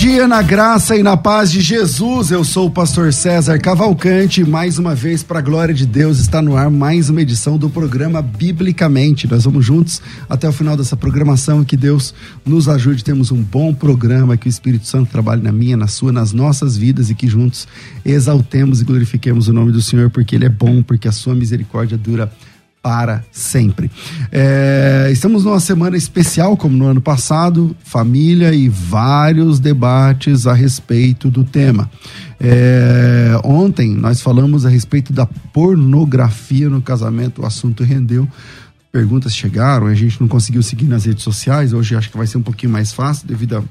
Dia 0.00 0.26
na 0.26 0.40
graça 0.40 0.96
e 0.96 1.02
na 1.02 1.14
paz 1.14 1.52
de 1.52 1.60
Jesus. 1.60 2.30
Eu 2.30 2.42
sou 2.42 2.68
o 2.68 2.70
pastor 2.70 3.12
César 3.12 3.58
Cavalcante. 3.58 4.42
Mais 4.42 4.78
uma 4.78 4.94
vez, 4.94 5.22
para 5.22 5.40
a 5.40 5.42
glória 5.42 5.74
de 5.74 5.84
Deus, 5.84 6.18
está 6.18 6.40
no 6.40 6.56
ar 6.56 6.70
mais 6.70 7.10
uma 7.10 7.20
edição 7.20 7.58
do 7.58 7.68
programa 7.68 8.22
Biblicamente. 8.22 9.30
Nós 9.30 9.44
vamos 9.44 9.62
juntos 9.62 10.00
até 10.26 10.48
o 10.48 10.52
final 10.52 10.74
dessa 10.74 10.96
programação. 10.96 11.62
Que 11.62 11.76
Deus 11.76 12.14
nos 12.46 12.66
ajude. 12.66 13.04
Temos 13.04 13.30
um 13.30 13.42
bom 13.42 13.74
programa. 13.74 14.38
Que 14.38 14.46
o 14.46 14.48
Espírito 14.48 14.86
Santo 14.86 15.10
trabalhe 15.10 15.42
na 15.42 15.52
minha, 15.52 15.76
na 15.76 15.86
sua, 15.86 16.10
nas 16.10 16.32
nossas 16.32 16.78
vidas 16.78 17.10
e 17.10 17.14
que 17.14 17.28
juntos 17.28 17.68
exaltemos 18.02 18.80
e 18.80 18.86
glorifiquemos 18.86 19.48
o 19.48 19.52
nome 19.52 19.70
do 19.70 19.82
Senhor, 19.82 20.08
porque 20.08 20.34
Ele 20.34 20.46
é 20.46 20.48
bom, 20.48 20.82
porque 20.82 21.08
a 21.08 21.12
sua 21.12 21.34
misericórdia 21.34 21.98
dura 21.98 22.32
para 22.82 23.24
sempre. 23.30 23.90
É, 24.32 25.08
estamos 25.12 25.44
numa 25.44 25.60
semana 25.60 25.96
especial, 25.96 26.56
como 26.56 26.76
no 26.76 26.86
ano 26.86 27.00
passado, 27.00 27.76
família 27.84 28.54
e 28.54 28.68
vários 28.68 29.60
debates 29.60 30.46
a 30.46 30.54
respeito 30.54 31.30
do 31.30 31.44
tema. 31.44 31.90
É, 32.42 33.38
ontem 33.44 33.94
nós 33.94 34.22
falamos 34.22 34.64
a 34.64 34.70
respeito 34.70 35.12
da 35.12 35.26
pornografia 35.26 36.70
no 36.70 36.80
casamento, 36.80 37.42
o 37.42 37.46
assunto 37.46 37.84
rendeu. 37.84 38.26
Perguntas 38.92 39.32
chegaram, 39.34 39.86
a 39.86 39.94
gente 39.94 40.20
não 40.20 40.26
conseguiu 40.26 40.62
seguir 40.64 40.86
nas 40.86 41.04
redes 41.04 41.22
sociais. 41.22 41.72
Hoje 41.72 41.94
acho 41.94 42.10
que 42.10 42.16
vai 42.16 42.26
ser 42.26 42.38
um 42.38 42.42
pouquinho 42.42 42.72
mais 42.72 42.92
fácil 42.92 43.26
devido 43.26 43.64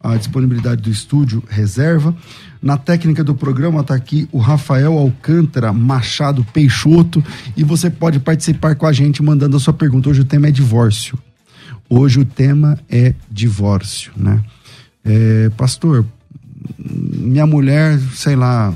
à 0.00 0.16
disponibilidade 0.16 0.82
do 0.82 0.90
estúdio 0.90 1.42
reserva. 1.48 2.14
Na 2.60 2.76
técnica 2.76 3.22
do 3.22 3.36
programa 3.36 3.82
está 3.82 3.94
aqui 3.94 4.28
o 4.32 4.38
Rafael 4.38 4.98
Alcântara 4.98 5.72
Machado 5.72 6.44
Peixoto 6.52 7.22
e 7.56 7.62
você 7.62 7.88
pode 7.88 8.18
participar 8.18 8.74
com 8.74 8.84
a 8.84 8.92
gente 8.92 9.22
mandando 9.22 9.56
a 9.56 9.60
sua 9.60 9.72
pergunta. 9.72 10.08
Hoje 10.08 10.22
o 10.22 10.24
tema 10.24 10.48
é 10.48 10.50
divórcio. 10.50 11.16
Hoje 11.88 12.18
o 12.18 12.24
tema 12.24 12.76
é 12.90 13.14
divórcio, 13.30 14.10
né? 14.16 14.42
É, 15.04 15.50
pastor, 15.50 16.04
minha 16.76 17.46
mulher, 17.46 17.96
sei 18.14 18.34
lá, 18.34 18.74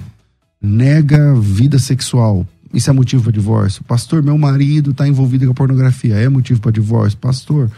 nega 0.62 1.34
vida 1.34 1.78
sexual. 1.78 2.46
Isso 2.72 2.90
é 2.90 2.92
motivo 2.92 3.24
para 3.24 3.32
divórcio. 3.32 3.82
Pastor, 3.84 4.22
meu 4.22 4.36
marido 4.36 4.90
está 4.90 5.06
envolvido 5.08 5.46
com 5.46 5.52
a 5.52 5.54
pornografia. 5.54 6.16
É 6.16 6.28
motivo 6.28 6.60
para 6.60 6.70
divórcio. 6.70 7.18
Pastor. 7.18 7.70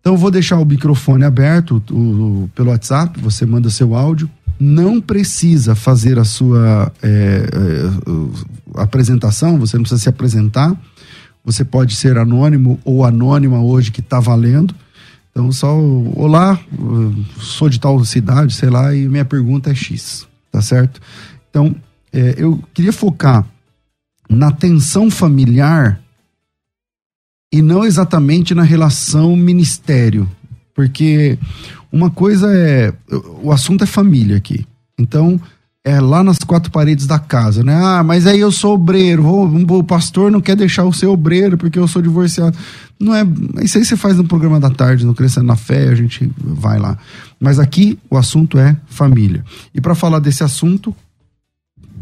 Então, 0.00 0.16
vou 0.16 0.30
deixar 0.30 0.58
o 0.58 0.64
microfone 0.64 1.24
aberto 1.24 1.82
o, 1.90 1.94
o, 1.94 2.50
pelo 2.54 2.70
WhatsApp. 2.70 3.20
Você 3.20 3.46
manda 3.46 3.70
seu 3.70 3.94
áudio 3.94 4.28
não 4.60 5.00
precisa 5.00 5.74
fazer 5.74 6.18
a 6.18 6.24
sua 6.24 6.92
é, 7.02 7.08
é, 7.08 8.80
apresentação, 8.82 9.58
você 9.58 9.78
não 9.78 9.82
precisa 9.82 10.02
se 10.02 10.08
apresentar. 10.10 10.78
Você 11.42 11.64
pode 11.64 11.96
ser 11.96 12.18
anônimo 12.18 12.78
ou 12.84 13.02
anônima 13.02 13.62
hoje 13.62 13.90
que 13.90 14.00
está 14.00 14.20
valendo. 14.20 14.74
Então, 15.30 15.50
só, 15.50 15.74
olá, 15.74 16.60
sou 17.38 17.70
de 17.70 17.80
tal 17.80 18.04
cidade, 18.04 18.54
sei 18.54 18.68
lá, 18.68 18.94
e 18.94 19.08
minha 19.08 19.24
pergunta 19.24 19.70
é 19.70 19.74
X, 19.74 20.28
tá 20.52 20.60
certo? 20.60 21.00
Então, 21.48 21.74
é, 22.12 22.34
eu 22.36 22.62
queria 22.74 22.92
focar 22.92 23.46
na 24.30 24.52
tensão 24.52 25.10
familiar 25.10 26.00
e 27.52 27.60
não 27.60 27.84
exatamente 27.84 28.54
na 28.54 28.62
relação 28.62 29.34
ministério, 29.34 30.30
porque 30.72 31.36
uma 31.90 32.10
coisa 32.10 32.46
é. 32.54 32.94
O 33.42 33.50
assunto 33.50 33.82
é 33.82 33.86
família 33.86 34.36
aqui. 34.36 34.64
Então, 34.96 35.40
é 35.82 35.98
lá 35.98 36.22
nas 36.22 36.38
quatro 36.38 36.70
paredes 36.70 37.06
da 37.06 37.18
casa, 37.18 37.64
né? 37.64 37.74
Ah, 37.74 38.04
mas 38.04 38.26
aí 38.26 38.38
eu 38.38 38.52
sou 38.52 38.74
obreiro, 38.74 39.24
o, 39.24 39.78
o 39.78 39.82
pastor 39.82 40.30
não 40.30 40.40
quer 40.40 40.54
deixar 40.54 40.84
o 40.84 40.92
ser 40.92 41.06
obreiro 41.06 41.58
porque 41.58 41.78
eu 41.78 41.88
sou 41.88 42.00
divorciado. 42.00 42.56
Não 43.00 43.14
é. 43.14 43.26
Isso 43.62 43.78
aí 43.78 43.84
você 43.84 43.96
faz 43.96 44.16
no 44.16 44.24
programa 44.24 44.60
da 44.60 44.70
tarde, 44.70 45.04
no 45.04 45.14
Crescendo 45.14 45.46
na 45.46 45.56
Fé, 45.56 45.88
a 45.88 45.94
gente 45.94 46.30
vai 46.38 46.78
lá. 46.78 46.96
Mas 47.40 47.58
aqui 47.58 47.98
o 48.08 48.16
assunto 48.16 48.58
é 48.58 48.76
família. 48.86 49.44
E 49.74 49.80
para 49.80 49.94
falar 49.96 50.20
desse 50.20 50.44
assunto, 50.44 50.94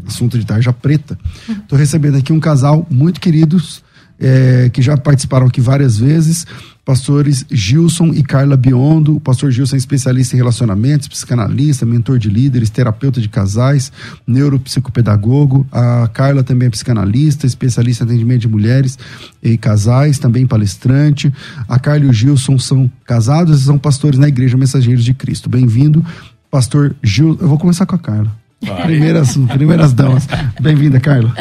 assunto 0.09 0.37
de 0.37 0.45
tarja 0.45 0.73
preta, 0.73 1.17
estou 1.49 1.77
recebendo 1.77 2.17
aqui 2.17 2.33
um 2.33 2.39
casal 2.39 2.85
muito 2.89 3.19
queridos 3.19 3.83
é, 4.19 4.69
que 4.69 4.81
já 4.81 4.97
participaram 4.97 5.47
aqui 5.47 5.61
várias 5.61 5.97
vezes, 5.97 6.45
pastores 6.83 7.45
Gilson 7.49 8.07
e 8.07 8.21
Carla 8.21 8.57
Biondo. 8.57 9.15
O 9.15 9.19
pastor 9.19 9.51
Gilson 9.51 9.75
é 9.75 9.79
especialista 9.79 10.35
em 10.35 10.37
relacionamentos, 10.37 11.07
psicanalista, 11.07 11.85
mentor 11.85 12.19
de 12.19 12.29
líderes, 12.29 12.69
terapeuta 12.69 13.21
de 13.21 13.29
casais, 13.29 13.91
neuropsicopedagogo. 14.27 15.65
A 15.71 16.09
Carla 16.11 16.43
também 16.43 16.67
é 16.67 16.71
psicanalista, 16.71 17.45
especialista 17.45 18.03
em 18.03 18.07
atendimento 18.07 18.41
de 18.41 18.49
mulheres 18.49 18.97
e 19.41 19.57
casais, 19.57 20.19
também 20.19 20.45
palestrante. 20.45 21.31
A 21.67 21.79
Carla 21.79 22.05
e 22.05 22.09
o 22.09 22.13
Gilson 22.13 22.59
são 22.59 22.91
casados 23.05 23.61
e 23.61 23.65
são 23.65 23.77
pastores 23.77 24.19
na 24.19 24.27
Igreja 24.27 24.57
Mensageiros 24.57 25.05
de 25.05 25.13
Cristo. 25.13 25.49
Bem-vindo, 25.49 26.03
pastor 26.51 26.95
Gilson. 27.01 27.41
Eu 27.41 27.47
vou 27.47 27.57
começar 27.57 27.85
com 27.85 27.95
a 27.95 27.99
Carla. 27.99 28.38
Primeiras, 28.59 29.37
primeiras 29.53 29.93
damas. 29.93 30.27
Bem-vinda, 30.59 30.99
Carla. 30.99 31.33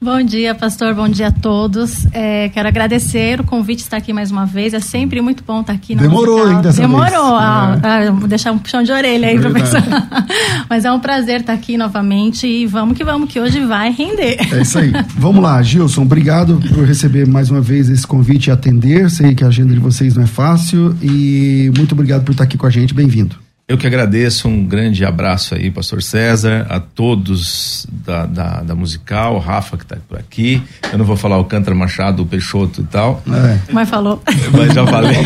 Bom 0.00 0.22
dia, 0.22 0.54
pastor. 0.54 0.94
Bom 0.94 1.08
dia 1.08 1.26
a 1.26 1.32
todos. 1.32 2.06
É, 2.12 2.48
quero 2.50 2.68
agradecer 2.68 3.40
o 3.40 3.44
convite 3.44 3.78
de 3.78 3.82
estar 3.82 3.96
aqui 3.96 4.12
mais 4.12 4.30
uma 4.30 4.46
vez. 4.46 4.72
É 4.72 4.78
sempre 4.78 5.20
muito 5.20 5.42
bom 5.44 5.60
estar 5.60 5.72
aqui. 5.72 5.96
Demorou 5.96 6.46
ainda 6.46 6.62
dessa 6.62 6.80
Demorou. 6.80 7.34
Ah, 7.34 7.80
é. 7.82 8.06
ah, 8.06 8.10
vou 8.12 8.28
deixar 8.28 8.52
um 8.52 8.58
puxão 8.58 8.84
de 8.84 8.92
orelha 8.92 9.26
aí, 9.26 9.40
professor. 9.40 9.82
Mas 10.70 10.84
é 10.84 10.92
um 10.92 11.00
prazer 11.00 11.40
estar 11.40 11.52
aqui 11.52 11.76
novamente 11.76 12.46
e 12.46 12.64
vamos 12.64 12.96
que 12.96 13.02
vamos, 13.02 13.28
que 13.28 13.40
hoje 13.40 13.58
vai 13.64 13.90
render. 13.90 14.36
É 14.52 14.62
isso 14.62 14.78
aí. 14.78 14.92
vamos 15.16 15.42
lá, 15.42 15.60
Gilson. 15.62 16.02
Obrigado 16.02 16.62
por 16.72 16.84
receber 16.84 17.26
mais 17.26 17.50
uma 17.50 17.60
vez 17.60 17.88
esse 17.90 18.06
convite 18.06 18.46
e 18.46 18.50
atender. 18.52 19.10
Sei 19.10 19.34
que 19.34 19.42
a 19.42 19.48
agenda 19.48 19.74
de 19.74 19.80
vocês 19.80 20.14
não 20.14 20.22
é 20.22 20.28
fácil 20.28 20.96
e 21.02 21.72
muito 21.76 21.90
obrigado 21.90 22.22
por 22.22 22.30
estar 22.30 22.44
aqui 22.44 22.56
com 22.56 22.66
a 22.66 22.70
gente. 22.70 22.94
Bem-vindo. 22.94 23.47
Eu 23.68 23.76
que 23.76 23.86
agradeço, 23.86 24.48
um 24.48 24.64
grande 24.64 25.04
abraço 25.04 25.54
aí, 25.54 25.70
pastor 25.70 26.02
César, 26.02 26.66
a 26.70 26.80
todos 26.80 27.86
da, 27.92 28.24
da, 28.24 28.62
da 28.62 28.74
musical, 28.74 29.34
o 29.34 29.38
Rafa 29.38 29.76
que 29.76 29.82
está 29.82 29.98
por 30.08 30.18
aqui. 30.18 30.62
Eu 30.90 30.96
não 30.96 31.04
vou 31.04 31.18
falar 31.18 31.36
o 31.36 31.44
Cantra 31.44 31.74
Machado, 31.74 32.22
o 32.22 32.26
Peixoto 32.26 32.80
e 32.80 32.84
tal. 32.84 33.22
É. 33.30 33.58
Mas 33.70 33.90
falou. 33.90 34.22
Mas 34.56 34.72
já 34.72 34.86
falei. 34.86 35.18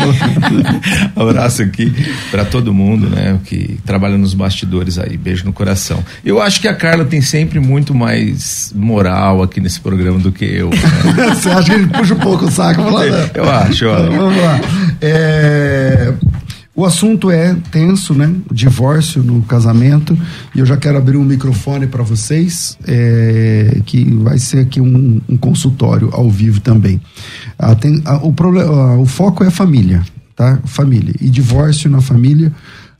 abraço 1.15 1.61
aqui 1.61 1.89
para 2.31 2.43
todo 2.43 2.73
mundo, 2.73 3.09
né, 3.09 3.39
que 3.45 3.79
trabalha 3.85 4.17
nos 4.17 4.33
bastidores 4.33 4.99
aí. 4.99 5.15
Beijo 5.15 5.45
no 5.45 5.53
coração. 5.53 6.03
Eu 6.25 6.41
acho 6.41 6.59
que 6.59 6.67
a 6.67 6.75
Carla 6.75 7.05
tem 7.05 7.21
sempre 7.21 7.61
muito 7.61 7.95
mais 7.95 8.73
moral 8.75 9.41
aqui 9.41 9.61
nesse 9.61 9.79
programa 9.79 10.19
do 10.19 10.33
que 10.33 10.43
eu. 10.43 10.69
Né? 10.69 11.29
Você 11.33 11.49
acha 11.49 11.69
que 11.69 11.79
ele 11.79 11.87
puxa 11.87 12.13
um 12.13 12.19
pouco 12.19 12.43
o 12.43 12.51
saco? 12.51 12.81
Eu 13.33 13.49
acho, 13.49 13.87
olha. 13.87 14.09
Vamos 14.09 14.35
lá. 14.35 14.59
É... 15.01 16.13
O 16.75 16.85
assunto 16.85 17.29
é 17.29 17.53
tenso, 17.71 18.15
né? 18.15 18.33
Divórcio 18.51 19.21
no 19.21 19.43
casamento. 19.43 20.17
E 20.55 20.59
eu 20.59 20.65
já 20.65 20.75
quero 20.75 20.97
abrir 20.97 21.17
um 21.17 21.23
microfone 21.23 21.85
para 21.85 22.01
vocês, 22.01 22.77
é, 22.87 23.79
que 23.85 24.03
vai 24.15 24.39
ser 24.39 24.59
aqui 24.61 24.81
um, 24.81 25.21
um 25.29 25.37
consultório 25.37 26.09
ao 26.11 26.29
vivo 26.31 26.59
também. 26.61 26.99
Ah, 27.59 27.75
tem, 27.75 28.01
ah, 28.05 28.17
o, 28.23 28.33
problema, 28.33 28.73
ah, 28.73 28.97
o 28.97 29.05
foco 29.05 29.43
é 29.43 29.51
família, 29.51 30.03
tá? 30.35 30.59
Família. 30.65 31.13
E 31.21 31.29
divórcio 31.29 31.91
na 31.91 32.01
família 32.01 32.51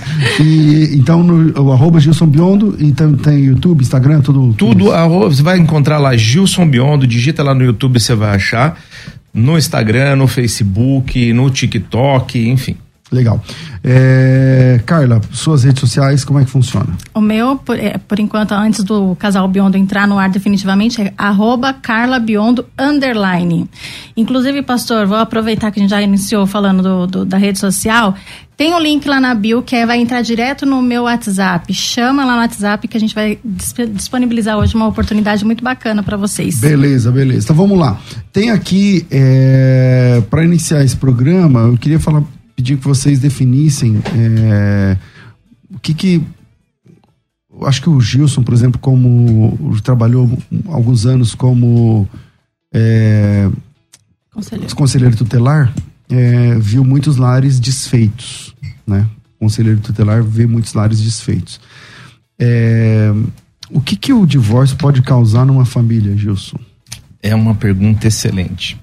E, 0.40 0.96
então, 0.96 1.22
no, 1.22 1.60
o 1.60 1.72
arroba 1.72 2.00
Gilson 2.00 2.26
Biondo, 2.26 2.76
então 2.80 3.14
tem 3.14 3.44
YouTube, 3.44 3.82
Instagram, 3.82 4.20
tudo. 4.20 4.54
Tudo, 4.54 4.92
arroba, 4.92 5.28
você 5.28 5.42
vai 5.42 5.58
encontrar 5.58 5.98
lá 5.98 6.16
Gilson 6.16 6.66
Biondo, 6.66 7.06
digita 7.06 7.42
lá 7.42 7.54
no 7.54 7.64
YouTube, 7.64 8.00
você 8.00 8.14
vai 8.14 8.34
achar. 8.34 8.78
No 9.34 9.58
Instagram, 9.58 10.16
no 10.16 10.26
Facebook, 10.26 11.32
no 11.32 11.50
TikTok, 11.50 12.48
enfim. 12.48 12.76
Legal. 13.10 13.40
É, 13.84 14.80
Carla, 14.84 15.20
suas 15.30 15.62
redes 15.62 15.80
sociais, 15.80 16.24
como 16.24 16.40
é 16.40 16.44
que 16.44 16.50
funciona? 16.50 16.88
O 17.14 17.20
meu, 17.20 17.56
por, 17.56 17.78
é, 17.78 17.98
por 17.98 18.18
enquanto, 18.18 18.52
antes 18.52 18.82
do 18.82 19.14
casal 19.14 19.46
Biondo 19.46 19.76
entrar 19.76 20.08
no 20.08 20.18
ar 20.18 20.28
definitivamente, 20.28 21.00
é 21.00 21.12
arroba 21.16 21.72
Carla 21.72 22.18
Biondo 22.18 22.66
underline. 22.76 23.70
Inclusive, 24.16 24.60
pastor, 24.62 25.06
vou 25.06 25.18
aproveitar 25.18 25.70
que 25.70 25.78
a 25.78 25.82
gente 25.82 25.90
já 25.90 26.02
iniciou 26.02 26.46
falando 26.46 26.82
do, 26.82 27.06
do, 27.06 27.24
da 27.24 27.36
rede 27.36 27.60
social. 27.60 28.14
Tem 28.56 28.74
um 28.74 28.80
link 28.80 29.06
lá 29.06 29.20
na 29.20 29.34
bio 29.34 29.62
que 29.62 29.76
é, 29.76 29.86
vai 29.86 30.00
entrar 30.00 30.22
direto 30.22 30.66
no 30.66 30.82
meu 30.82 31.04
WhatsApp. 31.04 31.72
Chama 31.74 32.24
lá 32.24 32.34
no 32.34 32.40
WhatsApp 32.40 32.88
que 32.88 32.96
a 32.96 33.00
gente 33.00 33.14
vai 33.14 33.38
disponibilizar 33.92 34.58
hoje 34.58 34.74
uma 34.74 34.88
oportunidade 34.88 35.44
muito 35.44 35.62
bacana 35.62 36.02
para 36.02 36.16
vocês. 36.16 36.58
Beleza, 36.58 37.12
beleza. 37.12 37.44
Então 37.44 37.54
vamos 37.54 37.78
lá. 37.78 38.00
Tem 38.32 38.50
aqui, 38.50 39.06
é, 39.10 40.22
para 40.28 40.42
iniciar 40.42 40.82
esse 40.82 40.96
programa, 40.96 41.60
eu 41.60 41.76
queria 41.76 42.00
falar 42.00 42.22
pedir 42.56 42.78
que 42.78 42.84
vocês 42.84 43.20
definissem 43.20 44.02
é, 44.16 44.96
o 45.72 45.78
que 45.78 45.92
que 45.92 46.22
acho 47.62 47.82
que 47.82 47.88
o 47.88 48.00
Gilson, 48.00 48.42
por 48.42 48.54
exemplo, 48.54 48.80
como 48.80 49.56
trabalhou 49.82 50.38
alguns 50.66 51.06
anos 51.06 51.34
como 51.34 52.08
é, 52.72 53.48
conselheiro. 54.32 54.76
conselheiro 54.76 55.16
tutelar, 55.16 55.72
é, 56.08 56.54
viu 56.58 56.84
muitos 56.84 57.16
lares 57.16 57.60
desfeitos, 57.60 58.54
né? 58.86 59.06
Conselheiro 59.38 59.80
tutelar 59.80 60.22
vê 60.22 60.46
muitos 60.46 60.72
lares 60.72 61.00
desfeitos. 61.00 61.60
É, 62.38 63.12
o 63.70 63.80
que 63.80 63.96
que 63.96 64.12
o 64.12 64.26
divórcio 64.26 64.76
pode 64.76 65.02
causar 65.02 65.44
numa 65.44 65.64
família, 65.64 66.16
Gilson? 66.16 66.58
É 67.22 67.34
uma 67.34 67.54
pergunta 67.54 68.06
excelente. 68.06 68.78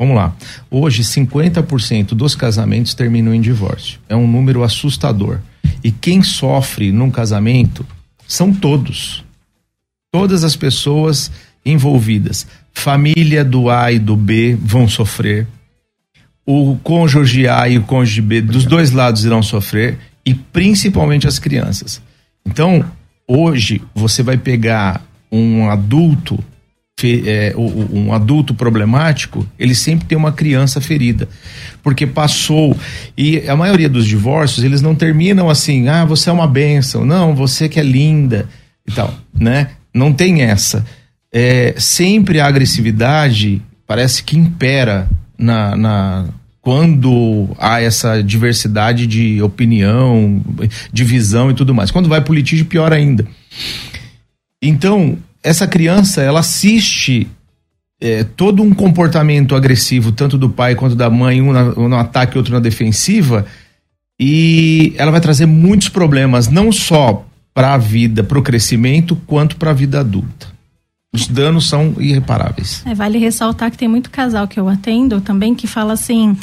Vamos 0.00 0.14
lá. 0.14 0.32
Hoje, 0.70 1.02
50% 1.02 2.08
dos 2.14 2.36
casamentos 2.36 2.94
terminam 2.94 3.34
em 3.34 3.40
divórcio. 3.40 3.98
É 4.08 4.14
um 4.14 4.28
número 4.28 4.62
assustador. 4.62 5.40
E 5.82 5.90
quem 5.90 6.22
sofre 6.22 6.92
num 6.92 7.10
casamento 7.10 7.84
são 8.26 8.54
todos. 8.54 9.24
Todas 10.12 10.44
as 10.44 10.54
pessoas 10.54 11.32
envolvidas. 11.66 12.46
Família 12.72 13.44
do 13.44 13.68
A 13.68 13.90
e 13.90 13.98
do 13.98 14.16
B 14.16 14.56
vão 14.60 14.88
sofrer. 14.88 15.48
O 16.46 16.76
cônjuge 16.76 17.48
A 17.48 17.68
e 17.68 17.76
o 17.76 17.82
cônjuge 17.82 18.22
B, 18.22 18.40
dos 18.40 18.64
dois 18.64 18.92
lados, 18.92 19.24
irão 19.24 19.42
sofrer. 19.42 19.98
E 20.24 20.32
principalmente 20.32 21.26
as 21.26 21.40
crianças. 21.40 22.00
Então, 22.46 22.84
hoje, 23.26 23.82
você 23.94 24.22
vai 24.22 24.38
pegar 24.38 25.04
um 25.30 25.68
adulto 25.68 26.42
é, 27.06 27.54
um 27.56 28.12
adulto 28.12 28.54
problemático, 28.54 29.46
ele 29.58 29.74
sempre 29.74 30.06
tem 30.06 30.18
uma 30.18 30.32
criança 30.32 30.80
ferida, 30.80 31.28
porque 31.82 32.06
passou 32.06 32.76
e 33.16 33.48
a 33.48 33.56
maioria 33.56 33.88
dos 33.88 34.06
divórcios 34.06 34.64
eles 34.64 34.82
não 34.82 34.94
terminam 34.94 35.48
assim, 35.48 35.88
ah, 35.88 36.04
você 36.04 36.30
é 36.30 36.32
uma 36.32 36.46
benção, 36.46 37.04
não, 37.04 37.34
você 37.34 37.68
que 37.68 37.78
é 37.78 37.82
linda 37.82 38.48
e 38.86 38.92
tal, 38.92 39.14
né? 39.32 39.70
Não 39.94 40.12
tem 40.12 40.42
essa. 40.42 40.84
É, 41.32 41.74
sempre 41.78 42.40
a 42.40 42.46
agressividade 42.46 43.62
parece 43.86 44.22
que 44.22 44.36
impera 44.36 45.08
na, 45.38 45.76
na 45.76 46.26
quando 46.60 47.48
há 47.58 47.80
essa 47.80 48.22
diversidade 48.22 49.06
de 49.06 49.40
opinião, 49.40 50.42
de 50.92 51.04
visão 51.04 51.50
e 51.50 51.54
tudo 51.54 51.74
mais. 51.74 51.90
Quando 51.90 52.08
vai 52.08 52.20
pro 52.20 52.34
litígio, 52.34 52.66
pior 52.66 52.92
ainda. 52.92 53.26
Então, 54.60 55.16
essa 55.42 55.66
criança 55.66 56.22
ela 56.22 56.40
assiste 56.40 57.28
é, 58.00 58.24
todo 58.24 58.62
um 58.62 58.74
comportamento 58.74 59.54
agressivo, 59.54 60.12
tanto 60.12 60.38
do 60.38 60.48
pai 60.48 60.74
quanto 60.74 60.94
da 60.94 61.08
mãe, 61.10 61.40
um, 61.40 61.52
na, 61.52 61.62
um 61.78 61.88
no 61.88 61.96
ataque, 61.96 62.38
outro 62.38 62.52
na 62.52 62.60
defensiva, 62.60 63.46
e 64.20 64.92
ela 64.96 65.10
vai 65.10 65.20
trazer 65.20 65.46
muitos 65.46 65.88
problemas, 65.88 66.48
não 66.48 66.72
só 66.72 67.24
para 67.54 67.74
a 67.74 67.78
vida, 67.78 68.22
para 68.22 68.38
o 68.38 68.42
crescimento, 68.42 69.16
quanto 69.26 69.56
para 69.56 69.70
a 69.70 69.74
vida 69.74 70.00
adulta 70.00 70.57
os 71.18 71.26
danos 71.26 71.68
são 71.68 71.94
irreparáveis. 71.98 72.82
É, 72.86 72.94
vale 72.94 73.18
ressaltar 73.18 73.70
que 73.70 73.76
tem 73.76 73.88
muito 73.88 74.08
casal 74.08 74.46
que 74.46 74.58
eu 74.58 74.68
atendo 74.68 75.20
também 75.20 75.52
que 75.52 75.66
fala 75.66 75.94
assim: 75.94 76.36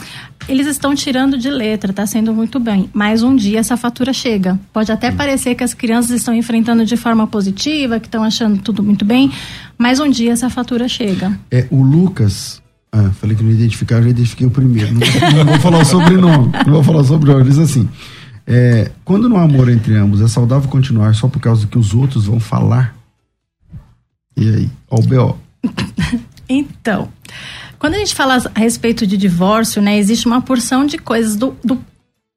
eles 0.50 0.68
estão 0.68 0.94
tirando 0.94 1.38
de 1.38 1.50
letra, 1.50 1.92
está 1.92 2.06
sendo 2.06 2.34
muito 2.34 2.60
bem, 2.60 2.90
mas 2.94 3.24
um 3.24 3.36
dia 3.36 3.60
essa 3.60 3.78
fatura 3.78 4.12
chega. 4.12 4.60
Pode 4.74 4.92
até 4.92 5.10
hum. 5.10 5.16
parecer 5.16 5.56
que 5.56 5.64
as 5.64 5.74
crianças 5.74 6.12
estão 6.12 6.34
enfrentando 6.34 6.86
de 6.86 6.98
forma 6.98 7.26
positiva, 7.26 8.00
que 8.00 8.08
estão 8.08 8.24
achando 8.24 8.62
tudo 8.62 8.84
muito 8.84 9.06
bem, 9.06 9.32
mas 9.78 10.00
um 10.00 10.10
dia 10.10 10.34
essa 10.34 10.50
fatura 10.50 10.88
chega. 10.88 11.38
É, 11.50 11.66
o 11.72 11.82
Lucas. 11.82 12.62
Ah, 12.92 13.12
falei 13.20 13.36
que 13.36 13.44
não 13.44 13.52
identificar, 13.52 14.02
já 14.02 14.10
identifiquei 14.10 14.48
o 14.48 14.52
primeiro. 14.52 14.94
Não, 14.94 15.00
não 15.44 15.46
vou 15.46 15.60
falar 15.60 15.80
o 15.80 15.86
sobrenome. 15.86 16.52
Não 16.66 16.74
vou 16.74 16.84
falar 16.84 17.00
o 17.00 17.04
sobrenome. 17.04 17.44
Diz 17.44 17.60
assim: 17.60 17.90
é, 18.48 18.92
quando 19.04 19.28
no 19.28 19.38
amor 19.38 19.70
entre 19.70 19.96
ambos 19.96 20.22
é 20.22 20.28
saudável 20.28 20.70
continuar 20.70 21.14
só 21.16 21.28
por 21.28 21.40
causa 21.40 21.62
do 21.62 21.68
que 21.68 21.78
os 21.78 21.94
outros 21.94 22.26
vão 22.26 22.40
falar 22.40 22.96
e 24.36 24.50
aí? 24.50 24.70
Ó 24.90 24.98
o 24.98 25.02
BO. 25.02 25.38
então, 26.48 27.10
quando 27.80 27.96
a 27.96 27.98
gente 27.98 28.16
fala 28.16 28.38
a 28.54 28.60
respeito 28.60 29.06
de 29.06 29.18
divórcio, 29.18 29.82
né, 29.82 29.98
existe 29.98 30.26
uma 30.26 30.42
porção 30.42 30.86
de 30.86 30.98
coisas 30.98 31.36
do, 31.36 31.56
do, 31.64 31.80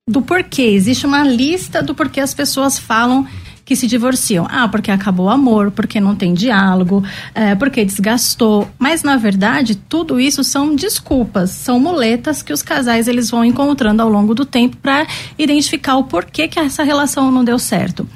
do 0.08 0.22
porquê. 0.22 0.62
Existe 0.62 1.06
uma 1.06 1.22
lista 1.22 1.82
do 1.82 1.94
porquê 1.94 2.20
as 2.20 2.34
pessoas 2.34 2.78
falam 2.78 3.26
que 3.68 3.76
se 3.76 3.86
divorciam. 3.86 4.46
Ah, 4.50 4.66
porque 4.66 4.90
acabou 4.90 5.26
o 5.26 5.28
amor, 5.28 5.70
porque 5.70 6.00
não 6.00 6.16
tem 6.16 6.32
diálogo, 6.32 7.04
é, 7.34 7.54
porque 7.54 7.84
desgastou. 7.84 8.66
Mas 8.78 9.02
na 9.02 9.18
verdade, 9.18 9.74
tudo 9.74 10.18
isso 10.18 10.42
são 10.42 10.74
desculpas, 10.74 11.50
são 11.50 11.78
muletas 11.78 12.42
que 12.42 12.50
os 12.50 12.62
casais 12.62 13.06
eles 13.06 13.30
vão 13.30 13.44
encontrando 13.44 14.00
ao 14.00 14.08
longo 14.08 14.34
do 14.34 14.46
tempo 14.46 14.78
para 14.78 15.06
identificar 15.38 15.96
o 15.96 16.04
porquê 16.04 16.48
que 16.48 16.58
essa 16.58 16.82
relação 16.82 17.30
não 17.30 17.44
deu 17.44 17.58
certo. 17.58 18.08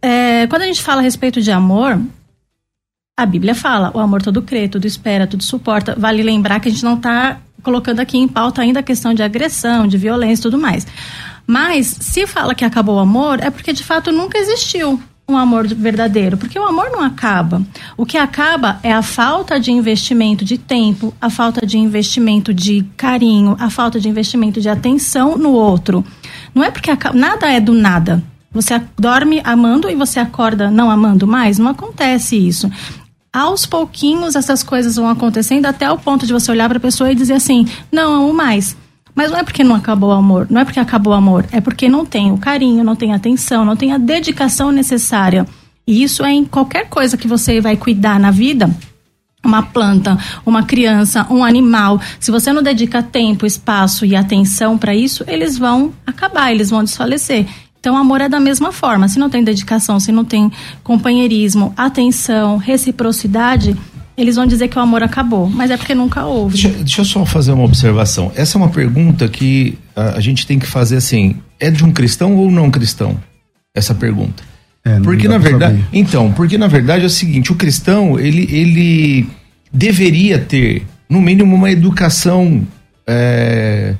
É, 0.00 0.46
quando 0.46 0.62
a 0.62 0.66
gente 0.66 0.80
fala 0.80 1.00
a 1.00 1.04
respeito 1.04 1.42
de 1.42 1.50
amor, 1.50 2.00
a 3.18 3.26
Bíblia 3.26 3.52
fala, 3.52 3.90
o 3.92 3.98
amor 3.98 4.22
todo 4.22 4.40
crê, 4.40 4.68
tudo 4.68 4.86
espera, 4.86 5.26
tudo 5.26 5.42
suporta. 5.42 5.96
Vale 5.98 6.22
lembrar 6.22 6.60
que 6.60 6.68
a 6.68 6.70
gente 6.70 6.84
não 6.84 6.94
está 6.94 7.38
colocando 7.64 7.98
aqui 7.98 8.16
em 8.16 8.28
pauta 8.28 8.62
ainda 8.62 8.78
a 8.78 8.82
questão 8.82 9.12
de 9.12 9.24
agressão, 9.24 9.88
de 9.88 9.98
violência 9.98 10.40
e 10.40 10.44
tudo 10.44 10.56
mais. 10.56 10.86
Mas 11.44 11.96
se 12.00 12.28
fala 12.28 12.54
que 12.54 12.64
acabou 12.64 12.94
o 12.94 13.00
amor, 13.00 13.40
é 13.42 13.50
porque 13.50 13.72
de 13.72 13.82
fato 13.82 14.12
nunca 14.12 14.38
existiu 14.38 15.02
um 15.28 15.36
amor 15.36 15.66
verdadeiro, 15.66 16.36
porque 16.36 16.56
o 16.60 16.64
amor 16.64 16.90
não 16.92 17.02
acaba. 17.02 17.60
O 17.96 18.06
que 18.06 18.16
acaba 18.16 18.78
é 18.84 18.92
a 18.92 19.02
falta 19.02 19.58
de 19.58 19.72
investimento 19.72 20.44
de 20.44 20.56
tempo, 20.56 21.12
a 21.20 21.28
falta 21.28 21.66
de 21.66 21.76
investimento 21.76 22.54
de 22.54 22.86
carinho, 22.96 23.56
a 23.58 23.68
falta 23.68 23.98
de 23.98 24.08
investimento 24.08 24.60
de 24.60 24.68
atenção 24.68 25.36
no 25.36 25.50
outro. 25.50 26.04
Não 26.54 26.62
é 26.62 26.70
porque 26.70 26.88
acaba, 26.88 27.18
nada 27.18 27.52
é 27.52 27.58
do 27.58 27.74
nada. 27.74 28.22
Você 28.52 28.80
dorme 28.96 29.42
amando 29.44 29.90
e 29.90 29.96
você 29.96 30.20
acorda 30.20 30.70
não 30.70 30.88
amando 30.88 31.26
mais? 31.26 31.58
Não 31.58 31.72
acontece 31.72 32.36
isso 32.36 32.70
aos 33.32 33.66
pouquinhos 33.66 34.36
essas 34.36 34.62
coisas 34.62 34.96
vão 34.96 35.08
acontecendo 35.08 35.66
até 35.66 35.90
o 35.90 35.98
ponto 35.98 36.26
de 36.26 36.32
você 36.32 36.50
olhar 36.50 36.68
para 36.68 36.78
a 36.78 36.80
pessoa 36.80 37.10
e 37.10 37.14
dizer 37.14 37.34
assim: 37.34 37.66
não 37.92 38.12
amo 38.14 38.32
mais. 38.32 38.76
Mas 39.14 39.32
não 39.32 39.38
é 39.38 39.42
porque 39.42 39.64
não 39.64 39.74
acabou 39.74 40.10
o 40.10 40.12
amor, 40.12 40.46
não 40.48 40.60
é 40.60 40.64
porque 40.64 40.78
acabou 40.78 41.12
o 41.12 41.16
amor, 41.16 41.44
é 41.50 41.60
porque 41.60 41.88
não 41.88 42.06
tem 42.06 42.30
o 42.30 42.38
carinho, 42.38 42.84
não 42.84 42.94
tem 42.94 43.12
a 43.12 43.16
atenção, 43.16 43.64
não 43.64 43.74
tem 43.74 43.92
a 43.92 43.98
dedicação 43.98 44.70
necessária. 44.70 45.44
E 45.84 46.04
isso 46.04 46.24
é 46.24 46.30
em 46.30 46.44
qualquer 46.44 46.88
coisa 46.88 47.16
que 47.16 47.26
você 47.26 47.60
vai 47.60 47.76
cuidar 47.76 48.20
na 48.20 48.30
vida, 48.30 48.70
uma 49.44 49.62
planta, 49.62 50.16
uma 50.44 50.62
criança, 50.62 51.26
um 51.30 51.42
animal, 51.42 52.00
se 52.20 52.30
você 52.30 52.52
não 52.52 52.62
dedica 52.62 53.02
tempo, 53.02 53.46
espaço 53.46 54.04
e 54.04 54.14
atenção 54.14 54.76
para 54.76 54.94
isso, 54.94 55.24
eles 55.26 55.58
vão 55.58 55.92
acabar, 56.06 56.52
eles 56.52 56.70
vão 56.70 56.84
desfalecer. 56.84 57.46
Então, 57.88 57.96
o 57.96 58.00
amor 58.02 58.20
é 58.20 58.28
da 58.28 58.38
mesma 58.38 58.70
forma. 58.70 59.08
Se 59.08 59.18
não 59.18 59.30
tem 59.30 59.42
dedicação, 59.42 59.98
se 59.98 60.12
não 60.12 60.22
tem 60.22 60.52
companheirismo, 60.84 61.72
atenção, 61.74 62.58
reciprocidade, 62.58 63.74
eles 64.14 64.36
vão 64.36 64.44
dizer 64.44 64.68
que 64.68 64.78
o 64.78 64.82
amor 64.82 65.02
acabou, 65.02 65.48
mas 65.48 65.70
é 65.70 65.76
porque 65.78 65.94
nunca 65.94 66.26
houve. 66.26 66.52
Deixa, 66.60 66.68
deixa 66.68 67.00
eu 67.00 67.04
só 67.06 67.24
fazer 67.24 67.52
uma 67.52 67.64
observação. 67.64 68.30
Essa 68.36 68.58
é 68.58 68.60
uma 68.60 68.68
pergunta 68.68 69.26
que 69.26 69.78
a, 69.96 70.18
a, 70.18 70.20
gente 70.20 70.46
tem 70.46 70.58
que 70.58 70.66
fazer 70.66 70.96
assim: 70.96 71.36
é 71.58 71.70
de 71.70 71.82
um 71.82 71.90
cristão 71.90 72.36
ou 72.36 72.50
não 72.50 72.70
cristão? 72.70 73.16
Essa 73.74 73.94
pergunta. 73.94 74.42
É, 74.84 75.00
porque 75.00 75.26
na 75.26 75.38
verdade, 75.38 75.78
saber. 75.78 75.98
então, 75.98 76.30
porque 76.32 76.58
na 76.58 76.66
verdade 76.66 77.04
é 77.04 77.06
o 77.06 77.10
seguinte: 77.10 77.50
o 77.50 77.54
cristão 77.54 78.20
ele, 78.20 78.46
ele 78.54 79.26
deveria 79.72 80.38
ter, 80.38 80.86
no 81.08 81.22
mínimo, 81.22 81.54
uma 81.54 81.70
educação 81.70 82.68
é, 83.06 83.94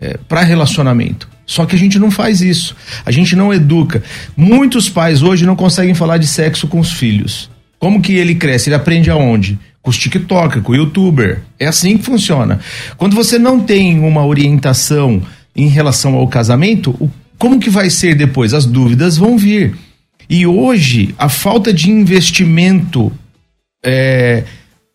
é, 0.00 0.16
para 0.26 0.40
relacionamento. 0.44 1.28
Só 1.48 1.64
que 1.64 1.74
a 1.74 1.78
gente 1.78 1.98
não 1.98 2.10
faz 2.10 2.42
isso. 2.42 2.76
A 3.06 3.10
gente 3.10 3.34
não 3.34 3.52
educa. 3.52 4.02
Muitos 4.36 4.90
pais 4.90 5.22
hoje 5.22 5.46
não 5.46 5.56
conseguem 5.56 5.94
falar 5.94 6.18
de 6.18 6.26
sexo 6.26 6.68
com 6.68 6.78
os 6.78 6.92
filhos. 6.92 7.50
Como 7.78 8.02
que 8.02 8.12
ele 8.12 8.34
cresce? 8.34 8.68
Ele 8.68 8.76
aprende 8.76 9.10
aonde? 9.10 9.58
Com 9.80 9.88
os 9.88 9.96
TikTok, 9.96 10.60
com 10.60 10.72
o 10.72 10.76
YouTuber. 10.76 11.40
É 11.58 11.66
assim 11.66 11.96
que 11.96 12.04
funciona. 12.04 12.60
Quando 12.98 13.16
você 13.16 13.38
não 13.38 13.60
tem 13.60 13.98
uma 13.98 14.26
orientação 14.26 15.22
em 15.56 15.68
relação 15.68 16.14
ao 16.14 16.28
casamento, 16.28 17.10
como 17.38 17.58
que 17.58 17.70
vai 17.70 17.88
ser 17.88 18.14
depois? 18.14 18.52
As 18.52 18.66
dúvidas 18.66 19.16
vão 19.16 19.38
vir. 19.38 19.74
E 20.28 20.46
hoje, 20.46 21.14
a 21.16 21.30
falta 21.30 21.72
de 21.72 21.90
investimento 21.90 23.10
é, 23.82 24.44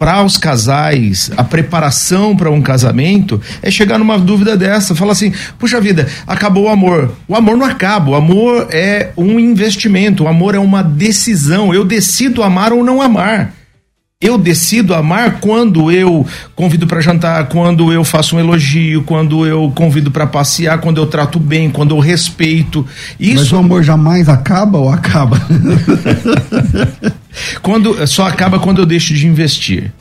para 0.03 0.21
os 0.21 0.35
casais, 0.35 1.31
a 1.37 1.45
preparação 1.45 2.35
para 2.35 2.51
um 2.51 2.61
casamento 2.61 3.39
é 3.61 3.71
chegar 3.71 3.97
numa 3.97 4.19
dúvida 4.19 4.57
dessa, 4.57 4.93
falar 4.93 5.13
assim: 5.13 5.31
puxa 5.57 5.79
vida, 5.79 6.09
acabou 6.27 6.65
o 6.65 6.67
amor. 6.67 7.13
O 7.25 7.33
amor 7.33 7.55
não 7.55 7.65
acaba, 7.65 8.11
o 8.11 8.15
amor 8.15 8.67
é 8.69 9.11
um 9.15 9.39
investimento, 9.39 10.25
o 10.25 10.27
amor 10.27 10.55
é 10.55 10.59
uma 10.59 10.83
decisão. 10.83 11.73
Eu 11.73 11.85
decido 11.85 12.43
amar 12.43 12.73
ou 12.73 12.83
não 12.83 13.01
amar. 13.01 13.53
Eu 14.23 14.37
decido 14.37 14.95
amar 14.95 15.41
quando 15.41 15.91
eu 15.91 16.25
convido 16.55 16.87
para 16.87 17.01
jantar, 17.01 17.49
quando 17.49 17.91
eu 17.91 18.05
faço 18.05 18.37
um 18.37 18.39
elogio, 18.39 19.03
quando 19.03 19.45
eu 19.45 19.69
convido 19.75 20.09
para 20.09 20.25
passear, 20.25 20.77
quando 20.77 20.97
eu 20.97 21.05
trato 21.05 21.37
bem, 21.37 21.69
quando 21.69 21.93
eu 21.93 21.99
respeito. 21.99 22.87
Isso... 23.19 23.35
Mas 23.35 23.51
o 23.51 23.57
amor 23.57 23.83
jamais 23.83 24.29
acaba 24.29 24.77
ou 24.77 24.89
acaba? 24.89 25.37
quando 27.61 28.07
só 28.07 28.25
acaba 28.25 28.59
quando 28.59 28.79
eu 28.79 28.85
deixo 28.85 29.13
de 29.13 29.27
investir. 29.27 29.91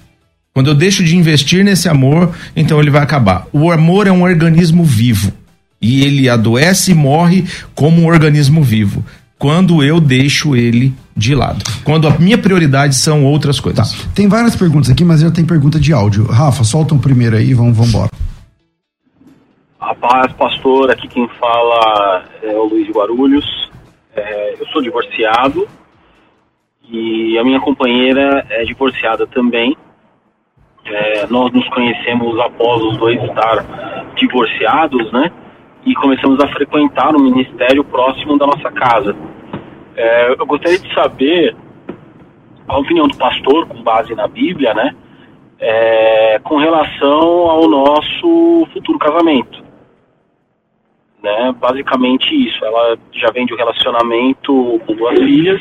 Quando 0.54 0.68
eu 0.70 0.74
deixo 0.74 1.02
de 1.02 1.16
investir 1.16 1.64
nesse 1.64 1.88
amor, 1.88 2.32
então 2.54 2.80
ele 2.80 2.90
vai 2.90 3.02
acabar. 3.02 3.48
O 3.52 3.72
amor 3.72 4.06
é 4.06 4.12
um 4.12 4.22
organismo 4.22 4.84
vivo 4.84 5.32
e 5.80 6.04
ele 6.04 6.28
adoece 6.28 6.92
e 6.92 6.94
morre 6.94 7.44
como 7.74 8.02
um 8.02 8.06
organismo 8.06 8.62
vivo 8.62 9.04
quando 9.42 9.82
eu 9.82 9.98
deixo 9.98 10.54
ele 10.54 10.94
de 11.16 11.34
lado. 11.34 11.64
Quando 11.84 12.06
a 12.06 12.16
minha 12.16 12.38
prioridade 12.38 12.94
são 12.94 13.24
outras 13.24 13.58
coisas. 13.58 13.90
Tá. 13.90 14.08
Tem 14.14 14.28
várias 14.28 14.54
perguntas 14.54 14.88
aqui, 14.88 15.04
mas 15.04 15.20
já 15.20 15.32
tem 15.32 15.44
pergunta 15.44 15.80
de 15.80 15.92
áudio. 15.92 16.26
Rafa, 16.26 16.62
solta 16.62 16.94
um 16.94 16.98
primeiro 17.00 17.34
aí, 17.34 17.52
vamos, 17.52 17.76
vamos 17.76 17.92
embora. 17.92 18.10
Rapaz, 19.80 20.32
pastor, 20.34 20.92
aqui 20.92 21.08
quem 21.08 21.28
fala 21.40 22.24
é 22.40 22.56
o 22.56 22.66
Luiz 22.66 22.86
de 22.86 22.92
Guarulhos. 22.92 23.44
É, 24.14 24.54
eu 24.60 24.66
sou 24.68 24.80
divorciado 24.80 25.66
e 26.88 27.36
a 27.36 27.42
minha 27.42 27.58
companheira 27.58 28.46
é 28.48 28.62
divorciada 28.62 29.26
também. 29.26 29.76
É, 30.84 31.26
nós 31.26 31.52
nos 31.52 31.68
conhecemos 31.70 32.38
após 32.38 32.80
os 32.80 32.96
dois 32.96 33.20
estar 33.24 34.12
divorciados, 34.14 35.10
né? 35.10 35.32
E 35.84 35.94
começamos 35.94 36.38
a 36.40 36.48
frequentar 36.48 37.14
um 37.14 37.20
ministério 37.20 37.84
próximo 37.84 38.38
da 38.38 38.46
nossa 38.46 38.70
casa. 38.70 39.16
É, 39.96 40.32
eu 40.32 40.46
gostaria 40.46 40.78
de 40.78 40.94
saber 40.94 41.56
a 42.66 42.78
opinião 42.78 43.06
do 43.06 43.16
pastor, 43.16 43.66
com 43.66 43.82
base 43.82 44.14
na 44.14 44.28
Bíblia, 44.28 44.72
né, 44.74 44.94
é, 45.58 46.40
com 46.42 46.56
relação 46.56 47.50
ao 47.50 47.68
nosso 47.68 48.66
futuro 48.72 48.98
casamento. 48.98 49.62
Né, 51.22 51.54
basicamente 51.58 52.34
isso. 52.34 52.64
Ela 52.64 52.96
já 53.12 53.30
vem 53.30 53.46
de 53.46 53.54
um 53.54 53.56
relacionamento 53.56 54.80
com 54.86 54.94
duas 54.94 55.18
filhas, 55.18 55.60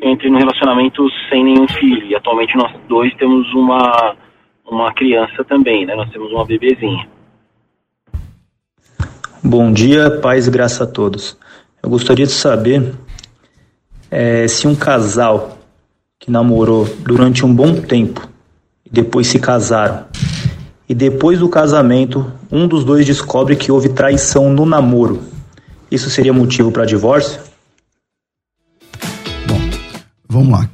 entre 0.00 0.30
no 0.30 0.38
relacionamento 0.38 1.08
sem 1.28 1.44
nenhum 1.44 1.68
filho. 1.68 2.06
E 2.06 2.16
atualmente 2.16 2.56
nós 2.56 2.72
dois 2.88 3.14
temos 3.14 3.52
uma, 3.54 4.16
uma 4.68 4.92
criança 4.92 5.44
também, 5.44 5.84
né? 5.86 5.94
Nós 5.94 6.10
temos 6.10 6.32
uma 6.32 6.44
bebezinha. 6.44 7.06
Bom 9.42 9.72
dia, 9.72 10.10
paz 10.10 10.48
e 10.48 10.50
graça 10.50 10.82
a 10.82 10.86
todos. 10.86 11.36
Eu 11.80 11.88
gostaria 11.88 12.26
de 12.26 12.32
saber 12.32 12.92
é, 14.10 14.48
se 14.48 14.66
um 14.66 14.74
casal 14.74 15.58
que 16.18 16.28
namorou 16.28 16.84
durante 17.00 17.46
um 17.46 17.54
bom 17.54 17.80
tempo 17.80 18.28
e 18.84 18.90
depois 18.90 19.28
se 19.28 19.38
casaram, 19.38 20.06
e 20.88 20.94
depois 20.94 21.38
do 21.38 21.48
casamento 21.48 22.30
um 22.50 22.66
dos 22.66 22.84
dois 22.84 23.06
descobre 23.06 23.54
que 23.54 23.70
houve 23.70 23.90
traição 23.90 24.52
no 24.52 24.66
namoro, 24.66 25.22
isso 25.88 26.10
seria 26.10 26.32
motivo 26.32 26.72
para 26.72 26.84
divórcio? 26.84 27.40
Bom, 29.46 29.60
vamos 30.28 30.50
lá, 30.50 30.68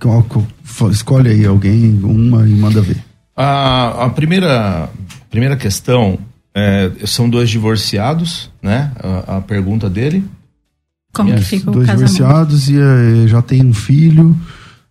escolhe 0.90 1.28
aí 1.28 1.44
alguém, 1.44 2.00
uma 2.02 2.48
e 2.48 2.52
manda 2.52 2.80
ver. 2.80 3.04
A, 3.36 4.06
a 4.06 4.10
primeira, 4.10 4.88
primeira 5.28 5.54
questão 5.54 6.18
é, 6.54 6.90
são 7.06 7.28
dois 7.28 7.50
divorciados, 7.50 8.50
né? 8.62 8.92
A, 8.98 9.38
a 9.38 9.40
pergunta 9.40 9.90
dele. 9.90 10.24
Como 11.12 11.30
yes. 11.30 11.40
que 11.40 11.46
fica 11.46 11.70
o 11.70 11.74
Dois 11.74 11.86
casamento? 11.86 12.12
divorciados 12.12 12.68
e 12.68 12.76
é, 12.76 13.28
já 13.28 13.42
tem 13.42 13.64
um 13.64 13.74
filho 13.74 14.36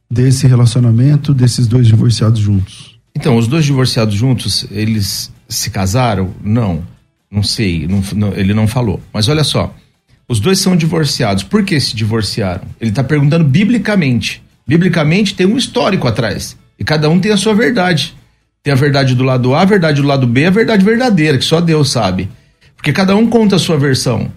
desse 0.10 0.48
relacionamento, 0.48 1.34
desses 1.34 1.68
dois 1.68 1.88
divorciados 1.88 2.40
juntos. 2.40 2.98
Então, 3.16 3.38
os 3.38 3.48
dois 3.48 3.66
divorciados 3.66 4.16
juntos, 4.16 4.66
eles 4.72 5.32
se 5.48 5.70
casaram? 5.70 6.32
Não. 6.44 6.84
Não 7.30 7.44
sei, 7.44 7.88
não, 7.88 8.04
não, 8.16 8.34
ele 8.34 8.54
não 8.54 8.68
falou. 8.68 9.02
Mas 9.12 9.28
olha 9.28 9.44
só, 9.44 9.74
os 10.28 10.40
dois 10.40 10.60
são 10.60 10.76
divorciados. 10.76 11.44
Por 11.44 11.64
que 11.64 11.80
se 11.80 11.96
divorciaram? 11.96 12.64
Ele 12.80 12.92
está 12.92 13.04
perguntando 13.04 13.44
biblicamente. 13.44 14.42
Biblicamente 14.68 15.36
tem 15.36 15.46
um 15.46 15.58
histórico 15.58 16.08
atrás. 16.08 16.56
E 16.78 16.84
cada 16.84 17.10
um 17.10 17.20
tem 17.20 17.32
a 17.32 17.38
sua 17.38 17.54
verdade. 17.54 18.16
Tem 18.64 18.72
a 18.72 18.78
verdade 18.78 19.14
do 19.14 19.24
lado 19.24 19.54
A, 19.54 19.62
a 19.62 19.66
verdade 19.66 20.02
do 20.02 20.08
lado 20.08 20.26
B, 20.26 20.46
a 20.46 20.50
verdade 20.50 20.86
verdadeira, 20.86 21.38
que 21.38 21.44
só 21.44 21.60
Deus 21.60 21.92
sabe. 21.92 22.30
Porque 22.78 22.94
cada 22.94 23.14
um 23.14 23.28
conta 23.28 23.58
a 23.58 23.60
sua 23.60 23.78
versão. 23.78 24.32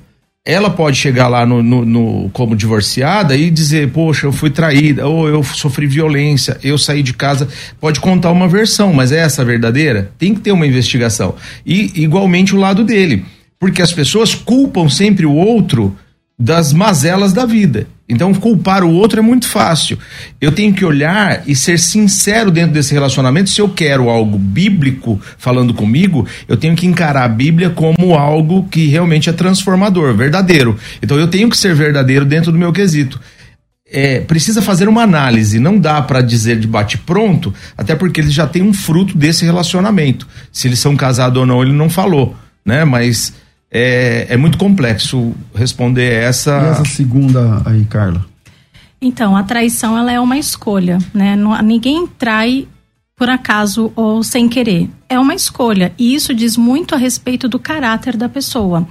Ela 0.44 0.68
pode 0.68 0.96
chegar 0.96 1.28
lá 1.28 1.46
no, 1.46 1.62
no, 1.62 1.84
no, 1.84 2.30
como 2.30 2.56
divorciada 2.56 3.36
e 3.36 3.50
dizer, 3.50 3.90
poxa, 3.92 4.26
eu 4.26 4.32
fui 4.32 4.50
traída, 4.50 5.06
ou 5.06 5.28
eu 5.28 5.44
sofri 5.44 5.86
violência, 5.86 6.58
eu 6.62 6.76
saí 6.76 7.04
de 7.04 7.12
casa. 7.12 7.48
Pode 7.80 8.00
contar 8.00 8.32
uma 8.32 8.48
versão, 8.48 8.92
mas 8.92 9.12
é 9.12 9.18
essa 9.18 9.42
a 9.42 9.44
verdadeira? 9.44 10.10
Tem 10.18 10.34
que 10.34 10.40
ter 10.40 10.50
uma 10.50 10.66
investigação. 10.66 11.36
E 11.64 12.02
igualmente 12.02 12.52
o 12.52 12.58
lado 12.58 12.82
dele. 12.82 13.24
Porque 13.60 13.80
as 13.80 13.92
pessoas 13.92 14.34
culpam 14.34 14.88
sempre 14.88 15.24
o 15.24 15.34
outro 15.34 15.96
das 16.38 16.72
mazelas 16.72 17.32
da 17.32 17.46
vida. 17.46 17.86
Então, 18.08 18.32
culpar 18.32 18.84
o 18.84 18.92
outro 18.92 19.18
é 19.18 19.22
muito 19.22 19.48
fácil. 19.48 19.98
Eu 20.40 20.52
tenho 20.52 20.72
que 20.72 20.84
olhar 20.84 21.42
e 21.46 21.56
ser 21.56 21.78
sincero 21.78 22.52
dentro 22.52 22.72
desse 22.72 22.92
relacionamento. 22.92 23.50
Se 23.50 23.60
eu 23.60 23.68
quero 23.68 24.08
algo 24.08 24.38
bíblico 24.38 25.20
falando 25.38 25.74
comigo, 25.74 26.26
eu 26.46 26.56
tenho 26.56 26.76
que 26.76 26.86
encarar 26.86 27.24
a 27.24 27.28
Bíblia 27.28 27.70
como 27.70 28.14
algo 28.14 28.68
que 28.68 28.86
realmente 28.86 29.28
é 29.28 29.32
transformador, 29.32 30.14
verdadeiro. 30.14 30.78
Então, 31.02 31.18
eu 31.18 31.26
tenho 31.26 31.50
que 31.50 31.56
ser 31.56 31.74
verdadeiro 31.74 32.24
dentro 32.24 32.52
do 32.52 32.58
meu 32.58 32.72
quesito. 32.72 33.20
É, 33.90 34.20
precisa 34.20 34.60
fazer 34.60 34.88
uma 34.88 35.02
análise, 35.02 35.58
não 35.58 35.78
dá 35.78 36.02
para 36.02 36.20
dizer 36.20 36.58
de 36.58 36.66
bate 36.66 36.98
pronto, 36.98 37.54
até 37.78 37.94
porque 37.94 38.20
eles 38.20 38.32
já 38.32 38.46
têm 38.46 38.62
um 38.62 38.72
fruto 38.72 39.16
desse 39.16 39.44
relacionamento. 39.44 40.26
Se 40.52 40.68
eles 40.68 40.80
são 40.80 40.96
casados 40.96 41.38
ou 41.38 41.46
não, 41.46 41.62
ele 41.62 41.72
não 41.72 41.88
falou, 41.88 42.36
né? 42.64 42.84
Mas 42.84 43.32
é, 43.70 44.26
é 44.30 44.36
muito 44.36 44.58
complexo 44.58 45.34
responder 45.54 46.12
essa. 46.12 46.58
E 46.58 46.70
essa 46.70 46.84
segunda 46.84 47.62
aí, 47.64 47.84
Carla? 47.84 48.24
Então, 49.00 49.36
a 49.36 49.42
traição 49.42 49.96
ela 49.96 50.10
é 50.10 50.18
uma 50.18 50.38
escolha, 50.38 50.98
né? 51.12 51.36
Ninguém 51.62 52.06
trai 52.06 52.66
por 53.16 53.30
acaso 53.30 53.92
ou 53.96 54.22
sem 54.22 54.48
querer. 54.48 54.90
É 55.08 55.18
uma 55.18 55.34
escolha. 55.34 55.92
E 55.98 56.14
isso 56.14 56.34
diz 56.34 56.56
muito 56.56 56.94
a 56.94 56.98
respeito 56.98 57.48
do 57.48 57.58
caráter 57.58 58.16
da 58.16 58.28
pessoa. 58.28 58.86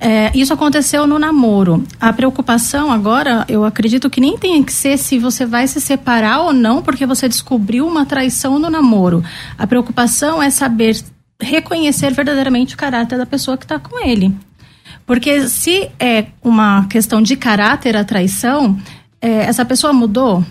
É, 0.00 0.30
isso 0.34 0.52
aconteceu 0.52 1.06
no 1.06 1.18
namoro. 1.18 1.82
A 2.00 2.12
preocupação 2.12 2.92
agora, 2.92 3.44
eu 3.48 3.64
acredito 3.64 4.10
que 4.10 4.20
nem 4.20 4.36
tem 4.36 4.62
que 4.62 4.72
ser 4.72 4.98
se 4.98 5.18
você 5.18 5.46
vai 5.46 5.66
se 5.66 5.80
separar 5.80 6.40
ou 6.42 6.52
não, 6.52 6.82
porque 6.82 7.06
você 7.06 7.28
descobriu 7.28 7.86
uma 7.86 8.04
traição 8.04 8.58
no 8.58 8.68
namoro. 8.68 9.24
A 9.56 9.66
preocupação 9.66 10.42
é 10.42 10.50
saber 10.50 11.02
reconhecer 11.40 12.12
verdadeiramente 12.12 12.74
o 12.74 12.78
caráter 12.78 13.18
da 13.18 13.26
pessoa 13.26 13.56
que 13.56 13.64
está 13.64 13.78
com 13.78 14.04
ele. 14.04 14.34
Porque 15.06 15.48
se 15.48 15.90
é 15.98 16.26
uma 16.42 16.86
questão 16.86 17.20
de 17.20 17.36
caráter 17.36 17.96
a 17.96 18.04
traição, 18.04 18.78
é, 19.20 19.44
essa 19.44 19.64
pessoa 19.64 19.92
mudou, 19.92 20.44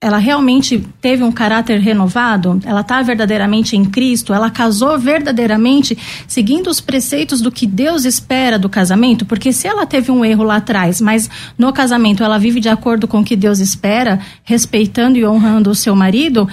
ela 0.00 0.18
realmente 0.18 0.78
teve 1.00 1.24
um 1.24 1.32
caráter 1.32 1.80
renovado? 1.80 2.60
Ela 2.64 2.82
está 2.82 3.02
verdadeiramente 3.02 3.76
em 3.76 3.84
Cristo? 3.84 4.32
Ela 4.32 4.48
casou 4.48 4.96
verdadeiramente 4.96 5.98
seguindo 6.28 6.68
os 6.68 6.80
preceitos 6.80 7.40
do 7.40 7.50
que 7.50 7.66
Deus 7.66 8.04
espera 8.04 8.56
do 8.56 8.68
casamento? 8.68 9.26
Porque 9.26 9.52
se 9.52 9.66
ela 9.66 9.84
teve 9.86 10.12
um 10.12 10.24
erro 10.24 10.44
lá 10.44 10.56
atrás, 10.56 11.00
mas 11.00 11.28
no 11.58 11.72
casamento 11.72 12.22
ela 12.22 12.38
vive 12.38 12.60
de 12.60 12.68
acordo 12.68 13.08
com 13.08 13.20
o 13.20 13.24
que 13.24 13.34
Deus 13.34 13.58
espera, 13.58 14.20
respeitando 14.44 15.18
e 15.18 15.26
honrando 15.26 15.70
o 15.70 15.74
seu 15.74 15.96
marido, 15.96 16.48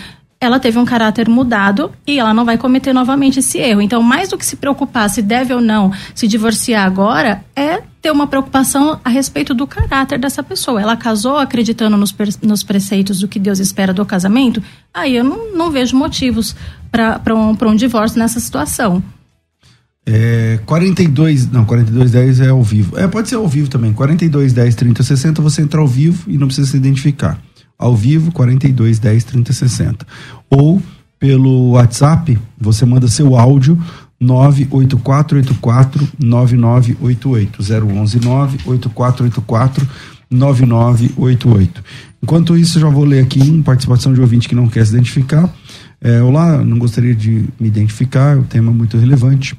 ela 0.46 0.60
teve 0.60 0.78
um 0.78 0.86
caráter 0.86 1.28
mudado 1.28 1.92
e 2.06 2.20
ela 2.20 2.34
não 2.34 2.46
vai 2.46 2.58
cometer 2.58 2.94
novamente 2.94 3.40
esse 3.40 3.58
erro. 3.58 3.82
Então, 3.82 4.02
mais 4.02 4.30
do 4.30 4.38
que 4.38 4.46
se 4.46 4.56
preocupar 4.56 5.10
se 5.10 5.22
deve 5.22 5.54
ou 5.54 5.60
não 5.60 5.92
se 6.14 6.28
divorciar 6.28 6.86
agora, 6.86 7.44
é 7.56 7.82
ter 8.02 8.12
uma 8.12 8.28
preocupação 8.28 9.00
a 9.04 9.10
respeito 9.10 9.54
do 9.54 9.66
caráter 9.66 10.20
dessa 10.20 10.44
pessoa. 10.44 10.82
Ela 10.82 10.96
casou 10.96 11.38
acreditando 11.38 11.98
nos, 11.98 12.16
nos 12.42 12.64
preceitos 12.64 13.20
do 13.20 13.28
que 13.28 13.40
Deus 13.40 13.60
espera 13.60 13.94
do 13.94 14.06
casamento, 14.06 14.62
aí 14.94 15.16
eu 15.16 15.24
não, 15.24 15.52
não 15.54 15.72
vejo 15.72 15.98
motivos 15.98 16.56
para 16.92 17.36
um, 17.36 17.58
um 17.60 17.75
divórcio 17.75 18.20
nessa 18.20 18.40
situação. 18.40 19.04
É, 20.06 20.60
42, 20.68 21.50
não, 21.50 21.66
4210 21.66 22.42
é 22.42 22.50
ao 22.50 22.62
vivo. 22.62 22.98
É, 23.00 23.08
pode 23.08 23.28
ser 23.28 23.36
ao 23.36 23.48
vivo 23.48 23.68
também. 23.68 23.92
4210 23.92 24.75
30 24.75 25.02
60, 25.02 25.42
você 25.42 25.64
entra 25.64 25.82
ao 25.82 25.88
vivo 25.88 26.30
e 26.30 26.38
não 26.38 26.46
precisa 26.46 26.70
se 26.70 26.78
identificar 26.78 27.40
ao 27.77 27.96
vivo 27.96 28.32
42 28.32 29.00
10 29.00 29.24
30 29.24 29.53
60. 29.53 30.08
Ou 30.50 30.82
pelo 31.20 31.72
WhatsApp, 31.72 32.38
você 32.60 32.86
manda 32.86 33.08
seu 33.08 33.36
áudio 33.36 33.82
98484 34.20 36.08
9988 36.20 37.62
011 37.62 38.20
98484 38.20 39.88
9988. 40.29 41.84
Enquanto 42.22 42.58
isso, 42.58 42.79
já 42.79 42.89
vou 42.89 43.03
ler 43.03 43.24
aqui 43.24 43.39
uma 43.39 43.63
participação 43.63 44.13
de 44.13 44.22
ouvinte 44.22 44.50
que 44.50 44.55
não 44.55 44.67
quer 44.67 44.86
se 44.86 44.94
identificar. 44.94 45.50
É, 46.01 46.22
Olá, 46.22 46.63
não 46.63 46.77
gostaria 46.77 47.15
de 47.15 47.46
me 47.60 47.67
identificar, 47.67 48.38
o 48.38 48.44
tema 48.44 48.72
é 48.72 48.74
muito 48.74 48.98
relevante. 48.98 49.58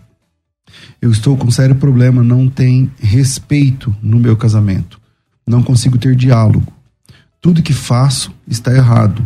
Eu 1.01 1.11
estou 1.11 1.37
com 1.37 1.51
sério 1.51 1.75
problema, 1.77 2.23
não 2.23 2.49
tem 2.49 2.91
respeito 2.99 3.95
no 4.03 4.19
meu 4.19 4.37
casamento. 4.37 5.01
Não 5.47 5.63
consigo 5.63 5.97
ter 5.97 6.17
diálogo. 6.17 6.76
Tudo 7.47 7.63
que 7.63 7.73
faço 7.73 8.35
está 8.49 8.75
errado. 8.75 9.25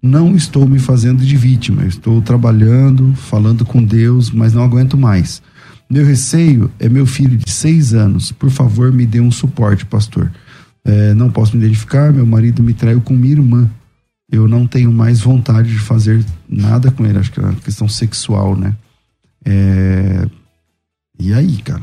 Não 0.00 0.34
estou 0.34 0.66
me 0.66 0.78
fazendo 0.78 1.22
de 1.22 1.36
vítima, 1.36 1.84
estou 1.84 2.22
trabalhando, 2.22 3.14
falando 3.14 3.62
com 3.62 3.84
Deus, 3.84 4.30
mas 4.30 4.54
não 4.54 4.62
aguento 4.62 4.96
mais. 4.96 5.42
Meu 5.90 6.02
receio 6.02 6.72
é 6.80 6.88
meu 6.88 7.04
filho 7.04 7.36
de 7.36 7.50
seis 7.50 7.92
anos. 7.92 8.32
Por 8.32 8.48
favor, 8.48 8.90
me 8.90 9.04
dê 9.04 9.20
um 9.20 9.30
suporte, 9.30 9.84
pastor. 9.84 10.32
É, 10.82 11.12
não 11.12 11.30
posso 11.30 11.54
me 11.54 11.62
identificar, 11.62 12.10
meu 12.10 12.24
marido 12.24 12.62
me 12.62 12.72
traiu 12.72 13.02
com 13.02 13.12
minha 13.12 13.34
irmã. 13.34 13.70
Eu 14.32 14.48
não 14.48 14.66
tenho 14.66 14.90
mais 14.90 15.20
vontade 15.20 15.70
de 15.70 15.78
fazer 15.78 16.24
nada 16.48 16.90
com 16.90 17.04
ele. 17.04 17.18
Acho 17.18 17.30
que 17.30 17.38
é 17.38 17.42
uma 17.42 17.52
questão 17.56 17.86
sexual, 17.86 18.56
né? 18.56 18.74
É... 19.44 20.26
E 21.20 21.34
aí, 21.34 21.58
cara? 21.58 21.82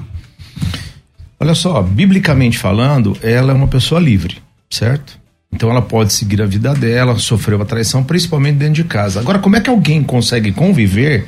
Olha 1.40 1.54
só, 1.54 1.80
biblicamente 1.84 2.58
falando, 2.58 3.16
ela 3.22 3.52
é 3.52 3.56
uma 3.56 3.68
pessoa 3.68 4.02
livre, 4.02 4.42
certo? 4.68 5.24
Então 5.56 5.70
ela 5.70 5.82
pode 5.82 6.12
seguir 6.12 6.42
a 6.42 6.46
vida 6.46 6.74
dela, 6.74 7.18
sofreu 7.18 7.62
a 7.62 7.66
traição, 7.66 8.04
principalmente 8.04 8.58
dentro 8.58 8.74
de 8.76 8.84
casa. 8.84 9.22
Agora, 9.22 9.40
como 9.40 9.56
é 9.56 9.62
que 9.62 9.70
alguém 9.70 10.04
consegue 10.04 10.52
conviver 10.52 11.26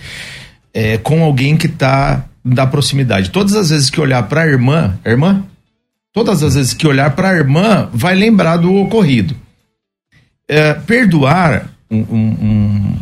é, 0.74 0.98
com 0.98 1.24
alguém 1.24 1.56
que 1.56 1.68
está 1.68 2.26
da 2.44 2.68
proximidade? 2.68 3.30
Todas 3.30 3.56
as 3.56 3.70
vezes 3.70 3.90
que 3.90 4.02
olhar 4.02 4.22
para 4.24 4.42
a 4.42 4.46
irmã, 4.46 5.00
irmã? 5.06 5.46
Todas 6.12 6.44
as 6.44 6.56
vezes 6.56 6.74
que 6.74 6.86
olhar 6.86 7.12
para 7.12 7.30
a 7.30 7.36
irmã, 7.36 7.90
vai 7.94 8.16
lembrar 8.16 8.58
do 8.58 8.76
ocorrido. 8.76 9.34
É, 10.46 10.74
perdoar 10.74 11.70
um, 11.90 12.00
um, 12.00 12.96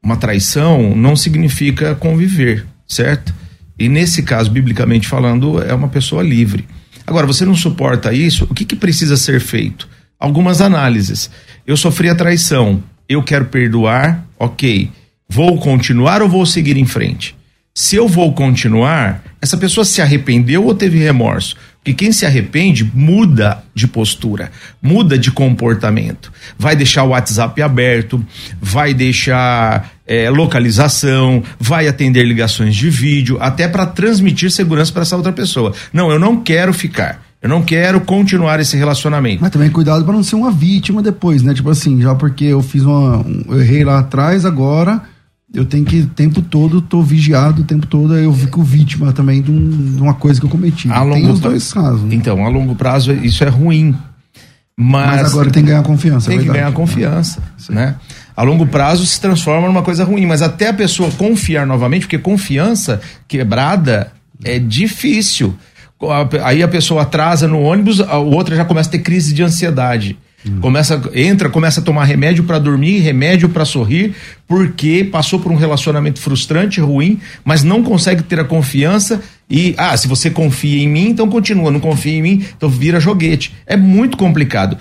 uma 0.00 0.16
traição 0.16 0.94
não 0.94 1.16
significa 1.16 1.96
conviver, 1.96 2.64
certo? 2.86 3.34
E 3.76 3.88
nesse 3.88 4.22
caso, 4.22 4.50
biblicamente 4.50 5.08
falando, 5.08 5.60
é 5.60 5.74
uma 5.74 5.88
pessoa 5.88 6.22
livre. 6.22 6.64
Agora, 7.04 7.26
você 7.26 7.44
não 7.44 7.56
suporta 7.56 8.12
isso, 8.12 8.46
o 8.48 8.54
que, 8.54 8.64
que 8.64 8.76
precisa 8.76 9.16
ser 9.16 9.40
feito? 9.40 9.88
Algumas 10.20 10.60
análises. 10.60 11.30
Eu 11.66 11.76
sofri 11.76 12.10
a 12.10 12.14
traição, 12.14 12.82
eu 13.08 13.22
quero 13.22 13.46
perdoar, 13.46 14.24
ok. 14.38 14.90
Vou 15.28 15.58
continuar 15.58 16.20
ou 16.22 16.28
vou 16.28 16.44
seguir 16.44 16.76
em 16.76 16.84
frente? 16.84 17.34
Se 17.74 17.96
eu 17.96 18.06
vou 18.06 18.32
continuar, 18.34 19.22
essa 19.40 19.56
pessoa 19.56 19.84
se 19.84 20.02
arrependeu 20.02 20.64
ou 20.64 20.74
teve 20.74 20.98
remorso? 20.98 21.56
Porque 21.76 21.94
quem 21.94 22.12
se 22.12 22.26
arrepende 22.26 22.84
muda 22.84 23.64
de 23.74 23.88
postura, 23.88 24.50
muda 24.82 25.16
de 25.16 25.30
comportamento. 25.30 26.30
Vai 26.58 26.76
deixar 26.76 27.04
o 27.04 27.10
WhatsApp 27.10 27.62
aberto, 27.62 28.22
vai 28.60 28.92
deixar 28.92 29.90
é, 30.06 30.28
localização, 30.28 31.42
vai 31.58 31.88
atender 31.88 32.24
ligações 32.24 32.76
de 32.76 32.90
vídeo, 32.90 33.38
até 33.40 33.66
para 33.66 33.86
transmitir 33.86 34.50
segurança 34.50 34.92
para 34.92 35.02
essa 35.02 35.16
outra 35.16 35.32
pessoa. 35.32 35.72
Não, 35.90 36.10
eu 36.10 36.18
não 36.18 36.42
quero 36.42 36.74
ficar. 36.74 37.29
Eu 37.42 37.48
não 37.48 37.62
quero 37.62 38.00
continuar 38.02 38.60
esse 38.60 38.76
relacionamento. 38.76 39.40
Mas 39.40 39.50
também 39.50 39.70
cuidado 39.70 40.04
para 40.04 40.12
não 40.12 40.22
ser 40.22 40.36
uma 40.36 40.50
vítima 40.50 41.02
depois, 41.02 41.42
né? 41.42 41.54
Tipo 41.54 41.70
assim, 41.70 42.00
já 42.00 42.14
porque 42.14 42.44
eu 42.44 42.62
fiz 42.62 42.82
uma. 42.82 43.24
Eu 43.48 43.60
errei 43.60 43.82
lá 43.82 44.00
atrás, 44.00 44.44
agora 44.44 45.02
eu 45.52 45.64
tenho 45.64 45.84
que, 45.84 46.00
o 46.00 46.06
tempo 46.06 46.40
todo, 46.42 46.80
tô 46.80 47.02
vigiado, 47.02 47.62
o 47.62 47.64
tempo 47.64 47.86
todo 47.86 48.16
eu 48.16 48.32
fico 48.32 48.62
vítima 48.62 49.12
também 49.12 49.42
de, 49.42 49.50
um, 49.50 49.94
de 49.96 50.00
uma 50.00 50.14
coisa 50.14 50.38
que 50.38 50.46
eu 50.46 50.50
cometi. 50.50 50.90
A 50.90 51.04
tem 51.04 51.28
os 51.28 51.40
dois 51.40 51.72
casos. 51.72 52.02
Né? 52.02 52.14
Então, 52.14 52.44
a 52.44 52.48
longo 52.48 52.74
prazo 52.76 53.12
isso 53.12 53.42
é 53.42 53.48
ruim. 53.48 53.96
Mas, 54.76 55.22
mas 55.22 55.32
agora 55.32 55.50
tem 55.50 55.62
que 55.62 55.68
ganhar 55.70 55.82
confiança. 55.82 56.28
Tem 56.28 56.38
é 56.38 56.42
que 56.42 56.48
ganhar 56.48 56.72
confiança, 56.72 57.42
né? 57.68 57.96
A 58.34 58.42
longo 58.42 58.66
prazo 58.66 59.04
se 59.04 59.20
transforma 59.20 59.66
numa 59.66 59.82
coisa 59.82 60.04
ruim, 60.04 60.24
mas 60.24 60.40
até 60.40 60.68
a 60.68 60.72
pessoa 60.72 61.10
confiar 61.10 61.66
novamente, 61.66 62.02
porque 62.02 62.16
confiança 62.16 63.00
quebrada 63.28 64.12
é 64.42 64.58
difícil 64.58 65.54
aí 66.42 66.62
a 66.62 66.68
pessoa 66.68 67.02
atrasa 67.02 67.46
no 67.46 67.60
ônibus, 67.60 68.00
a 68.00 68.18
outra 68.18 68.56
já 68.56 68.64
começa 68.64 68.88
a 68.88 68.92
ter 68.92 69.00
crise 69.00 69.34
de 69.34 69.42
ansiedade. 69.42 70.18
Hum. 70.46 70.60
Começa, 70.60 71.00
entra, 71.14 71.50
começa 71.50 71.80
a 71.80 71.82
tomar 71.82 72.04
remédio 72.04 72.44
para 72.44 72.58
dormir, 72.58 73.00
remédio 73.00 73.48
para 73.50 73.64
sorrir, 73.64 74.14
porque 74.48 75.04
passou 75.04 75.38
por 75.38 75.52
um 75.52 75.56
relacionamento 75.56 76.18
frustrante, 76.20 76.80
ruim, 76.80 77.20
mas 77.44 77.62
não 77.62 77.82
consegue 77.82 78.22
ter 78.22 78.40
a 78.40 78.44
confiança 78.44 79.20
e, 79.50 79.74
ah, 79.76 79.94
se 79.96 80.08
você 80.08 80.30
confia 80.30 80.82
em 80.82 80.88
mim, 80.88 81.08
então 81.08 81.28
continua, 81.28 81.70
não 81.70 81.80
confia 81.80 82.14
em 82.14 82.22
mim, 82.22 82.44
então 82.56 82.68
vira 82.68 82.98
joguete. 82.98 83.52
É 83.66 83.76
muito 83.76 84.16
complicado. 84.16 84.78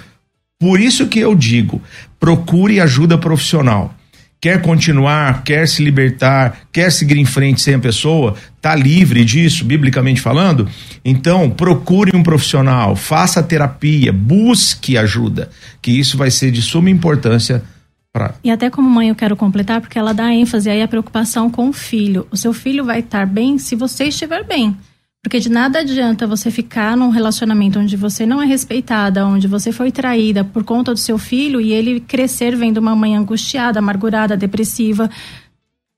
Por 0.60 0.80
isso 0.80 1.08
que 1.08 1.20
eu 1.20 1.36
digo, 1.36 1.82
procure 2.20 2.80
ajuda 2.80 3.18
profissional 3.18 3.94
quer 4.42 4.62
continuar, 4.62 5.44
quer 5.44 5.68
se 5.68 5.84
libertar, 5.84 6.60
quer 6.72 6.92
seguir 6.92 7.18
em 7.18 7.26
frente 7.26 7.62
sem 7.62 7.76
a 7.76 7.80
pessoa, 7.80 8.36
está 8.56 8.76
livre 8.76 9.26
disso, 9.26 9.66
biblicamente 9.66 10.22
falando, 10.22 10.68
então 11.04 11.50
procure 11.50 12.16
um 12.16 12.24
profissional, 12.24 12.96
faça 12.96 13.44
terapia, 13.44 14.14
busque 14.14 14.98
ajuda, 14.98 15.50
que 15.82 15.92
isso 15.92 16.18
vai 16.18 16.32
ser 16.32 16.52
de 16.52 16.62
suma 16.62 16.90
importância 16.90 17.64
Pra... 18.12 18.34
E 18.44 18.50
até 18.50 18.72
como 18.72 18.90
mãe 18.90 19.10
eu 19.10 19.16
quero 19.16 19.36
completar, 19.36 19.80
porque 19.80 20.00
ela 20.00 20.16
dá 20.16 20.34
ênfase 20.34 20.68
aí 20.68 20.82
à 20.82 20.88
preocupação 20.88 21.50
com 21.50 21.70
o 21.70 21.74
filho. 21.74 22.28
O 22.32 22.38
seu 22.38 22.54
filho 22.54 22.84
vai 22.84 23.02
estar 23.02 23.26
bem 23.28 23.60
se 23.60 23.76
você 23.76 24.06
estiver 24.06 24.44
bem. 24.44 24.76
Porque 25.22 25.40
de 25.40 25.50
nada 25.50 25.80
adianta 25.80 26.26
você 26.26 26.50
ficar 26.50 26.96
num 26.96 27.10
relacionamento 27.10 27.78
onde 27.78 27.98
você 27.98 28.26
não 28.26 28.42
é 28.42 28.46
respeitada, 28.46 29.26
onde 29.28 29.48
você 29.48 29.72
foi 29.72 29.92
traída 29.92 30.44
por 30.46 30.64
conta 30.64 30.94
do 30.94 31.00
seu 31.00 31.18
filho 31.18 31.60
e 31.60 31.74
ele 31.74 32.00
crescer 32.00 32.56
vendo 32.56 32.78
uma 32.78 32.96
mãe 32.96 33.16
angustiada, 33.16 33.80
amargurada, 33.80 34.38
depressiva. 34.38 35.10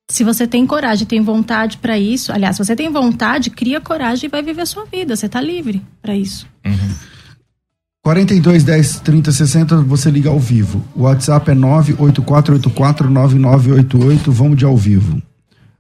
Se 0.10 0.24
você 0.24 0.48
tem 0.48 0.66
coragem, 0.66 1.06
tem 1.06 1.22
vontade 1.22 1.78
para 1.78 1.98
isso, 1.98 2.32
aliás, 2.34 2.58
se 2.58 2.66
você 2.66 2.76
tem 2.76 2.90
vontade, 2.90 3.52
cria 3.52 3.80
coragem 3.80 4.28
e 4.28 4.30
vai 4.30 4.42
viver 4.42 4.62
a 4.62 4.66
sua 4.66 4.86
vida. 4.86 5.16
Você 5.16 5.28
está 5.28 5.40
livre 5.40 5.82
para 6.02 6.16
isso. 6.16 6.48
Uhum. 6.66 6.96
42 8.04 8.64
10 8.64 9.00
30 9.02 9.32
60, 9.32 9.78
você 9.84 10.10
liga 10.10 10.30
ao 10.30 10.40
vivo. 10.40 10.84
O 10.96 11.04
WhatsApp 11.04 11.52
é 11.52 11.54
98484 11.54 13.10
9988. 13.10 14.32
Vamos 14.32 14.58
de 14.58 14.66
ao 14.66 14.76
vivo. 14.76 15.22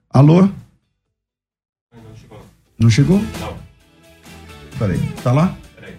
Alô? 0.07 0.47
Não 2.81 2.89
chegou? 2.89 3.19
Não. 3.39 3.55
Peraí, 4.79 4.97
tá 5.23 5.31
lá? 5.31 5.55
Peraí. 5.75 5.93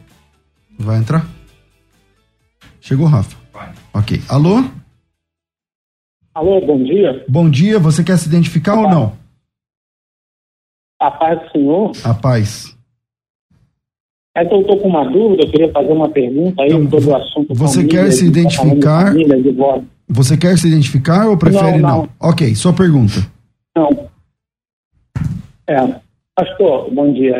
Vai 0.81 0.99
entrar? 0.99 1.25
Chegou, 2.81 3.07
Rafa? 3.07 3.37
Vai. 3.53 3.73
Ok. 3.95 4.21
Alô? 4.29 4.65
Alô, 6.35 6.61
bom 6.67 6.83
dia. 6.83 7.25
Bom 7.29 7.49
dia, 7.49 7.79
você 7.79 8.03
quer 8.03 8.17
se 8.17 8.27
identificar 8.27 8.75
ou 8.75 8.91
não? 8.91 9.13
A 11.01 11.11
paz 11.13 11.41
do 11.41 11.51
senhor. 11.53 11.93
A 12.03 12.15
paz. 12.15 12.77
É 14.35 14.45
que 14.45 14.53
eu 14.53 14.63
estou 14.63 14.79
com 14.79 14.89
uma 14.89 15.05
dúvida, 15.05 15.45
eu 15.45 15.51
queria 15.53 15.71
fazer 15.71 15.93
uma 15.93 16.09
pergunta 16.09 16.63
aí 16.63 16.73
então, 16.73 16.91
sobre 16.91 17.11
o 17.11 17.17
assunto. 17.17 17.55
Você 17.55 17.81
família, 17.81 18.05
quer 18.05 18.11
se 18.11 18.27
identificar? 18.27 19.07
Família, 19.13 19.85
você 20.09 20.37
quer 20.37 20.59
se 20.59 20.67
identificar 20.67 21.29
ou 21.29 21.37
prefere 21.37 21.79
não, 21.79 21.89
não? 21.89 21.97
não? 21.99 22.09
Ok, 22.19 22.53
sua 22.57 22.73
pergunta. 22.73 23.25
Não. 23.77 24.11
É, 25.69 26.01
Pastor, 26.35 26.91
bom 26.91 27.13
dia. 27.13 27.37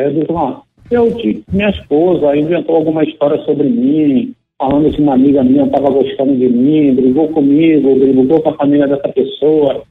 Eu, 0.91 1.07
minha 1.51 1.69
esposa 1.69 2.35
inventou 2.37 2.75
alguma 2.75 3.03
história 3.03 3.43
sobre 3.43 3.67
mim, 3.67 4.35
falando 4.55 4.91
que 4.93 5.01
uma 5.01 5.15
amiga 5.15 5.43
minha 5.43 5.65
estava 5.65 5.89
gostando 5.89 6.35
de 6.35 6.47
mim, 6.47 6.93
brigou 6.93 7.27
comigo, 7.29 7.95
brigou 7.95 8.39
com 8.41 8.49
a 8.49 8.55
família 8.55 8.87
dessa 8.87 9.09
pessoa, 9.09 9.81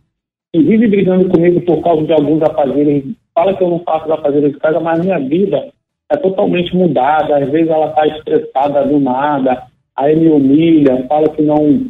e 0.55 0.63
vive 0.63 0.87
brigando 0.87 1.29
comigo 1.29 1.61
por 1.63 1.83
causa 1.83 2.05
de 2.05 2.13
alguns 2.13 2.43
afazeres. 2.43 3.03
Fala 3.35 3.57
que 3.57 3.65
eu 3.65 3.71
não 3.71 3.81
faço 3.81 4.13
afazeres 4.13 4.53
de 4.53 4.61
casa, 4.61 4.79
mas 4.79 5.05
minha 5.05 5.19
vida 5.19 5.69
é 6.09 6.17
totalmente 6.17 6.77
mudada. 6.77 7.39
Às 7.39 7.51
vezes 7.51 7.71
ela 7.71 7.89
está 7.89 8.07
estressada 8.07 8.87
do 8.87 9.01
nada, 9.01 9.65
aí 9.97 10.15
me 10.15 10.29
humilha, 10.29 11.05
fala 11.09 11.29
que 11.29 11.43
não 11.43 11.87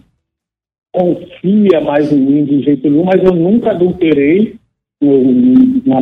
confia 0.90 1.78
mais 1.82 2.10
em 2.10 2.16
mim 2.16 2.44
de 2.46 2.62
jeito 2.62 2.88
nenhum, 2.88 3.04
mas 3.04 3.22
eu 3.22 3.34
nunca 3.34 3.72
adulterei. 3.72 4.56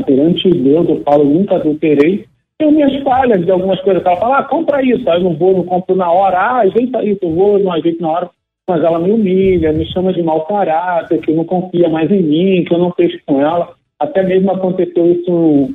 Perante 0.04 0.50
Deus, 0.50 0.88
eu 0.88 1.02
falo, 1.02 1.24
nunca 1.24 1.56
adulterei. 1.56 2.26
Tenho 2.58 2.72
minhas 2.72 3.02
falhas 3.02 3.44
de 3.44 3.50
algumas 3.50 3.80
coisas. 3.80 4.04
Ela 4.04 4.16
fala, 4.16 4.38
ah, 4.38 4.44
compra 4.44 4.84
isso. 4.84 5.08
Aí 5.08 5.18
eu 5.18 5.24
não 5.24 5.34
vou, 5.34 5.56
não 5.56 5.64
compro 5.64 5.96
na 5.96 6.10
hora. 6.10 6.38
Ah, 6.38 6.58
ajeita 6.58 7.02
isso, 7.04 7.20
eu 7.22 7.32
vou, 7.32 7.58
não 7.58 7.72
ajeito 7.72 8.02
na 8.02 8.10
hora. 8.10 8.30
Mas 8.68 8.84
ela 8.84 8.98
me 8.98 9.10
humilha, 9.10 9.72
me 9.72 9.86
chama 9.86 10.12
de 10.12 10.22
mau 10.22 10.44
caráter, 10.44 11.20
que 11.20 11.32
não 11.32 11.44
confia 11.44 11.88
mais 11.88 12.10
em 12.10 12.22
mim, 12.22 12.64
que 12.64 12.74
eu 12.74 12.78
não 12.78 12.92
fecho 12.92 13.18
com 13.26 13.40
ela. 13.40 13.74
Até 13.98 14.22
mesmo 14.22 14.50
aconteceu 14.52 15.12
isso 15.12 15.70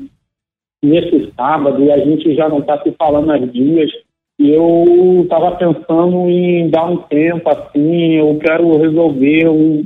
nesse 0.84 1.32
sábado 1.36 1.84
e 1.84 1.92
a 1.92 1.98
gente 1.98 2.36
já 2.36 2.48
não 2.48 2.60
está 2.60 2.82
se 2.82 2.92
falando 2.92 3.32
há 3.32 3.38
dias. 3.38 3.92
E 4.38 4.52
eu 4.52 5.22
estava 5.24 5.56
pensando 5.56 6.30
em 6.30 6.70
dar 6.70 6.86
um 6.86 6.98
tempo 6.98 7.50
assim, 7.50 8.14
eu 8.16 8.38
quero 8.38 8.78
resolver, 8.78 9.46
eu 9.46 9.86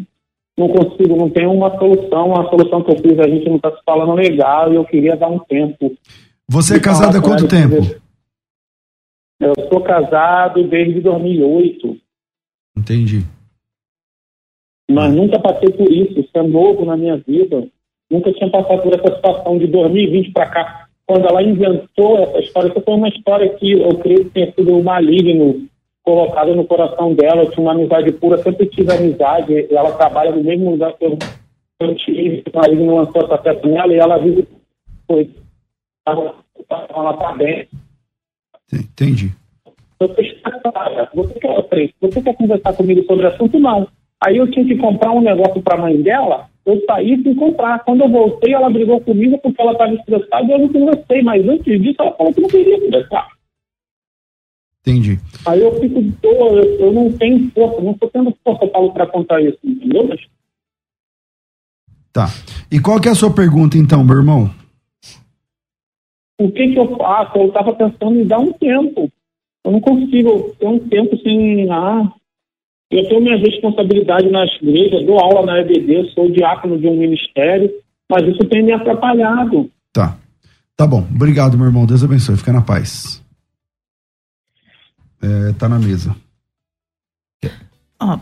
não 0.59 0.67
consigo, 0.69 1.15
não 1.15 1.29
tenho 1.29 1.51
uma 1.51 1.77
solução, 1.77 2.33
a 2.33 2.49
solução 2.49 2.83
que 2.83 2.91
eu 2.91 2.97
fiz, 2.97 3.19
a 3.19 3.27
gente 3.27 3.47
não 3.47 3.55
está 3.55 3.71
se 3.71 3.81
falando 3.85 4.13
legal 4.13 4.71
e 4.71 4.75
eu 4.75 4.85
queria 4.85 5.15
dar 5.15 5.29
um 5.29 5.39
tempo. 5.39 5.95
Você 6.47 6.77
é 6.77 6.79
casado 6.79 7.17
há 7.17 7.21
quanto 7.21 7.47
tempo? 7.47 7.75
Eu 9.39 9.53
sou 9.71 9.81
casado 9.81 10.67
desde 10.67 10.99
2008. 10.99 11.97
Entendi. 12.77 13.25
Mas 14.91 15.13
nunca 15.13 15.39
passei 15.39 15.69
por 15.69 15.89
isso, 15.91 16.19
isso 16.19 16.31
é 16.33 16.43
novo 16.43 16.83
na 16.83 16.97
minha 16.97 17.17
vida. 17.17 17.67
Nunca 18.11 18.33
tinha 18.33 18.49
passado 18.49 18.81
por 18.81 18.93
essa 18.93 19.15
situação 19.15 19.57
de 19.57 19.67
2020 19.67 20.31
para 20.31 20.49
cá 20.49 20.89
quando 21.09 21.27
ela 21.27 21.41
inventou 21.41 22.19
essa 22.19 22.37
história, 22.37 22.69
essa 22.69 22.81
foi 22.81 22.93
uma 22.93 23.09
história 23.09 23.49
que 23.55 23.71
eu 23.71 23.97
creio 23.97 24.25
que 24.25 24.29
tenha 24.29 24.53
sido 24.53 24.83
maligno 24.83 25.67
colocado 26.09 26.55
no 26.55 26.65
coração 26.65 27.13
dela. 27.13 27.43
Eu 27.43 27.51
tinha 27.51 27.61
uma 27.61 27.73
amizade 27.73 28.11
pura, 28.13 28.37
sempre 28.37 28.65
tive 28.67 28.91
amizade. 28.91 29.67
Ela 29.73 29.91
trabalha 29.91 30.31
no 30.31 30.43
mesmo 30.43 30.71
lugar 30.71 30.93
que 30.93 31.05
eu, 31.05 31.17
eu 31.81 31.95
tive. 31.95 32.43
O 32.51 32.57
maligno 32.57 32.95
lançou 32.95 33.23
essa 33.23 33.37
peça 33.37 33.67
nela 33.67 33.93
e 33.93 33.97
ela 33.97 34.17
vive. 34.17 34.47
Foi. 35.07 35.29
Ela 36.07 37.13
está 37.13 37.33
bem. 37.33 37.67
Entendi. 38.73 39.31
Você, 39.99 40.41
você 41.13 41.39
quer, 41.39 41.93
você 41.99 42.21
quer 42.21 42.35
conversar 42.35 42.73
comigo 42.73 43.03
sobre 43.05 43.25
o 43.25 43.29
assunto? 43.29 43.59
Não. 43.59 43.87
Aí 44.23 44.37
eu 44.37 44.49
tinha 44.49 44.65
que 44.65 44.77
comprar 44.77 45.11
um 45.11 45.21
negócio 45.21 45.61
para 45.61 45.77
a 45.77 45.81
mãe 45.81 46.01
dela 46.01 46.49
eu 46.69 46.83
saí 46.85 47.21
sem 47.23 47.35
comprar. 47.35 47.83
Quando 47.83 48.01
eu 48.01 48.09
voltei, 48.09 48.53
ela 48.53 48.69
brigou 48.69 49.01
comigo 49.01 49.37
porque 49.39 49.61
ela 49.61 49.71
estava 49.71 49.93
estressada 49.93 50.45
e 50.45 50.51
eu 50.51 50.59
não 50.59 50.69
conversei, 50.69 51.21
mas 51.21 51.47
antes 51.47 51.81
disso 51.81 51.95
ela 51.99 52.15
falou 52.15 52.33
que 52.33 52.41
não 52.41 52.49
queria 52.49 52.79
conversar. 52.79 53.27
Entendi. 54.81 55.19
Aí 55.45 55.61
eu 55.61 55.79
fico, 55.79 56.03
eu, 56.23 56.57
eu 56.79 56.91
não 56.91 57.11
tenho 57.13 57.49
força, 57.51 57.81
não 57.81 57.91
estou 57.91 58.09
tendo 58.09 58.35
força, 58.43 58.67
para 58.67 59.07
contar 59.07 59.41
isso, 59.41 59.57
entendeu? 59.63 60.09
Tá. 62.11 62.27
E 62.71 62.79
qual 62.79 62.99
que 62.99 63.07
é 63.07 63.11
a 63.11 63.15
sua 63.15 63.33
pergunta, 63.33 63.77
então, 63.77 64.03
meu 64.03 64.17
irmão? 64.17 64.49
O 66.39 66.51
que 66.51 66.69
que 66.69 66.79
eu 66.79 66.97
faço? 66.97 67.37
Eu 67.37 67.47
estava 67.47 67.73
pensando 67.73 68.19
em 68.19 68.25
dar 68.25 68.39
um 68.39 68.51
tempo. 68.53 69.11
Eu 69.63 69.71
não 69.71 69.81
consigo 69.81 70.55
ter 70.57 70.67
um 70.67 70.79
tempo 70.79 71.17
sem, 71.17 71.69
ah, 71.69 72.11
eu 72.91 73.07
tenho 73.07 73.21
minha 73.21 73.37
responsabilidade 73.37 74.29
nas 74.29 74.49
igrejas, 74.61 75.05
dou 75.05 75.19
aula 75.19 75.45
na 75.45 75.59
EBD, 75.59 76.11
sou 76.13 76.31
diácono 76.31 76.77
de 76.77 76.87
um 76.87 76.97
ministério, 76.97 77.69
mas 78.09 78.27
isso 78.27 78.43
tem 78.45 78.63
me 78.63 78.71
atrapalhado. 78.71 79.69
Tá. 79.93 80.17
Tá 80.75 80.87
bom. 80.87 81.05
Obrigado, 81.13 81.57
meu 81.57 81.67
irmão. 81.67 81.85
Deus 81.85 82.03
abençoe. 82.03 82.37
Fica 82.37 82.53
na 82.53 82.61
paz. 82.61 83.18
É, 85.21 85.53
tá 85.53 85.67
na 85.67 85.79
mesa. 85.79 86.15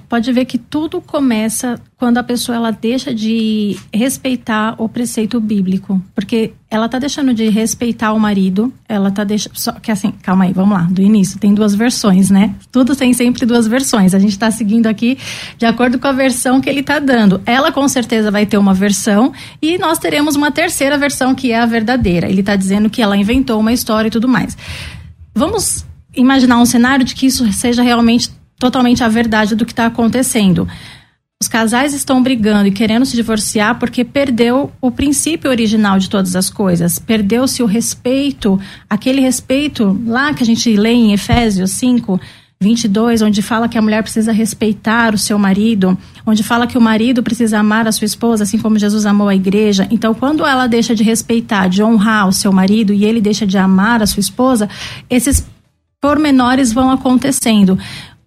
Pode 0.10 0.32
ver 0.32 0.46
que 0.46 0.58
tudo 0.58 1.00
começa 1.00 1.80
quando 1.98 2.18
a 2.18 2.24
pessoa 2.24 2.56
ela 2.56 2.72
deixa 2.72 3.14
de 3.14 3.78
respeitar 3.94 4.74
o 4.80 4.90
preceito 4.90 5.40
bíblico, 5.40 6.02
porque 6.16 6.54
ela 6.68 6.90
tá 6.90 6.98
deixando 6.98 7.32
de 7.34 7.48
respeitar 7.50 8.12
o 8.14 8.20
marido, 8.20 8.74
ela 8.90 9.12
tá 9.12 9.24
deixando 9.24 9.56
só 9.56 9.74
que 9.74 9.92
assim, 9.92 10.12
calma 10.24 10.46
aí, 10.46 10.54
vamos 10.54 10.76
lá, 10.76 10.84
do 10.84 11.00
início, 11.02 11.38
tem 11.38 11.54
duas 11.54 11.76
versões, 11.76 12.32
né? 12.32 12.56
Tudo 12.72 12.96
tem 12.96 13.14
sempre 13.14 13.46
duas 13.46 13.68
versões. 13.68 14.16
A 14.16 14.20
gente 14.20 14.32
está 14.32 14.50
seguindo 14.50 14.88
aqui 14.88 15.18
de 15.60 15.66
acordo 15.68 16.00
com 16.00 16.08
a 16.08 16.14
versão 16.14 16.60
que 16.60 16.70
ele 16.70 16.82
tá 16.82 16.98
dando. 16.98 17.40
Ela 17.46 17.72
com 17.72 17.88
certeza 17.88 18.32
vai 18.32 18.48
ter 18.48 18.58
uma 18.58 18.74
versão 18.74 19.32
e 19.62 19.78
nós 19.78 20.00
teremos 20.00 20.36
uma 20.36 20.52
terceira 20.52 20.98
versão 20.98 21.36
que 21.36 21.52
é 21.52 21.60
a 21.60 21.66
verdadeira. 21.68 22.28
Ele 22.28 22.42
tá 22.42 22.56
dizendo 22.56 22.90
que 22.90 23.02
ela 23.02 23.16
inventou 23.16 23.60
uma 23.60 23.74
história 23.74 24.08
e 24.08 24.12
tudo 24.12 24.28
mais. 24.28 24.58
Vamos 25.36 25.86
imaginar 26.16 26.60
um 26.60 26.66
cenário 26.66 27.06
de 27.06 27.16
que 27.16 27.26
isso 27.26 27.52
seja 27.52 27.82
realmente 27.84 28.32
totalmente 28.60 29.04
a 29.04 29.08
verdade 29.08 29.56
do 29.56 29.66
que 29.66 29.72
está 29.72 29.86
acontecendo. 29.86 30.68
Os 31.40 31.48
casais 31.48 31.94
estão 31.94 32.24
brigando 32.24 32.68
e 32.68 32.72
querendo 32.72 33.06
se 33.06 33.16
divorciar 33.16 33.78
porque 33.78 34.04
perdeu 34.04 34.72
o 34.82 34.90
princípio 34.90 35.52
original 35.52 36.00
de 36.00 36.10
todas 36.10 36.36
as 36.36 36.50
coisas. 36.50 36.98
Perdeu-se 36.98 37.62
o 37.62 37.68
respeito, 37.68 38.60
aquele 38.90 39.22
respeito 39.22 40.02
lá 40.08 40.34
que 40.34 40.42
a 40.42 40.46
gente 40.46 40.76
lê 40.76 40.94
em 40.94 41.14
Efésios 41.14 41.72
5, 41.72 42.20
22, 42.60 43.22
onde 43.22 43.44
fala 43.44 43.70
que 43.70 43.78
a 43.78 43.82
mulher 43.84 44.02
precisa 44.02 44.32
respeitar 44.32 45.14
o 45.14 45.18
seu 45.18 45.38
marido, 45.38 45.96
onde 46.26 46.42
fala 46.42 46.66
que 46.66 46.76
o 46.76 46.82
marido 46.82 47.22
precisa 47.22 47.60
amar 47.60 47.88
a 47.88 47.92
sua 47.92 48.06
esposa, 48.06 48.44
assim 48.44 48.58
como 48.58 48.80
Jesus 48.80 49.06
amou 49.06 49.30
a 49.30 49.36
igreja. 49.36 49.88
Então, 49.92 50.16
quando 50.16 50.44
ela 50.44 50.66
deixa 50.66 50.96
de 50.96 51.04
respeitar, 51.04 51.68
de 51.68 51.84
honrar 51.84 52.28
o 52.28 52.34
seu 52.34 52.52
marido 52.52 52.92
e 52.94 53.06
ele 53.06 53.22
deixa 53.22 53.46
de 53.46 53.60
amar 53.60 54.02
a 54.02 54.08
sua 54.08 54.22
esposa, 54.22 54.68
esses 55.08 55.46
pormenores 56.02 56.72
vão 56.72 56.92
acontecendo. 56.92 57.78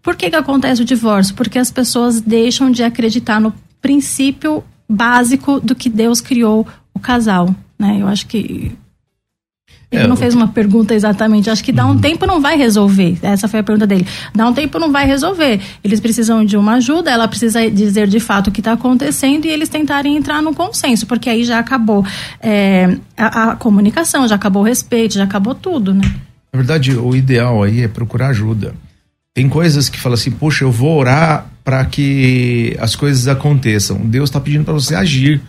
Por 0.03 0.17
que, 0.17 0.31
que 0.31 0.37
acontece 0.37 0.83
o 0.83 0.85
divórcio? 0.85 1.35
Porque 1.35 1.59
as 1.59 1.71
pessoas 1.71 2.21
deixam 2.21 2.71
de 2.71 2.83
acreditar 2.83 3.41
no 3.41 3.53
princípio 3.81 4.65
básico 4.89 5.61
do 5.61 5.75
que 5.75 5.89
Deus 5.89 6.21
criou 6.21 6.67
o 6.95 6.99
casal, 6.99 7.55
né? 7.79 7.99
Eu 8.01 8.09
acho 8.09 8.27
que 8.27 8.77
ele 9.91 10.05
é, 10.05 10.07
não 10.07 10.17
fez 10.17 10.35
uma 10.35 10.47
pergunta 10.47 10.95
exatamente. 10.95 11.51
Acho 11.51 11.65
que 11.65 11.73
dá 11.73 11.85
um 11.85 11.91
uhum. 11.91 11.99
tempo 11.99 12.25
não 12.25 12.41
vai 12.41 12.57
resolver. 12.57 13.19
Essa 13.23 13.49
foi 13.49 13.59
a 13.59 13.63
pergunta 13.63 13.87
dele. 13.87 14.07
Dá 14.33 14.47
um 14.47 14.55
tempo 14.55 14.79
não 14.79 14.93
vai 14.93 15.05
resolver. 15.05 15.61
Eles 15.83 15.99
precisam 15.99 16.45
de 16.45 16.57
uma 16.57 16.75
ajuda, 16.75 17.11
ela 17.11 17.27
precisa 17.27 17.69
dizer 17.69 18.07
de 18.07 18.21
fato 18.21 18.49
o 18.49 18.53
que 18.53 18.61
está 18.61 18.73
acontecendo 18.73 19.47
e 19.47 19.49
eles 19.49 19.69
tentarem 19.69 20.17
entrar 20.17 20.41
no 20.41 20.55
consenso, 20.55 21.07
porque 21.07 21.29
aí 21.29 21.43
já 21.43 21.59
acabou 21.59 22.05
é, 22.41 22.97
a, 23.17 23.51
a, 23.51 23.57
comunicação, 23.57 24.29
já 24.29 24.37
acabou 24.37 24.63
o 24.63 24.65
respeito, 24.65 25.15
já 25.15 25.25
acabou 25.25 25.57
tudo, 25.57 25.93
né? 25.93 26.05
Na 26.53 26.59
verdade, 26.59 26.97
o 26.97 27.15
ideal 27.15 27.63
aí 27.63 27.83
é 27.83 27.89
procurar 27.89 28.29
ajuda. 28.29 28.75
Tem 29.33 29.49
coisas 29.49 29.89
que 29.89 30.01
fala 30.01 30.17
assim, 30.17 30.31
poxa, 30.31 30.65
eu 30.65 30.73
vou 30.73 30.99
orar 30.99 31.47
para 31.65 31.85
que 31.85 32.77
as 32.81 32.97
coisas 32.97 33.29
aconteçam. 33.29 33.99
Deus 33.99 34.29
está 34.29 34.41
pedindo 34.41 34.65
para 34.65 34.75
você 34.75 34.95
agir, 34.95 35.41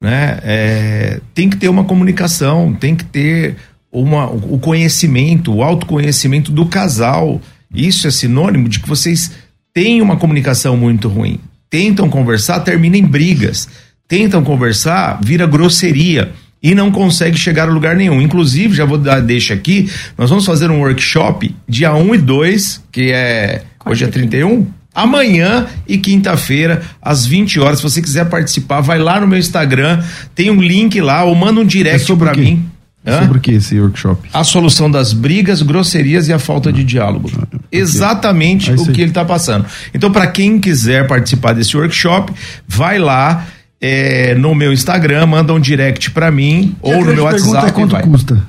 né? 0.00 0.38
É, 0.42 1.20
tem 1.32 1.48
que 1.48 1.56
ter 1.56 1.68
uma 1.68 1.84
comunicação, 1.84 2.74
tem 2.74 2.94
que 2.94 3.04
ter 3.04 3.56
uma, 3.90 4.26
o 4.26 4.58
conhecimento, 4.58 5.54
o 5.54 5.62
autoconhecimento 5.62 6.52
do 6.52 6.66
casal. 6.66 7.40
Isso 7.74 8.06
é 8.06 8.10
sinônimo 8.10 8.68
de 8.68 8.80
que 8.80 8.88
vocês 8.88 9.30
têm 9.72 10.02
uma 10.02 10.18
comunicação 10.18 10.76
muito 10.76 11.08
ruim. 11.08 11.40
Tentam 11.70 12.10
conversar, 12.10 12.60
termina 12.60 12.98
em 12.98 13.04
brigas. 13.04 13.68
Tentam 14.06 14.44
conversar, 14.44 15.18
vira 15.22 15.46
grosseria 15.46 16.32
e 16.64 16.74
não 16.74 16.90
consegue 16.90 17.36
chegar 17.36 17.68
a 17.68 17.70
lugar 17.70 17.94
nenhum. 17.94 18.22
Inclusive, 18.22 18.74
já 18.74 18.86
vou 18.86 18.96
dar 18.96 19.20
deixa 19.20 19.52
aqui, 19.52 19.90
nós 20.16 20.30
vamos 20.30 20.46
fazer 20.46 20.70
um 20.70 20.80
workshop 20.80 21.54
dia 21.68 21.94
1 21.94 22.14
e 22.14 22.18
2, 22.18 22.82
que 22.90 23.12
é 23.12 23.62
hoje 23.84 24.04
é 24.04 24.08
31, 24.08 24.66
amanhã 24.94 25.66
e 25.86 25.98
quinta-feira, 25.98 26.80
às 27.02 27.26
20 27.26 27.60
horas. 27.60 27.80
Se 27.80 27.82
você 27.82 28.00
quiser 28.00 28.30
participar, 28.30 28.80
vai 28.80 28.98
lá 28.98 29.20
no 29.20 29.26
meu 29.26 29.38
Instagram, 29.38 30.02
tem 30.34 30.50
um 30.50 30.62
link 30.62 30.98
lá, 31.02 31.22
ou 31.24 31.34
manda 31.34 31.60
um 31.60 31.66
direct 31.66 32.10
é 32.10 32.16
para 32.16 32.34
mim. 32.34 32.64
Hã? 33.06 33.20
Sobre 33.20 33.36
o 33.36 33.40
que 33.42 33.50
esse 33.50 33.78
workshop? 33.78 34.30
A 34.32 34.42
solução 34.42 34.90
das 34.90 35.12
brigas, 35.12 35.60
grosserias 35.60 36.28
e 36.28 36.32
a 36.32 36.38
falta 36.38 36.72
de 36.72 36.82
diálogo. 36.82 37.30
Ah, 37.36 37.42
okay. 37.42 37.60
Exatamente 37.70 38.70
é 38.70 38.74
o 38.74 38.86
que 38.86 39.02
ele 39.02 39.10
está 39.10 39.26
passando. 39.26 39.66
Então, 39.92 40.10
para 40.10 40.26
quem 40.28 40.58
quiser 40.58 41.06
participar 41.06 41.52
desse 41.52 41.76
workshop, 41.76 42.32
vai 42.66 42.98
lá 42.98 43.46
é, 43.80 44.34
no 44.34 44.54
meu 44.54 44.72
Instagram, 44.72 45.26
manda 45.26 45.52
um 45.52 45.60
direct 45.60 46.10
para 46.10 46.30
mim 46.30 46.74
e 46.82 46.92
ou 46.92 47.04
no 47.04 47.14
meu 47.14 47.24
WhatsApp. 47.24 47.72
Quanto 47.72 47.92
vai. 47.92 48.02
custa? 48.02 48.42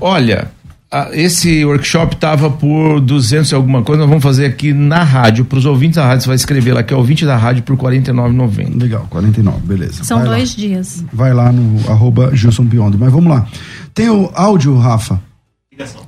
Olha, 0.00 0.48
a, 0.90 1.10
esse 1.12 1.64
workshop 1.64 2.16
tava 2.16 2.50
por 2.50 3.00
200 3.00 3.50
e 3.50 3.54
alguma 3.54 3.82
coisa, 3.82 4.00
nós 4.00 4.08
vamos 4.08 4.24
fazer 4.24 4.46
aqui 4.46 4.72
na 4.72 5.04
rádio, 5.04 5.44
para 5.44 5.58
os 5.58 5.64
ouvintes 5.64 5.96
da 5.96 6.06
rádio, 6.06 6.22
você 6.22 6.28
vai 6.28 6.36
escrever 6.36 6.72
lá 6.72 6.82
que 6.82 6.92
é 6.92 6.96
ouvinte 6.96 7.24
da 7.24 7.36
rádio 7.36 7.62
por 7.62 7.76
49,90. 7.76 8.80
Legal, 8.80 9.06
49, 9.08 9.60
beleza. 9.60 10.02
São 10.04 10.18
vai 10.18 10.26
dois 10.28 10.50
lá. 10.50 10.56
dias. 10.56 11.04
Vai 11.12 11.32
lá 11.32 11.52
no 11.52 11.88
arroba 11.90 12.34
Gilson 12.34 12.64
Biondo, 12.64 12.98
mas 12.98 13.12
vamos 13.12 13.30
lá. 13.30 13.46
Tem 13.94 14.10
o 14.10 14.30
áudio, 14.34 14.76
Rafa? 14.76 15.20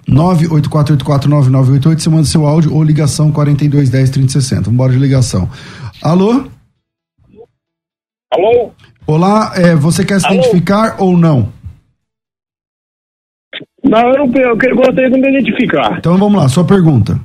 984849988, 0.09 2.01
você 2.01 2.11
manda 2.11 2.25
seu 2.25 2.47
áudio 2.47 2.75
ou 2.75 2.83
ligação 2.83 3.33
4210-3060. 3.33 4.65
Vambora 4.65 4.93
de 4.93 4.99
ligação. 4.99 5.49
Alô? 6.03 6.45
Alô? 8.33 8.71
Olá, 9.07 9.53
é, 9.57 9.75
você 9.75 10.05
quer 10.05 10.21
se 10.21 10.27
Alô? 10.27 10.37
identificar 10.37 10.97
ou 11.01 11.17
não? 11.17 11.53
Não, 13.85 14.01
eu, 14.15 14.27
não, 14.27 14.41
eu 14.41 14.57
que- 14.57 14.73
gostaria 14.75 15.11
de 15.11 15.21
me 15.21 15.29
identificar. 15.29 15.99
Então 15.99 16.17
vamos 16.17 16.41
lá, 16.41 16.49
sua 16.49 16.67
pergunta. 16.67 17.19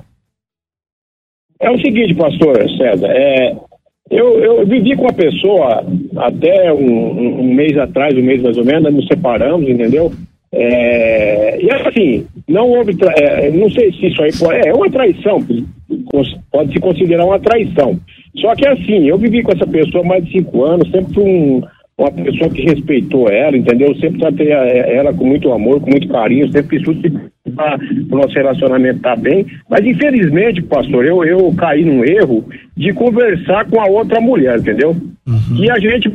É 1.60 1.70
o 1.72 1.78
seguinte, 1.78 2.13
pastor 2.15 2.58
César, 2.78 3.08
é, 3.10 3.56
eu, 4.12 4.39
eu 4.39 4.65
vivi 4.67 4.96
com 4.96 5.04
uma 5.04 5.13
pessoa 5.13 5.84
até 6.17 6.72
um, 6.74 6.80
um- 6.80 7.39
um 7.41 7.54
mês 7.54 7.78
atrás, 7.78 8.13
um 8.17 8.22
mês 8.24 8.41
mais 8.41 8.58
ou 8.58 8.65
menos, 8.65 8.84
nós 8.84 8.93
nos 8.93 9.08
separamos, 9.08 9.67
entendeu? 9.70 10.12
É, 10.54 11.60
e 11.62 11.70
assim, 11.72 12.26
não 12.48 12.70
houve, 12.70 12.96
é, 13.18 13.52
não 13.52 13.70
sei 13.70 13.92
se 13.94 14.08
isso 14.08 14.22
aí 14.24 14.32
pode, 14.38 14.68
é 14.68 14.74
uma 14.74 14.90
traição, 14.90 15.40
pode 16.52 16.74
se 16.74 16.80
considerar 16.80 17.26
uma 17.26 17.40
traição. 17.40 18.00
Só 18.38 18.56
que 18.56 18.68
assim, 18.68 19.08
eu 19.08 19.18
vivi 19.18 19.42
com 19.44 19.52
essa 19.52 19.68
pessoa 19.68 20.04
mais 20.04 20.24
de 20.26 20.32
cinco 20.32 20.64
anos, 20.64 20.90
sempre 20.92 21.14
fui 21.14 21.24
um, 21.24 21.62
uma 21.98 22.12
pessoa 22.12 22.50
que 22.50 22.62
respeitou 22.64 23.28
ela, 23.30 23.58
entendeu? 23.58 23.94
Sempre 23.96 24.20
tratei 24.20 24.54
a- 24.54 24.66
ela 24.66 25.14
com 25.14 25.26
muito 25.26 25.52
amor, 25.52 25.82
com 25.82 25.90
muito 25.90 26.08
carinho, 26.08 26.52
sempre 26.52 26.78
fiz 26.78 26.84
tudo 26.86 27.22
para 27.56 27.80
o 28.12 28.16
nosso 28.18 28.34
relacionamento 28.36 28.98
estar 28.98 29.16
bem. 29.18 29.46
Mas 29.70 29.84
infelizmente, 29.86 30.62
pastor, 30.62 31.06
eu, 31.06 31.24
eu 31.26 31.52
caí 31.58 31.84
num 31.84 32.04
erro 32.06 32.46
de 32.76 32.94
conversar 32.94 33.66
com 33.66 33.82
a 33.82 33.88
outra 33.88 34.22
mulher, 34.22 34.60
entendeu? 34.60 34.96
E 35.60 35.70
a 35.72 35.80
gente, 35.80 36.12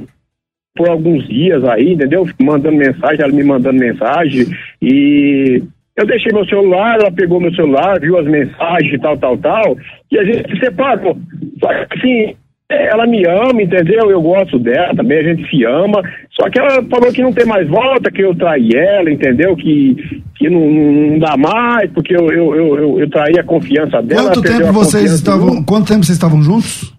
por 0.74 0.88
alguns 0.88 1.26
dias 1.28 1.62
aí, 1.64 1.92
entendeu? 1.92 2.26
Mandando 2.40 2.76
mensagem, 2.76 3.20
ela 3.20 3.32
me 3.32 3.44
mandando 3.44 3.78
mensagem 3.78 4.46
e. 4.80 5.62
Eu 5.94 6.06
deixei 6.06 6.32
meu 6.32 6.46
celular, 6.46 6.98
ela 6.98 7.12
pegou 7.12 7.38
meu 7.38 7.54
celular, 7.54 8.00
viu 8.00 8.18
as 8.18 8.24
mensagens 8.24 8.94
e 8.94 8.98
tal, 8.98 9.14
tal, 9.18 9.37
tal, 9.37 9.76
e 10.11 10.18
a 10.18 10.24
gente 10.24 10.50
se 10.50 10.58
separou. 10.58 11.18
Só 11.61 11.68
que 11.85 11.98
assim, 11.98 12.35
é, 12.72 12.87
ela 12.87 13.06
me 13.06 13.26
ama, 13.26 13.61
entendeu? 13.61 14.11
Eu 14.11 14.22
gosto 14.22 14.58
dela 14.58 14.94
também, 14.94 15.18
a 15.18 15.22
gente 15.22 15.48
se 15.50 15.62
ama. 15.64 16.02
Só 16.30 16.48
que 16.48 16.58
ela 16.58 16.82
falou 16.85 17.12
que 17.12 17.22
não 17.22 17.32
tem 17.32 17.44
mais 17.44 17.68
volta, 17.68 18.11
que 18.11 18.22
eu 18.22 18.35
traí 18.35 18.70
ela, 18.74 19.11
entendeu? 19.11 19.54
Que, 19.54 20.22
que 20.37 20.48
não, 20.48 20.61
não 20.70 21.18
dá 21.18 21.37
mais, 21.37 21.90
porque 21.92 22.16
eu, 22.16 22.30
eu, 22.30 22.54
eu, 22.56 23.00
eu, 23.00 23.11
traí 23.11 23.38
a 23.38 23.44
confiança 23.44 24.00
dela. 24.00 24.30
Quanto 24.30 24.42
tempo 24.42 24.72
vocês 24.72 25.12
estavam. 25.12 25.62
Quanto 25.62 25.88
tempo 25.88 26.04
vocês 26.04 26.16
estavam 26.16 26.42
juntos? 26.42 26.91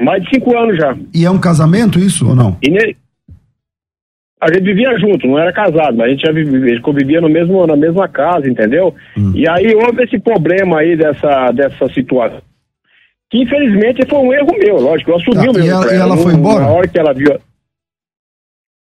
Mais 0.00 0.22
de 0.22 0.30
cinco 0.30 0.56
anos 0.56 0.76
já. 0.76 0.96
E 1.14 1.24
é 1.24 1.30
um 1.30 1.38
casamento 1.40 1.98
isso 1.98 2.28
ou 2.28 2.34
não? 2.34 2.56
Ne- 2.66 2.96
A 4.40 4.48
gente 4.52 4.64
vivia 4.64 4.98
junto, 4.98 5.26
não 5.26 5.38
era 5.38 5.52
casado, 5.52 5.96
mas 5.96 6.06
a 6.06 6.08
gente 6.10 6.22
já 6.26 6.32
vivia, 6.32 6.80
convivia 6.80 7.20
no 7.20 7.28
mesmo, 7.28 7.64
na 7.66 7.76
mesma 7.76 8.08
casa, 8.08 8.48
entendeu? 8.48 8.94
E 9.36 9.48
aí 9.48 9.72
houve 9.74 10.02
esse 10.02 10.18
problema 10.18 10.80
aí 10.80 10.96
dessa, 10.96 11.52
dessa 11.52 11.86
situação. 11.92 12.40
Que 13.30 13.42
infelizmente 13.42 14.04
foi 14.08 14.18
um 14.18 14.32
erro 14.32 14.56
meu, 14.58 14.76
lógico, 14.80 15.10
eu 15.12 15.16
assumi 15.16 15.36
Tá, 15.36 15.50
o 15.50 15.52
meu 15.54 15.64
e 15.64 15.68
ela- 15.68 15.94
e 15.94 15.96
ela 15.96 16.16
foi 16.16 16.34
embora? 16.34 16.60
Na 16.64 16.72
hora 16.72 16.88
que 16.88 16.98
ela 16.98 17.14
viu. 17.14 17.38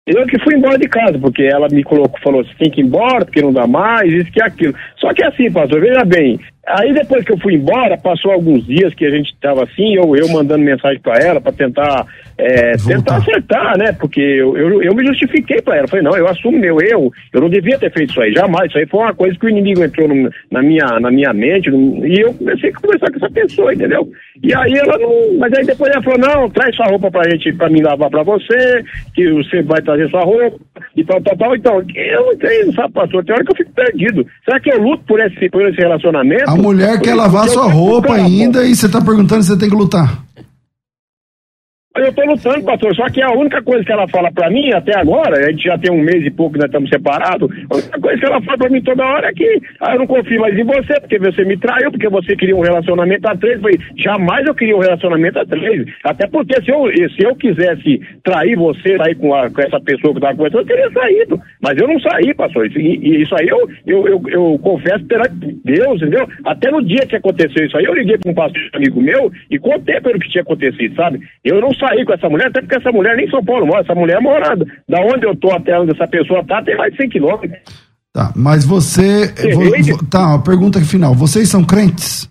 Eu 0.05 0.25
que 0.27 0.37
fui 0.43 0.55
embora 0.55 0.77
de 0.77 0.89
casa, 0.89 1.17
porque 1.17 1.43
ela 1.43 1.67
me 1.69 1.81
colocou, 1.83 2.19
falou, 2.21 2.43
você 2.43 2.53
tem 2.55 2.69
que 2.69 2.81
ir 2.81 2.83
embora, 2.85 3.23
porque 3.23 3.41
não 3.41 3.53
dá 3.53 3.65
mais, 3.65 4.11
isso 4.11 4.31
que 4.33 4.41
aquilo. 4.43 4.73
Só 4.97 5.13
que 5.13 5.23
assim, 5.23 5.49
pastor, 5.49 5.79
veja 5.79 6.03
bem, 6.03 6.37
aí 6.67 6.93
depois 6.93 7.25
que 7.25 7.31
eu 7.33 7.37
fui 7.39 7.55
embora, 7.55 7.97
passou 7.97 8.31
alguns 8.31 8.65
dias 8.65 8.93
que 8.93 9.05
a 9.05 9.09
gente 9.09 9.33
estava 9.33 9.63
assim, 9.63 9.95
eu, 9.95 10.15
eu 10.15 10.27
mandando 10.29 10.63
mensagem 10.63 10.99
para 11.01 11.21
ela, 11.23 11.41
para 11.41 11.51
tentar, 11.51 12.05
é, 12.37 12.71
tentar 12.77 13.17
acertar, 13.17 13.77
né? 13.77 13.91
Porque 13.93 14.21
eu, 14.21 14.57
eu, 14.57 14.81
eu 14.83 14.95
me 14.95 15.05
justifiquei 15.05 15.61
para 15.61 15.77
ela. 15.77 15.87
Falei, 15.87 16.03
não, 16.03 16.15
eu 16.15 16.27
assumo 16.27 16.57
meu 16.57 16.77
erro, 16.81 17.11
eu 17.33 17.41
não 17.41 17.49
devia 17.49 17.77
ter 17.77 17.91
feito 17.91 18.11
isso 18.11 18.21
aí, 18.21 18.31
jamais. 18.33 18.69
Isso 18.69 18.77
aí 18.77 18.85
foi 18.87 19.01
uma 19.01 19.13
coisa 19.13 19.37
que 19.37 19.45
o 19.45 19.49
inimigo 19.49 19.83
entrou 19.83 20.07
no- 20.07 20.29
na, 20.51 20.61
minha, 20.61 20.85
na 20.99 21.11
minha 21.11 21.33
mente, 21.33 21.69
no- 21.69 22.05
e 22.05 22.19
eu 22.21 22.33
comecei 22.33 22.69
a 22.69 22.73
conversar 22.79 23.09
com 23.11 23.17
essa 23.17 23.29
pessoa, 23.29 23.73
entendeu? 23.73 24.07
E 24.41 24.53
aí 24.55 24.73
ela 24.73 24.97
não. 24.97 25.37
Mas 25.39 25.53
aí 25.53 25.65
depois 25.65 25.91
ela 25.91 26.01
falou, 26.03 26.19
não, 26.19 26.49
traz 26.49 26.75
sua 26.75 26.87
roupa 26.87 27.11
pra 27.11 27.29
gente, 27.29 27.53
pra 27.53 27.69
mim 27.69 27.81
lavar 27.81 28.09
pra 28.09 28.23
você, 28.23 28.83
que 29.13 29.29
você 29.31 29.61
vai 29.61 29.81
trazer 29.81 30.09
sua 30.09 30.21
roupa, 30.23 30.57
e 30.95 31.03
tal, 31.03 31.21
tal, 31.21 31.37
tal. 31.37 31.55
Então, 31.55 31.83
eu 31.95 32.25
não 32.25 32.37
tenho, 32.37 32.73
sabe, 32.73 32.93
pastor? 32.93 33.23
Tem 33.25 33.33
hora 33.35 33.43
que 33.45 33.51
eu 33.51 33.57
fico 33.57 33.71
perdido. 33.73 34.25
Será 34.45 34.59
que 34.59 34.71
eu 34.71 34.81
luto 34.81 35.03
por 35.07 35.19
esse, 35.19 35.49
por 35.49 35.67
esse 35.67 35.77
relacionamento? 35.79 36.49
A 36.53 36.55
mulher 36.55 37.01
quer 37.01 37.15
lavar 37.15 37.49
sua 37.49 37.67
roupa 37.67 38.13
ainda 38.13 38.63
e 38.63 38.75
você 38.75 38.87
tá 38.87 39.01
perguntando 39.01 39.41
se 39.41 39.49
você 39.49 39.57
tem 39.57 39.69
que 39.69 39.75
lutar. 39.75 40.23
Eu 41.95 42.11
tô 42.11 42.23
lutando, 42.25 42.63
pastor, 42.65 42.95
só 42.95 43.05
que 43.07 43.21
a 43.21 43.29
única 43.33 43.61
coisa 43.61 43.85
que 43.85 43.91
ela 43.91 44.07
fala 44.07 44.31
pra 44.31 44.49
mim 44.49 44.73
até 44.73 44.97
agora, 44.97 45.37
a 45.45 45.51
gente 45.51 45.65
já 45.65 45.77
tem 45.77 45.91
um 45.93 46.01
mês 46.01 46.25
e 46.25 46.31
pouco 46.31 46.57
nós 46.57 46.65
estamos 46.65 46.89
separados, 46.89 47.47
a 47.69 47.75
única 47.75 47.99
coisa 48.01 48.19
que 48.19 48.25
ela 48.25 48.41
fala 48.41 48.57
pra 48.57 48.69
mim 48.71 48.81
toda 48.81 49.05
hora 49.05 49.27
é 49.27 49.31
que 49.33 49.61
ah, 49.79 49.93
eu 49.93 49.99
não 49.99 50.07
confio 50.07 50.41
mais 50.41 50.57
em 50.57 50.63
você, 50.63 50.99
porque 50.99 51.19
você 51.19 51.45
me 51.45 51.55
traiu, 51.55 51.91
porque 51.91 52.09
você 52.09 52.35
queria 52.35 52.55
um 52.55 52.61
relacionamento 52.61 53.27
a 53.29 53.37
três. 53.37 53.57
Eu 53.57 53.61
falei, 53.61 53.79
jamais 53.95 54.43
eu 54.47 54.55
queria 54.55 54.75
um 54.75 54.79
relacionamento 54.79 55.37
a 55.37 55.45
três. 55.45 55.85
Até 56.03 56.25
porque 56.25 56.59
se 56.63 56.71
eu, 56.71 56.87
se 57.15 57.23
eu 57.23 57.35
quisesse 57.35 58.01
trair 58.23 58.55
você, 58.55 58.97
sair 58.97 59.13
com, 59.13 59.35
a- 59.35 59.51
com 59.51 59.61
essa 59.61 59.79
pessoa 59.79 60.13
que 60.13 60.17
estava 60.19 60.35
conversando, 60.35 60.61
eu 60.61 60.65
teria 60.65 60.89
saído. 60.91 61.39
Mas 61.61 61.77
eu 61.77 61.87
não 61.87 61.99
saí, 61.99 62.33
pastor. 62.33 62.65
Isso- 62.65 62.79
E, 62.79 63.21
isso 63.21 63.35
aí 63.39 63.47
eu, 63.47 63.69
eu, 63.85 64.07
eu, 64.07 64.21
eu 64.29 64.59
confesso 64.63 65.05
perante 65.05 65.35
Deus, 65.63 66.01
entendeu? 66.01 66.27
Até 66.43 66.71
no 66.71 66.83
dia 66.83 67.05
que 67.05 67.15
aconteceu 67.17 67.63
isso 67.67 67.77
aí, 67.77 67.85
eu 67.85 67.93
liguei 67.93 68.17
para 68.17 68.31
um 68.31 68.33
pastor 68.33 68.59
amigo 68.73 68.99
meu 68.99 69.31
e 69.51 69.59
contei 69.59 70.01
para 70.01 70.09
ele 70.09 70.17
o 70.17 70.21
que 70.21 70.29
tinha 70.31 70.41
acontecido, 70.41 70.95
sabe? 70.95 71.19
Eu 71.43 71.61
não 71.61 71.71
saí 71.83 72.05
com 72.05 72.13
essa 72.13 72.29
mulher, 72.29 72.47
até 72.47 72.61
porque 72.61 72.77
essa 72.77 72.91
mulher 72.91 73.15
nem 73.17 73.25
em 73.25 73.29
São 73.29 73.43
Paulo 73.43 73.65
mora, 73.65 73.81
essa 73.81 73.95
mulher 73.95 74.21
mora 74.21 74.55
da 74.55 75.01
onde 75.01 75.25
eu 75.25 75.35
tô 75.35 75.51
até 75.51 75.77
onde 75.79 75.91
essa 75.91 76.07
pessoa 76.07 76.43
tá, 76.45 76.61
tem 76.63 76.77
mais 76.77 76.91
de 76.91 76.97
100 76.97 77.09
quilômetros. 77.09 77.59
Tá, 78.13 78.31
mas 78.35 78.63
você. 78.63 79.33
Tá, 80.09 80.35
a 80.35 80.39
pergunta 80.39 80.79
final. 80.81 81.15
Vocês 81.15 81.49
são 81.49 81.63
crentes? 81.63 82.29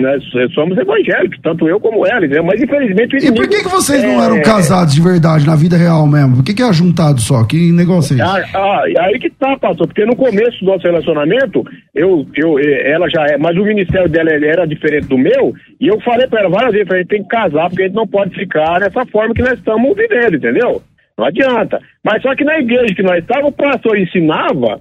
Nós 0.00 0.52
somos 0.54 0.76
evangélicos, 0.78 1.38
tanto 1.42 1.68
eu 1.68 1.80
como 1.80 2.06
ela, 2.06 2.24
entendeu? 2.24 2.44
mas 2.44 2.60
infelizmente 2.60 3.16
o 3.16 3.18
E 3.18 3.34
por 3.34 3.48
que, 3.48 3.62
que 3.62 3.68
vocês 3.68 4.02
não 4.02 4.22
é, 4.22 4.24
eram 4.26 4.42
casados 4.42 4.94
de 4.94 5.00
verdade 5.00 5.46
na 5.46 5.56
vida 5.56 5.76
real 5.76 6.06
mesmo? 6.06 6.36
Por 6.36 6.44
que, 6.44 6.54
que 6.54 6.62
é 6.62 6.68
ajuntado 6.68 7.20
só? 7.20 7.44
Que 7.44 7.72
negócio 7.72 8.14
é 8.14 8.22
esse? 8.22 8.56
Ah, 8.56 8.58
ah, 8.58 8.82
aí 9.00 9.18
que 9.18 9.30
tá, 9.30 9.56
pastor, 9.58 9.86
porque 9.86 10.04
no 10.04 10.16
começo 10.16 10.58
do 10.60 10.66
nosso 10.66 10.84
relacionamento, 10.84 11.64
eu, 11.94 12.26
eu, 12.36 12.58
eh, 12.58 12.92
ela 12.92 13.08
já 13.08 13.24
é, 13.26 13.38
mas 13.38 13.56
o 13.56 13.64
ministério 13.64 14.08
dela 14.08 14.30
era 14.30 14.66
diferente 14.66 15.06
do 15.06 15.18
meu, 15.18 15.54
e 15.80 15.88
eu 15.88 16.00
falei 16.00 16.26
pra 16.26 16.40
ela 16.40 16.50
várias 16.50 16.72
vezes, 16.72 16.90
a 16.90 16.96
gente 16.98 17.08
tem 17.08 17.22
que 17.22 17.28
casar, 17.28 17.68
porque 17.68 17.82
a 17.82 17.86
gente 17.86 17.96
não 17.96 18.06
pode 18.06 18.34
ficar 18.34 18.80
nessa 18.80 19.04
forma 19.06 19.34
que 19.34 19.42
nós 19.42 19.58
estamos 19.58 19.96
vivendo, 19.96 20.36
entendeu? 20.36 20.82
Não 21.16 21.26
adianta. 21.26 21.78
Mas 22.04 22.22
só 22.22 22.34
que 22.34 22.44
na 22.44 22.58
igreja 22.58 22.94
que 22.94 23.02
nós 23.02 23.18
estávamos, 23.18 23.52
o 23.52 23.56
pastor 23.56 23.98
ensinava, 23.98 24.80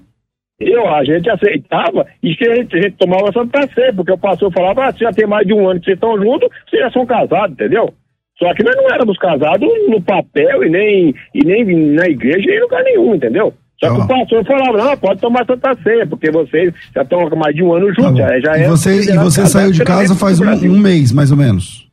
eu, 0.62 0.88
a 0.88 1.04
gente 1.04 1.30
aceitava, 1.30 2.06
e 2.22 2.36
que 2.36 2.48
a 2.48 2.56
gente, 2.56 2.78
a 2.78 2.82
gente 2.82 2.98
tomava 2.98 3.30
essa 3.30 3.46
pra 3.46 3.94
porque 3.96 4.12
o 4.12 4.18
pastor 4.18 4.52
falava, 4.52 4.86
ah, 4.86 4.92
você 4.92 5.06
já 5.06 5.12
tem 5.12 5.28
mais 5.28 5.46
de 5.46 5.54
um 5.54 5.68
ano 5.68 5.80
que 5.80 5.86
vocês 5.86 5.96
estão 5.96 6.18
juntos, 6.18 6.50
vocês 6.70 6.82
já 6.82 6.92
são 6.92 7.06
casados, 7.06 7.54
entendeu? 7.54 7.94
Só 8.38 8.54
que 8.56 8.64
nós 8.64 8.76
não 8.76 8.90
éramos 8.90 9.18
casados 9.18 9.70
no 9.88 10.02
papel 10.02 10.64
e 10.64 10.70
nem, 10.70 11.16
e 11.34 11.46
nem 11.46 11.94
na 11.94 12.08
igreja 12.08 12.46
nem 12.48 12.58
em 12.58 12.62
lugar 12.62 12.84
nenhum, 12.84 13.16
entendeu? 13.16 13.54
Só 13.84 13.96
que 13.96 14.02
o 14.02 14.08
pastor 14.08 14.46
falava, 14.46 14.78
não, 14.78 14.98
pode 14.98 15.20
tomar 15.20 15.46
Santa 15.46 15.76
Ceia, 15.82 16.06
porque 16.06 16.30
vocês 16.30 16.72
já 16.94 17.02
estão 17.02 17.28
há 17.28 17.36
mais 17.36 17.56
de 17.56 17.64
um 17.64 17.74
ano 17.74 17.92
juntos, 17.94 18.18
já, 18.18 18.40
já 18.40 18.52
Tá 18.52 18.60
e 18.60 18.64
é 18.64 18.68
você, 18.68 19.12
e 19.12 19.18
você 19.18 19.46
saiu 19.48 19.72
de 19.72 19.84
casa 19.84 20.16
faz 20.16 20.40
um, 20.40 20.46
um 20.70 20.80
mês, 20.80 21.12
mais 21.12 21.32
ou 21.32 21.38
menos. 21.38 21.90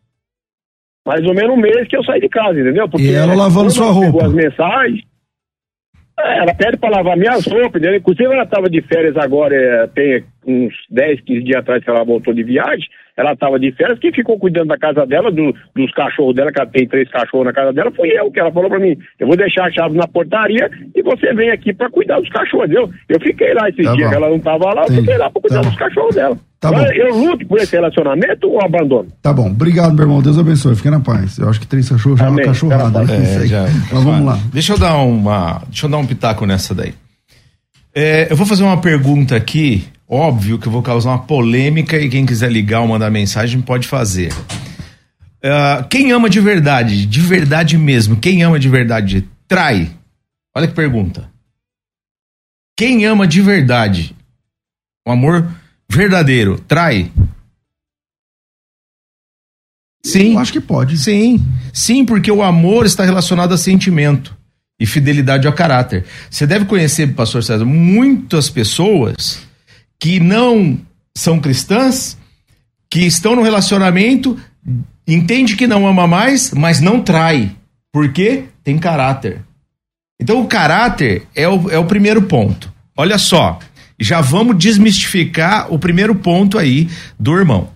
Mais 1.07 1.24
ou 1.24 1.35
menos 1.35 1.57
um 1.57 1.61
mês 1.61 1.88
que 1.88 1.96
eu 1.96 2.04
saí 2.04 2.20
de 2.20 2.28
casa, 2.28 2.61
entendeu? 2.61 2.87
E 2.98 3.14
ela 3.14 3.35
lavando 3.35 3.70
sua 3.70 3.90
roupa. 3.90 4.26
as 4.26 4.33
mensagens. 4.33 5.08
Ela 6.18 6.54
pede 6.54 6.76
pra 6.76 6.90
lavar 6.90 7.16
minhas 7.16 7.46
roupas, 7.46 7.81
entendeu? 7.81 7.96
Inclusive 7.96 8.33
ela 8.33 8.46
tava 8.46 8.68
de 8.68 8.83
férias 8.83 9.16
agora, 9.16 9.54
é, 9.54 9.87
tem 9.87 10.24
uns 10.48 10.74
10, 10.90 11.20
15 11.20 11.44
dias 11.44 11.61
atrás 11.61 11.84
que 11.84 11.90
ela 11.90 12.04
voltou 12.04 12.32
de 12.34 12.42
viagem. 12.42 12.87
Ela 13.16 13.34
tava 13.34 13.58
de 13.58 13.72
férias, 13.72 13.98
quem 13.98 14.12
ficou 14.12 14.38
cuidando 14.38 14.68
da 14.68 14.78
casa 14.78 15.04
dela, 15.04 15.30
do- 15.32 15.52
dos 15.74 15.90
cachorros 15.92 16.37
dela, 16.37 16.52
que 16.52 16.61
ela 16.61 16.70
tem 16.70 16.87
três 16.87 17.11
cachorros 17.11 17.46
na 17.46 17.52
casa 17.52 17.72
dela, 17.72 17.90
foi 17.90 18.08
eu, 18.11 18.30
que 18.30 18.38
ela 18.38 18.52
falou 18.52 18.70
pra 18.70 18.78
mim, 18.78 18.96
eu 19.18 19.26
vou 19.26 19.37
deixar 19.37 19.64
a 19.66 19.72
chave 19.72 19.96
na 19.96 20.06
portaria 20.06 20.70
e 20.94 21.02
você 21.02 21.34
vem 21.34 21.50
aqui 21.50 21.74
pra 21.74 21.90
cuidar 21.90 22.20
dos 22.20 22.28
cachorros, 22.30 22.66
entendeu? 22.66 22.88
Eu 23.08 23.20
fiquei 23.20 23.52
lá 23.54 23.68
esse 23.68 23.82
Tá 23.82 23.92
dia 23.96 24.04
bom. 24.04 24.11
que 24.11 24.16
ela 24.16 24.30
não 24.30 24.38
tava 24.38 24.66
lá, 24.72 24.82
eu 24.82 24.84
Entendi. 24.84 25.00
fiquei 25.00 25.16
lá 25.18 25.30
pra 25.30 25.42
cuidar 25.42 25.56
Tá 25.56 25.62
dos 25.62 25.72
bom. 25.72 25.78
cachorros 25.78 26.14
dela. 26.14 26.38
Tá 26.61 26.70
bom. 26.72 26.80
eu 26.92 27.14
luto 27.14 27.46
por 27.46 27.58
esse 27.58 27.74
relacionamento 27.74 28.48
ou 28.48 28.61
abandono? 28.64 29.08
Tá 29.22 29.32
bom, 29.32 29.46
obrigado, 29.48 29.94
meu 29.94 30.04
irmão. 30.04 30.20
Deus 30.22 30.38
abençoe. 30.38 30.74
Fica 30.76 30.90
na 30.90 30.98
paz. 31.00 31.38
Eu 31.38 31.48
acho 31.48 31.61
que 31.61 31.66
três 31.68 31.88
cachorros 31.88 32.18
já 32.20 32.26
é 32.26 32.28
uma 32.30 32.42
cachorrada. 32.42 32.90
Na 32.90 33.00
né? 33.00 33.06
paz. 33.16 33.30
Isso 33.30 33.40
aí. 33.42 33.46
já- 33.48 33.62
Mas 33.92 34.02
vamos 34.04 34.26
lá. 34.26 34.38
Deixa 34.52 34.72
eu 34.74 34.78
dar 34.78 34.96
uma, 34.98 35.62
deixa 35.68 35.87
eu 35.87 35.90
dar 35.90 35.98
um 35.98 36.06
pitaco 36.06 36.46
nessa 36.46 36.72
daí. 36.74 36.92
É, 37.94 38.31
eu 38.31 38.37
vou 38.37 38.46
fazer 38.46 38.62
uma 38.62 38.81
pergunta 38.81 39.35
aqui, 39.37 39.88
óbvio 40.09 40.59
que 40.59 40.68
eu 40.68 40.72
vou 40.72 40.83
causar 40.83 41.11
uma 41.11 41.22
polêmica 41.27 41.98
e 41.98 42.09
quem 42.09 42.24
quiser 42.27 42.51
ligar 42.51 42.81
ou 42.81 42.88
mandar 42.88 43.11
mensagem 43.11 43.61
pode 43.61 43.88
fazer. 43.88 44.33
Ah, 45.42 45.87
quem 45.88 46.12
ama 46.12 46.29
de 46.29 46.40
verdade, 46.40 47.07
de 47.07 47.20
verdade 47.20 47.79
mesmo, 47.79 48.16
quem 48.16 48.42
ama 48.42 48.59
de 48.59 48.68
verdade 48.68 49.29
trai? 49.46 49.90
Olha 50.57 50.66
que 50.68 50.74
pergunta. 50.74 51.31
Quem 52.77 53.05
ama 53.05 53.27
de 53.27 53.40
verdade, 53.40 54.14
um 55.07 55.12
amor 55.12 55.48
verdadeiro, 55.90 56.59
trai? 56.61 57.11
Sim. 60.05 60.35
Eu 60.35 60.38
acho 60.38 60.53
que 60.53 60.61
pode. 60.61 60.96
Sim, 60.96 61.44
sim, 61.72 62.05
porque 62.05 62.31
o 62.31 62.42
amor 62.42 62.87
está 62.87 63.05
relacionado 63.05 63.53
a 63.53 63.59
sentimento. 63.59 64.38
E 64.80 64.86
fidelidade 64.86 65.46
ao 65.46 65.52
caráter. 65.52 66.04
Você 66.30 66.46
deve 66.46 66.64
conhecer, 66.64 67.14
pastor 67.14 67.42
César, 67.42 67.64
muitas 67.64 68.48
pessoas 68.48 69.40
que 69.98 70.20
não 70.20 70.78
são 71.16 71.40
cristãs, 71.40 72.16
que 72.88 73.00
estão 73.00 73.34
no 73.34 73.42
relacionamento, 73.42 74.38
entende 75.06 75.56
que 75.56 75.66
não 75.66 75.86
ama 75.86 76.06
mais, 76.06 76.52
mas 76.52 76.80
não 76.80 77.02
trai. 77.02 77.50
Por 77.92 78.12
quê? 78.12 78.44
Tem 78.62 78.78
caráter. 78.78 79.42
Então 80.20 80.40
o 80.40 80.46
caráter 80.46 81.26
é 81.34 81.48
o, 81.48 81.70
é 81.70 81.78
o 81.78 81.84
primeiro 81.84 82.22
ponto. 82.22 82.72
Olha 82.96 83.18
só, 83.18 83.58
já 83.98 84.20
vamos 84.20 84.56
desmistificar 84.58 85.72
o 85.72 85.78
primeiro 85.78 86.14
ponto 86.14 86.58
aí 86.58 86.88
do 87.18 87.36
irmão. 87.36 87.70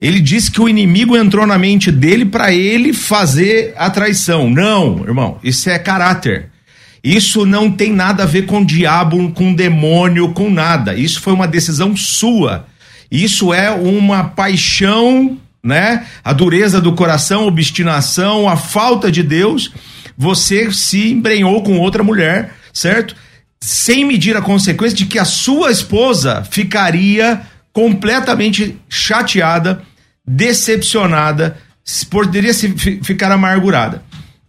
Ele 0.00 0.18
disse 0.18 0.50
que 0.50 0.60
o 0.60 0.68
inimigo 0.68 1.14
entrou 1.14 1.46
na 1.46 1.58
mente 1.58 1.92
dele 1.92 2.24
para 2.24 2.52
ele 2.52 2.92
fazer 2.92 3.74
a 3.76 3.90
traição. 3.90 4.48
Não, 4.48 5.04
irmão, 5.04 5.38
isso 5.44 5.68
é 5.68 5.78
caráter. 5.78 6.48
Isso 7.04 7.44
não 7.44 7.70
tem 7.70 7.92
nada 7.92 8.22
a 8.22 8.26
ver 8.26 8.46
com 8.46 8.64
diabo, 8.64 9.30
com 9.32 9.52
demônio, 9.54 10.32
com 10.32 10.50
nada. 10.50 10.94
Isso 10.94 11.20
foi 11.20 11.34
uma 11.34 11.46
decisão 11.46 11.94
sua. 11.94 12.66
Isso 13.10 13.52
é 13.52 13.70
uma 13.70 14.24
paixão, 14.24 15.38
né? 15.62 16.06
A 16.24 16.32
dureza 16.32 16.80
do 16.80 16.94
coração, 16.94 17.42
a 17.42 17.46
obstinação, 17.46 18.48
a 18.48 18.56
falta 18.56 19.10
de 19.12 19.22
Deus. 19.22 19.70
Você 20.16 20.72
se 20.72 21.10
embrenhou 21.10 21.62
com 21.62 21.78
outra 21.78 22.02
mulher, 22.02 22.54
certo? 22.72 23.14
Sem 23.60 24.06
medir 24.06 24.34
a 24.34 24.42
consequência 24.42 24.96
de 24.96 25.06
que 25.06 25.18
a 25.18 25.24
sua 25.26 25.70
esposa 25.70 26.42
ficaria 26.50 27.42
completamente 27.72 28.78
chateada 28.88 29.82
decepcionada, 30.26 31.56
poderia 32.10 32.52
se, 32.52 32.68
ficar 33.02 33.32
amargurada. 33.32 34.02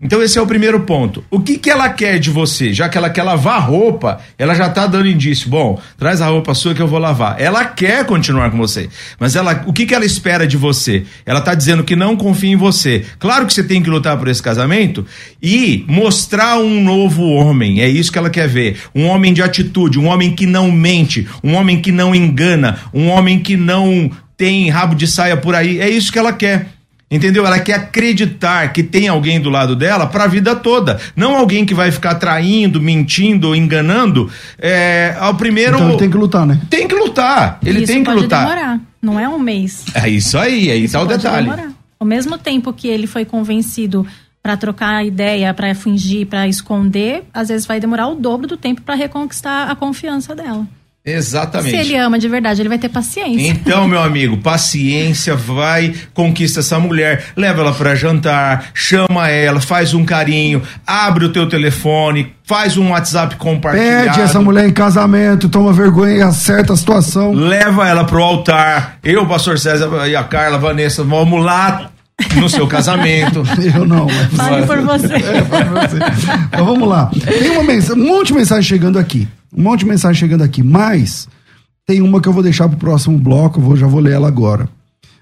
Então 0.03 0.21
esse 0.23 0.39
é 0.39 0.41
o 0.41 0.47
primeiro 0.47 0.79
ponto. 0.79 1.23
O 1.29 1.39
que 1.39 1.59
que 1.59 1.69
ela 1.69 1.87
quer 1.87 2.17
de 2.17 2.31
você? 2.31 2.73
Já 2.73 2.89
que 2.89 2.97
ela 2.97 3.09
quer 3.09 3.21
lavar 3.21 3.69
roupa, 3.69 4.19
ela 4.35 4.55
já 4.55 4.67
tá 4.67 4.87
dando 4.87 5.07
indício. 5.07 5.47
Bom, 5.47 5.79
traz 5.95 6.21
a 6.21 6.27
roupa 6.27 6.55
sua 6.55 6.73
que 6.73 6.81
eu 6.81 6.87
vou 6.87 6.97
lavar. 6.97 7.39
Ela 7.39 7.65
quer 7.65 8.03
continuar 8.05 8.49
com 8.49 8.57
você. 8.57 8.89
Mas 9.19 9.35
ela, 9.35 9.63
o 9.67 9.71
que 9.71 9.85
que 9.85 9.93
ela 9.93 10.03
espera 10.03 10.47
de 10.47 10.57
você? 10.57 11.03
Ela 11.23 11.39
tá 11.39 11.53
dizendo 11.53 11.83
que 11.83 11.95
não 11.95 12.17
confia 12.17 12.51
em 12.51 12.55
você. 12.55 13.05
Claro 13.19 13.45
que 13.45 13.53
você 13.53 13.63
tem 13.63 13.83
que 13.83 13.91
lutar 13.91 14.17
por 14.17 14.27
esse 14.27 14.41
casamento 14.41 15.05
e 15.39 15.85
mostrar 15.87 16.57
um 16.57 16.83
novo 16.83 17.23
homem. 17.23 17.81
É 17.81 17.87
isso 17.87 18.11
que 18.11 18.17
ela 18.17 18.31
quer 18.31 18.47
ver. 18.47 18.77
Um 18.95 19.05
homem 19.05 19.31
de 19.31 19.43
atitude, 19.43 19.99
um 19.99 20.07
homem 20.07 20.33
que 20.33 20.47
não 20.47 20.71
mente, 20.71 21.27
um 21.43 21.53
homem 21.53 21.79
que 21.79 21.91
não 21.91 22.15
engana, 22.15 22.79
um 22.91 23.07
homem 23.07 23.37
que 23.37 23.55
não 23.55 24.09
tem 24.41 24.71
rabo 24.71 24.95
de 24.95 25.05
saia 25.05 25.37
por 25.37 25.53
aí. 25.53 25.79
É 25.79 25.87
isso 25.87 26.11
que 26.11 26.17
ela 26.17 26.33
quer. 26.33 26.69
Entendeu? 27.11 27.45
Ela 27.45 27.59
quer 27.59 27.75
acreditar 27.75 28.73
que 28.73 28.81
tem 28.81 29.07
alguém 29.07 29.39
do 29.39 29.51
lado 29.51 29.75
dela 29.75 30.07
para 30.07 30.23
a 30.23 30.27
vida 30.27 30.55
toda. 30.55 30.99
Não 31.15 31.35
alguém 31.35 31.63
que 31.63 31.75
vai 31.75 31.91
ficar 31.91 32.15
traindo, 32.15 32.81
mentindo, 32.81 33.55
enganando. 33.55 34.31
É, 34.57 35.15
ao 35.19 35.35
primeiro. 35.35 35.75
Então 35.75 35.89
ele 35.89 35.97
tem 35.99 36.09
que 36.09 36.17
lutar, 36.17 36.47
né? 36.47 36.59
Tem 36.71 36.87
que 36.87 36.95
lutar. 36.95 37.59
Ele 37.63 37.83
isso 37.83 37.93
tem 37.93 38.03
que 38.03 38.09
pode 38.09 38.23
lutar. 38.23 38.47
Demorar. 38.47 38.79
Não 38.99 39.19
é 39.19 39.29
um 39.29 39.37
mês. 39.37 39.85
É 39.93 40.09
isso 40.09 40.39
aí, 40.39 40.71
aí 40.71 40.85
isso 40.85 40.93
tá 40.93 41.03
o 41.03 41.05
detalhe. 41.05 41.47
Demorar. 41.47 41.71
Ao 41.99 42.07
mesmo 42.07 42.35
tempo 42.35 42.73
que 42.73 42.87
ele 42.87 43.05
foi 43.05 43.25
convencido 43.25 44.07
para 44.41 44.57
trocar 44.57 44.95
a 44.95 45.03
ideia, 45.03 45.53
para 45.53 45.75
fingir, 45.75 46.25
para 46.25 46.47
esconder, 46.47 47.25
às 47.31 47.49
vezes 47.49 47.67
vai 47.67 47.79
demorar 47.79 48.07
o 48.07 48.15
dobro 48.15 48.47
do 48.47 48.57
tempo 48.57 48.81
para 48.81 48.95
reconquistar 48.95 49.69
a 49.69 49.75
confiança 49.75 50.33
dela. 50.33 50.65
Exatamente. 51.03 51.71
Se 51.71 51.77
ele 51.77 51.95
ama 51.95 52.19
de 52.19 52.27
verdade, 52.27 52.61
ele 52.61 52.69
vai 52.69 52.77
ter 52.77 52.89
paciência. 52.89 53.49
Então, 53.49 53.87
meu 53.87 53.99
amigo, 53.99 54.37
paciência, 54.37 55.35
vai, 55.35 55.95
conquista 56.13 56.59
essa 56.59 56.79
mulher, 56.79 57.25
leva 57.35 57.61
ela 57.61 57.73
para 57.73 57.95
jantar, 57.95 58.69
chama 58.73 59.27
ela, 59.27 59.59
faz 59.59 59.95
um 59.95 60.05
carinho, 60.05 60.61
abre 60.85 61.25
o 61.25 61.29
teu 61.29 61.49
telefone, 61.49 62.33
faz 62.43 62.77
um 62.77 62.91
WhatsApp 62.91 63.35
compartilhado. 63.37 64.09
Pede 64.09 64.21
essa 64.21 64.39
mulher 64.39 64.67
em 64.67 64.73
casamento, 64.73 65.49
toma 65.49 65.73
vergonha 65.73 66.17
e 66.17 66.21
acerta 66.21 66.73
a 66.73 66.75
situação. 66.75 67.33
Leva 67.33 67.87
ela 67.87 68.03
pro 68.03 68.21
altar. 68.21 68.99
Eu, 69.03 69.25
pastor 69.25 69.57
César 69.57 69.89
e 70.07 70.15
a 70.15 70.23
Carla, 70.23 70.57
a 70.57 70.59
Vanessa, 70.59 71.03
vamos 71.03 71.43
lá 71.43 71.89
no 72.35 72.47
seu 72.47 72.67
casamento. 72.67 73.41
Eu 73.75 73.87
não. 73.87 74.05
Mas... 74.05 74.47
Fale 74.47 74.65
por 74.67 74.81
você. 74.81 75.15
É, 75.15 75.41
por 75.41 75.63
você. 75.65 75.97
Então 76.45 76.63
vamos 76.63 76.87
lá. 76.87 77.09
Tem 77.25 77.49
uma 77.49 77.63
mensagem, 77.63 78.03
um 78.03 78.07
monte 78.07 78.27
de 78.27 78.33
mensagem 78.35 78.63
chegando 78.63 78.99
aqui. 78.99 79.27
Um 79.55 79.63
monte 79.63 79.81
de 79.81 79.85
mensagem 79.85 80.19
chegando 80.19 80.43
aqui, 80.43 80.63
mas 80.63 81.27
tem 81.85 82.01
uma 82.01 82.21
que 82.21 82.27
eu 82.27 82.33
vou 82.33 82.43
deixar 82.43 82.67
para 82.67 82.75
o 82.75 82.79
próximo 82.79 83.17
bloco, 83.17 83.59
vou, 83.59 83.75
já 83.75 83.87
vou 83.87 83.99
ler 83.99 84.13
ela 84.13 84.27
agora. 84.27 84.69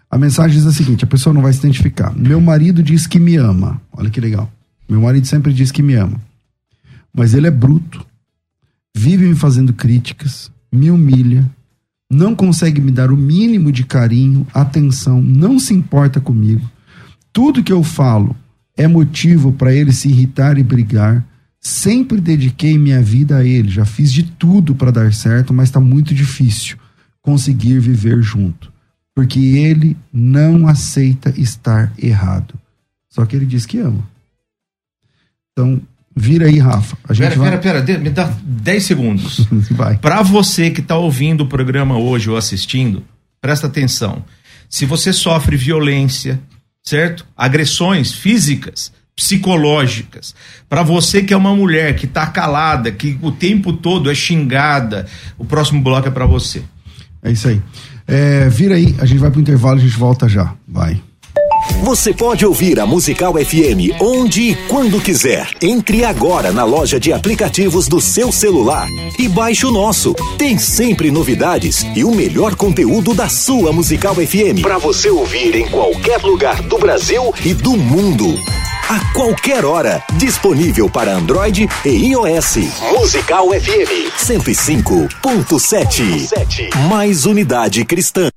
A 0.10 0.18
mensagem 0.18 0.58
diz 0.58 0.66
a 0.66 0.72
seguinte: 0.72 1.04
a 1.04 1.08
pessoa 1.08 1.34
não 1.34 1.42
vai 1.42 1.54
se 1.54 1.60
identificar. 1.60 2.16
Meu 2.16 2.42
marido 2.42 2.82
diz 2.82 3.08
que 3.08 3.20
me 3.20 3.36
ama. 3.36 3.82
Olha 3.92 4.10
que 4.10 4.20
legal. 4.20 4.52
Meu 4.88 5.02
marido 5.02 5.28
sempre 5.28 5.54
diz 5.54 5.72
que 5.72 5.84
me 5.84 5.94
ama. 5.94 6.20
Mas 7.14 7.34
ele 7.34 7.48
é 7.48 7.52
bruto, 7.52 8.06
vive 8.96 9.28
me 9.28 9.36
fazendo 9.36 9.74
críticas, 9.74 10.52
me 10.72 10.90
humilha, 10.90 11.50
não 12.12 12.36
consegue 12.36 12.82
me 12.82 12.92
dar 12.92 13.12
o 13.12 13.18
mínimo 13.18 13.72
de 13.72 13.84
carinho, 13.84 14.46
atenção, 14.54 15.22
não 15.22 15.60
se 15.60 15.74
importa 15.74 16.20
comigo. 16.20 16.68
Tudo 17.32 17.64
que 17.64 17.72
eu 17.72 17.84
falo 17.84 18.36
é 18.76 18.88
motivo 18.88 19.52
para 19.52 19.74
ele 19.74 19.92
se 19.92 20.10
irritar 20.10 20.58
e 20.58 20.64
brigar. 20.64 21.24
Sempre 21.70 22.20
dediquei 22.20 22.80
minha 22.80 23.00
vida 23.00 23.38
a 23.38 23.46
ele, 23.46 23.70
já 23.70 23.86
fiz 23.86 24.12
de 24.12 24.24
tudo 24.24 24.74
para 24.74 24.92
dar 24.92 25.14
certo, 25.14 25.54
mas 25.54 25.70
está 25.70 25.80
muito 25.80 26.16
difícil 26.16 26.80
conseguir 27.22 27.80
viver 27.80 28.24
junto, 28.24 28.74
porque 29.14 29.40
ele 29.40 29.96
não 30.12 30.68
aceita 30.68 31.32
estar 31.38 31.94
errado. 31.96 32.56
Só 33.08 33.24
que 33.24 33.36
ele 33.36 33.46
diz 33.46 33.68
que 33.68 33.78
ama. 33.78 34.04
Então, 35.52 35.80
vira 36.16 36.48
aí, 36.48 36.58
Rafa. 36.58 36.98
A 37.08 37.14
gente 37.14 37.38
pera, 37.38 37.40
vai... 37.40 37.60
pera, 37.60 37.84
pera, 37.84 38.00
me 38.00 38.10
dá 38.10 38.36
10 38.44 38.84
segundos. 38.84 39.48
vai. 39.70 39.96
Para 40.00 40.24
você 40.24 40.72
que 40.72 40.82
está 40.82 40.98
ouvindo 40.98 41.42
o 41.42 41.48
programa 41.48 42.00
hoje 42.00 42.32
ou 42.32 42.36
assistindo, 42.36 43.04
presta 43.40 43.68
atenção. 43.68 44.26
Se 44.68 44.88
você 44.88 45.14
sofre 45.14 45.56
violência, 45.56 46.42
certo? 46.82 47.28
Agressões 47.38 48.12
físicas, 48.12 48.92
psicológicas. 49.20 50.34
Para 50.70 50.82
você 50.82 51.22
que 51.22 51.34
é 51.34 51.38
uma 51.38 51.54
mulher 51.54 51.94
que 51.98 52.06
está 52.06 52.26
calada, 52.26 52.90
que 52.90 53.20
o 53.22 53.32
tempo 53.32 53.74
todo 53.74 54.10
é 54.10 54.16
xingada, 54.16 55.06
o 55.38 55.44
próximo 55.44 55.82
bloco 55.82 56.08
é 56.08 56.12
para 56.12 56.26
você. 56.26 56.64
É 57.22 57.30
isso 57.30 57.50
aí. 57.50 57.62
É, 58.08 58.48
vira 58.48 58.76
aí, 58.76 58.96
a 58.98 59.06
gente 59.06 59.20
vai 59.20 59.30
pro 59.30 59.42
intervalo, 59.42 59.78
a 59.78 59.82
gente 59.82 59.98
volta 59.98 60.30
já. 60.30 60.54
Vai. 60.66 61.02
Você 61.84 62.14
pode 62.14 62.46
ouvir 62.46 62.80
a 62.80 62.86
Musical 62.86 63.34
FM 63.34 64.00
onde 64.00 64.52
e 64.52 64.56
quando 64.68 65.02
quiser. 65.02 65.50
Entre 65.62 66.06
agora 66.06 66.52
na 66.52 66.64
loja 66.64 66.98
de 66.98 67.12
aplicativos 67.12 67.88
do 67.88 68.00
seu 68.00 68.32
celular 68.32 68.88
e 69.18 69.28
baixe 69.28 69.66
o 69.66 69.72
nosso. 69.72 70.16
Tem 70.38 70.58
sempre 70.58 71.12
novidades 71.12 71.86
e 71.94 72.06
o 72.06 72.16
melhor 72.16 72.56
conteúdo 72.56 73.14
da 73.14 73.28
sua 73.28 73.74
Musical 73.74 74.16
FM 74.16 74.62
para 74.62 74.78
você 74.78 75.10
ouvir 75.10 75.56
em 75.56 75.68
qualquer 75.68 76.22
lugar 76.22 76.62
do 76.62 76.78
Brasil 76.78 77.34
e 77.44 77.54
do 77.54 77.76
mundo. 77.76 78.38
A 78.90 79.00
qualquer 79.14 79.64
hora, 79.66 80.04
disponível 80.14 80.90
para 80.90 81.14
Android 81.14 81.70
e 81.86 81.90
iOS. 81.90 82.56
Musical 82.98 83.50
FM 83.50 84.10
105.7. 84.18 86.76
Mais 86.90 87.28
unidade 87.28 87.86
cristã. 87.86 88.32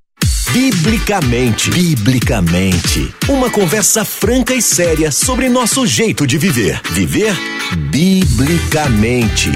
Biblicamente. 0.53 1.71
Biblicamente. 1.71 3.15
Uma 3.31 3.49
conversa 3.49 4.05
franca 4.05 4.55
e 4.55 4.61
séria 4.61 5.11
sobre 5.11 5.49
nosso 5.49 5.87
jeito 5.87 6.27
de 6.27 6.37
viver. 6.37 6.83
Viver 6.91 7.35
biblicamente. 7.91 9.51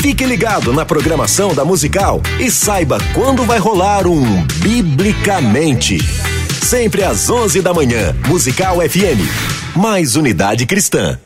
Fique 0.00 0.24
ligado 0.24 0.72
na 0.72 0.84
programação 0.84 1.52
da 1.52 1.64
Musical 1.64 2.22
e 2.38 2.48
saiba 2.52 2.98
quando 3.12 3.42
vai 3.42 3.58
rolar 3.58 4.06
um 4.06 4.46
Biblicamente. 4.62 5.98
Sempre 6.62 7.02
às 7.02 7.28
11 7.28 7.60
da 7.62 7.74
manhã, 7.74 8.14
Musical 8.28 8.76
FM. 8.80 9.76
Mais 9.76 10.14
unidade 10.14 10.66
cristã. 10.66 11.18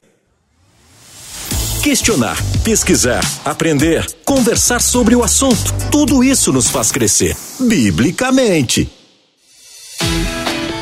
Questionar, 1.82 2.36
pesquisar, 2.62 3.20
aprender, 3.44 4.06
conversar 4.24 4.80
sobre 4.80 5.14
o 5.14 5.22
assunto. 5.22 5.74
Tudo 5.90 6.24
isso 6.24 6.50
nos 6.50 6.68
faz 6.70 6.90
crescer. 6.90 7.36
Biblicamente. 7.60 8.90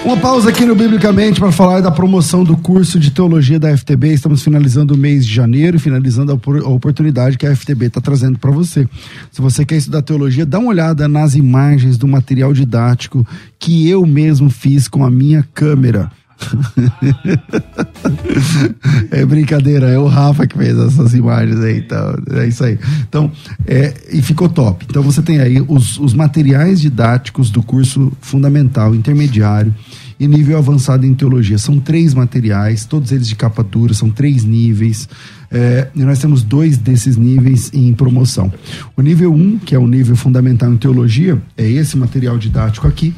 Uma 0.05 0.17
pausa 0.17 0.51
aqui 0.51 0.65
no 0.65 0.75
Biblicamente 0.75 1.39
para 1.39 1.53
falar 1.53 1.81
da 1.81 1.91
promoção 1.91 2.43
do 2.43 2.57
curso 2.57 2.99
de 2.99 3.13
teologia 3.13 3.57
da 3.57 3.77
FTB. 3.77 4.13
Estamos 4.13 4.43
finalizando 4.43 4.95
o 4.95 4.99
mês 4.99 5.25
de 5.25 5.33
janeiro, 5.33 5.79
finalizando 5.79 6.33
a 6.33 6.69
oportunidade 6.69 7.39
que 7.39 7.47
a 7.47 7.55
FTB 7.55 7.87
está 7.87 8.01
trazendo 8.01 8.37
para 8.37 8.51
você. 8.51 8.89
Se 9.31 9.41
você 9.41 9.65
quer 9.65 9.77
estudar 9.77 10.03
teologia, 10.03 10.45
dá 10.45 10.59
uma 10.59 10.71
olhada 10.71 11.07
nas 11.07 11.37
imagens 11.37 11.97
do 11.97 12.09
material 12.09 12.53
didático 12.53 13.25
que 13.61 13.89
eu 13.89 14.05
mesmo 14.05 14.51
fiz 14.51 14.89
com 14.89 15.05
a 15.05 15.11
minha 15.11 15.47
câmera 15.55 16.11
é 19.11 19.25
brincadeira, 19.25 19.89
é 19.89 19.99
o 19.99 20.07
Rafa 20.07 20.47
que 20.47 20.57
fez 20.57 20.79
essas 20.79 21.15
imagens 21.15 21.61
aí, 21.61 21.79
então, 21.79 22.17
é 22.33 22.47
isso 22.47 22.65
aí. 22.65 22.79
Então, 23.09 23.31
é, 23.67 23.95
e 24.13 24.23
ficou 24.23 24.49
top. 24.49 24.87
Então 24.89 25.03
você 25.03 25.23
tem 25.23 25.41
aí 25.41 25.61
os, 25.67 25.99
os 25.99 26.15
materiais 26.15 26.81
didáticos 26.81 27.51
do 27.51 27.63
curso 27.63 28.13
fundamental, 28.21 28.95
intermediário 28.95 29.75
e 30.19 30.29
nível 30.29 30.57
avançado 30.57 31.05
em 31.05 31.15
teologia. 31.15 31.59
São 31.59 31.81
três 31.81 32.15
materiais, 32.15 32.85
todos 32.85 33.11
eles 33.11 33.29
de 33.29 33.35
capa 33.35 33.63
dura, 33.63 33.93
são 33.93 34.11
três 34.11 34.45
níveis. 34.45 35.09
É, 35.51 35.89
e 35.95 36.03
nós 36.03 36.19
temos 36.19 36.43
dois 36.43 36.79
desses 36.79 37.17
níveis 37.17 37.71
em 37.75 37.93
promoção. 37.93 38.53
O 38.97 39.03
nível 39.03 39.33
1, 39.33 39.37
um, 39.37 39.59
que 39.59 39.75
é 39.75 39.79
o 39.79 39.87
nível 39.87 40.17
fundamental 40.17 40.73
em 40.73 40.77
teologia, 40.77 41.41
é 41.57 41.69
esse 41.69 41.97
material 41.97 42.39
didático 42.39 42.87
aqui. 42.87 43.15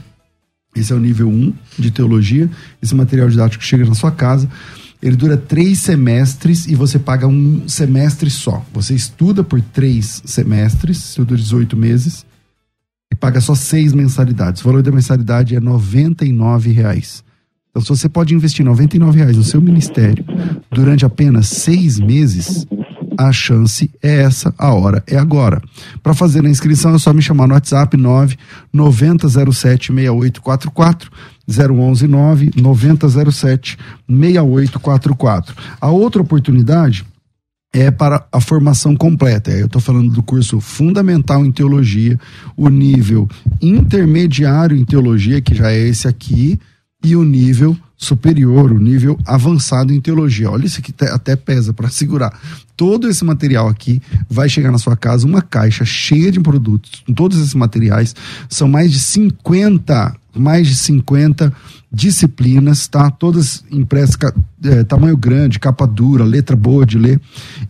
Esse 0.75 0.93
é 0.93 0.97
o 0.97 1.01
nível 1.01 1.29
1 1.29 1.33
um 1.33 1.53
de 1.79 1.91
teologia. 1.91 2.51
Esse 2.83 2.95
material 2.95 3.29
didático 3.29 3.63
chega 3.63 3.85
na 3.85 3.95
sua 3.95 4.11
casa. 4.11 4.49
Ele 5.03 5.17
dura 5.17 5.37
três 5.37 5.81
semestres 5.81 6.67
e 6.67 6.75
você 6.75 6.99
paga 6.99 7.27
um 7.27 7.69
semestre 7.69 8.31
só. 8.31 8.65
Você 8.73 8.95
estuda 8.95 9.45
por 9.45 9.61
três 9.61 10.23
semestres, 10.25 10.97
estuda 10.97 11.37
18 11.37 11.77
meses, 11.77 12.25
e 13.13 13.15
paga 13.15 13.41
só 13.41 13.55
seis 13.55 13.93
mensalidades. 13.93 14.63
O 14.63 14.65
valor 14.65 14.83
da 14.83 14.91
mensalidade 14.91 15.55
é 15.55 15.59
R$ 15.59 16.73
reais. 16.73 17.23
Então, 17.71 17.83
se 17.83 17.89
você 17.89 18.09
pode 18.09 18.35
investir 18.35 18.65
R$ 18.65 19.11
reais 19.13 19.37
no 19.37 19.45
seu 19.45 19.61
ministério 19.61 20.25
durante 20.71 21.05
apenas 21.05 21.49
seis 21.49 21.99
meses, 21.99 22.67
a 23.19 23.33
chance 23.33 23.91
é 24.03 24.23
essa, 24.23 24.55
a 24.59 24.73
hora 24.73 25.03
é 25.07 25.17
agora. 25.17 25.63
Para 26.03 26.15
fazer 26.15 26.45
a 26.45 26.49
inscrição 26.49 26.95
é 26.95 26.99
só 26.99 27.13
me 27.13 27.23
chamar 27.23 27.47
no 27.47 27.55
WhatsApp 27.55 27.97
9 27.97 28.37
9007 28.73 29.93
6844 29.93 31.11
011 31.49 32.07
9 32.07 32.51
9007 32.57 33.79
6844. 34.09 35.55
A 35.81 35.91
outra 35.91 36.23
oportunidade 36.23 37.05
é 37.73 37.91
para 37.91 38.25
a 38.31 38.41
formação 38.41 38.95
completa. 38.95 39.51
Eu 39.51 39.67
estou 39.67 39.81
falando 39.81 40.11
do 40.13 40.23
curso 40.23 40.61
fundamental 40.61 41.45
em 41.45 41.51
teologia, 41.51 42.19
o 42.57 42.69
nível 42.69 43.29
intermediário 43.61 44.77
em 44.77 44.85
teologia, 44.85 45.41
que 45.41 45.57
já 45.57 45.73
é 45.73 45.79
esse 45.79 46.07
aqui, 46.07 46.59
e 47.05 47.17
o 47.17 47.25
nível 47.25 47.77
superior, 48.05 48.71
o 48.71 48.79
nível 48.79 49.19
avançado 49.25 49.93
em 49.93 50.01
teologia. 50.01 50.51
Olha, 50.51 50.67
isso 50.67 50.81
aqui 50.81 50.93
até 51.07 51.35
pesa 51.37 51.73
para 51.73 51.89
segurar. 51.89 52.39
Todo 52.77 53.09
esse 53.09 53.25
material 53.25 53.69
aqui 53.69 54.01
vai 54.29 54.49
chegar 54.49 54.71
na 54.71 54.79
sua 54.79 54.97
casa, 54.97 55.27
uma 55.27 55.41
caixa 55.41 55.85
cheia 55.85 56.31
de 56.31 56.41
produtos. 56.41 57.05
Todos 57.15 57.39
esses 57.39 57.55
materiais 57.55 58.15
são 58.49 58.69
mais 58.69 58.91
de 58.93 58.99
50, 58.99 60.17
mais 60.35 60.67
de 60.67 60.75
50 60.75 61.53
disciplinas, 61.93 62.89
tá? 62.89 63.11
Todas 63.11 63.65
impressas, 63.71 64.17
é, 64.65 64.83
tamanho 64.83 65.17
grande, 65.17 65.61
capa 65.61 65.87
dura, 65.87 66.25
letra 66.25 66.57
boa 66.57 66.85
de 66.85 66.99
ler. 66.99 67.21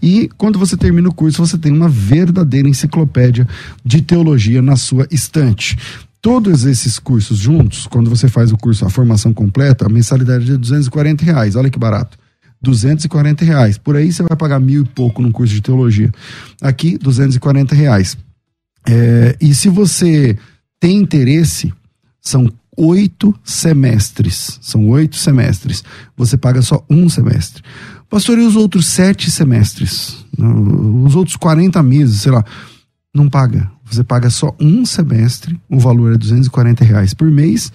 E 0.01 0.31
quando 0.39 0.59
você 0.59 0.77
termina 0.77 1.09
o 1.09 1.15
curso, 1.15 1.45
você 1.47 1.59
tem 1.59 1.71
uma 1.71 1.89
verdadeira 1.89 2.69
enciclopédia 2.69 3.47
de 3.85 4.01
teologia 4.01 4.63
na 4.63 4.77
sua 4.77 5.07
estante 5.11 5.77
todos 6.25 6.65
esses 6.65 6.99
cursos 6.99 7.37
juntos, 7.37 7.87
quando 7.87 8.09
você 8.09 8.29
faz 8.29 8.51
o 8.51 8.57
curso, 8.57 8.87
a 8.87 8.89
formação 8.89 9.35
completa, 9.35 9.85
a 9.85 9.91
mensalidade 9.91 10.45
é 10.45 10.53
de 10.53 10.57
240 10.57 11.23
reais. 11.23 11.55
Olha 11.55 11.69
que 11.69 11.79
barato. 11.79 12.17
240 12.63 13.45
reais. 13.45 13.77
Por 13.77 13.95
aí 13.95 14.11
você 14.11 14.23
vai 14.23 14.35
pagar 14.35 14.59
mil 14.59 14.85
e 14.85 14.89
pouco 14.89 15.21
num 15.21 15.31
curso 15.31 15.53
de 15.53 15.61
teologia. 15.61 16.11
Aqui, 16.63 16.97
240 16.97 17.75
reais. 17.75 18.17
É, 18.89 19.37
e 19.39 19.55
se 19.55 19.69
você 19.69 20.35
tem 20.81 20.97
interesse, 20.97 21.71
são 22.23 22.51
oito 22.75 23.39
semestres. 23.45 24.59
São 24.63 24.89
oito 24.89 25.17
semestres. 25.17 25.85
Você 26.17 26.39
paga 26.39 26.63
só 26.63 26.83
um 26.89 27.07
semestre. 27.07 27.63
Pastor, 28.09 28.39
e 28.39 28.47
os 28.47 28.57
outros 28.57 28.87
sete 28.87 29.31
semestres? 29.31 30.25
Os 30.39 31.15
outros 31.15 31.37
40 31.37 31.83
meses, 31.83 32.23
sei 32.23 32.33
lá. 32.33 32.43
Não 33.15 33.29
paga. 33.29 33.74
Você 33.85 34.03
paga 34.03 34.31
só 34.31 34.55
um 34.59 34.85
semestre, 34.87 35.61
o 35.69 35.79
valor 35.79 36.15
é 36.15 36.19
240 36.19 36.85
reais 36.85 37.15
por 37.15 37.31
mês 37.31 37.73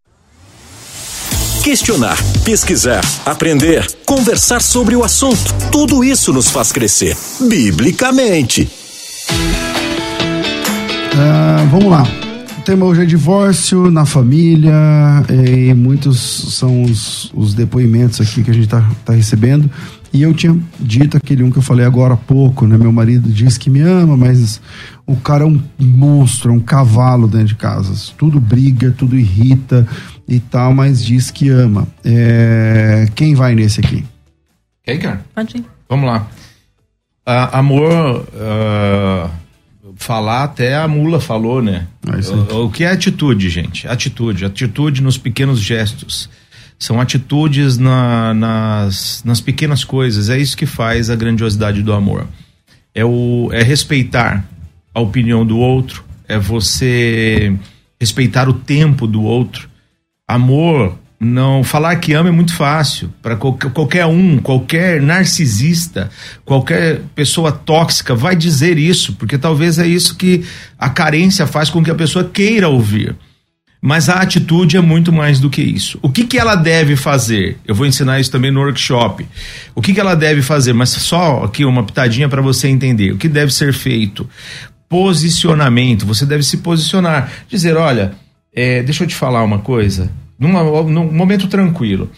Questionar, 1.63 2.17
pesquisar, 2.43 3.01
aprender, 3.23 3.85
conversar 4.03 4.63
sobre 4.63 4.95
o 4.95 5.03
assunto. 5.03 5.53
Tudo 5.71 6.03
isso 6.03 6.33
nos 6.33 6.49
faz 6.49 6.71
crescer, 6.71 7.15
biblicamente. 7.39 8.67
Uh, 11.13 11.67
vamos 11.69 11.91
lá. 11.91 12.03
O 12.57 12.61
tema 12.63 12.87
hoje 12.87 13.03
é 13.03 13.05
divórcio 13.05 13.91
na 13.91 14.07
família 14.07 14.73
e 15.29 15.71
muitos 15.75 16.19
são 16.57 16.81
os, 16.81 17.31
os 17.31 17.53
depoimentos 17.53 18.19
aqui 18.19 18.43
que 18.43 18.49
a 18.49 18.53
gente 18.53 18.65
está 18.65 18.89
tá 19.05 19.13
recebendo. 19.13 19.69
E 20.11 20.23
eu 20.23 20.33
tinha 20.33 20.57
dito 20.79 21.15
aquele 21.15 21.43
um 21.43 21.51
que 21.51 21.57
eu 21.57 21.63
falei 21.63 21.85
agora 21.85 22.15
há 22.15 22.17
pouco, 22.17 22.65
né? 22.65 22.75
Meu 22.75 22.91
marido 22.91 23.29
diz 23.29 23.57
que 23.57 23.69
me 23.69 23.81
ama, 23.81 24.17
mas 24.17 24.59
o 25.11 25.17
cara 25.17 25.43
é 25.43 25.47
um 25.47 25.61
monstro, 25.77 26.51
é 26.51 26.53
um 26.53 26.59
cavalo 26.59 27.27
dentro 27.27 27.47
de 27.47 27.55
casa. 27.55 27.93
Tudo 28.17 28.39
briga, 28.39 28.93
tudo 28.97 29.17
irrita, 29.17 29.87
e 30.27 30.39
tal, 30.39 30.73
mas 30.73 31.03
diz 31.03 31.29
que 31.29 31.49
ama. 31.49 31.87
É... 32.03 33.07
Quem 33.15 33.35
vai 33.35 33.53
nesse 33.53 33.81
aqui? 33.81 34.05
Quem 34.83 34.97
quer? 34.97 35.21
Pode 35.35 35.57
ir. 35.57 35.65
Vamos 35.89 36.09
lá. 36.09 36.27
Uh, 37.27 37.55
amor, 37.55 38.27
uh, 38.33 39.29
falar 39.95 40.43
até 40.43 40.75
a 40.75 40.87
mula 40.87 41.19
falou, 41.19 41.61
né? 41.61 41.87
É 42.07 42.53
o, 42.53 42.65
o 42.65 42.71
que 42.71 42.83
é 42.83 42.91
atitude, 42.91 43.49
gente? 43.49 43.87
Atitude. 43.87 44.45
Atitude 44.45 45.03
nos 45.03 45.17
pequenos 45.17 45.59
gestos. 45.59 46.29
São 46.79 46.99
atitudes 46.99 47.77
na, 47.77 48.33
nas, 48.33 49.21
nas 49.23 49.39
pequenas 49.41 49.83
coisas. 49.83 50.29
É 50.29 50.39
isso 50.39 50.57
que 50.57 50.65
faz 50.65 51.09
a 51.09 51.15
grandiosidade 51.15 51.83
do 51.83 51.93
amor. 51.93 52.25
É, 52.95 53.05
o, 53.05 53.49
é 53.51 53.61
respeitar 53.61 54.43
a 54.93 54.99
opinião 54.99 55.45
do 55.45 55.57
outro, 55.57 56.03
é 56.27 56.37
você 56.37 57.53
respeitar 57.99 58.49
o 58.49 58.53
tempo 58.53 59.05
do 59.05 59.23
outro, 59.23 59.69
Amor, 60.31 60.97
não 61.19 61.61
falar 61.61 61.97
que 61.97 62.13
ama 62.13 62.29
é 62.29 62.31
muito 62.31 62.55
fácil 62.55 63.13
para 63.21 63.35
qualquer 63.35 64.05
um, 64.05 64.37
qualquer 64.37 65.01
narcisista, 65.01 66.09
qualquer 66.45 67.01
pessoa 67.13 67.51
tóxica 67.51 68.15
vai 68.15 68.33
dizer 68.33 68.77
isso, 68.77 69.11
porque 69.15 69.37
talvez 69.37 69.77
é 69.77 69.85
isso 69.85 70.15
que 70.15 70.45
a 70.79 70.89
carência 70.89 71.45
faz 71.45 71.69
com 71.69 71.83
que 71.83 71.91
a 71.91 71.95
pessoa 71.95 72.23
queira 72.23 72.69
ouvir. 72.69 73.13
Mas 73.81 74.07
a 74.07 74.21
atitude 74.21 74.77
é 74.77 74.81
muito 74.81 75.11
mais 75.11 75.39
do 75.39 75.49
que 75.49 75.61
isso. 75.61 75.99
O 76.01 76.09
que, 76.09 76.23
que 76.23 76.37
ela 76.37 76.55
deve 76.55 76.95
fazer? 76.95 77.57
Eu 77.67 77.75
vou 77.75 77.85
ensinar 77.85 78.19
isso 78.19 78.31
também 78.31 78.51
no 78.51 78.61
workshop. 78.61 79.25
O 79.75 79.81
que, 79.81 79.91
que 79.91 79.99
ela 79.99 80.15
deve 80.15 80.43
fazer? 80.43 80.71
Mas 80.71 80.89
só 80.89 81.43
aqui 81.43 81.65
uma 81.65 81.83
pitadinha 81.83 82.29
para 82.29 82.43
você 82.43 82.67
entender. 82.67 83.11
O 83.11 83.17
que 83.17 83.27
deve 83.27 83.51
ser 83.51 83.73
feito? 83.73 84.29
Posicionamento. 84.91 86.05
Você 86.05 86.25
deve 86.25 86.43
se 86.43 86.57
posicionar. 86.57 87.31
Dizer: 87.47 87.77
olha, 87.77 88.11
é, 88.53 88.83
deixa 88.83 89.05
eu 89.05 89.07
te 89.07 89.15
falar 89.15 89.41
uma 89.41 89.59
coisa 89.59 90.11
numa, 90.37 90.61
num 90.83 91.09
momento 91.09 91.47
tranquilo. 91.47 92.11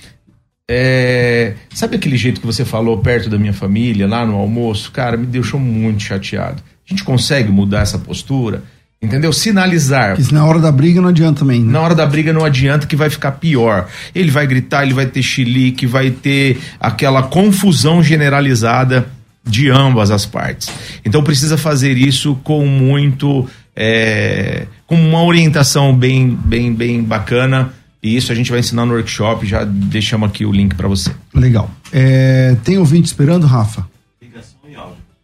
É, 0.68 1.54
sabe 1.72 1.98
aquele 1.98 2.18
jeito 2.18 2.42
que 2.42 2.48
você 2.48 2.66
falou 2.66 2.98
perto 2.98 3.30
da 3.30 3.38
minha 3.38 3.54
família, 3.54 4.08
lá 4.08 4.26
no 4.26 4.34
almoço? 4.34 4.92
Cara, 4.92 5.16
me 5.16 5.28
deixou 5.28 5.60
muito 5.60 6.02
chateado. 6.02 6.64
A 6.88 6.90
gente 6.90 7.04
consegue 7.04 7.52
mudar 7.52 7.82
essa 7.82 8.00
postura? 8.00 8.64
Entendeu? 9.00 9.32
Sinalizar. 9.32 10.16
Porque 10.16 10.34
na 10.34 10.44
hora 10.44 10.60
da 10.60 10.72
briga 10.72 11.00
não 11.00 11.10
adianta 11.10 11.42
também. 11.42 11.62
Né? 11.62 11.74
Na 11.74 11.82
hora 11.82 11.94
da 11.94 12.08
briga 12.08 12.34
não 12.34 12.44
adianta 12.44 12.88
que 12.88 12.96
vai 12.96 13.10
ficar 13.10 13.34
pior. 13.34 13.88
Ele 14.16 14.32
vai 14.32 14.48
gritar, 14.48 14.84
ele 14.84 14.96
vai 14.96 15.06
ter 15.06 15.22
chilique, 15.22 15.86
vai 15.86 16.10
ter 16.10 16.58
aquela 16.80 17.22
confusão 17.22 18.02
generalizada 18.02 19.06
de 19.44 19.70
ambas 19.70 20.12
as 20.12 20.26
partes. 20.26 20.70
Então 21.06 21.24
precisa 21.24 21.58
fazer 21.58 21.98
isso 21.98 22.36
com 22.44 22.66
muito. 22.66 23.48
É, 23.76 24.68
com 24.86 24.96
uma 24.96 25.24
orientação 25.24 25.96
bem, 25.96 26.30
bem, 26.30 26.74
bem 26.74 27.04
bacana. 27.04 27.74
E 28.02 28.16
isso 28.16 28.32
a 28.32 28.36
gente 28.36 28.52
vai 28.52 28.60
ensinar 28.60 28.86
no 28.86 28.94
workshop. 28.94 29.46
Já 29.46 29.64
deixamos 29.64 30.30
aqui 30.30 30.46
o 30.46 30.52
link 30.52 30.76
para 30.76 30.88
você. 30.88 31.12
Legal. 31.34 31.70
É, 31.91 32.56
tem 32.64 32.78
ouvinte 32.78 33.08
esperando, 33.08 33.48
Rafa? 33.48 33.88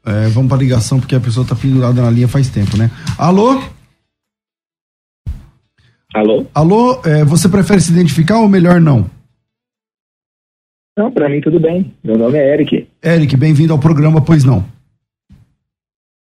É, 0.05 0.27
vamos 0.29 0.49
para 0.49 0.57
ligação 0.57 0.99
porque 0.99 1.13
a 1.13 1.19
pessoa 1.19 1.43
está 1.43 1.55
pendurada 1.55 2.01
na 2.01 2.09
linha 2.09 2.27
faz 2.27 2.49
tempo, 2.49 2.75
né? 2.77 2.89
Alô? 3.17 3.61
Alô? 6.13 6.47
Alô, 6.53 7.01
é, 7.05 7.23
você 7.23 7.47
prefere 7.47 7.79
se 7.79 7.91
identificar 7.91 8.39
ou 8.39 8.49
melhor 8.49 8.81
não? 8.81 9.09
Não, 10.99 11.09
para 11.09 11.29
mim 11.29 11.39
tudo 11.39 11.61
bem. 11.61 11.93
Meu 12.03 12.17
nome 12.17 12.37
é 12.37 12.53
Eric. 12.53 12.85
Eric, 13.01 13.37
bem-vindo 13.37 13.71
ao 13.71 13.79
programa, 13.79 14.19
pois 14.19 14.43
não? 14.43 14.65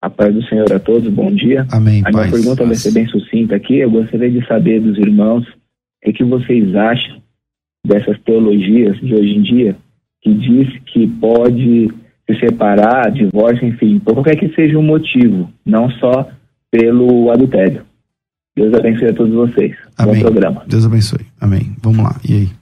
A 0.02 0.10
paz 0.10 0.36
do 0.36 0.44
Senhor 0.44 0.70
a 0.74 0.78
todos, 0.78 1.10
bom 1.14 1.32
dia. 1.34 1.66
Amém. 1.72 2.04
A 2.06 2.10
minha 2.10 2.24
paz, 2.24 2.32
pergunta 2.32 2.66
vai 2.66 2.76
ser 2.76 2.92
bem 2.92 3.08
sucinta 3.08 3.56
aqui. 3.56 3.78
Eu 3.78 3.90
gostaria 3.90 4.30
de 4.30 4.46
saber 4.46 4.82
dos 4.82 4.98
irmãos 4.98 5.48
o 6.06 6.12
que 6.12 6.26
vocês 6.26 6.76
acham 6.76 7.22
dessas 7.88 8.20
teologias 8.26 9.00
de 9.00 9.16
hoje 9.16 9.34
em 9.34 9.42
dia 9.44 9.78
que 10.22 10.34
diz 10.34 10.78
que 10.88 11.08
pode 11.08 11.88
se 12.30 12.40
separar, 12.42 13.12
divórcio, 13.14 13.66
enfim, 13.66 13.98
por 14.00 14.14
qualquer 14.16 14.36
que 14.36 14.54
seja 14.56 14.78
o 14.78 14.84
motivo, 14.84 15.50
não 15.66 15.90
só 15.90 16.30
pelo 16.70 17.32
adultério. 17.32 17.86
Deus 18.58 18.74
abençoe 18.74 19.08
a 19.08 19.14
todos 19.14 19.34
vocês. 19.34 19.74
Amém. 19.98 20.16
Bom 20.16 20.22
programa. 20.24 20.66
Deus 20.68 20.86
abençoe. 20.86 21.26
Amém. 21.40 21.74
Vamos 21.82 22.04
lá. 22.04 22.20
E 22.28 22.34
aí? 22.34 22.59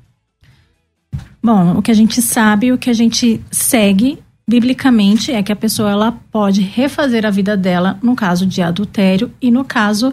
Bom, 1.47 1.77
o 1.77 1.81
que 1.81 1.91
a 1.91 1.93
gente 1.93 2.21
sabe, 2.21 2.73
o 2.73 2.77
que 2.77 2.89
a 2.89 2.93
gente 2.93 3.39
segue 3.49 4.19
biblicamente 4.45 5.31
é 5.31 5.41
que 5.41 5.49
a 5.49 5.55
pessoa 5.55 5.89
ela 5.89 6.11
pode 6.29 6.59
refazer 6.59 7.25
a 7.25 7.29
vida 7.29 7.55
dela 7.55 7.97
no 8.03 8.17
caso 8.17 8.45
de 8.45 8.61
adultério 8.61 9.31
e 9.41 9.49
no 9.49 9.63
caso 9.63 10.11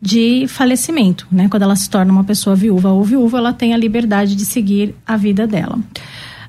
de 0.00 0.46
falecimento, 0.46 1.26
né? 1.28 1.48
Quando 1.48 1.64
ela 1.64 1.74
se 1.74 1.90
torna 1.90 2.12
uma 2.12 2.22
pessoa 2.22 2.54
viúva 2.54 2.90
ou 2.90 3.02
viúva, 3.02 3.38
ela 3.38 3.52
tem 3.52 3.74
a 3.74 3.76
liberdade 3.76 4.36
de 4.36 4.46
seguir 4.46 4.94
a 5.04 5.16
vida 5.16 5.44
dela. 5.44 5.76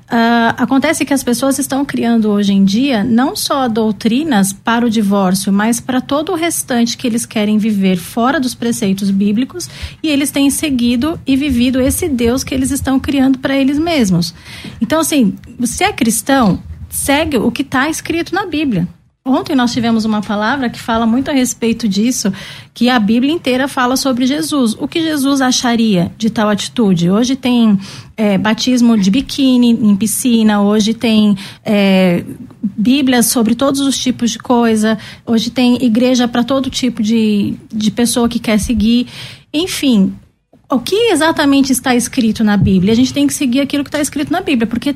Uh, 0.08 0.56
acontece 0.56 1.04
que 1.04 1.12
as 1.12 1.22
pessoas 1.22 1.58
estão 1.58 1.84
criando 1.84 2.30
hoje 2.30 2.54
em 2.54 2.64
dia 2.64 3.04
não 3.04 3.36
só 3.36 3.68
doutrinas 3.68 4.54
para 4.54 4.86
o 4.86 4.88
divórcio, 4.88 5.52
mas 5.52 5.80
para 5.80 6.00
todo 6.00 6.32
o 6.32 6.34
restante 6.34 6.96
que 6.96 7.06
eles 7.06 7.26
querem 7.26 7.58
viver 7.58 7.98
fora 7.98 8.40
dos 8.40 8.54
preceitos 8.54 9.10
bíblicos 9.10 9.68
e 10.02 10.08
eles 10.08 10.30
têm 10.30 10.48
seguido 10.48 11.20
e 11.26 11.36
vivido 11.36 11.78
esse 11.78 12.08
Deus 12.08 12.42
que 12.42 12.54
eles 12.54 12.70
estão 12.70 12.98
criando 12.98 13.38
para 13.38 13.54
eles 13.54 13.78
mesmos. 13.78 14.34
Então, 14.80 15.00
assim, 15.00 15.36
você 15.58 15.84
é 15.84 15.92
cristão, 15.92 16.58
segue 16.88 17.36
o 17.36 17.50
que 17.50 17.60
está 17.60 17.90
escrito 17.90 18.34
na 18.34 18.46
Bíblia. 18.46 18.88
Ontem 19.28 19.54
nós 19.54 19.72
tivemos 19.72 20.04
uma 20.04 20.22
palavra 20.22 20.70
que 20.70 20.80
fala 20.80 21.06
muito 21.06 21.30
a 21.30 21.34
respeito 21.34 21.86
disso, 21.86 22.32
que 22.72 22.88
a 22.88 22.98
Bíblia 22.98 23.32
inteira 23.32 23.68
fala 23.68 23.96
sobre 23.96 24.24
Jesus. 24.24 24.74
O 24.78 24.88
que 24.88 25.02
Jesus 25.02 25.42
acharia 25.42 26.10
de 26.16 26.30
tal 26.30 26.48
atitude? 26.48 27.10
Hoje 27.10 27.36
tem 27.36 27.78
é, 28.16 28.38
batismo 28.38 28.96
de 28.96 29.10
biquíni 29.10 29.70
em 29.70 29.94
piscina, 29.94 30.62
hoje 30.62 30.94
tem 30.94 31.36
é, 31.64 32.24
sobre 33.22 33.54
todos 33.54 33.80
os 33.80 33.98
tipos 33.98 34.30
de 34.30 34.38
coisa, 34.38 34.96
hoje 35.26 35.50
tem 35.50 35.84
igreja 35.84 36.26
para 36.26 36.42
todo 36.42 36.70
tipo 36.70 37.02
de, 37.02 37.54
de 37.70 37.90
pessoa 37.90 38.28
que 38.28 38.38
quer 38.38 38.58
seguir. 38.58 39.06
Enfim, 39.52 40.14
o 40.70 40.78
que 40.78 41.10
exatamente 41.10 41.72
está 41.72 41.94
escrito 41.94 42.42
na 42.42 42.56
Bíblia? 42.56 42.92
A 42.92 42.96
gente 42.96 43.12
tem 43.12 43.26
que 43.26 43.34
seguir 43.34 43.60
aquilo 43.60 43.84
que 43.84 43.88
está 43.88 44.00
escrito 44.00 44.32
na 44.32 44.40
Bíblia, 44.40 44.66
porque 44.66 44.94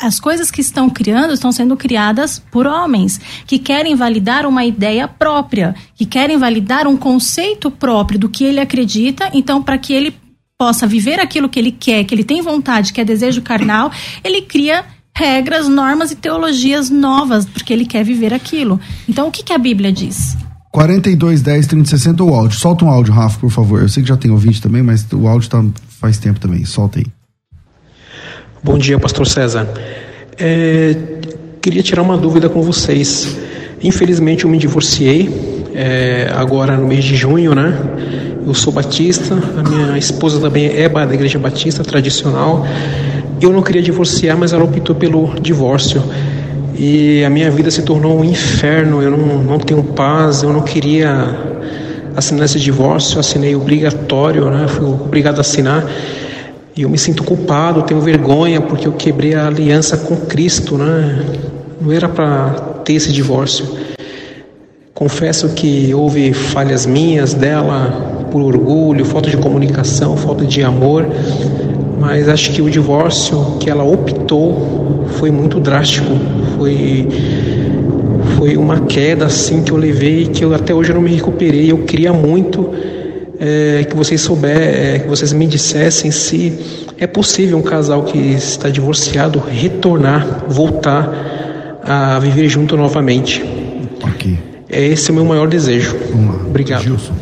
as 0.00 0.18
coisas 0.18 0.50
que 0.50 0.60
estão 0.60 0.88
criando 0.88 1.34
estão 1.34 1.52
sendo 1.52 1.76
criadas 1.76 2.38
por 2.50 2.66
homens 2.66 3.20
que 3.46 3.58
querem 3.58 3.94
validar 3.94 4.46
uma 4.46 4.64
ideia 4.64 5.06
própria, 5.06 5.74
que 5.94 6.06
querem 6.06 6.38
validar 6.38 6.86
um 6.86 6.96
conceito 6.96 7.70
próprio 7.70 8.18
do 8.18 8.28
que 8.28 8.44
ele 8.44 8.60
acredita. 8.60 9.30
Então, 9.34 9.62
para 9.62 9.76
que 9.76 9.92
ele 9.92 10.14
possa 10.58 10.86
viver 10.86 11.20
aquilo 11.20 11.48
que 11.48 11.58
ele 11.58 11.72
quer, 11.72 12.04
que 12.04 12.14
ele 12.14 12.24
tem 12.24 12.40
vontade, 12.40 12.92
que 12.92 13.00
é 13.00 13.04
desejo 13.04 13.42
carnal, 13.42 13.92
ele 14.24 14.42
cria 14.42 14.84
regras, 15.14 15.68
normas 15.68 16.10
e 16.10 16.16
teologias 16.16 16.88
novas, 16.88 17.44
porque 17.44 17.72
ele 17.72 17.84
quer 17.84 18.02
viver 18.02 18.32
aquilo. 18.32 18.80
Então, 19.08 19.28
o 19.28 19.30
que, 19.30 19.42
que 19.42 19.52
a 19.52 19.58
Bíblia 19.58 19.92
diz? 19.92 20.36
42 20.72 21.42
10 21.42 21.66
30 21.66 21.90
60 21.90 22.24
o 22.24 22.34
áudio. 22.34 22.58
Solta 22.58 22.84
um 22.84 22.88
áudio, 22.88 23.12
Rafa, 23.12 23.38
por 23.38 23.50
favor. 23.50 23.82
Eu 23.82 23.88
sei 23.88 24.02
que 24.02 24.08
já 24.08 24.16
tem 24.16 24.30
ouvinte 24.30 24.62
também, 24.62 24.82
mas 24.82 25.06
o 25.12 25.26
áudio 25.26 25.50
tá 25.50 25.64
faz 26.00 26.18
tempo 26.18 26.38
também. 26.38 26.64
Solta 26.64 27.00
aí. 27.00 27.06
Bom 28.62 28.76
dia, 28.76 28.98
Pastor 28.98 29.26
César. 29.26 29.66
É, 30.38 30.94
queria 31.62 31.82
tirar 31.82 32.02
uma 32.02 32.18
dúvida 32.18 32.46
com 32.46 32.60
vocês. 32.60 33.38
Infelizmente, 33.82 34.44
eu 34.44 34.50
me 34.50 34.58
divorciei 34.58 35.30
é, 35.74 36.30
agora 36.36 36.76
no 36.76 36.86
mês 36.86 37.02
de 37.02 37.16
junho, 37.16 37.54
né? 37.54 37.74
Eu 38.46 38.52
sou 38.52 38.70
batista, 38.70 39.34
a 39.34 39.66
minha 39.66 39.96
esposa 39.96 40.38
também 40.38 40.66
é 40.66 40.90
da 40.90 41.14
igreja 41.14 41.38
batista 41.38 41.82
tradicional. 41.82 42.66
Eu 43.40 43.50
não 43.50 43.62
queria 43.62 43.80
divorciar, 43.80 44.36
mas 44.36 44.52
ela 44.52 44.64
optou 44.64 44.94
pelo 44.94 45.40
divórcio. 45.40 46.02
E 46.78 47.24
a 47.24 47.30
minha 47.30 47.50
vida 47.50 47.70
se 47.70 47.80
tornou 47.80 48.20
um 48.20 48.24
inferno. 48.24 49.00
Eu 49.00 49.12
não, 49.12 49.42
não 49.42 49.58
tenho 49.58 49.82
paz, 49.82 50.42
eu 50.42 50.52
não 50.52 50.60
queria 50.60 51.34
assinar 52.14 52.44
esse 52.44 52.60
divórcio, 52.60 53.18
assinei 53.18 53.56
obrigatório, 53.56 54.50
né? 54.50 54.68
Fui 54.68 54.84
obrigado 54.84 55.38
a 55.38 55.40
assinar. 55.40 55.86
E 56.80 56.82
eu 56.82 56.88
me 56.88 56.96
sinto 56.96 57.22
culpado, 57.22 57.82
tenho 57.82 58.00
vergonha 58.00 58.58
porque 58.58 58.88
eu 58.88 58.92
quebrei 58.92 59.34
a 59.34 59.46
aliança 59.46 59.98
com 59.98 60.16
Cristo, 60.16 60.78
né? 60.78 61.26
Não 61.78 61.92
era 61.92 62.08
para 62.08 62.52
ter 62.82 62.94
esse 62.94 63.12
divórcio. 63.12 63.66
Confesso 64.94 65.50
que 65.50 65.92
houve 65.92 66.32
falhas 66.32 66.86
minhas 66.86 67.34
dela 67.34 68.24
por 68.30 68.40
orgulho, 68.40 69.04
falta 69.04 69.28
de 69.28 69.36
comunicação, 69.36 70.16
falta 70.16 70.46
de 70.46 70.62
amor, 70.62 71.06
mas 72.00 72.30
acho 72.30 72.50
que 72.50 72.62
o 72.62 72.70
divórcio 72.70 73.58
que 73.60 73.68
ela 73.68 73.84
optou 73.84 75.04
foi 75.18 75.30
muito 75.30 75.60
drástico, 75.60 76.08
foi 76.56 77.06
foi 78.38 78.56
uma 78.56 78.80
queda 78.86 79.26
assim 79.26 79.62
que 79.62 79.70
eu 79.70 79.76
levei 79.76 80.28
que 80.28 80.42
eu 80.42 80.54
até 80.54 80.72
hoje 80.74 80.92
eu 80.92 80.94
não 80.94 81.02
me 81.02 81.14
recuperei. 81.14 81.70
Eu 81.70 81.84
queria 81.84 82.10
muito 82.10 82.70
é, 83.40 83.84
que 83.84 83.96
vocês 83.96 84.20
souber, 84.20 84.56
é, 84.56 84.98
que 84.98 85.08
vocês 85.08 85.32
me 85.32 85.46
dissessem 85.46 86.10
se 86.10 86.58
é 86.98 87.06
possível 87.06 87.56
um 87.56 87.62
casal 87.62 88.04
que 88.04 88.18
está 88.18 88.68
divorciado 88.68 89.40
retornar, 89.40 90.44
voltar 90.46 91.80
a 91.82 92.18
viver 92.18 92.48
junto 92.50 92.76
novamente. 92.76 93.42
Ok. 94.02 94.38
É 94.68 94.86
esse 94.86 95.10
o 95.10 95.14
meu 95.14 95.24
maior 95.24 95.48
desejo. 95.48 95.96
Vamos 96.10 96.36
lá. 96.36 96.46
Obrigado. 96.46 96.82
Gilson. 96.82 97.16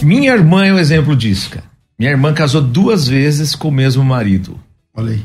Minha 0.00 0.32
irmã 0.32 0.64
é 0.64 0.72
um 0.72 0.78
exemplo 0.78 1.16
disso, 1.16 1.50
cara. 1.50 1.66
Minha 1.98 2.12
irmã 2.12 2.32
casou 2.32 2.62
duas 2.62 3.06
vezes 3.06 3.54
com 3.54 3.68
o 3.68 3.72
mesmo 3.72 4.04
marido. 4.04 4.58
Olha 4.94 5.12
aí. 5.12 5.22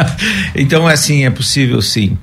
então, 0.54 0.88
é 0.88 0.94
assim, 0.94 1.26
é 1.26 1.30
possível 1.30 1.82
sim. 1.82 2.16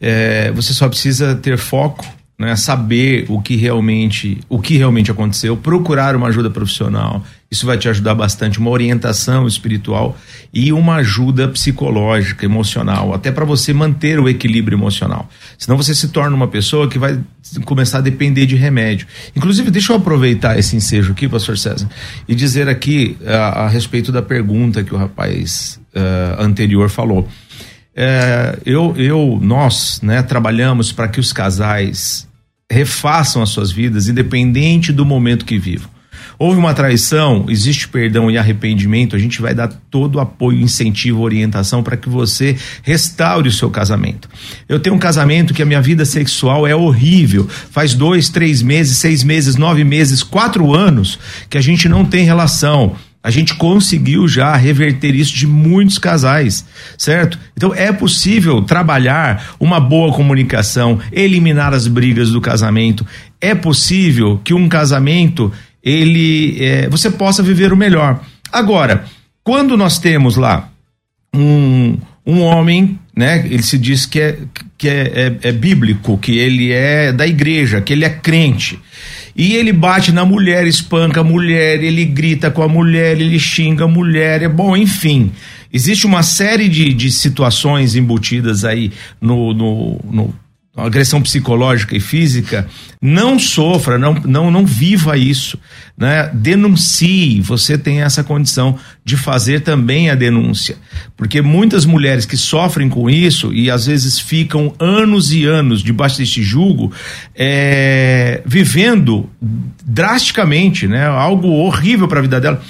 É, 0.00 0.50
você 0.52 0.72
só 0.72 0.88
precisa 0.88 1.34
ter 1.36 1.58
foco, 1.58 2.04
né, 2.38 2.54
saber 2.54 3.26
o 3.28 3.40
que 3.42 3.56
realmente 3.56 4.38
o 4.48 4.60
que 4.60 4.76
realmente 4.76 5.10
aconteceu, 5.10 5.56
procurar 5.56 6.14
uma 6.14 6.28
ajuda 6.28 6.48
profissional. 6.48 7.24
Isso 7.50 7.66
vai 7.66 7.78
te 7.78 7.88
ajudar 7.88 8.14
bastante, 8.14 8.58
uma 8.58 8.70
orientação 8.70 9.46
espiritual 9.46 10.16
e 10.52 10.70
uma 10.70 10.96
ajuda 10.96 11.48
psicológica, 11.48 12.44
emocional, 12.44 13.12
até 13.12 13.32
para 13.32 13.44
você 13.44 13.72
manter 13.72 14.20
o 14.20 14.28
equilíbrio 14.28 14.76
emocional. 14.76 15.28
Senão 15.56 15.76
você 15.76 15.94
se 15.94 16.08
torna 16.08 16.36
uma 16.36 16.46
pessoa 16.46 16.88
que 16.88 16.98
vai 16.98 17.18
começar 17.64 17.98
a 17.98 18.02
depender 18.02 18.44
de 18.44 18.54
remédio. 18.54 19.06
Inclusive, 19.34 19.70
deixa 19.70 19.92
eu 19.92 19.96
aproveitar 19.96 20.58
esse 20.58 20.76
ensejo 20.76 21.12
aqui, 21.12 21.26
pastor 21.26 21.56
César, 21.56 21.88
e 22.28 22.34
dizer 22.34 22.68
aqui 22.68 23.16
a, 23.26 23.64
a 23.64 23.68
respeito 23.68 24.12
da 24.12 24.20
pergunta 24.20 24.84
que 24.84 24.94
o 24.94 24.98
rapaz 24.98 25.80
uh, 25.96 26.40
anterior 26.40 26.90
falou. 26.90 27.26
É, 27.96 28.56
eu, 28.64 28.94
eu, 28.96 29.40
nós, 29.42 30.00
né, 30.02 30.22
trabalhamos 30.22 30.92
para 30.92 31.08
que 31.08 31.18
os 31.18 31.32
casais 31.32 32.27
refaçam 32.70 33.42
as 33.42 33.48
suas 33.50 33.70
vidas, 33.70 34.08
independente 34.08 34.92
do 34.92 35.04
momento 35.04 35.44
que 35.44 35.58
vivam. 35.58 35.90
Houve 36.38 36.58
uma 36.58 36.72
traição, 36.72 37.46
existe 37.48 37.88
perdão 37.88 38.30
e 38.30 38.38
arrependimento, 38.38 39.16
a 39.16 39.18
gente 39.18 39.40
vai 39.42 39.52
dar 39.52 39.68
todo 39.90 40.16
o 40.16 40.20
apoio, 40.20 40.60
incentivo, 40.60 41.22
orientação 41.22 41.82
para 41.82 41.96
que 41.96 42.08
você 42.08 42.56
restaure 42.84 43.48
o 43.48 43.52
seu 43.52 43.68
casamento. 43.70 44.28
Eu 44.68 44.78
tenho 44.78 44.94
um 44.94 45.00
casamento 45.00 45.52
que 45.52 45.62
a 45.62 45.66
minha 45.66 45.82
vida 45.82 46.04
sexual 46.04 46.64
é 46.64 46.76
horrível. 46.76 47.48
Faz 47.48 47.92
dois, 47.92 48.28
três 48.28 48.62
meses, 48.62 48.98
seis 48.98 49.24
meses, 49.24 49.56
nove 49.56 49.82
meses, 49.82 50.22
quatro 50.22 50.72
anos 50.72 51.18
que 51.50 51.58
a 51.58 51.60
gente 51.60 51.88
não 51.88 52.04
tem 52.04 52.24
relação. 52.24 52.94
A 53.22 53.30
gente 53.30 53.54
conseguiu 53.56 54.28
já 54.28 54.54
reverter 54.56 55.14
isso 55.14 55.34
de 55.34 55.46
muitos 55.46 55.98
casais, 55.98 56.64
certo? 56.96 57.38
Então 57.56 57.74
é 57.74 57.92
possível 57.92 58.62
trabalhar 58.62 59.54
uma 59.58 59.80
boa 59.80 60.14
comunicação, 60.14 61.00
eliminar 61.12 61.74
as 61.74 61.88
brigas 61.88 62.30
do 62.30 62.40
casamento. 62.40 63.04
É 63.40 63.54
possível 63.54 64.40
que 64.44 64.54
um 64.54 64.68
casamento 64.68 65.52
ele 65.82 66.56
é, 66.60 66.88
você 66.88 67.10
possa 67.10 67.42
viver 67.42 67.72
o 67.72 67.76
melhor. 67.76 68.20
Agora, 68.52 69.04
quando 69.42 69.76
nós 69.76 69.98
temos 69.98 70.36
lá 70.36 70.70
um, 71.34 71.98
um 72.24 72.40
homem, 72.42 72.98
né? 73.16 73.44
Ele 73.46 73.62
se 73.62 73.76
diz 73.76 74.06
que, 74.06 74.20
é, 74.20 74.38
que 74.76 74.88
é, 74.88 75.36
é, 75.42 75.48
é 75.48 75.52
bíblico, 75.52 76.16
que 76.18 76.38
ele 76.38 76.70
é 76.72 77.12
da 77.12 77.26
igreja, 77.26 77.80
que 77.80 77.92
ele 77.92 78.04
é 78.04 78.10
crente 78.10 78.78
e 79.38 79.54
ele 79.54 79.72
bate 79.72 80.10
na 80.10 80.24
mulher, 80.24 80.66
espanca 80.66 81.20
a 81.20 81.24
mulher, 81.24 81.80
ele 81.80 82.04
grita 82.04 82.50
com 82.50 82.60
a 82.60 82.68
mulher, 82.68 83.20
ele 83.20 83.38
xinga 83.38 83.84
a 83.84 83.88
mulher, 83.88 84.42
é 84.42 84.48
bom, 84.48 84.76
enfim. 84.76 85.30
Existe 85.72 86.06
uma 86.06 86.24
série 86.24 86.68
de, 86.68 86.92
de 86.92 87.12
situações 87.12 87.94
embutidas 87.94 88.64
aí 88.64 88.90
no, 89.20 89.54
no, 89.54 90.00
no 90.10 90.34
agressão 90.86 91.20
psicológica 91.20 91.96
e 91.96 92.00
física, 92.00 92.66
não 93.00 93.38
sofra, 93.38 93.98
não, 93.98 94.14
não, 94.14 94.50
não 94.50 94.66
viva 94.66 95.16
isso, 95.16 95.58
né? 95.96 96.30
Denuncie, 96.32 97.40
você 97.40 97.76
tem 97.76 98.02
essa 98.02 98.22
condição 98.22 98.78
de 99.04 99.16
fazer 99.16 99.60
também 99.60 100.10
a 100.10 100.14
denúncia, 100.14 100.76
porque 101.16 101.42
muitas 101.42 101.84
mulheres 101.84 102.26
que 102.26 102.36
sofrem 102.36 102.88
com 102.88 103.08
isso 103.10 103.52
e 103.52 103.70
às 103.70 103.86
vezes 103.86 104.18
ficam 104.18 104.74
anos 104.78 105.32
e 105.32 105.44
anos 105.44 105.82
debaixo 105.82 106.18
deste 106.18 106.42
julgo, 106.42 106.92
é, 107.34 108.42
vivendo 108.46 109.28
drasticamente, 109.84 110.86
né? 110.86 111.06
Algo 111.06 111.48
horrível 111.48 112.08
para 112.08 112.18
a 112.18 112.22
vida 112.22 112.40
dela. 112.40 112.62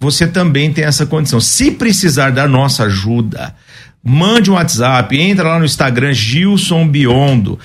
Você 0.00 0.26
também 0.26 0.72
tem 0.72 0.84
essa 0.84 1.06
condição. 1.06 1.40
Se 1.40 1.70
precisar 1.70 2.30
da 2.30 2.48
nossa 2.48 2.84
ajuda, 2.84 3.54
mande 4.02 4.50
um 4.50 4.54
WhatsApp, 4.54 5.16
entra 5.18 5.48
lá 5.48 5.58
no 5.58 5.64
Instagram 5.64 6.12
Gilson 6.12 6.88
Biondo, 6.88 7.58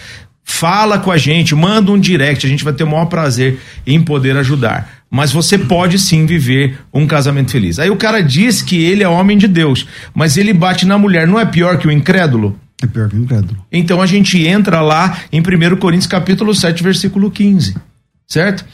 fala 0.43 0.99
com 0.99 1.11
a 1.11 1.17
gente, 1.17 1.53
manda 1.55 1.91
um 1.91 1.99
direct, 1.99 2.45
a 2.45 2.49
gente 2.49 2.63
vai 2.63 2.73
ter 2.73 2.83
o 2.83 2.87
maior 2.87 3.05
prazer 3.05 3.59
em 3.85 4.01
poder 4.01 4.37
ajudar. 4.37 4.97
Mas 5.09 5.31
você 5.31 5.57
pode 5.57 5.97
sim 5.97 6.25
viver 6.25 6.79
um 6.93 7.07
casamento 7.07 7.51
feliz. 7.51 7.79
Aí 7.79 7.89
o 7.89 7.95
cara 7.95 8.21
diz 8.21 8.61
que 8.61 8.83
ele 8.83 9.03
é 9.03 9.07
homem 9.07 9.37
de 9.37 9.47
Deus, 9.47 9.87
mas 10.13 10.37
ele 10.37 10.53
bate 10.53 10.85
na 10.85 10.97
mulher, 10.97 11.27
não 11.27 11.39
é 11.39 11.45
pior 11.45 11.77
que 11.77 11.87
o 11.87 11.91
incrédulo? 11.91 12.59
É 12.81 12.87
pior 12.87 13.09
que 13.09 13.15
o 13.15 13.19
incrédulo. 13.19 13.65
Então 13.71 14.01
a 14.01 14.05
gente 14.05 14.45
entra 14.45 14.81
lá 14.81 15.17
em 15.31 15.41
1 15.41 15.77
Coríntios 15.77 16.07
capítulo 16.07 16.53
7, 16.53 16.83
versículo 16.83 17.31
15, 17.31 17.75
certo? 18.27 18.65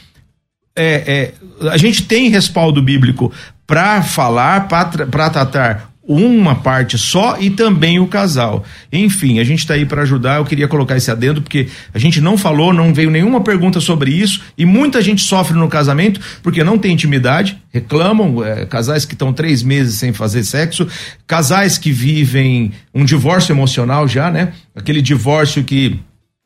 É, 0.76 1.34
é, 1.62 1.70
a 1.70 1.78
gente 1.78 2.04
tem 2.04 2.30
respaldo 2.30 2.82
bíblico 2.82 3.32
para 3.66 4.02
falar, 4.02 4.68
para 4.68 5.30
tratar 5.30 5.93
uma 6.06 6.56
parte 6.56 6.98
só 6.98 7.38
e 7.40 7.50
também 7.50 8.00
o 8.00 8.08
casal. 8.08 8.64
Enfim, 8.92 9.40
a 9.40 9.44
gente 9.44 9.60
está 9.60 9.74
aí 9.74 9.86
para 9.86 10.02
ajudar. 10.02 10.38
Eu 10.38 10.46
queria 10.46 10.68
colocar 10.68 10.98
esse 10.98 11.10
adendo 11.10 11.42
porque 11.42 11.68
a 11.94 12.00
gente 12.00 12.20
não 12.20 12.38
falou, 12.38 12.74
não 12.74 12.94
veio 12.94 13.10
nenhuma 13.10 13.42
pergunta 13.42 13.80
sobre 13.80 14.12
isso 14.12 14.42
e 14.58 14.66
muita 14.66 15.02
gente 15.02 15.22
sofre 15.22 15.58
no 15.58 15.70
casamento 15.70 16.20
porque 16.42 16.64
não 16.64 16.78
tem 16.78 16.92
intimidade, 16.92 17.58
reclamam, 17.72 18.44
é, 18.44 18.66
casais 18.66 19.06
que 19.06 19.14
estão 19.14 19.32
três 19.32 19.64
meses 19.64 19.98
sem 19.98 20.12
fazer 20.12 20.44
sexo, 20.44 20.88
casais 21.26 21.78
que 21.78 21.92
vivem 21.92 22.74
um 22.94 23.06
divórcio 23.06 23.54
emocional 23.54 24.08
já, 24.08 24.30
né? 24.30 24.54
Aquele 24.76 25.02
divórcio 25.02 25.64
que 25.64 26.00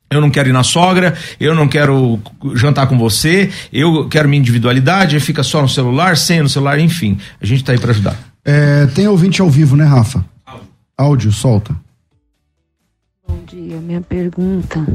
eu 0.09 0.21
não 0.21 0.29
quero 0.29 0.49
ir 0.49 0.53
na 0.53 0.63
sogra, 0.63 1.15
eu 1.39 1.53
não 1.53 1.67
quero 1.67 2.19
jantar 2.55 2.87
com 2.87 2.97
você, 2.97 3.49
eu 3.73 4.07
quero 4.07 4.29
minha 4.29 4.39
individualidade, 4.39 5.19
fica 5.19 5.43
só 5.43 5.61
no 5.61 5.67
celular, 5.67 6.15
sem 6.15 6.41
no 6.41 6.47
celular, 6.47 6.79
enfim. 6.79 7.17
A 7.41 7.45
gente 7.45 7.59
está 7.59 7.73
aí 7.73 7.79
para 7.79 7.91
ajudar. 7.91 8.17
É, 8.49 8.85
tem 8.87 9.09
ouvinte 9.09 9.41
ao 9.41 9.49
vivo, 9.49 9.75
né, 9.75 9.83
Rafa? 9.83 10.23
Áudio. 10.97 11.33
Solta. 11.33 11.75
Bom 13.27 13.39
dia. 13.45 13.75
Minha 13.81 13.99
pergunta 13.99 14.87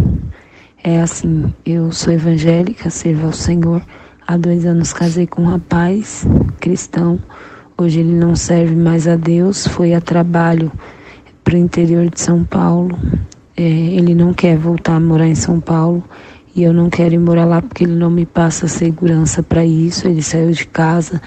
é 0.82 1.02
assim: 1.02 1.52
eu 1.66 1.92
sou 1.92 2.14
evangélica, 2.14 2.88
sirvo 2.88 3.26
ao 3.26 3.32
Senhor. 3.34 3.84
Há 4.26 4.38
dois 4.38 4.64
anos 4.64 4.94
casei 4.94 5.26
com 5.26 5.42
um 5.42 5.50
rapaz 5.50 6.26
cristão. 6.60 7.20
Hoje 7.76 8.00
ele 8.00 8.14
não 8.14 8.34
serve 8.34 8.74
mais 8.74 9.06
a 9.06 9.16
Deus. 9.16 9.66
Foi 9.66 9.92
a 9.92 10.00
trabalho 10.00 10.72
para 11.44 11.54
o 11.54 11.58
interior 11.58 12.08
de 12.08 12.22
São 12.22 12.44
Paulo. 12.44 12.98
É, 13.54 13.62
ele 13.62 14.14
não 14.14 14.32
quer 14.32 14.56
voltar 14.56 14.96
a 14.96 15.00
morar 15.00 15.28
em 15.28 15.34
São 15.34 15.60
Paulo 15.60 16.02
e 16.56 16.62
eu 16.62 16.72
não 16.72 16.88
quero 16.88 17.12
ir 17.12 17.18
morar 17.18 17.44
lá 17.44 17.60
porque 17.60 17.84
ele 17.84 17.96
não 17.96 18.08
me 18.08 18.24
passa 18.24 18.66
segurança 18.66 19.42
para 19.42 19.62
isso. 19.62 20.08
Ele 20.08 20.22
saiu 20.22 20.52
de 20.52 20.66
casa 20.66 21.20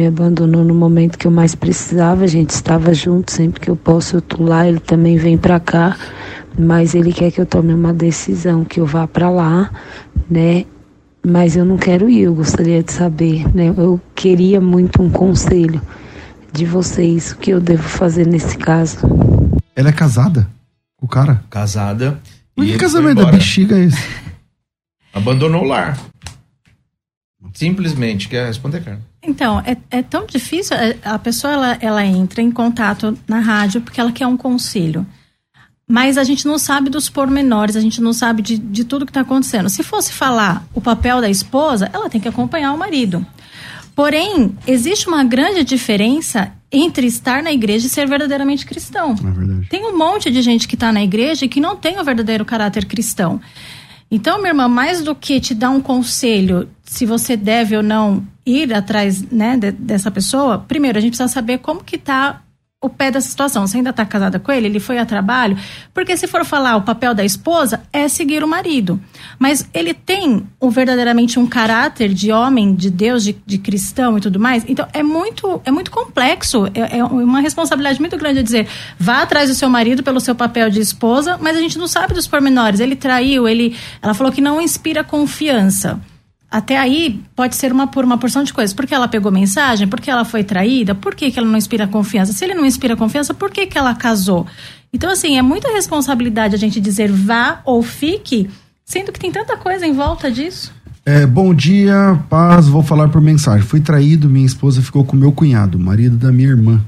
me 0.00 0.06
abandonou 0.06 0.64
no 0.64 0.74
momento 0.74 1.18
que 1.18 1.26
eu 1.26 1.30
mais 1.30 1.54
precisava. 1.54 2.24
A 2.24 2.26
gente 2.26 2.50
estava 2.50 2.94
junto, 2.94 3.30
sempre 3.30 3.60
que 3.60 3.68
eu 3.68 3.76
posso 3.76 4.16
eu 4.16 4.22
tô 4.22 4.42
lá, 4.42 4.66
ele 4.66 4.80
também 4.80 5.18
vem 5.18 5.36
para 5.36 5.60
cá, 5.60 5.94
mas 6.58 6.94
ele 6.94 7.12
quer 7.12 7.30
que 7.30 7.38
eu 7.38 7.44
tome 7.44 7.74
uma 7.74 7.92
decisão, 7.92 8.64
que 8.64 8.80
eu 8.80 8.86
vá 8.86 9.06
para 9.06 9.28
lá, 9.28 9.70
né? 10.30 10.64
Mas 11.22 11.54
eu 11.54 11.66
não 11.66 11.76
quero 11.76 12.08
ir, 12.08 12.20
eu 12.20 12.34
gostaria 12.34 12.82
de 12.82 12.90
saber, 12.90 13.44
né? 13.54 13.74
Eu 13.76 14.00
queria 14.14 14.58
muito 14.58 15.02
um 15.02 15.10
conselho 15.10 15.82
de 16.50 16.64
vocês, 16.64 17.32
o 17.32 17.36
que 17.36 17.50
eu 17.50 17.60
devo 17.60 17.82
fazer 17.82 18.26
nesse 18.26 18.56
caso. 18.56 18.96
Ela 19.76 19.90
é 19.90 19.92
casada? 19.92 20.48
O 20.98 21.06
cara? 21.06 21.44
Casada. 21.50 22.18
Mas 22.56 22.70
que 22.70 22.78
casamento 22.78 23.22
da 23.22 23.30
bexiga 23.30 23.76
é 23.76 23.84
esse? 23.84 24.02
Abandonou 25.12 25.62
o 25.62 25.66
lar. 25.66 25.98
Simplesmente. 27.52 28.28
Quer 28.28 28.46
responder, 28.46 28.82
cara? 28.82 29.09
Então, 29.22 29.60
é, 29.60 29.76
é 29.90 30.02
tão 30.02 30.26
difícil. 30.26 30.76
É, 30.76 30.96
a 31.04 31.18
pessoa 31.18 31.52
ela, 31.52 31.78
ela 31.80 32.04
entra 32.04 32.40
em 32.40 32.50
contato 32.50 33.16
na 33.28 33.38
rádio 33.38 33.80
porque 33.80 34.00
ela 34.00 34.12
quer 34.12 34.26
um 34.26 34.36
conselho. 34.36 35.06
Mas 35.86 36.16
a 36.16 36.22
gente 36.24 36.46
não 36.46 36.56
sabe 36.56 36.88
dos 36.88 37.10
pormenores, 37.10 37.74
a 37.74 37.80
gente 37.80 38.00
não 38.00 38.12
sabe 38.12 38.42
de, 38.42 38.56
de 38.56 38.84
tudo 38.84 39.04
que 39.04 39.10
está 39.10 39.22
acontecendo. 39.22 39.68
Se 39.68 39.82
fosse 39.82 40.12
falar 40.12 40.64
o 40.72 40.80
papel 40.80 41.20
da 41.20 41.28
esposa, 41.28 41.90
ela 41.92 42.08
tem 42.08 42.20
que 42.20 42.28
acompanhar 42.28 42.72
o 42.72 42.78
marido. 42.78 43.26
Porém, 43.94 44.56
existe 44.66 45.08
uma 45.08 45.24
grande 45.24 45.64
diferença 45.64 46.52
entre 46.72 47.06
estar 47.06 47.42
na 47.42 47.52
igreja 47.52 47.86
e 47.86 47.90
ser 47.90 48.06
verdadeiramente 48.06 48.64
cristão. 48.64 49.14
É 49.14 49.68
tem 49.68 49.84
um 49.84 49.98
monte 49.98 50.30
de 50.30 50.40
gente 50.40 50.68
que 50.68 50.76
está 50.76 50.92
na 50.92 51.02
igreja 51.02 51.44
e 51.44 51.48
que 51.48 51.60
não 51.60 51.74
tem 51.74 51.98
o 51.98 52.04
verdadeiro 52.04 52.44
caráter 52.44 52.84
cristão. 52.84 53.40
Então, 54.10 54.38
minha 54.38 54.50
irmã, 54.50 54.66
mais 54.66 55.02
do 55.02 55.14
que 55.14 55.40
te 55.40 55.54
dar 55.54 55.70
um 55.70 55.80
conselho 55.80 56.68
se 56.82 57.06
você 57.06 57.36
deve 57.36 57.76
ou 57.76 57.82
não 57.82 58.26
ir 58.44 58.74
atrás 58.74 59.22
né, 59.22 59.56
de, 59.56 59.70
dessa 59.70 60.10
pessoa, 60.10 60.58
primeiro 60.58 60.98
a 60.98 61.00
gente 61.00 61.12
precisa 61.12 61.28
saber 61.28 61.58
como 61.58 61.84
que 61.84 61.94
está 61.94 62.42
o 62.82 62.88
pé 62.88 63.10
dessa 63.10 63.28
situação. 63.28 63.66
Você 63.66 63.76
ainda 63.76 63.90
está 63.90 64.06
casada 64.06 64.38
com 64.38 64.50
ele? 64.50 64.66
Ele 64.66 64.80
foi 64.80 64.96
a 64.96 65.04
trabalho? 65.04 65.54
Porque 65.92 66.16
se 66.16 66.26
for 66.26 66.46
falar 66.46 66.76
o 66.76 66.82
papel 66.82 67.12
da 67.12 67.22
esposa, 67.22 67.82
é 67.92 68.08
seguir 68.08 68.42
o 68.42 68.48
marido. 68.48 68.98
Mas 69.38 69.68
ele 69.74 69.92
tem 69.92 70.46
um, 70.58 70.70
verdadeiramente 70.70 71.38
um 71.38 71.46
caráter 71.46 72.14
de 72.14 72.32
homem, 72.32 72.74
de 72.74 72.88
Deus, 72.88 73.22
de, 73.22 73.36
de 73.44 73.58
cristão 73.58 74.16
e 74.16 74.20
tudo 74.22 74.40
mais. 74.40 74.64
Então 74.66 74.88
é 74.94 75.02
muito, 75.02 75.60
é 75.66 75.70
muito 75.70 75.90
complexo. 75.90 76.68
É, 76.74 76.98
é, 76.98 77.04
uma 77.04 77.40
responsabilidade 77.40 78.00
muito 78.00 78.16
grande 78.16 78.42
dizer 78.42 78.66
vá 78.98 79.22
atrás 79.22 79.50
do 79.50 79.54
seu 79.54 79.68
marido 79.68 80.02
pelo 80.02 80.18
seu 80.18 80.34
papel 80.34 80.70
de 80.70 80.80
esposa, 80.80 81.38
mas 81.38 81.58
a 81.58 81.60
gente 81.60 81.78
não 81.78 81.86
sabe 81.86 82.14
dos 82.14 82.26
pormenores. 82.26 82.80
Ele 82.80 82.96
traiu, 82.96 83.46
ele, 83.46 83.76
ela 84.00 84.14
falou 84.14 84.32
que 84.32 84.40
não 84.40 84.58
inspira 84.58 85.04
confiança 85.04 86.00
até 86.50 86.76
aí 86.78 87.22
pode 87.36 87.54
ser 87.54 87.72
uma 87.72 87.86
por 87.86 88.04
uma 88.04 88.18
porção 88.18 88.42
de 88.42 88.52
coisas. 88.52 88.74
Porque 88.74 88.94
ela 88.94 89.06
pegou 89.06 89.30
mensagem, 89.30 89.86
porque 89.86 90.10
ela 90.10 90.24
foi 90.24 90.42
traída, 90.42 90.94
por 90.94 91.14
que, 91.14 91.30
que 91.30 91.38
ela 91.38 91.48
não 91.48 91.56
inspira 91.56 91.86
confiança? 91.86 92.32
Se 92.32 92.44
ele 92.44 92.54
não 92.54 92.66
inspira 92.66 92.96
confiança, 92.96 93.32
por 93.32 93.50
que, 93.50 93.66
que 93.66 93.78
ela 93.78 93.94
casou? 93.94 94.46
Então, 94.92 95.10
assim, 95.10 95.38
é 95.38 95.42
muita 95.42 95.72
responsabilidade 95.72 96.54
a 96.54 96.58
gente 96.58 96.80
dizer 96.80 97.12
vá 97.12 97.60
ou 97.64 97.82
fique, 97.82 98.50
sendo 98.84 99.12
que 99.12 99.20
tem 99.20 99.30
tanta 99.30 99.56
coisa 99.56 99.86
em 99.86 99.92
volta 99.92 100.30
disso. 100.30 100.72
É, 101.06 101.24
bom 101.24 101.54
dia, 101.54 102.20
paz, 102.28 102.66
vou 102.68 102.82
falar 102.82 103.08
por 103.08 103.20
mensagem. 103.20 103.62
Fui 103.62 103.80
traído, 103.80 104.28
minha 104.28 104.44
esposa 104.44 104.82
ficou 104.82 105.04
com 105.04 105.16
meu 105.16 105.32
cunhado, 105.32 105.78
marido 105.78 106.16
da 106.16 106.32
minha 106.32 106.48
irmã. 106.48 106.84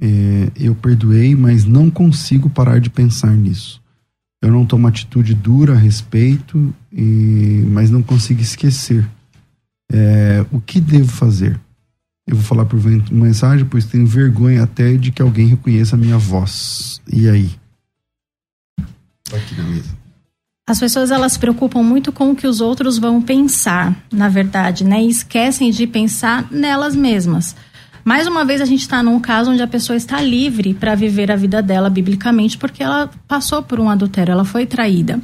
É, 0.00 0.48
eu 0.56 0.74
perdoei, 0.74 1.34
mas 1.36 1.66
não 1.66 1.90
consigo 1.90 2.48
parar 2.48 2.80
de 2.80 2.88
pensar 2.88 3.30
nisso. 3.36 3.80
Eu 4.42 4.50
não 4.50 4.64
tomo 4.64 4.86
atitude 4.86 5.34
dura 5.34 5.74
a 5.74 5.76
respeito, 5.76 6.74
e, 6.92 7.64
mas 7.68 7.90
não 7.90 8.02
consigo 8.02 8.40
esquecer. 8.40 9.08
É, 9.92 10.44
o 10.50 10.60
que 10.60 10.80
devo 10.80 11.10
fazer? 11.10 11.60
Eu 12.26 12.36
vou 12.36 12.44
falar 12.44 12.64
por 12.64 12.80
mensagem, 13.12 13.66
pois 13.66 13.84
tenho 13.84 14.06
vergonha 14.06 14.62
até 14.62 14.94
de 14.96 15.10
que 15.10 15.20
alguém 15.20 15.48
reconheça 15.48 15.96
a 15.96 15.98
minha 15.98 16.16
voz. 16.16 17.00
E 17.12 17.28
aí? 17.28 17.50
Aqui 19.32 19.54
na 19.56 19.64
mesa. 19.64 20.00
As 20.66 20.78
pessoas 20.78 21.10
elas 21.10 21.32
se 21.32 21.38
preocupam 21.38 21.82
muito 21.82 22.12
com 22.12 22.30
o 22.30 22.36
que 22.36 22.46
os 22.46 22.60
outros 22.60 22.96
vão 22.96 23.20
pensar, 23.20 24.06
na 24.12 24.28
verdade, 24.28 24.84
né? 24.84 25.02
E 25.02 25.10
esquecem 25.10 25.70
de 25.72 25.84
pensar 25.84 26.50
nelas 26.52 26.94
mesmas. 26.94 27.56
Mais 28.04 28.26
uma 28.26 28.44
vez, 28.44 28.60
a 28.60 28.64
gente 28.64 28.80
está 28.80 29.02
num 29.02 29.18
caso 29.20 29.50
onde 29.50 29.62
a 29.62 29.66
pessoa 29.66 29.96
está 29.96 30.20
livre 30.20 30.74
para 30.74 30.94
viver 30.94 31.30
a 31.30 31.36
vida 31.36 31.62
dela 31.62 31.90
biblicamente, 31.90 32.56
porque 32.58 32.82
ela 32.82 33.10
passou 33.28 33.62
por 33.62 33.78
um 33.78 33.88
adultério, 33.88 34.32
ela 34.32 34.44
foi 34.44 34.66
traída. 34.66 35.20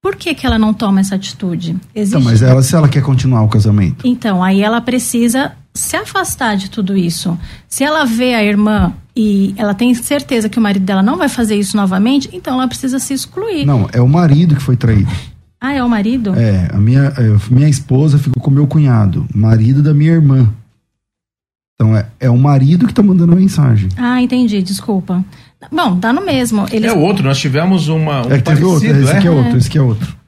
Por 0.00 0.14
que, 0.14 0.32
que 0.34 0.46
ela 0.46 0.58
não 0.58 0.72
toma 0.72 1.00
essa 1.00 1.16
atitude? 1.16 1.76
Existe... 1.94 2.16
Então, 2.16 2.20
mas 2.20 2.40
ela, 2.40 2.62
se 2.62 2.74
ela 2.74 2.88
quer 2.88 3.02
continuar 3.02 3.42
o 3.42 3.48
casamento? 3.48 4.06
Então, 4.06 4.42
aí 4.42 4.62
ela 4.62 4.80
precisa 4.80 5.52
se 5.74 5.96
afastar 5.96 6.56
de 6.56 6.70
tudo 6.70 6.96
isso. 6.96 7.38
Se 7.68 7.82
ela 7.82 8.04
vê 8.04 8.34
a 8.34 8.42
irmã 8.42 8.92
e 9.14 9.54
ela 9.56 9.74
tem 9.74 9.92
certeza 9.94 10.48
que 10.48 10.58
o 10.58 10.62
marido 10.62 10.84
dela 10.84 11.02
não 11.02 11.16
vai 11.16 11.28
fazer 11.28 11.56
isso 11.56 11.76
novamente, 11.76 12.28
então 12.32 12.54
ela 12.54 12.68
precisa 12.68 12.98
se 12.98 13.12
excluir. 13.12 13.66
Não, 13.66 13.88
é 13.92 14.00
o 14.00 14.08
marido 14.08 14.54
que 14.54 14.62
foi 14.62 14.76
traído. 14.76 15.10
Ah, 15.60 15.72
é 15.72 15.82
o 15.82 15.88
marido? 15.88 16.34
É, 16.36 16.70
a 16.72 16.78
minha, 16.78 17.12
é, 17.16 17.36
minha 17.50 17.68
esposa 17.68 18.18
ficou 18.18 18.40
com 18.40 18.50
meu 18.50 18.66
cunhado, 18.66 19.26
marido 19.34 19.82
da 19.82 19.92
minha 19.92 20.12
irmã. 20.12 20.48
Então 21.80 21.96
é, 21.96 22.06
é 22.18 22.28
o 22.28 22.36
marido 22.36 22.88
que 22.88 22.92
tá 22.92 23.04
mandando 23.04 23.32
a 23.32 23.36
mensagem. 23.36 23.88
Ah, 23.96 24.20
entendi, 24.20 24.60
desculpa. 24.60 25.24
Bom, 25.70 25.96
dá 25.96 26.12
no 26.12 26.24
mesmo. 26.24 26.66
Eles... 26.72 26.90
É 26.90 26.92
outro, 26.92 27.22
nós 27.22 27.38
tivemos 27.38 27.88
uma. 27.88 28.26
Um 28.26 28.32
é 28.32 28.38
que 28.38 28.42
teve 28.42 28.64
outro, 28.64 28.88
esse 28.88 29.10
é? 29.10 29.16
aqui 29.16 29.28
é 29.28 29.30
outro, 29.30 29.56
esse 29.56 29.68
aqui 29.68 29.78
é 29.78 29.82
outro. 29.82 30.18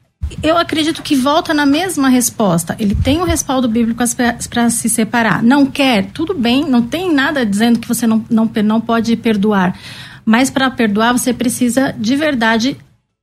Eu 0.41 0.57
acredito 0.57 1.03
que 1.03 1.13
volta 1.13 1.53
na 1.53 1.65
mesma 1.65 2.07
resposta. 2.07 2.73
Ele 2.79 2.95
tem 2.95 3.17
o 3.17 3.23
um 3.23 3.25
respaldo 3.25 3.67
bíblico 3.67 4.01
para 4.49 4.69
se 4.69 4.87
separar. 4.87 5.43
Não 5.43 5.65
quer, 5.65 6.05
tudo 6.13 6.33
bem, 6.33 6.65
não 6.69 6.81
tem 6.81 7.13
nada 7.13 7.45
dizendo 7.45 7.79
que 7.79 7.87
você 7.87 8.07
não, 8.07 8.23
não, 8.29 8.49
não 8.63 8.79
pode 8.79 9.13
perdoar. 9.17 9.77
Mas 10.25 10.49
para 10.49 10.71
perdoar, 10.71 11.11
você 11.11 11.33
precisa 11.33 11.93
de 11.97 12.15
verdade 12.15 12.77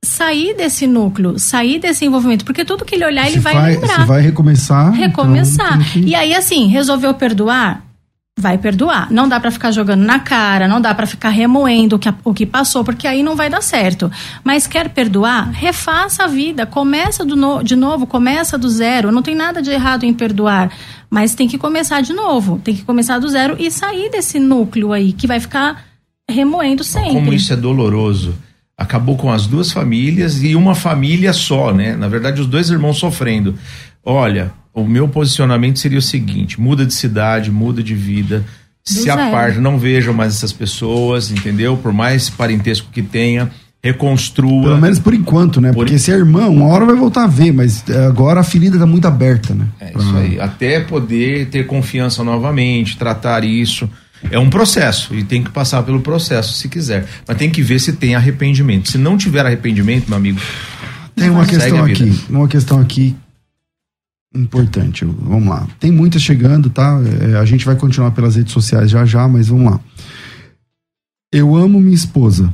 sair 0.05 0.55
desse 0.55 0.85
núcleo, 0.85 1.39
sair 1.39 1.79
desse 1.79 2.05
envolvimento, 2.05 2.45
porque 2.45 2.63
tudo 2.63 2.85
que 2.85 2.93
ele 2.93 3.05
olhar, 3.05 3.25
se 3.25 3.33
ele 3.33 3.39
vai, 3.39 3.53
vai 3.55 3.71
lembrar. 3.73 4.01
Se 4.01 4.07
vai 4.07 4.21
recomeçar. 4.21 4.91
Recomeçar. 4.91 5.73
Então, 5.73 5.91
que... 5.91 5.99
E 6.01 6.15
aí, 6.15 6.35
assim, 6.35 6.67
resolveu 6.67 7.13
perdoar? 7.15 7.88
Vai 8.39 8.57
perdoar. 8.57 9.11
Não 9.11 9.27
dá 9.27 9.39
para 9.39 9.51
ficar 9.51 9.71
jogando 9.71 10.01
na 10.01 10.19
cara, 10.19 10.67
não 10.67 10.79
dá 10.79 10.95
para 10.95 11.05
ficar 11.05 11.29
remoendo 11.29 11.97
o 11.97 11.99
que, 11.99 12.11
o 12.23 12.33
que 12.33 12.45
passou, 12.45 12.83
porque 12.83 13.05
aí 13.05 13.21
não 13.21 13.35
vai 13.35 13.49
dar 13.49 13.61
certo. 13.61 14.09
Mas 14.43 14.65
quer 14.65 14.89
perdoar? 14.89 15.51
Refaça 15.51 16.23
a 16.23 16.27
vida, 16.27 16.65
começa 16.65 17.25
no, 17.25 17.61
de 17.61 17.75
novo, 17.75 18.07
começa 18.07 18.57
do 18.57 18.69
zero. 18.69 19.11
Não 19.11 19.21
tem 19.21 19.35
nada 19.35 19.61
de 19.61 19.69
errado 19.69 20.05
em 20.05 20.13
perdoar, 20.13 20.71
mas 21.09 21.35
tem 21.35 21.47
que 21.47 21.57
começar 21.57 22.01
de 22.01 22.13
novo, 22.13 22.59
tem 22.63 22.75
que 22.75 22.83
começar 22.83 23.19
do 23.19 23.27
zero 23.27 23.55
e 23.59 23.69
sair 23.69 24.09
desse 24.09 24.39
núcleo 24.39 24.93
aí 24.93 25.11
que 25.11 25.27
vai 25.27 25.39
ficar 25.39 25.83
remoendo 26.29 26.83
sempre. 26.83 27.13
Como 27.13 27.33
isso 27.33 27.51
é 27.51 27.57
doloroso. 27.57 28.35
Acabou 28.77 29.17
com 29.17 29.29
as 29.29 29.45
duas 29.45 29.73
famílias 29.73 30.41
e 30.41 30.55
uma 30.55 30.73
família 30.73 31.33
só, 31.33 31.73
né? 31.73 31.97
Na 31.97 32.07
verdade, 32.07 32.39
os 32.39 32.47
dois 32.47 32.69
irmãos 32.69 32.97
sofrendo. 32.97 33.55
Olha, 34.05 34.53
o 34.81 34.87
meu 34.87 35.07
posicionamento 35.07 35.79
seria 35.79 35.99
o 35.99 36.01
seguinte: 36.01 36.59
muda 36.59 36.85
de 36.85 36.93
cidade, 36.93 37.51
muda 37.51 37.81
de 37.83 37.95
vida, 37.95 38.39
Do 38.39 38.93
se 38.93 39.09
aparta, 39.09 39.59
não 39.59 39.77
vejam 39.77 40.13
mais 40.13 40.35
essas 40.35 40.53
pessoas, 40.53 41.31
entendeu? 41.31 41.77
Por 41.77 41.93
mais 41.93 42.29
parentesco 42.29 42.89
que 42.91 43.01
tenha, 43.01 43.51
reconstrua. 43.83 44.63
Pelo 44.63 44.81
menos 44.81 44.99
por 44.99 45.13
enquanto, 45.13 45.61
né? 45.61 45.69
Por 45.69 45.85
Porque 45.85 45.97
se 45.97 46.11
é 46.11 46.15
irmã, 46.15 46.47
uma 46.47 46.65
hora 46.65 46.85
vai 46.85 46.95
voltar 46.95 47.23
a 47.23 47.27
ver, 47.27 47.51
mas 47.51 47.83
eh, 47.89 48.05
agora 48.05 48.41
a 48.41 48.43
ferida 48.43 48.75
está 48.75 48.85
muito 48.85 49.07
aberta, 49.07 49.53
né? 49.53 49.67
É 49.79 49.91
pra... 49.91 50.01
isso 50.01 50.17
aí. 50.17 50.39
Até 50.39 50.79
poder 50.79 51.47
ter 51.47 51.65
confiança 51.65 52.23
novamente, 52.23 52.97
tratar 52.97 53.43
isso. 53.43 53.89
É 54.29 54.37
um 54.37 54.49
processo 54.49 55.15
e 55.15 55.23
tem 55.23 55.41
que 55.41 55.49
passar 55.49 55.81
pelo 55.83 56.01
processo 56.01 56.53
se 56.53 56.67
quiser. 56.67 57.05
Mas 57.25 57.37
tem 57.37 57.49
que 57.49 57.61
ver 57.61 57.79
se 57.79 57.93
tem 57.93 58.15
arrependimento. 58.15 58.91
Se 58.91 58.97
não 58.97 59.17
tiver 59.17 59.45
arrependimento, 59.45 60.09
meu 60.09 60.17
amigo. 60.17 60.39
Tem 61.15 61.29
uma 61.29 61.45
questão 61.45 61.85
aqui, 61.85 62.19
uma 62.29 62.47
questão 62.47 62.79
aqui 62.79 63.15
importante. 64.33 65.05
Vamos 65.05 65.49
lá. 65.49 65.67
Tem 65.79 65.91
muitas 65.91 66.21
chegando, 66.21 66.69
tá? 66.69 66.99
É, 67.21 67.37
a 67.37 67.45
gente 67.45 67.65
vai 67.65 67.75
continuar 67.75 68.11
pelas 68.11 68.35
redes 68.35 68.53
sociais 68.53 68.89
já 68.89 69.05
já, 69.05 69.27
mas 69.27 69.47
vamos 69.47 69.71
lá. 69.71 69.79
Eu 71.31 71.55
amo 71.55 71.79
minha 71.79 71.95
esposa. 71.95 72.53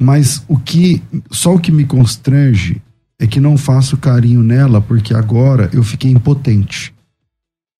Mas 0.00 0.44
o 0.48 0.58
que 0.58 1.02
só 1.30 1.54
o 1.54 1.60
que 1.60 1.70
me 1.70 1.84
constrange 1.84 2.82
é 3.18 3.26
que 3.26 3.40
não 3.40 3.56
faço 3.56 3.96
carinho 3.96 4.42
nela 4.42 4.80
porque 4.80 5.14
agora 5.14 5.70
eu 5.72 5.82
fiquei 5.84 6.10
impotente. 6.10 6.92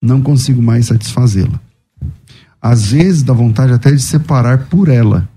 Não 0.01 0.23
consigo 0.23 0.63
mais 0.63 0.87
satisfazê-la. 0.87 1.61
Às 2.61 2.93
vezes 2.93 3.25
dá 3.25 3.33
vontade 3.33 3.73
até 3.73 3.91
de 3.91 4.01
separar 4.01 4.67
por 4.67 4.89
ela. 4.89 5.29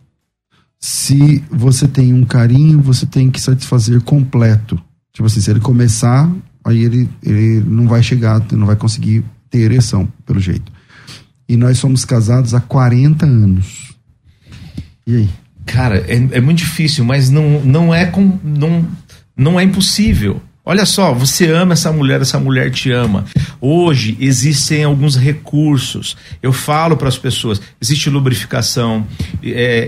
Se 0.79 1.43
você 1.49 1.88
tem 1.88 2.13
um 2.13 2.23
carinho, 2.23 2.79
você 2.79 3.07
tem 3.07 3.31
que 3.31 3.41
satisfazer 3.41 4.01
completo. 4.01 4.79
Tipo 5.11 5.25
assim, 5.25 5.41
se 5.41 5.49
ele 5.49 5.59
começar, 5.59 6.31
aí 6.66 6.84
ele, 6.84 7.09
ele 7.22 7.63
não 7.66 7.88
vai 7.88 8.01
chegar, 8.01 8.41
não 8.51 8.66
vai 8.66 8.76
conseguir 8.76 9.24
ter 9.49 9.59
ereção, 9.59 10.11
pelo 10.26 10.39
jeito. 10.39 10.72
E 11.47 11.55
nós 11.55 11.78
somos 11.78 12.03
casados 12.03 12.55
há 12.55 12.59
40 12.59 13.26
anos. 13.26 13.93
E 15.05 15.16
aí? 15.16 15.30
Cara, 15.66 15.99
é, 16.07 16.16
é 16.32 16.41
muito 16.41 16.59
difícil, 16.59 17.05
mas 17.05 17.30
não, 17.30 17.61
não 17.63 17.93
é 17.93 18.05
com, 18.05 18.39
não, 18.43 18.88
não 19.38 19.59
é 19.59 19.63
impossível. 19.63 20.41
Olha 20.68 20.84
só, 20.84 21.13
você 21.13 21.51
ama 21.51 21.74
essa 21.74 21.91
mulher, 21.91 22.22
essa 22.22 22.39
mulher 22.39 22.72
te 22.72 22.91
ama. 22.91 23.24
Hoje 23.61 24.18
existem 24.20 24.84
alguns 24.84 25.16
recursos. 25.16 26.18
Eu 26.41 26.51
falo 26.51 26.97
para 26.97 27.07
as 27.07 27.20
pessoas: 27.20 27.61
existe 27.80 28.09
lubrificação, 28.09 29.05
é, 29.43 29.88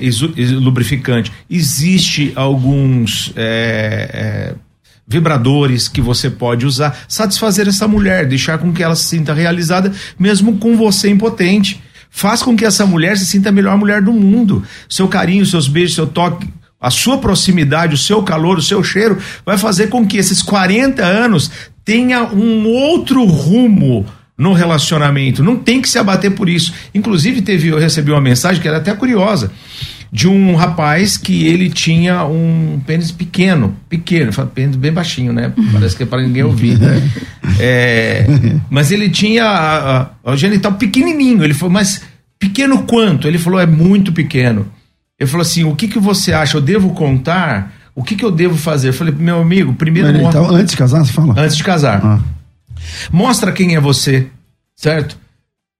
lubrificante, 0.54 1.32
existe 1.50 2.32
alguns 2.36 3.34
é, 3.36 4.10
é, 4.14 4.56
vibradores 5.08 5.88
que 5.88 6.02
você 6.02 6.30
pode 6.30 6.66
usar, 6.66 7.06
satisfazer 7.08 7.68
essa 7.68 7.88
mulher, 7.88 8.28
deixar 8.28 8.58
com 8.58 8.74
que 8.74 8.84
ela 8.84 8.96
se 8.96 9.06
sinta 9.06 9.34
realizada, 9.34 9.92
mesmo 10.20 10.58
com 10.58 10.76
você 10.76 11.10
impotente. 11.10 11.82
Faz 12.10 12.44
com 12.44 12.56
que 12.56 12.66
essa 12.66 12.86
mulher 12.86 13.18
se 13.18 13.26
sinta 13.26 13.50
a 13.50 13.52
melhor 13.52 13.78
mulher 13.78 14.02
do 14.02 14.12
mundo. 14.12 14.64
Seu 14.90 15.08
carinho, 15.08 15.46
seus 15.46 15.68
beijos, 15.68 15.96
seu 15.96 16.08
toque, 16.08 16.48
a 16.80 16.90
sua 16.90 17.18
proximidade, 17.18 17.96
o 17.96 17.98
seu 17.98 18.22
calor, 18.22 18.58
o 18.58 18.62
seu 18.62 18.84
cheiro, 18.84 19.18
vai 19.46 19.58
fazer 19.58 19.88
com 19.88 20.06
que 20.06 20.18
esses 20.18 20.42
40 20.42 21.04
anos 21.04 21.50
tenha 21.86 22.24
um 22.24 22.68
outro 22.68 23.24
rumo 23.24 24.06
no 24.38 24.54
relacionamento. 24.54 25.44
Não 25.44 25.56
tem 25.56 25.82
que 25.82 25.90
se 25.90 25.98
abater 25.98 26.32
por 26.32 26.48
isso. 26.48 26.74
Inclusive, 26.94 27.42
teve, 27.42 27.70
eu 27.70 27.80
recebi 27.80 28.12
uma 28.12 28.22
mensagem 28.22 28.62
que 28.62 28.68
era 28.68 28.78
até 28.78 28.94
curiosa 28.94 29.52
de 30.12 30.28
um 30.28 30.56
rapaz 30.56 31.18
que 31.18 31.46
ele 31.46 31.70
tinha 31.70 32.24
um 32.26 32.80
pênis 32.86 33.12
pequeno, 33.12 33.76
pequeno, 33.90 34.32
pênis 34.48 34.76
bem 34.76 34.92
baixinho, 34.92 35.34
né? 35.34 35.52
Parece 35.72 35.96
que 35.96 36.04
é 36.04 36.06
para 36.06 36.22
ninguém 36.22 36.44
ouvir. 36.44 36.78
É, 37.60 38.28
mas 38.70 38.92
ele 38.92 39.10
tinha 39.10 40.10
o 40.24 40.36
genital 40.36 40.74
pequenininho. 40.74 41.44
Ele 41.44 41.56
falou, 41.56 41.74
mas 41.74 42.04
pequeno 42.38 42.84
quanto? 42.84 43.28
Ele 43.28 43.40
falou, 43.40 43.60
é 43.60 43.66
muito 43.66 44.12
pequeno. 44.12 44.68
Ele 45.20 45.28
falou 45.28 45.42
assim, 45.42 45.64
o 45.64 45.76
que, 45.76 45.88
que 45.88 45.98
você 45.98 46.34
acha? 46.34 46.58
Eu 46.58 46.62
devo 46.62 46.92
contar? 46.92 47.74
O 47.96 48.04
que, 48.04 48.16
que 48.16 48.24
eu 48.24 48.30
devo 48.30 48.56
fazer? 48.56 48.90
Eu 48.90 48.94
falei, 48.94 49.12
meu 49.18 49.42
amigo, 49.42 49.74
primeiro... 49.74 50.12
Mas, 50.12 50.28
então, 50.28 50.48
antes 50.54 50.72
de 50.72 50.78
casar, 50.78 51.04
você 51.04 51.12
fala? 51.12 51.34
Antes 51.36 51.58
de 51.58 51.64
casar. 51.64 52.00
Ah. 52.04 52.20
Mostra 53.12 53.52
quem 53.52 53.76
é 53.76 53.80
você, 53.80 54.28
certo? 54.76 55.18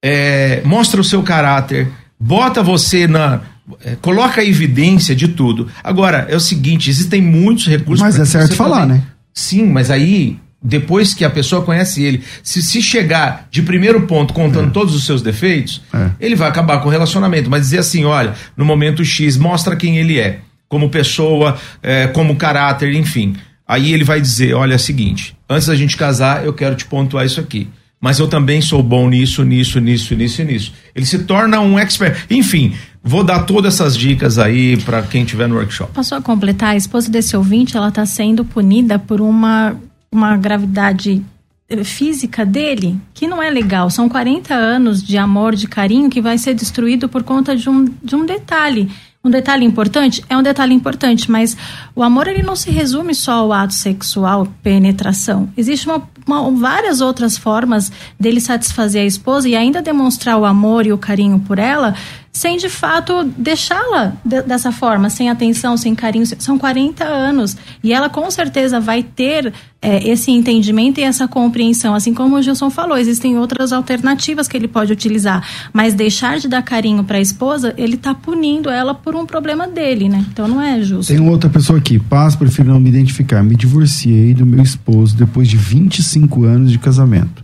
É, 0.04 0.62
mostra 0.66 1.00
o 1.00 1.04
seu 1.04 1.22
caráter, 1.22 1.90
bota 2.20 2.64
você 2.64 3.08
na 3.08 3.42
é, 3.84 3.96
coloca 3.96 4.42
a 4.42 4.46
evidência 4.46 5.16
de 5.16 5.28
tudo. 5.28 5.68
Agora, 5.84 6.26
é 6.30 6.36
o 6.36 6.40
seguinte, 6.40 6.90
existem 6.90 7.22
muitos 7.22 7.68
recursos. 7.68 8.02
Mas 8.02 8.20
é 8.20 8.26
certo 8.26 8.56
falar, 8.56 8.86
né? 8.86 9.04
Sim, 9.34 9.66
mas 9.68 9.92
aí, 9.92 10.40
depois 10.64 11.14
que 11.14 11.26
a 11.26 11.30
pessoa 11.30 11.62
conhece 11.62 12.04
ele, 12.04 12.24
se, 12.42 12.62
se 12.62 12.82
chegar 12.82 13.48
de 13.52 13.62
primeiro 13.62 14.02
ponto 14.08 14.34
contando 14.34 14.70
é. 14.70 14.72
todos 14.72 14.96
os 14.96 15.06
seus 15.06 15.22
defeitos, 15.22 15.82
é. 15.94 16.12
ele 16.20 16.36
vai 16.36 16.48
acabar 16.48 16.80
com 16.80 16.88
o 16.88 16.92
relacionamento. 16.92 17.50
Mas 17.50 17.64
dizer 17.64 17.80
assim, 17.80 18.06
olha, 18.06 18.34
no 18.56 18.64
momento 18.64 19.04
X, 19.04 19.38
mostra 19.38 19.76
quem 19.76 19.98
ele 19.98 20.18
é, 20.18 20.40
como 20.70 20.90
pessoa, 20.90 21.58
é, 21.84 22.08
como 22.08 22.36
caráter, 22.36 22.94
enfim. 22.94 23.36
Aí 23.68 23.94
ele 23.94 24.06
vai 24.06 24.22
dizer, 24.22 24.54
olha, 24.54 24.74
é 24.74 24.76
o 24.78 24.80
seguinte, 24.80 25.38
antes 25.50 25.68
da 25.68 25.76
gente 25.76 25.98
casar, 25.98 26.46
eu 26.46 26.54
quero 26.54 26.74
te 26.76 26.86
pontuar 26.86 27.26
isso 27.26 27.40
aqui 27.40 27.68
mas 28.00 28.20
eu 28.20 28.28
também 28.28 28.62
sou 28.62 28.84
bom 28.84 29.10
nisso, 29.10 29.44
nisso, 29.44 29.80
nisso, 29.80 30.16
nisso 30.16 30.42
e 30.42 30.46
nisso. 30.46 30.74
Ele 30.96 31.06
se 31.06 31.20
torna 31.20 31.60
um 31.60 31.80
expert. 31.80 32.26
Enfim, 32.30 32.76
vou 33.08 33.24
dar 33.24 33.44
todas 33.46 33.76
essas 33.76 33.96
dicas 33.98 34.38
aí 34.38 34.76
para 34.78 35.02
quem 35.02 35.24
estiver 35.24 35.48
no 35.48 35.56
workshop. 35.56 35.94
Posso 35.94 36.10
só 36.10 36.22
completar? 36.22 36.72
A 36.72 36.76
esposa 36.76 37.10
desse 37.10 37.38
ouvinte, 37.38 37.78
ela 37.78 37.88
está 37.88 38.06
sendo 38.06 38.44
punida 38.44 39.00
por 39.00 39.22
uma, 39.22 39.76
uma 40.12 40.36
gravidade 40.36 41.24
eh, 41.70 41.84
física 41.86 42.46
dele 42.46 43.00
que 43.14 43.26
não 43.26 43.42
é 43.42 43.50
legal. 43.50 43.90
São 43.90 44.10
40 44.10 44.54
anos 44.54 45.02
de 45.02 45.18
amor, 45.18 45.56
de 45.56 45.68
carinho 45.68 46.10
que 46.10 46.22
vai 46.22 46.38
ser 46.38 46.54
destruído 46.54 47.08
por 47.08 47.24
conta 47.24 47.56
de 47.56 47.70
um, 47.70 47.86
de 48.04 48.16
um 48.16 48.26
detalhe. 48.26 48.92
Um 49.24 49.30
detalhe 49.30 49.66
importante? 49.66 50.24
É 50.30 50.38
um 50.38 50.44
detalhe 50.44 50.74
importante, 50.74 51.30
mas 51.30 51.58
o 51.94 52.02
amor 52.02 52.28
ele 52.28 52.44
não 52.44 52.56
se 52.56 52.72
resume 52.72 53.14
só 53.14 53.34
ao 53.34 53.52
ato 53.52 53.74
sexual, 53.74 54.48
penetração. 54.64 55.50
Existe 55.58 55.86
uma, 55.86 56.02
uma, 56.26 56.50
várias 56.52 57.02
outras 57.02 57.38
formas 57.38 57.92
dele 58.18 58.40
satisfazer 58.40 59.02
a 59.02 59.06
esposa 59.06 59.50
e 59.50 59.56
ainda 59.56 59.82
demonstrar 59.82 60.38
o 60.38 60.46
amor 60.46 60.86
e 60.86 60.94
o 60.94 60.98
carinho 60.98 61.40
por 61.40 61.60
ela 61.60 61.94
sem 62.38 62.56
de 62.58 62.70
fato 62.70 63.24
deixá-la 63.36 64.14
de, 64.24 64.44
dessa 64.44 64.72
forma, 64.72 65.10
sem 65.10 65.28
atenção, 65.28 65.76
sem 65.76 65.96
carinho. 65.96 66.26
São 66.38 66.58
40 66.58 67.04
anos. 67.04 67.58
E 67.84 67.92
ela 67.92 68.10
com 68.10 68.30
certeza 68.30 68.80
vai 68.80 69.02
ter 69.02 69.52
é, 69.82 70.08
esse 70.08 70.30
entendimento 70.30 71.00
e 71.00 71.04
essa 71.04 71.28
compreensão. 71.28 71.96
Assim 71.96 72.14
como 72.14 72.36
o 72.36 72.42
Gilson 72.42 72.70
falou, 72.70 72.96
existem 72.96 73.40
outras 73.40 73.74
alternativas 73.74 74.48
que 74.48 74.56
ele 74.56 74.68
pode 74.68 74.94
utilizar. 74.94 75.44
Mas 75.74 75.96
deixar 75.96 76.38
de 76.38 76.48
dar 76.48 76.62
carinho 76.62 77.04
para 77.04 77.18
a 77.18 77.22
esposa, 77.22 77.74
ele 77.76 77.96
está 77.96 78.14
punindo 78.14 78.70
ela 78.70 78.94
por 78.94 79.16
um 79.16 79.26
problema 79.26 79.68
dele, 79.68 80.08
né? 80.08 80.24
Então 80.32 80.48
não 80.48 80.62
é 80.62 80.80
justo. 80.84 81.12
Tem 81.12 81.20
outra 81.20 81.50
pessoa 81.50 81.80
aqui. 81.80 81.98
Paz, 81.98 82.36
prefiro 82.36 82.70
não 82.70 82.80
me 82.80 82.90
identificar. 82.90 83.42
Me 83.42 83.56
divorciei 83.56 84.36
do 84.36 84.46
meu 84.46 84.62
esposo 84.62 85.18
depois 85.18 85.48
de 85.48 85.58
25 85.58 86.44
anos 86.44 86.72
de 86.72 86.78
casamento. 86.78 87.44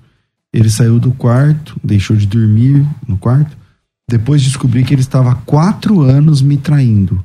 Ele 0.53 0.69
saiu 0.69 0.99
do 0.99 1.11
quarto, 1.11 1.75
deixou 1.83 2.15
de 2.15 2.27
dormir 2.27 2.85
no 3.07 3.17
quarto. 3.17 3.62
Depois 4.13 4.43
descobri 4.43 4.83
que 4.83 4.93
ele 4.93 5.01
estava 5.01 5.31
há 5.31 5.35
quatro 5.35 6.01
anos 6.01 6.39
me 6.39 6.55
traindo 6.55 7.23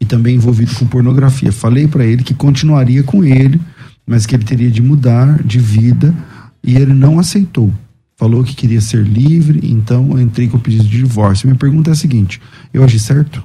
e 0.00 0.04
também 0.06 0.36
envolvido 0.36 0.72
com 0.76 0.86
pornografia. 0.86 1.50
Falei 1.50 1.88
para 1.88 2.04
ele 2.04 2.22
que 2.22 2.32
continuaria 2.34 3.02
com 3.02 3.24
ele, 3.24 3.60
mas 4.06 4.26
que 4.26 4.36
ele 4.36 4.44
teria 4.44 4.70
de 4.70 4.80
mudar 4.80 5.42
de 5.42 5.58
vida 5.58 6.14
e 6.62 6.76
ele 6.76 6.94
não 6.94 7.18
aceitou. 7.18 7.72
Falou 8.16 8.44
que 8.44 8.54
queria 8.54 8.80
ser 8.80 9.02
livre, 9.02 9.60
então 9.64 10.10
eu 10.12 10.20
entrei 10.20 10.46
com 10.46 10.56
o 10.56 10.60
pedido 10.60 10.84
de 10.84 10.98
divórcio. 10.98 11.48
Minha 11.48 11.58
pergunta 11.58 11.90
é 11.90 11.94
a 11.94 11.96
seguinte: 11.96 12.40
eu 12.72 12.84
agi 12.84 13.00
certo? 13.00 13.42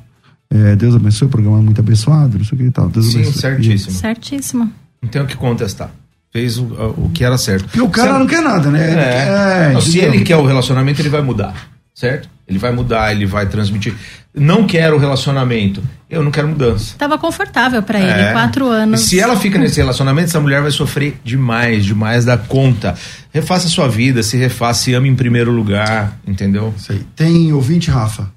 É, 0.47 0.75
Deus 0.75 0.93
abençoe, 0.93 1.27
o 1.27 1.31
programa 1.31 1.57
é 1.57 1.61
muito 1.61 1.79
abençoado, 1.81 2.37
não 2.37 2.45
sei 2.45 2.55
o 2.55 2.61
que 2.61 2.67
e 2.67 2.71
tal. 2.71 2.87
Deus 2.87 3.07
Sim, 3.11 3.21
abençoe. 3.21 3.41
certíssimo. 3.41 3.91
Certíssimo. 3.97 4.71
Não 5.01 5.09
tem 5.09 5.21
o 5.23 5.25
que 5.25 5.35
contestar. 5.35 5.89
Fez 6.31 6.59
o, 6.59 6.65
o 6.65 7.09
que 7.11 7.23
era 7.23 7.35
certo. 7.37 7.63
Porque 7.63 7.81
o 7.81 7.89
cara 7.89 8.19
não 8.19 8.27
quer 8.27 8.41
nada, 8.43 8.69
né? 8.69 8.91
Ele 8.91 8.99
É. 8.99 9.03
quer- 9.25 9.73
Não, 9.73 9.81
se 9.81 9.97
ele 9.97 10.19
quer 10.23 10.35
o 10.37 10.45
relacionamento, 10.45 11.01
ele 11.01 11.09
vai 11.09 11.21
mudar. 11.23 11.55
Certo? 11.95 12.29
Ele 12.47 12.59
vai 12.59 12.71
mudar, 12.71 13.11
ele 13.11 13.25
vai 13.25 13.47
transmitir. 13.47 13.95
Não 14.33 14.67
quero 14.67 14.97
o 14.97 14.99
relacionamento. 14.99 15.81
Eu 16.09 16.21
não 16.21 16.29
quero 16.29 16.47
mudança. 16.47 16.95
Tava 16.97 17.17
confortável 17.17 17.81
para 17.81 17.99
ele, 17.99 18.09
É. 18.21 18.31
quatro 18.31 18.67
anos. 18.67 19.01
E 19.01 19.03
se 19.05 19.19
ela 19.19 19.35
fica 19.35 19.57
nesse 19.57 19.77
relacionamento, 19.77 20.27
essa 20.27 20.39
mulher 20.39 20.61
vai 20.61 20.69
sofrer 20.71 21.19
demais, 21.23 21.85
demais 21.85 22.23
da 22.25 22.37
conta. 22.37 22.93
Refaça 23.33 23.65
a 23.67 23.69
sua 23.69 23.87
vida, 23.87 24.21
se 24.21 24.37
refaça, 24.37 24.83
se 24.83 24.93
ame 24.93 25.09
em 25.09 25.15
primeiro 25.15 25.51
lugar, 25.51 26.19
entendeu? 26.27 26.73
Isso 26.77 26.91
aí. 26.91 27.01
Tem 27.15 27.51
ouvinte, 27.51 27.89
Rafa? 27.89 28.29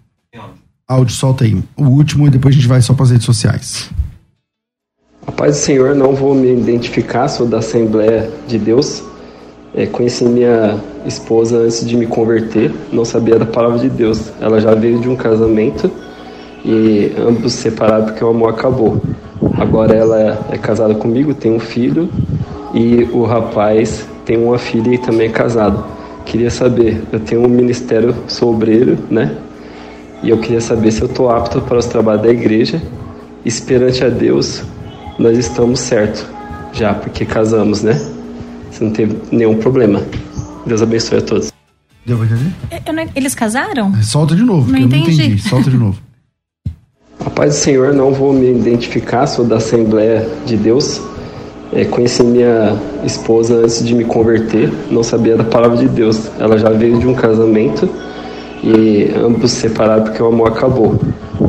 Áudio, 0.90 1.14
solta 1.14 1.44
aí. 1.44 1.62
O 1.76 1.84
último 1.84 2.26
e 2.26 2.30
depois 2.30 2.54
a 2.54 2.56
gente 2.56 2.66
vai 2.66 2.80
só 2.80 2.94
para 2.94 3.04
as 3.04 3.10
redes 3.10 3.26
sociais. 3.26 3.90
A 5.26 5.30
paz 5.32 5.56
do 5.56 5.60
Senhor, 5.60 5.94
não 5.94 6.14
vou 6.14 6.34
me 6.34 6.50
identificar, 6.50 7.28
sou 7.28 7.46
da 7.46 7.58
Assembleia 7.58 8.30
de 8.46 8.58
Deus. 8.58 9.02
É, 9.74 9.86
conheci 9.86 10.24
minha 10.24 10.76
esposa 11.06 11.58
antes 11.58 11.86
de 11.86 11.96
me 11.96 12.06
converter, 12.06 12.72
não 12.92 13.04
sabia 13.04 13.38
da 13.38 13.46
palavra 13.46 13.78
de 13.78 13.88
Deus. 13.88 14.32
Ela 14.40 14.60
já 14.60 14.74
veio 14.74 14.98
de 14.98 15.08
um 15.08 15.16
casamento 15.16 15.90
e 16.64 17.12
ambos 17.18 17.52
separaram 17.52 18.06
porque 18.06 18.24
o 18.24 18.28
amor 18.28 18.50
acabou. 18.50 19.00
Agora 19.56 19.94
ela 19.94 20.46
é 20.50 20.58
casada 20.58 20.94
comigo, 20.94 21.34
tem 21.34 21.52
um 21.52 21.60
filho 21.60 22.08
e 22.74 23.08
o 23.12 23.24
rapaz 23.24 24.06
tem 24.24 24.36
uma 24.36 24.58
filha 24.58 24.94
e 24.94 24.98
também 24.98 25.28
é 25.28 25.30
casado. 25.30 25.84
Queria 26.24 26.50
saber, 26.50 27.02
eu 27.12 27.20
tenho 27.20 27.42
um 27.42 27.48
ministério, 27.48 28.14
sou 28.26 28.52
obreiro, 28.52 28.98
né? 29.10 29.36
E 30.22 30.30
eu 30.30 30.38
queria 30.38 30.60
saber 30.60 30.90
se 30.90 31.00
eu 31.00 31.06
estou 31.06 31.30
apto 31.30 31.60
para 31.60 31.78
os 31.78 31.86
trabalhos 31.86 32.22
da 32.22 32.28
igreja. 32.28 32.82
Esperante 33.44 34.04
a 34.04 34.08
Deus, 34.08 34.62
nós 35.18 35.38
estamos 35.38 35.80
certo 35.80 36.26
já, 36.72 36.92
porque 36.92 37.24
casamos, 37.24 37.82
né? 37.82 38.17
Você 38.78 38.84
não 38.84 38.92
teve 38.92 39.16
nenhum 39.32 39.56
problema. 39.56 40.00
Deus 40.64 40.80
abençoe 40.82 41.18
a 41.18 41.22
todos. 41.22 41.52
Deu 42.06 42.16
pra 42.16 42.26
entender? 42.26 42.52
Eu 42.86 42.92
não- 42.94 43.06
Eles 43.16 43.34
casaram? 43.34 43.92
Solta 44.02 44.36
de 44.36 44.44
novo, 44.44 44.70
Não 44.70 44.78
porque 44.80 44.84
eu 44.84 44.88
não 44.88 44.96
entendi. 44.98 45.22
entendi. 45.24 45.42
Solta 45.48 45.68
de 45.68 45.76
novo. 45.76 45.98
A 47.26 47.28
paz 47.28 47.54
do 47.54 47.58
Senhor, 47.58 47.92
não 47.92 48.12
vou 48.12 48.32
me 48.32 48.48
identificar, 48.52 49.26
sou 49.26 49.44
da 49.44 49.56
Assembleia 49.56 50.28
de 50.46 50.56
Deus. 50.56 51.00
É, 51.72 51.84
conheci 51.86 52.22
minha 52.22 52.76
esposa 53.04 53.56
antes 53.56 53.84
de 53.84 53.92
me 53.96 54.04
converter, 54.04 54.72
não 54.92 55.02
sabia 55.02 55.36
da 55.36 55.42
palavra 55.44 55.76
de 55.76 55.88
Deus. 55.88 56.30
Ela 56.38 56.56
já 56.56 56.70
veio 56.70 57.00
de 57.00 57.06
um 57.08 57.14
casamento 57.14 57.88
e 58.62 59.10
ambos 59.16 59.50
separaram 59.50 60.04
porque 60.04 60.22
o 60.22 60.26
amor 60.28 60.48
acabou. 60.52 61.00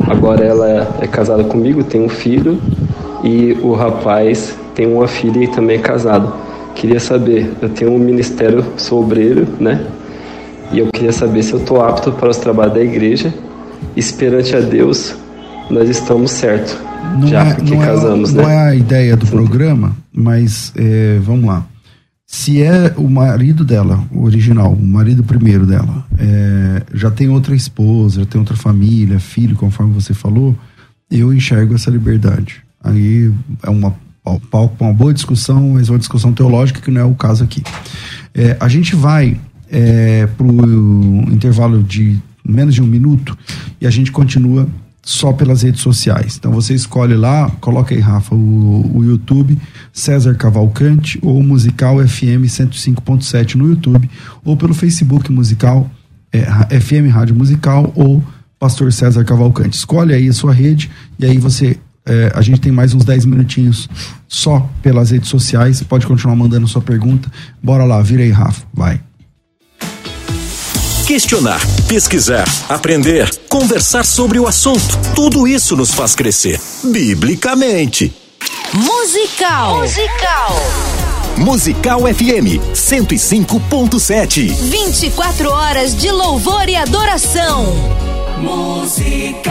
Agora 0.08 0.44
ela 0.44 0.98
é 1.00 1.06
casada 1.06 1.44
comigo, 1.44 1.84
tem 1.84 2.02
um 2.02 2.10
filho 2.10 2.60
e 3.24 3.56
o 3.62 3.74
rapaz 3.74 4.56
tem 4.74 4.92
uma 4.92 5.08
filha 5.08 5.44
e 5.44 5.48
também 5.48 5.78
é 5.78 5.80
casado. 5.82 6.49
Queria 6.76 7.00
saber, 7.00 7.52
eu 7.62 7.70
tenho 7.70 7.92
um 7.92 8.00
ministério, 8.00 8.66
sou 8.78 9.04
obreiro, 9.04 9.48
né? 9.60 9.86
E 10.72 10.80
eu 10.80 10.88
queria 10.88 11.12
saber 11.12 11.44
se 11.44 11.54
eu 11.54 11.60
estou 11.60 11.82
apto 11.84 12.12
para 12.12 12.30
os 12.30 12.38
trabalhos 12.38 12.74
da 12.76 12.82
igreja. 12.82 13.34
Esperante 13.96 14.56
a 14.56 14.60
Deus, 14.60 15.16
nós 15.70 15.90
estamos 15.90 16.32
certo. 16.32 16.78
Não 17.20 17.28
já 17.28 17.44
é, 17.44 17.54
porque 17.54 17.74
não 17.76 17.84
é- 17.84 17.86
casamos, 17.86 18.34
não 18.34 18.46
né? 18.46 18.54
é 18.54 18.60
a 18.70 18.76
ideia 18.76 19.18
do 19.18 19.26
programa, 19.26 19.96
mas 20.14 20.72
é, 20.76 21.18
vamos 21.22 21.46
lá. 21.46 21.66
Se 22.26 22.62
é 22.62 22.94
o 22.96 23.10
marido 23.10 23.66
dela, 23.66 24.04
o 24.14 24.24
original, 24.24 24.72
o 24.72 24.86
marido 24.86 25.24
primeiro 25.24 25.66
dela, 25.66 26.06
é, 26.20 26.84
já 26.94 27.10
tem 27.10 27.28
outra 27.30 27.56
esposa, 27.56 28.20
já 28.20 28.26
tem 28.26 28.40
outra 28.40 28.56
família, 28.56 29.20
filho, 29.20 29.56
conforme 29.56 29.94
você 29.94 30.14
falou, 30.14 30.56
eu 31.10 31.34
enxergo 31.34 31.74
essa 31.74 31.90
liberdade. 31.90 32.62
Aí 32.84 33.32
é 33.64 33.70
uma 33.72 33.96
palco 34.38 34.76
para 34.76 34.88
uma 34.88 34.94
boa 34.94 35.14
discussão, 35.14 35.72
mas 35.74 35.90
uma 35.90 35.98
discussão 35.98 36.34
teológica 36.34 36.82
que 36.82 36.92
não 36.92 37.02
é 37.02 37.06
o 37.06 37.16
caso 37.16 37.44
aqui. 37.44 37.64
É, 38.34 38.58
a 38.60 38.68
gente 38.68 38.96
vai 38.96 39.40
é, 39.72 40.28
para 40.28 40.46
o 40.46 41.22
intervalo 41.32 41.82
de 41.82 42.20
menos 42.44 42.76
de 42.76 42.82
um 42.82 42.86
minuto 42.86 43.38
e 43.80 43.88
a 43.88 43.90
gente 43.90 44.12
continua 44.12 44.68
só 45.02 45.34
pelas 45.34 45.64
redes 45.64 45.82
sociais. 45.82 46.36
Então 46.38 46.52
você 46.52 46.74
escolhe 46.74 47.16
lá, 47.16 47.50
coloca 47.62 47.96
aí, 47.96 48.00
Rafa, 48.00 48.36
o, 48.36 48.98
o 48.98 49.04
YouTube, 49.04 49.58
César 49.92 50.36
Cavalcante 50.36 51.18
ou 51.22 51.42
Musical 51.42 51.98
FM 52.06 52.46
105.7 52.46 53.56
no 53.56 53.68
YouTube, 53.68 54.10
ou 54.44 54.56
pelo 54.56 54.74
Facebook 54.74 55.32
Musical, 55.32 55.90
é, 56.32 56.44
FM 56.80 57.12
Rádio 57.12 57.36
Musical 57.36 57.92
ou 57.96 58.24
Pastor 58.60 58.92
César 58.92 59.24
Cavalcante. 59.24 59.78
Escolhe 59.78 60.14
aí 60.14 60.28
a 60.28 60.34
sua 60.34 60.54
rede 60.54 60.92
e 61.18 61.26
aí 61.26 61.38
você. 61.38 61.78
É, 62.10 62.32
a 62.34 62.42
gente 62.42 62.60
tem 62.60 62.72
mais 62.72 62.94
uns 62.96 63.06
10 63.06 63.26
minutinhos 63.26 63.88
só 64.28 64.68
pelas 64.82 65.12
redes 65.12 65.30
sociais. 65.30 65.84
Pode 65.84 66.08
continuar 66.08 66.36
mandando 66.36 66.68
sua 66.68 66.82
pergunta. 66.82 67.32
Bora 67.62 67.86
lá, 67.86 68.02
vira 68.02 68.24
aí, 68.24 68.32
Rafa. 68.32 68.64
Vai. 68.74 69.00
Questionar, 71.06 71.60
pesquisar, 71.88 72.48
aprender, 72.68 73.30
conversar 73.48 74.04
sobre 74.06 74.40
o 74.40 74.48
assunto. 74.48 74.98
Tudo 75.16 75.48
isso 75.48 75.76
nos 75.76 75.92
faz 75.92 76.16
crescer. 76.16 76.60
Biblicamente. 76.84 78.14
Musical. 78.74 79.82
Musical. 79.82 80.56
Musical 81.38 82.02
FM 82.02 82.60
105.7. 82.74 84.52
24 84.52 85.50
horas 85.50 85.96
de 85.96 86.12
louvor 86.12 86.68
e 86.70 86.76
adoração. 86.76 87.66
Musical. 88.40 89.50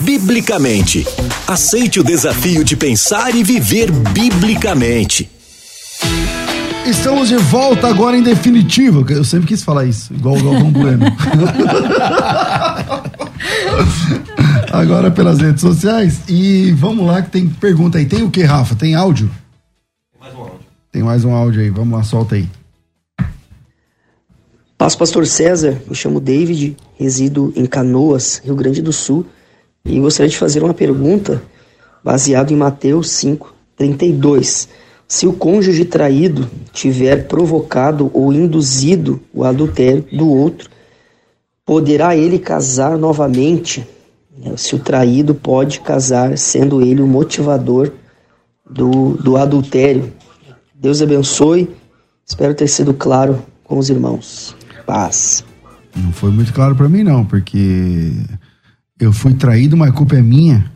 Biblicamente. 0.04 1.06
Aceite 1.48 1.98
o 1.98 2.04
desafio 2.04 2.62
de 2.62 2.76
pensar 2.76 3.34
e 3.34 3.42
viver 3.42 3.90
biblicamente. 3.90 5.30
Estamos 6.84 7.28
de 7.28 7.38
volta 7.38 7.88
agora 7.88 8.14
em 8.14 8.22
definitivo. 8.22 9.10
Eu 9.10 9.24
sempre 9.24 9.48
quis 9.48 9.62
falar 9.62 9.86
isso, 9.86 10.12
igual 10.12 10.36
o 10.36 10.44
Galvão 10.44 10.70
Bueno. 10.70 11.06
Agora 14.70 15.10
pelas 15.10 15.40
redes 15.40 15.62
sociais. 15.62 16.20
E 16.28 16.70
vamos 16.72 17.06
lá 17.06 17.22
que 17.22 17.30
tem 17.30 17.48
pergunta 17.48 17.96
aí. 17.96 18.04
Tem 18.04 18.22
o 18.22 18.30
que, 18.30 18.42
Rafa? 18.42 18.74
Tem 18.74 18.94
áudio? 18.94 19.30
Tem 20.12 20.20
mais 20.20 20.34
um 20.34 20.40
áudio. 20.42 20.58
Tem 20.92 21.02
mais 21.02 21.24
um 21.24 21.32
áudio 21.32 21.62
aí. 21.62 21.70
Vamos 21.70 21.96
lá, 21.96 22.04
solta 22.04 22.34
aí. 22.34 22.46
Paz, 24.76 24.94
Pastor 24.94 25.26
César. 25.26 25.80
Eu 25.88 25.94
chamo 25.94 26.20
David, 26.20 26.76
resido 26.98 27.54
em 27.56 27.64
Canoas, 27.64 28.42
Rio 28.44 28.54
Grande 28.54 28.82
do 28.82 28.92
Sul. 28.92 29.24
E 29.84 30.00
gostaria 30.00 30.30
de 30.30 30.38
fazer 30.38 30.62
uma 30.62 30.72
pergunta 30.72 31.42
baseado 32.02 32.52
em 32.52 32.56
Mateus 32.56 33.10
5, 33.10 33.54
32. 33.76 34.68
Se 35.06 35.26
o 35.26 35.32
cônjuge 35.32 35.84
traído 35.84 36.48
tiver 36.72 37.28
provocado 37.28 38.10
ou 38.14 38.32
induzido 38.32 39.20
o 39.32 39.44
adultério 39.44 40.04
do 40.10 40.28
outro, 40.28 40.70
poderá 41.64 42.16
ele 42.16 42.38
casar 42.38 42.96
novamente? 42.96 43.86
Se 44.56 44.74
o 44.74 44.78
traído 44.78 45.34
pode 45.34 45.80
casar, 45.80 46.36
sendo 46.38 46.82
ele 46.82 47.00
o 47.00 47.06
motivador 47.06 47.92
do, 48.68 49.14
do 49.14 49.36
adultério. 49.36 50.12
Deus 50.74 51.00
abençoe. 51.00 51.70
Espero 52.26 52.54
ter 52.54 52.68
sido 52.68 52.92
claro 52.94 53.38
com 53.62 53.78
os 53.78 53.90
irmãos. 53.90 54.56
Paz. 54.86 55.44
Não 55.94 56.12
foi 56.12 56.30
muito 56.30 56.52
claro 56.52 56.74
para 56.74 56.88
mim, 56.88 57.04
não, 57.04 57.24
porque 57.24 58.12
eu 59.04 59.12
fui 59.12 59.34
traído, 59.34 59.76
mas 59.76 59.90
a 59.90 59.92
culpa 59.92 60.16
é 60.16 60.22
minha. 60.22 60.70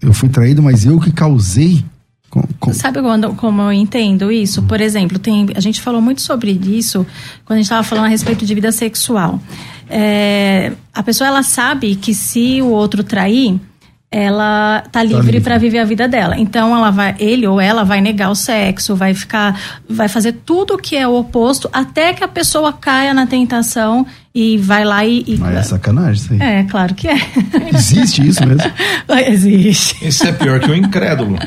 Eu 0.00 0.12
fui 0.12 0.28
traído, 0.28 0.62
mas 0.62 0.84
eu 0.84 0.98
que 1.00 1.10
causei. 1.12 1.84
Com, 2.30 2.42
com... 2.60 2.72
Sabe 2.74 3.00
quando, 3.00 3.34
como 3.34 3.62
eu 3.62 3.72
entendo 3.72 4.30
isso? 4.30 4.62
Por 4.62 4.80
exemplo, 4.80 5.18
tem, 5.18 5.48
a 5.54 5.60
gente 5.60 5.80
falou 5.80 6.00
muito 6.00 6.20
sobre 6.20 6.50
isso 6.50 7.06
quando 7.44 7.56
a 7.56 7.60
gente 7.60 7.64
estava 7.64 7.82
falando 7.82 8.04
a 8.04 8.08
respeito 8.08 8.44
de 8.44 8.54
vida 8.54 8.70
sexual. 8.70 9.40
É, 9.88 10.72
a 10.92 11.02
pessoa 11.02 11.28
ela 11.28 11.42
sabe 11.42 11.94
que 11.94 12.14
se 12.14 12.60
o 12.60 12.68
outro 12.68 13.02
trair, 13.02 13.58
ela 14.10 14.82
tá 14.90 15.02
livre, 15.02 15.16
tá 15.16 15.22
livre. 15.22 15.40
para 15.42 15.58
viver 15.58 15.78
a 15.80 15.84
vida 15.84 16.08
dela. 16.08 16.38
Então 16.38 16.74
ela 16.74 16.90
vai, 16.90 17.14
ele 17.18 17.46
ou 17.46 17.60
ela 17.60 17.84
vai 17.84 18.00
negar 18.00 18.30
o 18.30 18.34
sexo, 18.34 18.96
vai 18.96 19.12
ficar, 19.12 19.60
vai 19.88 20.08
fazer 20.08 20.32
tudo 20.46 20.74
o 20.74 20.78
que 20.78 20.96
é 20.96 21.06
o 21.06 21.14
oposto 21.14 21.68
até 21.72 22.14
que 22.14 22.24
a 22.24 22.28
pessoa 22.28 22.72
caia 22.72 23.12
na 23.12 23.26
tentação 23.26 24.06
e 24.34 24.56
vai 24.56 24.84
lá 24.84 25.04
e. 25.04 25.24
e... 25.26 25.36
Mas 25.36 25.56
é 25.56 25.62
sacanagem 25.62 26.14
isso 26.14 26.32
aí. 26.32 26.40
É, 26.40 26.62
claro 26.64 26.94
que 26.94 27.06
é. 27.06 27.18
Existe 27.74 28.26
isso 28.26 28.46
mesmo? 28.46 28.70
Existe. 29.26 30.08
Isso 30.08 30.26
é 30.26 30.32
pior 30.32 30.58
que 30.60 30.70
o 30.70 30.74
incrédulo. 30.74 31.38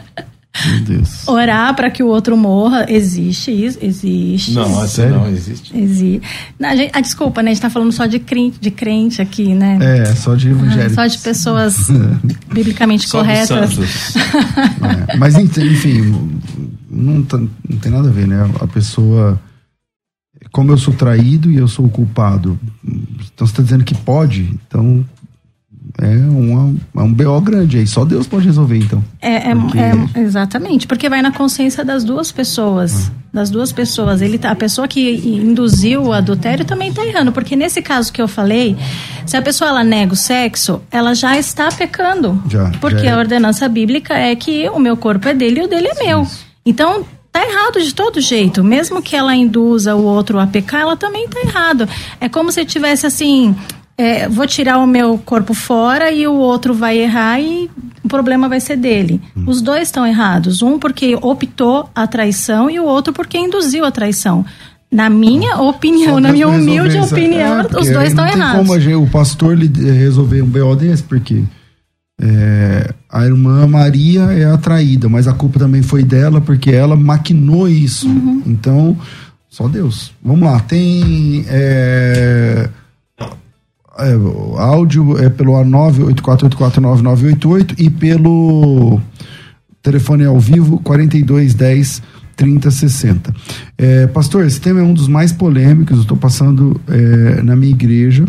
Meu 0.65 0.81
Deus. 0.81 1.27
Orar 1.27 1.73
para 1.75 1.89
que 1.89 2.03
o 2.03 2.07
outro 2.07 2.35
morra, 2.35 2.85
existe 2.89 3.51
isso? 3.51 3.79
Existe. 3.81 4.51
Não, 4.51 4.81
assim 4.81 5.05
não 5.07 5.27
existe. 5.27 5.75
Existe. 5.75 6.21
Não, 6.59 6.75
gente, 6.75 6.91
ah, 6.93 6.99
desculpa, 6.99 7.41
né? 7.41 7.51
A 7.51 7.53
gente 7.53 7.61
tá 7.61 7.69
falando 7.69 7.91
só 7.91 8.05
de 8.05 8.19
crente, 8.19 8.59
de 8.59 8.69
crente 8.69 9.21
aqui, 9.21 9.55
né? 9.55 9.79
É, 9.81 10.13
só 10.13 10.35
de 10.35 10.49
evangélicos. 10.49 10.93
só 10.93 11.07
de 11.07 11.17
pessoas 11.19 11.87
biblicamente 12.51 13.07
só 13.07 13.19
corretas. 13.19 14.15
é, 15.09 15.17
mas 15.17 15.35
enfim, 15.35 16.13
não, 16.89 17.23
tá, 17.23 17.37
não 17.37 17.77
tem 17.79 17.91
nada 17.91 18.09
a 18.09 18.11
ver, 18.11 18.27
né? 18.27 18.49
A 18.59 18.67
pessoa. 18.67 19.39
Como 20.51 20.71
eu 20.71 20.77
sou 20.77 20.93
traído 20.93 21.49
e 21.49 21.55
eu 21.55 21.67
sou 21.67 21.85
o 21.85 21.89
culpado, 21.89 22.59
então 22.83 23.47
você 23.47 23.53
está 23.53 23.63
dizendo 23.63 23.85
que 23.85 23.95
pode, 23.95 24.53
então 24.67 25.05
é, 25.99 26.07
uma, 26.07 26.75
é 26.95 27.01
um 27.01 27.13
BO 27.13 27.41
grande 27.41 27.77
aí. 27.79 27.87
Só 27.87 28.05
Deus 28.05 28.27
pode 28.27 28.45
resolver, 28.45 28.77
então. 28.77 29.03
É, 29.21 29.51
é, 29.51 29.55
porque... 29.55 29.77
é 29.79 30.21
exatamente, 30.21 30.87
porque 30.87 31.09
vai 31.09 31.21
na 31.21 31.31
consciência 31.31 31.83
das 31.83 32.03
duas 32.03 32.31
pessoas. 32.31 33.07
Ah. 33.07 33.21
Das 33.33 33.49
duas 33.49 33.71
pessoas. 33.71 34.21
Ele, 34.21 34.37
tá, 34.37 34.51
a 34.51 34.55
pessoa 34.55 34.87
que 34.87 35.09
induziu 35.25 36.03
o 36.03 36.13
adultério 36.13 36.65
também 36.65 36.89
está 36.89 37.05
errando. 37.05 37.31
Porque 37.31 37.55
nesse 37.55 37.81
caso 37.81 38.11
que 38.11 38.21
eu 38.21 38.27
falei, 38.27 38.75
se 39.25 39.37
a 39.37 39.41
pessoa 39.41 39.69
ela 39.69 39.83
nega 39.83 40.13
o 40.13 40.17
sexo, 40.17 40.81
ela 40.91 41.13
já 41.15 41.37
está 41.37 41.69
pecando. 41.69 42.41
Já, 42.49 42.69
porque 42.81 42.99
já 43.05 43.11
é. 43.11 43.13
a 43.13 43.17
ordenança 43.17 43.69
bíblica 43.69 44.13
é 44.13 44.35
que 44.35 44.67
o 44.69 44.79
meu 44.79 44.97
corpo 44.97 45.29
é 45.29 45.33
dele 45.33 45.61
e 45.61 45.63
o 45.63 45.67
dele 45.67 45.87
é 45.87 46.03
meu. 46.03 46.27
Então, 46.65 47.05
tá 47.31 47.41
errado 47.47 47.81
de 47.81 47.93
todo 47.93 48.19
jeito. 48.19 48.63
Mesmo 48.63 49.01
que 49.01 49.15
ela 49.15 49.33
induza 49.33 49.95
o 49.95 50.03
outro 50.03 50.37
a 50.37 50.45
pecar, 50.45 50.81
ela 50.81 50.97
também 50.97 51.27
tá 51.27 51.39
errado. 51.39 51.87
É 52.19 52.27
como 52.27 52.51
se 52.51 52.65
tivesse 52.65 53.05
assim, 53.07 53.55
é, 54.01 54.27
vou 54.27 54.47
tirar 54.47 54.79
o 54.79 54.87
meu 54.87 55.15
corpo 55.19 55.53
fora 55.53 56.11
e 56.11 56.27
o 56.27 56.33
outro 56.33 56.73
vai 56.73 56.97
errar 56.97 57.39
e 57.39 57.69
o 58.03 58.07
problema 58.07 58.49
vai 58.49 58.59
ser 58.59 58.75
dele. 58.75 59.21
Hum. 59.37 59.43
Os 59.45 59.61
dois 59.61 59.83
estão 59.83 60.07
errados. 60.07 60.63
Um 60.63 60.79
porque 60.79 61.15
optou 61.21 61.87
a 61.93 62.07
traição 62.07 62.67
e 62.67 62.79
o 62.79 62.83
outro 62.83 63.13
porque 63.13 63.37
induziu 63.37 63.85
a 63.85 63.91
traição. 63.91 64.43
Na 64.91 65.07
minha 65.07 65.57
opinião, 65.61 66.19
na 66.19 66.31
minha 66.31 66.47
humilde 66.47 66.97
opinião, 66.97 67.61
é, 67.61 67.79
os 67.79 67.89
dois 67.89 68.09
estão 68.09 68.25
errados. 68.25 68.67
Como 68.67 68.79
gente, 68.79 68.95
o 68.95 69.07
pastor 69.07 69.55
resolver 69.55 70.41
um 70.41 70.47
BO 70.47 70.75
desse, 70.75 71.03
porque 71.03 71.43
é, 72.19 72.93
a 73.07 73.23
irmã 73.23 73.67
Maria 73.67 74.23
é 74.33 74.45
atraída, 74.45 75.07
mas 75.07 75.27
a 75.27 75.33
culpa 75.33 75.59
também 75.59 75.83
foi 75.83 76.03
dela, 76.03 76.41
porque 76.41 76.71
ela 76.71 76.95
maquinou 76.95 77.69
isso. 77.69 78.07
Uhum. 78.09 78.41
Então, 78.47 78.97
só 79.47 79.67
Deus. 79.67 80.11
Vamos 80.23 80.41
lá, 80.41 80.59
tem. 80.59 81.45
É, 81.47 82.67
é, 83.97 84.13
áudio 84.57 85.17
é 85.17 85.29
pelo 85.29 85.53
A984849988 85.53 87.75
e 87.77 87.89
pelo 87.89 88.99
telefone 89.81 90.25
ao 90.25 90.39
vivo 90.39 90.79
4210 90.79 92.01
3060. 92.35 93.33
É, 93.77 94.07
pastor, 94.07 94.45
esse 94.45 94.59
tema 94.59 94.79
é 94.79 94.83
um 94.83 94.93
dos 94.93 95.07
mais 95.07 95.31
polêmicos. 95.31 95.97
Eu 95.97 96.01
estou 96.03 96.17
passando 96.17 96.79
é, 96.87 97.41
na 97.43 97.55
minha 97.55 97.71
igreja 97.71 98.25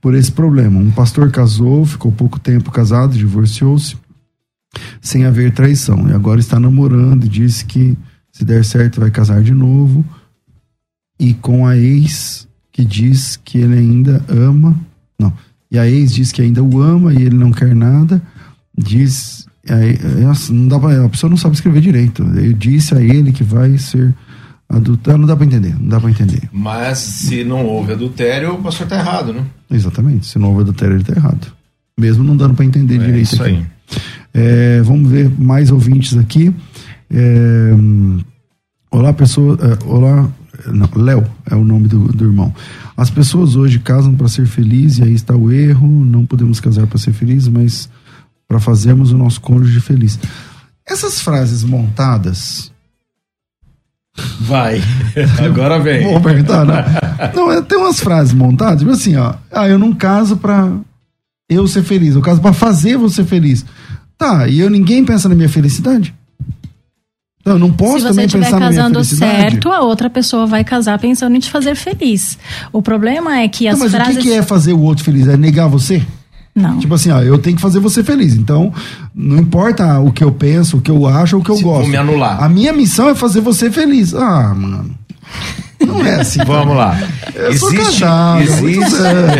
por 0.00 0.14
esse 0.14 0.32
problema. 0.32 0.80
Um 0.80 0.90
pastor 0.90 1.30
casou, 1.30 1.84
ficou 1.84 2.10
pouco 2.10 2.40
tempo 2.40 2.70
casado, 2.70 3.16
divorciou-se, 3.16 3.96
sem 5.00 5.24
haver 5.24 5.52
traição. 5.52 6.08
E 6.08 6.12
agora 6.12 6.40
está 6.40 6.58
namorando 6.58 7.24
e 7.24 7.28
disse 7.28 7.64
que 7.64 7.96
se 8.32 8.44
der 8.44 8.64
certo 8.64 9.00
vai 9.00 9.10
casar 9.10 9.42
de 9.42 9.54
novo. 9.54 10.04
E 11.18 11.32
com 11.34 11.66
a 11.66 11.76
ex 11.76 12.48
que 12.72 12.84
diz 12.84 13.36
que 13.36 13.58
ele 13.58 13.78
ainda 13.78 14.24
ama 14.28 14.76
não. 15.18 15.32
E 15.70 15.78
a 15.78 15.88
ex 15.88 16.12
diz 16.12 16.32
que 16.32 16.42
ainda 16.42 16.62
o 16.62 16.80
ama 16.80 17.12
e 17.12 17.22
ele 17.22 17.36
não 17.36 17.50
quer 17.50 17.74
nada. 17.74 18.22
Diz. 18.76 19.46
Aí, 19.68 19.98
não 20.50 20.68
dá 20.68 20.78
pra, 20.78 21.04
a 21.04 21.08
pessoa 21.08 21.30
não 21.30 21.36
sabe 21.36 21.54
escrever 21.54 21.80
direito. 21.80 22.22
Eu 22.22 22.52
disse 22.52 22.94
a 22.94 23.00
ele 23.00 23.32
que 23.32 23.42
vai 23.42 23.76
ser 23.78 24.14
adultério. 24.68 25.18
Não 25.18 25.26
dá 25.26 25.36
para 25.36 25.46
entender. 25.46 25.74
Não 25.78 25.88
dá 25.88 26.00
para 26.00 26.10
entender. 26.10 26.48
Mas 26.52 26.98
se 26.98 27.44
não 27.44 27.64
houve 27.64 27.92
adultério, 27.92 28.54
o 28.54 28.62
pastor 28.62 28.86
tá 28.86 28.96
errado, 28.96 29.32
né? 29.32 29.44
Exatamente. 29.70 30.26
Se 30.26 30.38
não 30.38 30.50
houve 30.50 30.62
adultério, 30.62 30.96
ele 30.96 31.04
tá 31.04 31.14
errado. 31.14 31.52
Mesmo 31.98 32.22
não 32.24 32.36
dando 32.36 32.54
para 32.54 32.64
entender 32.64 32.96
é 32.96 32.98
direito. 32.98 33.32
Isso 33.32 33.42
aqui. 33.42 33.50
aí. 33.50 33.66
É, 34.32 34.82
vamos 34.82 35.10
ver 35.10 35.30
mais 35.38 35.70
ouvintes 35.70 36.16
aqui. 36.16 36.54
É, 37.10 37.70
olá, 38.90 39.12
pessoa. 39.12 39.58
É, 39.60 39.84
olá, 39.88 40.28
não, 40.66 40.88
Léo 40.94 41.24
é 41.50 41.54
o 41.54 41.64
nome 41.64 41.88
do, 41.88 42.08
do 42.12 42.24
irmão. 42.24 42.54
As 42.96 43.10
pessoas 43.10 43.56
hoje 43.56 43.78
casam 43.78 44.14
para 44.14 44.28
ser 44.28 44.46
felizes, 44.46 44.98
e 44.98 45.02
aí 45.02 45.12
está 45.12 45.34
o 45.34 45.50
erro. 45.50 46.04
Não 46.04 46.24
podemos 46.24 46.60
casar 46.60 46.86
para 46.86 46.98
ser 46.98 47.12
felizes, 47.12 47.48
mas 47.48 47.88
para 48.46 48.60
fazermos 48.60 49.12
o 49.12 49.18
nosso 49.18 49.40
cônjuge 49.40 49.80
feliz. 49.80 50.18
Essas 50.86 51.20
frases 51.20 51.64
montadas. 51.64 52.72
Vai, 54.40 54.80
agora 55.44 55.80
vem. 55.80 56.12
Vou 56.12 56.20
perguntar, 56.20 56.64
não. 56.64 56.74
não, 57.34 57.52
é, 57.52 57.60
tem 57.62 57.76
umas 57.76 57.98
frases 57.98 58.32
montadas, 58.32 58.80
tipo 58.80 58.92
assim, 58.92 59.16
ó. 59.16 59.34
Ah, 59.50 59.68
eu 59.68 59.78
não 59.78 59.92
caso 59.92 60.36
para 60.36 60.70
eu 61.48 61.66
ser 61.66 61.82
feliz, 61.82 62.14
eu 62.14 62.20
caso 62.20 62.40
para 62.40 62.52
fazer 62.52 62.96
você 62.96 63.24
feliz. 63.24 63.64
Tá, 64.16 64.46
e 64.46 64.60
eu 64.60 64.70
ninguém 64.70 65.04
pensa 65.04 65.28
na 65.28 65.34
minha 65.34 65.48
felicidade? 65.48 66.14
Eu 67.44 67.58
não 67.58 67.70
posso 67.70 68.00
Se 68.00 68.14
você 68.14 68.24
estiver 68.24 68.50
casando 68.50 69.04
certo, 69.04 69.70
a 69.70 69.80
outra 69.80 70.08
pessoa 70.08 70.46
vai 70.46 70.64
casar 70.64 70.98
pensando 70.98 71.36
em 71.36 71.38
te 71.38 71.50
fazer 71.50 71.74
feliz. 71.74 72.38
O 72.72 72.80
problema 72.80 73.38
é 73.38 73.48
que 73.48 73.68
as 73.68 73.74
não, 73.78 73.84
mas 73.84 73.92
frases. 73.92 74.16
o 74.16 74.18
que, 74.18 74.28
que 74.28 74.32
é 74.32 74.42
fazer 74.42 74.72
o 74.72 74.80
outro 74.80 75.04
feliz? 75.04 75.28
É 75.28 75.36
negar 75.36 75.68
você? 75.68 76.02
Não. 76.54 76.78
Tipo 76.78 76.94
assim, 76.94 77.10
ó, 77.10 77.20
eu 77.20 77.36
tenho 77.36 77.56
que 77.56 77.62
fazer 77.62 77.80
você 77.80 78.02
feliz. 78.02 78.34
Então, 78.34 78.72
não 79.14 79.38
importa 79.38 79.98
o 79.98 80.12
que 80.12 80.22
eu 80.22 80.30
penso, 80.32 80.78
o 80.78 80.80
que 80.80 80.90
eu 80.90 81.06
acho, 81.06 81.36
o 81.36 81.42
que 81.42 81.50
eu 81.50 81.56
Se 81.56 81.62
gosto. 81.64 81.82
Vou 81.82 81.90
me 81.90 81.96
anular. 81.96 82.42
A 82.42 82.48
minha 82.48 82.72
missão 82.72 83.08
é 83.08 83.14
fazer 83.14 83.40
você 83.40 83.70
feliz. 83.70 84.14
Ah, 84.14 84.54
mano. 84.54 84.94
Não 85.86 86.06
é 86.06 86.20
assim. 86.20 86.40
Vamos 86.44 86.76
lá. 86.76 86.98
Eu 87.34 87.50
existe, 87.50 88.00
casado, 88.00 88.42
existe... 88.42 89.02
né? 89.02 89.36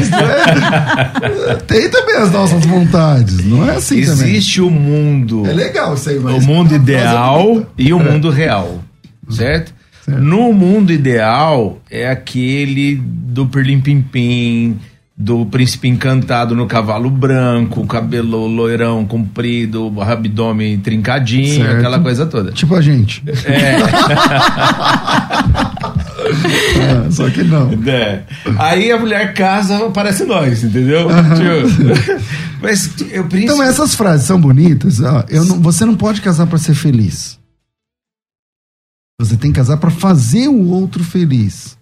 Tem 1.66 1.88
também 1.88 2.16
as 2.16 2.32
nossas 2.32 2.64
vontades, 2.64 3.44
não 3.44 3.68
é 3.68 3.76
assim 3.76 3.98
Existe 3.98 4.60
também. 4.60 4.76
o 4.76 4.80
mundo. 4.80 5.46
É 5.46 5.52
legal 5.52 5.94
isso 5.94 6.10
aí, 6.10 6.18
mas... 6.18 6.42
O 6.42 6.46
mundo 6.46 6.74
ideal 6.74 7.66
e 7.78 7.92
o 7.92 8.00
é. 8.00 8.10
mundo 8.10 8.30
real, 8.30 8.82
certo? 9.30 9.72
certo? 10.04 10.20
No 10.20 10.52
mundo 10.52 10.92
ideal 10.92 11.78
é 11.90 12.08
aquele 12.10 12.96
do 12.96 13.46
perlim-pim-pim, 13.46 14.78
do 15.16 15.46
príncipe 15.46 15.86
encantado 15.86 16.56
no 16.56 16.66
cavalo 16.66 17.08
branco, 17.08 17.86
cabelo 17.86 18.46
loirão 18.46 19.04
comprido, 19.06 19.92
abdômen 20.00 20.78
trincadinho, 20.80 21.62
certo. 21.62 21.78
aquela 21.78 22.00
coisa 22.00 22.26
toda. 22.26 22.50
Tipo 22.52 22.74
a 22.74 22.80
gente. 22.80 23.22
É. 23.46 23.76
é 27.06 27.10
só 27.10 27.28
que 27.30 27.42
não. 27.44 27.70
É. 27.88 28.22
Aí 28.58 28.90
a 28.92 28.98
mulher 28.98 29.32
casa, 29.34 29.90
parece 29.90 30.24
nós, 30.24 30.62
entendeu? 30.64 31.08
Tipo, 31.08 32.24
Mas 32.62 32.90
eu 33.10 33.26
Então 33.34 33.62
essas 33.62 33.94
frases 33.94 34.26
são 34.26 34.40
bonitas. 34.40 34.98
eu 35.28 35.44
não- 35.44 35.60
você 35.60 35.84
não 35.84 35.94
pode 35.96 36.20
casar 36.20 36.46
para 36.46 36.58
ser 36.58 36.74
feliz. 36.74 37.38
Você 39.20 39.36
tem 39.36 39.52
que 39.52 39.56
casar 39.58 39.76
para 39.76 39.90
fazer 39.90 40.48
o 40.48 40.68
outro 40.70 41.04
feliz. 41.04 41.76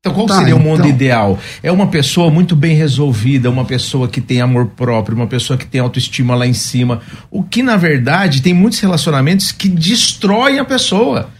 Então, 0.00 0.14
qual 0.14 0.26
Tá, 0.28 0.38
seria 0.38 0.54
o 0.54 0.60
mundo 0.60 0.78
então. 0.80 0.90
ideal? 0.90 1.38
É 1.60 1.72
uma 1.72 1.88
pessoa 1.88 2.30
muito 2.30 2.54
bem 2.54 2.76
resolvida, 2.76 3.50
uma 3.50 3.64
pessoa 3.64 4.06
que 4.06 4.20
tem 4.20 4.40
amor 4.40 4.66
próprio, 4.66 5.16
uma 5.16 5.26
pessoa 5.26 5.58
que 5.58 5.66
tem 5.66 5.80
autoestima 5.80 6.36
lá 6.36 6.46
em 6.46 6.52
cima. 6.54 7.00
O 7.32 7.42
que, 7.42 7.64
na 7.64 7.76
verdade, 7.76 8.40
tem 8.40 8.54
muitos 8.54 8.78
relacionamentos 8.78 9.50
que 9.50 9.68
destroem 9.68 10.60
a 10.60 10.64
pessoa. 10.64 11.30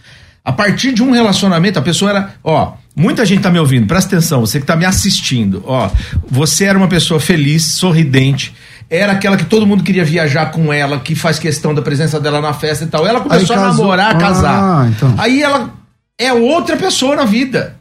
A 0.43 0.51
partir 0.51 0.93
de 0.93 1.03
um 1.03 1.11
relacionamento, 1.11 1.77
a 1.77 1.81
pessoa 1.81 2.11
era. 2.11 2.33
Ó, 2.43 2.73
muita 2.95 3.25
gente 3.25 3.41
tá 3.41 3.51
me 3.51 3.59
ouvindo, 3.59 3.85
presta 3.87 4.15
atenção, 4.15 4.41
você 4.41 4.59
que 4.59 4.65
tá 4.65 4.75
me 4.75 4.85
assistindo. 4.85 5.63
Ó, 5.65 5.89
você 6.29 6.65
era 6.65 6.77
uma 6.77 6.87
pessoa 6.87 7.19
feliz, 7.19 7.63
sorridente. 7.65 8.53
Era 8.89 9.11
aquela 9.13 9.37
que 9.37 9.45
todo 9.45 9.67
mundo 9.67 9.83
queria 9.83 10.03
viajar 10.03 10.47
com 10.47 10.73
ela, 10.73 10.99
que 10.99 11.13
faz 11.13 11.37
questão 11.37 11.73
da 11.75 11.81
presença 11.81 12.19
dela 12.19 12.41
na 12.41 12.53
festa 12.53 12.83
e 12.85 12.87
tal. 12.87 13.05
Ela 13.05 13.19
começou 13.21 13.55
a 13.55 13.59
namorar, 13.67 14.13
a 14.15 14.17
Ah, 14.17 14.19
casar. 14.19 14.87
então. 14.89 15.13
Aí 15.17 15.43
ela 15.43 15.71
é 16.17 16.33
outra 16.33 16.75
pessoa 16.75 17.15
na 17.15 17.25
vida. 17.25 17.75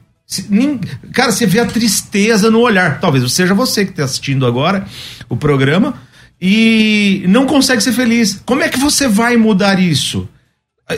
Cara, 1.15 1.33
você 1.33 1.47
vê 1.47 1.61
a 1.61 1.65
tristeza 1.65 2.51
no 2.51 2.61
olhar. 2.61 3.01
Talvez 3.01 3.33
seja 3.33 3.55
você 3.55 3.85
que 3.87 3.93
está 3.93 4.05
assistindo 4.05 4.45
agora 4.45 4.85
o 5.31 5.37
programa 5.39 5.95
e 6.41 7.25
não 7.29 7.47
consegue 7.47 7.83
ser 7.83 7.93
feliz. 7.93 8.43
Como 8.45 8.63
é 8.63 8.69
que 8.69 8.79
você 8.79 9.09
vai 9.09 9.37
mudar 9.39 9.81
isso? 9.81 10.29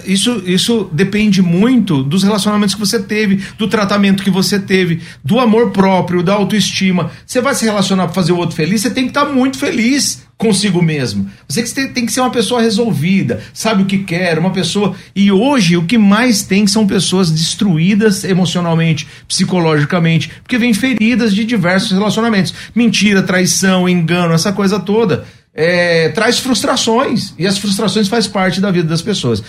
Isso, 0.04 0.42
isso 0.46 0.88
depende 0.92 1.42
muito 1.42 2.02
dos 2.04 2.22
relacionamentos 2.22 2.74
que 2.74 2.80
você 2.80 3.00
teve, 3.00 3.42
do 3.58 3.66
tratamento 3.66 4.22
que 4.22 4.30
você 4.30 4.58
teve, 4.58 5.00
do 5.24 5.40
amor 5.40 5.72
próprio, 5.72 6.22
da 6.22 6.34
autoestima. 6.34 7.10
Você 7.26 7.40
vai 7.40 7.54
se 7.54 7.64
relacionar 7.64 8.04
para 8.04 8.14
fazer 8.14 8.30
o 8.30 8.36
outro 8.36 8.54
feliz, 8.54 8.82
você 8.82 8.90
tem 8.90 9.04
que 9.04 9.10
estar 9.10 9.24
muito 9.24 9.58
feliz 9.58 10.22
consigo 10.40 10.80
mesmo. 10.80 11.28
Você 11.46 11.62
tem, 11.88 12.06
que 12.06 12.12
ser 12.12 12.20
uma 12.20 12.30
pessoa 12.30 12.62
resolvida, 12.62 13.42
sabe 13.52 13.82
o 13.82 13.86
que 13.86 13.98
quer, 13.98 14.38
uma 14.38 14.50
pessoa. 14.50 14.94
E 15.14 15.30
hoje 15.30 15.76
o 15.76 15.84
que 15.84 15.98
mais 15.98 16.42
tem 16.42 16.66
são 16.66 16.86
pessoas 16.86 17.30
destruídas 17.30 18.24
emocionalmente, 18.24 19.06
psicologicamente, 19.28 20.30
porque 20.42 20.56
vêm 20.56 20.72
feridas 20.72 21.34
de 21.34 21.44
diversos 21.44 21.90
relacionamentos. 21.90 22.54
Mentira, 22.74 23.22
traição, 23.22 23.86
engano, 23.86 24.32
essa 24.32 24.50
coisa 24.50 24.80
toda. 24.80 25.26
É, 25.54 26.08
traz 26.10 26.38
frustrações 26.38 27.34
e 27.38 27.46
as 27.46 27.58
frustrações 27.58 28.08
faz 28.08 28.26
parte 28.26 28.60
da 28.60 28.70
vida 28.70 28.88
das 28.88 29.02
pessoas. 29.02 29.42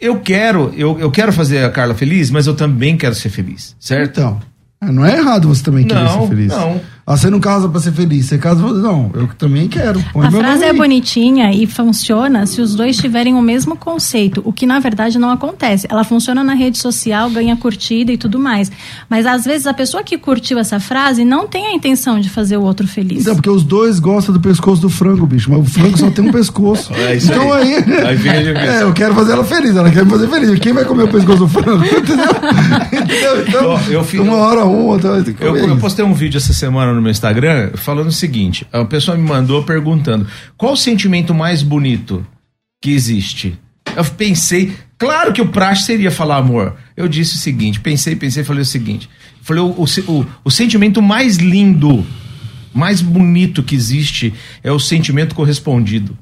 Eu 0.00 0.20
quero, 0.20 0.72
eu, 0.76 0.98
eu 0.98 1.10
quero 1.10 1.32
fazer 1.32 1.64
a 1.64 1.70
Carla 1.70 1.94
feliz, 1.94 2.30
mas 2.30 2.46
eu 2.46 2.54
também 2.54 2.96
quero 2.96 3.14
ser 3.14 3.28
feliz, 3.28 3.76
certo? 3.78 4.20
Então, 4.20 4.40
não 4.80 5.04
é 5.04 5.16
errado 5.16 5.46
você 5.48 5.62
também 5.62 5.86
querer 5.86 6.02
Não, 6.04 6.22
ser 6.22 6.28
feliz. 6.28 6.48
não. 6.48 6.80
Ah, 7.04 7.16
você 7.16 7.28
não 7.28 7.40
casa 7.40 7.68
pra 7.68 7.80
ser 7.80 7.90
feliz, 7.90 8.26
você 8.26 8.38
casa. 8.38 8.62
Não, 8.62 9.10
eu 9.14 9.26
também 9.36 9.66
quero. 9.66 10.00
Põe 10.12 10.26
A 10.26 10.30
meu 10.30 10.38
frase 10.40 10.64
é 10.64 10.72
bonitinha 10.72 11.52
e 11.52 11.66
funciona 11.66 12.46
se 12.46 12.60
os 12.60 12.76
dois 12.76 12.96
tiverem 12.96 13.34
o 13.34 13.42
mesmo 13.42 13.76
conceito, 13.76 14.40
o 14.44 14.52
que 14.52 14.66
na 14.66 14.78
verdade 14.78 15.18
não 15.18 15.30
acontece. 15.30 15.84
Ela 15.90 16.04
funciona 16.04 16.44
na 16.44 16.54
rede 16.54 16.78
social, 16.78 17.28
ganha 17.28 17.56
curtida 17.56 18.12
e 18.12 18.16
tudo 18.16 18.38
mais. 18.38 18.70
Mas 19.10 19.26
às 19.26 19.44
vezes 19.44 19.66
a 19.66 19.74
pessoa 19.74 20.04
que 20.04 20.16
curtiu 20.16 20.60
essa 20.60 20.78
frase 20.78 21.24
não 21.24 21.48
tem 21.48 21.66
a 21.66 21.72
intenção 21.72 22.20
de 22.20 22.30
fazer 22.30 22.56
o 22.56 22.62
outro 22.62 22.86
feliz. 22.86 23.22
Então, 23.22 23.34
porque 23.34 23.50
os 23.50 23.64
dois 23.64 23.98
gostam 23.98 24.32
do 24.32 24.40
pescoço 24.40 24.80
do 24.80 24.88
frango, 24.88 25.26
bicho. 25.26 25.50
Mas 25.50 25.60
o 25.60 25.64
frango 25.64 25.98
só 25.98 26.10
tem 26.10 26.28
um 26.28 26.32
pescoço. 26.32 26.92
É 27.02 27.16
isso 27.16 27.32
então 27.32 27.52
aí. 27.52 27.74
aí. 27.74 28.28
Aí 28.28 28.48
é, 28.56 28.82
eu 28.82 28.92
quero 28.92 29.12
fazer 29.14 29.32
ela 29.32 29.42
feliz, 29.44 29.74
ela 29.74 29.90
quer 29.90 30.04
me 30.04 30.10
fazer 30.10 30.28
feliz. 30.28 30.58
Quem 30.60 30.72
vai 30.72 30.84
comer 30.84 31.02
o 31.02 31.08
pescoço 31.08 31.40
do 31.40 31.48
frango? 31.48 31.84
Entendeu? 31.84 32.26
Entendeu? 32.92 33.44
Então, 33.48 33.70
Ó, 33.70 33.80
eu 33.90 34.04
fiz- 34.04 34.20
uma 34.20 34.36
hora 34.36 34.64
um, 34.64 34.86
outra 34.86 35.24
Eu, 35.40 35.56
eu 35.56 35.76
postei 35.78 36.04
um 36.04 36.14
vídeo 36.14 36.38
essa 36.38 36.52
semana 36.52 36.92
no 36.92 37.01
meu 37.02 37.10
Instagram 37.10 37.72
falando 37.74 38.08
o 38.08 38.12
seguinte: 38.12 38.66
a 38.72 38.84
pessoa 38.84 39.16
me 39.16 39.26
mandou 39.26 39.62
perguntando 39.64 40.26
qual 40.56 40.72
o 40.72 40.76
sentimento 40.76 41.34
mais 41.34 41.62
bonito 41.62 42.26
que 42.82 42.90
existe. 42.90 43.58
Eu 43.96 44.04
pensei, 44.04 44.72
claro 44.98 45.32
que 45.32 45.42
o 45.42 45.48
praxe 45.48 45.84
seria 45.84 46.10
falar 46.10 46.36
amor. 46.36 46.76
Eu 46.96 47.08
disse 47.08 47.34
o 47.34 47.38
seguinte: 47.38 47.80
pensei, 47.80 48.16
pensei, 48.16 48.44
falei 48.44 48.62
o 48.62 48.66
seguinte: 48.66 49.08
falei, 49.42 49.62
o, 49.62 49.70
o, 49.70 49.84
o, 49.84 50.26
o 50.44 50.50
sentimento 50.50 51.02
mais 51.02 51.36
lindo, 51.36 52.06
mais 52.72 53.00
bonito 53.00 53.62
que 53.62 53.74
existe 53.74 54.32
é 54.62 54.72
o 54.72 54.80
sentimento 54.80 55.34
correspondido. 55.34 56.16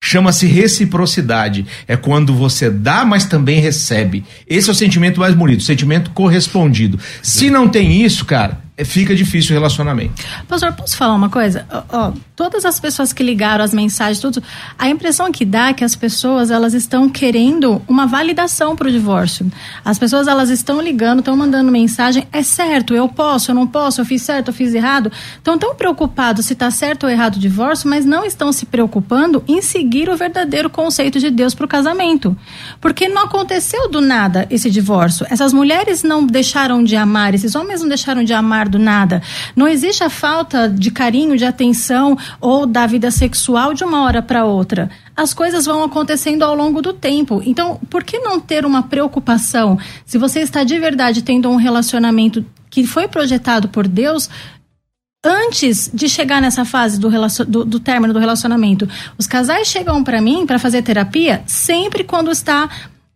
Chama-se 0.00 0.46
reciprocidade. 0.46 1.66
É 1.86 1.96
quando 1.96 2.32
você 2.32 2.70
dá, 2.70 3.04
mas 3.04 3.24
também 3.24 3.60
recebe. 3.60 4.24
Esse 4.46 4.68
é 4.68 4.72
o 4.72 4.74
sentimento 4.74 5.18
mais 5.18 5.34
bonito, 5.34 5.60
o 5.60 5.64
sentimento 5.64 6.12
correspondido. 6.12 6.98
Se 7.20 7.50
não 7.50 7.68
tem 7.68 8.04
isso, 8.04 8.24
cara, 8.24 8.62
fica 8.84 9.14
difícil 9.14 9.54
o 9.54 9.58
relacionamento. 9.58 10.22
Pastor, 10.46 10.72
posso 10.72 10.96
falar 10.96 11.14
uma 11.14 11.28
coisa? 11.28 11.66
Ó, 11.88 12.12
todas 12.36 12.64
as 12.64 12.78
pessoas 12.78 13.12
que 13.12 13.22
ligaram 13.22 13.64
as 13.64 13.74
mensagens, 13.74 14.20
tudo, 14.20 14.42
a 14.78 14.88
impressão 14.88 15.32
que 15.32 15.44
dá 15.44 15.68
é 15.68 15.72
que 15.72 15.84
as 15.84 15.96
pessoas 15.96 16.50
elas 16.50 16.74
estão 16.74 17.08
querendo 17.08 17.82
uma 17.88 18.06
validação 18.06 18.76
para 18.76 18.88
o 18.88 18.90
divórcio. 18.90 19.50
As 19.84 19.98
pessoas 19.98 20.28
elas 20.28 20.50
estão 20.50 20.80
ligando, 20.80 21.18
estão 21.18 21.36
mandando 21.36 21.72
mensagem, 21.72 22.26
é 22.32 22.42
certo, 22.42 22.94
eu 22.94 23.08
posso, 23.08 23.50
eu 23.50 23.54
não 23.54 23.66
posso, 23.66 24.00
eu 24.00 24.04
fiz 24.04 24.22
certo, 24.22 24.48
eu 24.48 24.54
fiz 24.54 24.74
errado. 24.74 25.10
Estão 25.36 25.58
tão 25.58 25.74
preocupados 25.74 26.46
se 26.46 26.52
está 26.52 26.70
certo 26.70 27.04
ou 27.04 27.10
errado 27.10 27.36
o 27.36 27.40
divórcio, 27.40 27.88
mas 27.88 28.04
não 28.04 28.24
estão 28.24 28.52
se 28.52 28.66
preocupando 28.66 29.42
em 29.48 29.60
seguir 29.60 30.08
o 30.08 30.16
verdadeiro 30.16 30.70
conceito 30.70 31.18
de 31.18 31.30
Deus 31.30 31.54
para 31.54 31.66
o 31.66 31.68
casamento. 31.68 32.36
Porque 32.80 33.08
não 33.08 33.22
aconteceu 33.22 33.90
do 33.90 34.00
nada 34.00 34.46
esse 34.50 34.70
divórcio. 34.70 35.26
Essas 35.28 35.52
mulheres 35.52 36.02
não 36.02 36.24
deixaram 36.24 36.84
de 36.84 36.94
amar, 36.94 37.34
esses 37.34 37.54
homens 37.54 37.80
não 37.80 37.88
deixaram 37.88 38.22
de 38.22 38.32
amar 38.32 38.67
do 38.68 38.78
nada. 38.78 39.22
Não 39.56 39.66
existe 39.66 40.04
a 40.04 40.10
falta 40.10 40.68
de 40.68 40.90
carinho, 40.90 41.36
de 41.36 41.44
atenção 41.44 42.16
ou 42.40 42.66
da 42.66 42.86
vida 42.86 43.10
sexual 43.10 43.74
de 43.74 43.82
uma 43.84 44.02
hora 44.04 44.22
para 44.22 44.44
outra. 44.44 44.90
As 45.16 45.34
coisas 45.34 45.64
vão 45.64 45.82
acontecendo 45.82 46.42
ao 46.44 46.54
longo 46.54 46.80
do 46.80 46.92
tempo. 46.92 47.42
Então, 47.44 47.80
por 47.90 48.04
que 48.04 48.18
não 48.18 48.38
ter 48.38 48.64
uma 48.64 48.82
preocupação? 48.84 49.78
Se 50.06 50.16
você 50.18 50.40
está 50.40 50.62
de 50.62 50.78
verdade 50.78 51.22
tendo 51.22 51.50
um 51.50 51.56
relacionamento 51.56 52.44
que 52.70 52.86
foi 52.86 53.08
projetado 53.08 53.68
por 53.68 53.88
Deus, 53.88 54.28
antes 55.24 55.90
de 55.92 56.08
chegar 56.08 56.40
nessa 56.40 56.64
fase 56.64 56.98
do, 57.00 57.10
do, 57.46 57.64
do 57.64 57.80
término 57.80 58.12
do 58.12 58.18
relacionamento, 58.18 58.88
os 59.18 59.26
casais 59.26 59.66
chegam 59.68 60.04
para 60.04 60.20
mim 60.20 60.46
para 60.46 60.58
fazer 60.58 60.82
terapia 60.82 61.42
sempre 61.46 62.04
quando 62.04 62.30
está 62.30 62.68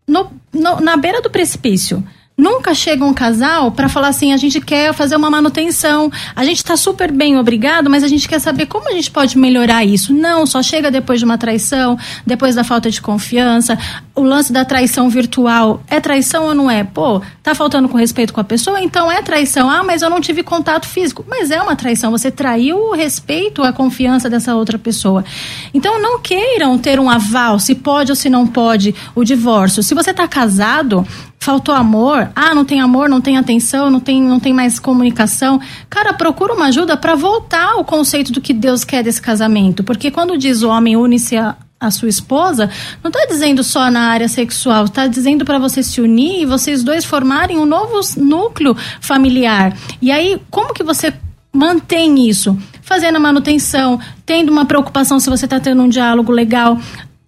no- 0.09 0.31
no- 0.53 0.81
na 0.81 0.97
beira 0.97 1.23
do 1.23 1.31
precipício. 1.31 2.03
Nunca 2.37 2.75
chega 2.75 3.05
um 3.05 3.13
casal 3.13 3.71
para 3.71 3.89
falar 3.89 4.09
assim: 4.09 4.33
a 4.33 4.37
gente 4.37 4.61
quer 4.61 4.93
fazer 4.95 5.17
uma 5.17 5.31
manutenção, 5.31 6.11
a 6.35 6.45
gente 6.45 6.59
está 6.59 6.77
super 6.77 7.13
bem, 7.13 7.37
obrigado, 7.39 7.91
mas 7.91 8.03
a 8.03 8.09
gente 8.09 8.29
quer 8.29 8.41
saber 8.41 8.67
como 8.67 8.89
a 8.89 8.93
gente 8.93 9.11
pode 9.11 9.37
melhorar 9.37 9.85
isso. 9.85 10.15
Não, 10.15 10.47
só 10.47 10.63
chega 10.63 10.91
depois 10.91 11.19
de 11.19 11.25
uma 11.25 11.37
traição, 11.37 11.99
depois 12.27 12.55
da 12.55 12.65
falta 12.65 12.91
de 12.91 13.03
confiança. 13.03 13.79
O 14.15 14.23
lance 14.23 14.53
da 14.53 14.63
traição 14.63 15.09
virtual 15.09 15.83
é 15.89 15.99
traição 15.99 16.45
ou 16.45 16.55
não 16.55 16.71
é? 16.71 16.85
Pô, 16.85 17.23
tá 17.43 17.55
faltando 17.55 17.89
com 17.89 17.97
respeito 17.97 18.35
com 18.35 18.41
a 18.41 18.45
pessoa, 18.45 18.79
então 18.79 19.11
é 19.11 19.23
traição. 19.23 19.71
Ah, 19.71 19.83
mas 19.83 20.03
eu 20.03 20.11
não 20.11 20.21
tive 20.21 20.43
contato 20.43 20.87
físico. 20.87 21.25
Mas 21.27 21.51
é 21.51 21.63
uma 21.63 21.75
traição, 21.75 22.11
você 22.11 22.31
traiu 22.31 22.77
o 22.77 22.93
respeito, 22.93 23.63
a 23.63 23.73
confiança 23.73 24.29
dessa 24.29 24.55
outra 24.55 24.79
pessoa. 24.79 25.25
Então 25.73 26.01
não 26.01 26.21
queiram 26.21 26.77
ter 26.77 27.01
um 27.01 27.09
aval, 27.09 27.59
se 27.59 27.75
pode 27.75 28.13
ou 28.13 28.17
se 28.17 28.29
não 28.29 28.47
pode, 28.47 28.95
o 29.15 29.25
divórcio. 29.25 29.83
Se 29.83 29.95
você 29.95 30.11
está 30.11 30.29
casado, 30.29 31.07
faltou 31.41 31.75
amor, 31.75 32.31
ah, 32.37 32.55
não 32.55 32.67
tem 32.67 32.81
amor, 32.83 33.09
não 33.09 33.21
tem 33.21 33.39
atenção, 33.39 33.91
não 33.91 33.99
tem, 33.99 34.23
não 34.23 34.39
tem 34.39 34.53
mais 34.53 34.79
comunicação. 34.79 35.59
Cara, 35.89 36.13
procura 36.13 36.53
uma 36.53 36.67
ajuda 36.67 36.99
para 36.99 37.15
voltar 37.15 37.71
ao 37.71 37.85
conceito 37.85 38.31
do 38.31 38.43
que 38.43 38.53
Deus 38.53 38.85
quer 38.85 39.03
desse 39.03 39.23
casamento. 39.23 39.83
Porque 39.83 40.11
quando 40.11 40.37
diz 40.37 40.63
o 40.63 40.69
homem 40.69 40.97
une-se 40.97 41.37
a, 41.83 41.91
sua 41.91 42.09
esposa, 42.09 42.71
não 43.03 43.11
está 43.11 43.27
dizendo 43.27 43.65
só 43.65 43.91
na 43.91 44.09
área 44.09 44.29
sexual, 44.29 44.85
está 44.85 45.07
dizendo 45.07 45.45
para 45.45 45.59
você 45.59 45.83
se 45.83 46.01
unir 46.01 46.43
e 46.43 46.47
vocês 46.47 46.83
dois 46.85 47.05
formarem 47.05 47.59
um 47.59 47.67
novo 47.67 48.01
núcleo 48.17 48.77
familiar. 49.01 49.77
E 50.01 50.11
aí, 50.11 50.41
como 50.51 50.73
que 50.73 50.83
você 50.83 51.13
mantém 51.53 52.29
isso? 52.29 52.57
Fazendo 52.83 53.17
a 53.17 53.21
manutenção, 53.21 54.01
tendo 54.25 54.51
uma 54.51 54.65
preocupação 54.65 55.19
se 55.19 55.29
você 55.29 55.47
está 55.47 55.59
tendo 55.59 55.83
um 55.83 55.89
diálogo 55.89 56.33
legal. 56.33 56.79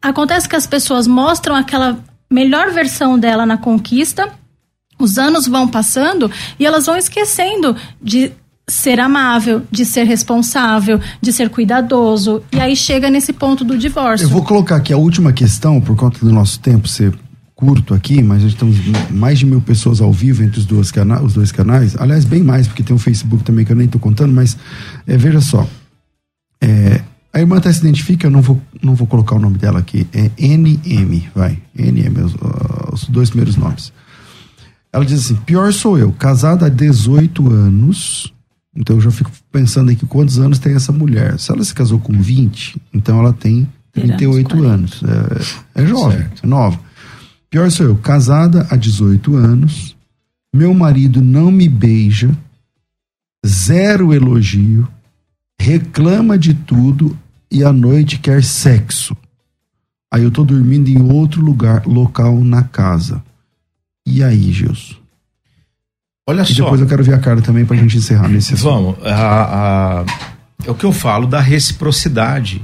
Acontece 0.00 0.48
que 0.48 0.56
as 0.56 0.66
pessoas 0.66 1.06
mostram 1.06 1.54
aquela 1.54 1.98
melhor 2.30 2.70
versão 2.70 3.18
dela 3.18 3.46
na 3.46 3.56
conquista, 3.56 4.32
os 4.98 5.18
anos 5.18 5.46
vão 5.46 5.66
passando 5.66 6.30
e 6.58 6.64
elas 6.64 6.86
vão 6.86 6.96
esquecendo 6.96 7.76
de 8.00 8.32
ser 8.68 8.98
amável, 8.98 9.62
de 9.70 9.84
ser 9.84 10.04
responsável, 10.04 11.00
de 11.20 11.32
ser 11.32 11.50
cuidadoso. 11.50 12.42
E 12.52 12.58
aí 12.58 12.74
chega 12.74 13.10
nesse 13.10 13.32
ponto 13.32 13.64
do 13.64 13.76
divórcio. 13.76 14.24
Eu 14.24 14.30
vou 14.30 14.42
colocar 14.42 14.76
aqui 14.76 14.92
a 14.92 14.96
última 14.96 15.32
questão, 15.32 15.80
por 15.80 15.96
conta 15.96 16.18
do 16.20 16.32
nosso 16.32 16.58
tempo 16.60 16.88
ser 16.88 17.14
curto 17.54 17.94
aqui, 17.94 18.22
mas 18.22 18.44
a 18.44 18.48
gente 18.48 18.64
mais 19.10 19.38
de 19.38 19.46
mil 19.46 19.60
pessoas 19.60 20.00
ao 20.00 20.12
vivo 20.12 20.42
entre 20.42 20.58
os 20.58 20.66
dois, 20.66 20.90
cana 20.90 21.22
os 21.22 21.34
dois 21.34 21.52
canais. 21.52 21.96
Aliás, 21.96 22.24
bem 22.24 22.42
mais, 22.42 22.66
porque 22.66 22.82
tem 22.82 22.94
o 22.94 22.98
Facebook 22.98 23.44
também 23.44 23.64
que 23.64 23.72
eu 23.72 23.76
nem 23.76 23.86
estou 23.86 24.00
contando, 24.00 24.32
mas 24.32 24.56
é, 25.06 25.16
veja 25.16 25.40
só. 25.40 25.66
É, 26.60 27.02
a 27.32 27.40
irmã 27.40 27.58
até 27.58 27.72
se 27.72 27.80
identifica, 27.80 28.26
eu 28.26 28.30
não 28.30 28.42
vou, 28.42 28.60
não 28.82 28.94
vou 28.94 29.06
colocar 29.06 29.36
o 29.36 29.38
nome 29.38 29.58
dela 29.58 29.78
aqui. 29.78 30.06
É 30.12 30.30
NM, 30.38 31.28
vai. 31.34 31.58
NM, 31.76 32.24
os, 32.24 32.34
os 32.92 33.08
dois 33.08 33.28
primeiros 33.28 33.56
nomes. 33.56 33.92
Ela 34.92 35.04
diz 35.04 35.24
assim: 35.24 35.36
pior 35.36 35.72
sou 35.72 35.98
eu, 35.98 36.12
casada 36.12 36.66
há 36.66 36.68
18 36.68 37.50
anos, 37.50 38.33
Então 38.76 38.96
eu 38.96 39.00
já 39.00 39.10
fico 39.10 39.30
pensando 39.52 39.90
aqui 39.90 40.04
quantos 40.06 40.38
anos 40.38 40.58
tem 40.58 40.74
essa 40.74 40.92
mulher. 40.92 41.38
Se 41.38 41.52
ela 41.52 41.64
se 41.64 41.74
casou 41.74 41.98
com 41.98 42.20
20, 42.20 42.80
então 42.92 43.18
ela 43.20 43.32
tem 43.32 43.68
38 43.92 44.64
anos. 44.64 45.02
É, 45.74 45.82
é 45.82 45.86
jovem, 45.86 46.18
certo. 46.18 46.44
é 46.44 46.46
nova. 46.46 46.80
Pior 47.48 47.70
sou 47.70 47.86
eu, 47.86 47.96
casada 47.96 48.66
há 48.68 48.76
18 48.76 49.36
anos, 49.36 49.96
meu 50.52 50.74
marido 50.74 51.22
não 51.22 51.52
me 51.52 51.68
beija, 51.68 52.36
zero 53.46 54.12
elogio, 54.12 54.88
reclama 55.60 56.36
de 56.36 56.52
tudo 56.52 57.16
e 57.50 57.62
à 57.62 57.72
noite 57.72 58.18
quer 58.18 58.42
sexo. 58.42 59.16
Aí 60.12 60.24
eu 60.24 60.30
tô 60.30 60.44
dormindo 60.44 60.88
em 60.88 61.00
outro 61.00 61.40
lugar, 61.40 61.86
local 61.86 62.42
na 62.42 62.64
casa. 62.64 63.22
E 64.06 64.22
aí, 64.22 64.52
Gilson? 64.52 65.03
Olha 66.26 66.42
e 66.42 66.46
só. 66.46 66.64
depois 66.64 66.80
eu 66.80 66.86
quero 66.86 67.04
ver 67.04 67.14
a 67.14 67.18
cara 67.18 67.42
também 67.42 67.64
pra 67.64 67.76
gente 67.76 67.96
encerrar 67.96 68.28
nesse 68.28 68.54
assunto. 68.54 68.96
Vamos, 68.96 69.06
a, 69.06 70.00
a, 70.00 70.04
é 70.66 70.70
o 70.70 70.74
que 70.74 70.84
eu 70.84 70.92
falo 70.92 71.26
da 71.26 71.40
reciprocidade. 71.40 72.62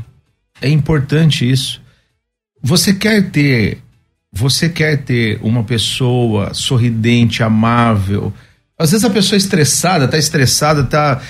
É 0.60 0.68
importante 0.68 1.48
isso. 1.48 1.80
Você 2.62 2.94
quer 2.94 3.30
ter, 3.30 3.78
você 4.32 4.68
quer 4.68 5.02
ter 5.04 5.38
uma 5.42 5.64
pessoa 5.64 6.54
sorridente, 6.54 7.42
amável. 7.42 8.32
Às 8.80 8.92
vezes 8.92 9.04
a 9.04 9.10
pessoa 9.10 9.36
é 9.36 9.38
estressada, 9.38 10.08
tá 10.08 10.16
estressada, 10.16 10.84
tá 10.84 11.20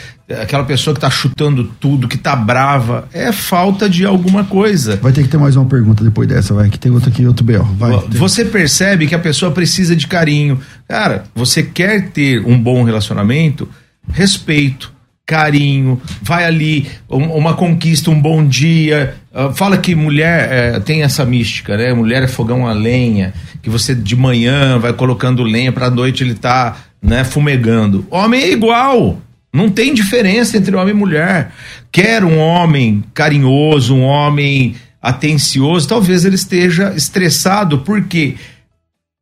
aquela 0.41 0.63
pessoa 0.63 0.95
que 0.95 1.01
tá 1.01 1.11
chutando 1.11 1.65
tudo, 1.81 2.07
que 2.07 2.17
tá 2.17 2.37
brava, 2.37 3.09
é 3.13 3.33
falta 3.33 3.91
de 3.91 4.07
alguma 4.07 4.45
coisa. 4.45 5.01
Vai 5.03 5.11
ter 5.11 5.25
que 5.25 5.29
ter 5.29 5.37
mais 5.37 5.57
uma 5.57 5.65
pergunta 5.65 6.05
depois 6.05 6.29
dessa, 6.29 6.55
vai, 6.55 6.71
que 6.71 6.79
tem 6.79 6.93
outra 6.93 7.11
aqui, 7.11 7.27
outro 7.27 7.45
B.O. 7.45 7.65
Vai. 7.65 7.99
Você 8.11 8.45
percebe 8.45 9.09
que 9.09 9.17
a 9.17 9.19
pessoa 9.19 9.51
precisa 9.51 9.97
de 9.97 10.07
carinho. 10.07 10.61
Cara, 10.87 11.25
você 11.35 11.61
quer 11.61 12.11
ter 12.11 12.41
um 12.47 12.57
bom 12.57 12.85
relacionamento? 12.85 13.69
Respeito, 14.13 14.93
carinho, 15.27 16.01
vai 16.23 16.45
ali, 16.45 16.89
uma 17.09 17.55
conquista, 17.55 18.13
um 18.13 18.21
bom 18.21 18.47
dia. 18.47 19.17
Uh, 19.33 19.53
fala 19.53 19.77
que 19.77 19.97
mulher 19.97 20.49
é, 20.53 20.81
tem 20.81 21.03
essa 21.03 21.25
mística, 21.25 21.77
né? 21.77 21.93
Mulher 21.93 22.23
é 22.23 22.29
fogão 22.29 22.67
a 22.67 22.73
lenha, 22.73 23.35
que 23.61 23.71
você 23.71 23.95
de 23.95 24.15
manhã 24.15 24.79
vai 24.79 24.93
colocando 24.93 25.43
lenha 25.43 25.73
para 25.73 25.91
noite 25.91 26.25
ele 26.25 26.35
tá, 26.35 26.77
né, 27.03 27.25
fumegando. 27.25 28.07
Homem 28.11 28.43
é 28.43 28.53
igual. 28.53 29.21
Não 29.53 29.69
tem 29.69 29.93
diferença 29.93 30.57
entre 30.57 30.77
homem 30.77 30.95
e 30.95 30.97
mulher. 30.97 31.53
Quer 31.91 32.25
um 32.25 32.39
homem 32.39 33.03
carinhoso, 33.13 33.95
um 33.95 34.03
homem 34.03 34.77
atencioso, 35.03 35.89
talvez 35.89 36.25
ele 36.25 36.35
esteja 36.35 36.95
estressado 36.95 37.79
porque 37.79 38.37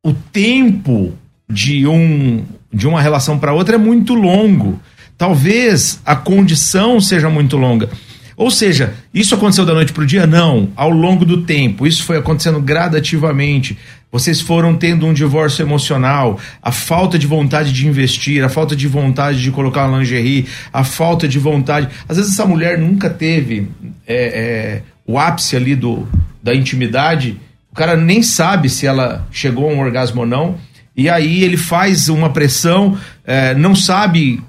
o 0.04 0.12
tempo 0.12 1.14
de 1.48 1.86
um 1.86 2.44
de 2.72 2.86
uma 2.86 3.00
relação 3.00 3.38
para 3.38 3.54
outra 3.54 3.76
é 3.76 3.78
muito 3.78 4.14
longo. 4.14 4.80
Talvez 5.16 6.00
a 6.04 6.14
condição 6.14 7.00
seja 7.00 7.30
muito 7.30 7.56
longa. 7.56 7.88
Ou 8.36 8.50
seja, 8.52 8.94
isso 9.12 9.34
aconteceu 9.34 9.66
da 9.66 9.74
noite 9.74 9.92
para 9.92 10.04
o 10.04 10.06
dia? 10.06 10.26
Não, 10.26 10.70
ao 10.76 10.90
longo 10.90 11.24
do 11.24 11.42
tempo. 11.42 11.86
Isso 11.86 12.04
foi 12.04 12.18
acontecendo 12.18 12.60
gradativamente. 12.60 13.76
Vocês 14.10 14.40
foram 14.40 14.74
tendo 14.74 15.06
um 15.06 15.12
divórcio 15.12 15.62
emocional, 15.62 16.40
a 16.62 16.72
falta 16.72 17.18
de 17.18 17.26
vontade 17.26 17.72
de 17.72 17.86
investir, 17.86 18.42
a 18.42 18.48
falta 18.48 18.74
de 18.74 18.88
vontade 18.88 19.42
de 19.42 19.50
colocar 19.50 19.86
uma 19.86 19.98
lingerie, 19.98 20.46
a 20.72 20.82
falta 20.82 21.28
de 21.28 21.38
vontade. 21.38 21.88
Às 22.08 22.16
vezes 22.16 22.32
essa 22.32 22.46
mulher 22.46 22.78
nunca 22.78 23.10
teve 23.10 23.68
é, 24.06 24.14
é, 24.16 24.82
o 25.06 25.18
ápice 25.18 25.56
ali 25.56 25.74
do, 25.74 26.08
da 26.42 26.54
intimidade, 26.54 27.38
o 27.70 27.74
cara 27.74 27.96
nem 27.96 28.22
sabe 28.22 28.70
se 28.70 28.86
ela 28.86 29.26
chegou 29.30 29.68
a 29.68 29.74
um 29.74 29.80
orgasmo 29.80 30.22
ou 30.22 30.26
não, 30.26 30.56
e 30.96 31.08
aí 31.08 31.44
ele 31.44 31.58
faz 31.58 32.08
uma 32.08 32.30
pressão, 32.30 32.98
é, 33.24 33.54
não 33.54 33.74
sabe 33.74 34.42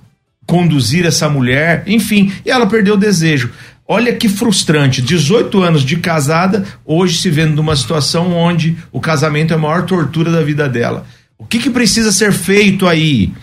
conduzir 0.47 1.05
essa 1.05 1.29
mulher, 1.29 1.83
enfim, 1.85 2.31
e 2.43 2.49
ela 2.49 2.65
perdeu 2.65 2.95
o 2.95 2.97
desejo. 2.97 3.51
Olha 3.91 4.15
que 4.15 4.29
frustrante, 4.29 5.01
18 5.01 5.63
anos 5.63 5.81
de 5.81 5.97
casada, 5.97 6.63
hoje 6.85 7.17
se 7.17 7.27
vendo 7.27 7.55
numa 7.55 7.75
situação 7.75 8.31
onde 8.33 8.77
o 8.91 9.01
casamento 9.01 9.51
é 9.51 9.55
a 9.55 9.59
maior 9.59 9.83
tortura 9.83 10.31
da 10.31 10.43
vida 10.43 10.69
dela. 10.69 11.07
O 11.39 11.43
que, 11.43 11.57
que 11.57 11.71
precisa 11.71 12.11
ser 12.11 12.31
feito 12.31 12.87
aí? 12.87 13.33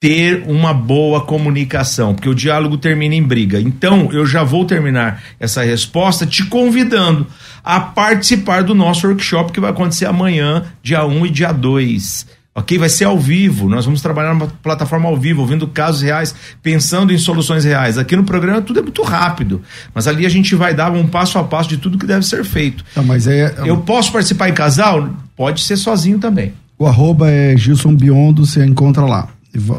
Ter 0.00 0.42
uma 0.46 0.72
boa 0.72 1.20
comunicação, 1.20 2.14
porque 2.14 2.30
o 2.30 2.34
diálogo 2.34 2.78
termina 2.78 3.14
em 3.14 3.22
briga. 3.22 3.60
Então, 3.60 4.08
eu 4.10 4.24
já 4.24 4.42
vou 4.42 4.64
terminar 4.64 5.22
essa 5.38 5.62
resposta 5.62 6.24
te 6.24 6.46
convidando 6.46 7.26
a 7.62 7.78
participar 7.78 8.62
do 8.62 8.74
nosso 8.74 9.06
workshop 9.06 9.52
que 9.52 9.60
vai 9.60 9.70
acontecer 9.70 10.06
amanhã, 10.06 10.64
dia 10.82 11.04
1 11.04 11.26
e 11.26 11.30
dia 11.30 11.52
2 11.52 12.26
Ok? 12.54 12.78
Vai 12.78 12.88
ser 12.88 13.04
ao 13.04 13.18
vivo. 13.18 13.68
Nós 13.68 13.84
vamos 13.84 14.00
trabalhar 14.00 14.32
numa 14.32 14.46
plataforma 14.46 15.08
ao 15.08 15.16
vivo, 15.16 15.40
ouvindo 15.40 15.66
casos 15.66 16.02
reais, 16.02 16.34
pensando 16.62 17.12
em 17.12 17.18
soluções 17.18 17.64
reais. 17.64 17.98
Aqui 17.98 18.14
no 18.14 18.22
programa 18.22 18.62
tudo 18.62 18.78
é 18.78 18.82
muito 18.82 19.02
rápido. 19.02 19.60
Mas 19.92 20.06
ali 20.06 20.24
a 20.24 20.28
gente 20.28 20.54
vai 20.54 20.72
dar 20.72 20.92
um 20.92 21.06
passo 21.08 21.36
a 21.38 21.44
passo 21.44 21.68
de 21.68 21.78
tudo 21.78 21.98
que 21.98 22.06
deve 22.06 22.24
ser 22.24 22.44
feito. 22.44 22.84
Tá, 22.94 23.02
mas 23.02 23.26
é... 23.26 23.54
Eu 23.64 23.78
posso 23.78 24.12
participar 24.12 24.48
em 24.48 24.54
casal? 24.54 25.10
Pode 25.36 25.62
ser 25.62 25.76
sozinho 25.76 26.18
também. 26.20 26.54
O 26.78 26.86
arroba 26.86 27.28
é 27.28 27.56
Gilson 27.56 27.94
Biondo, 27.94 28.46
você 28.46 28.64
encontra 28.64 29.04
lá. 29.04 29.28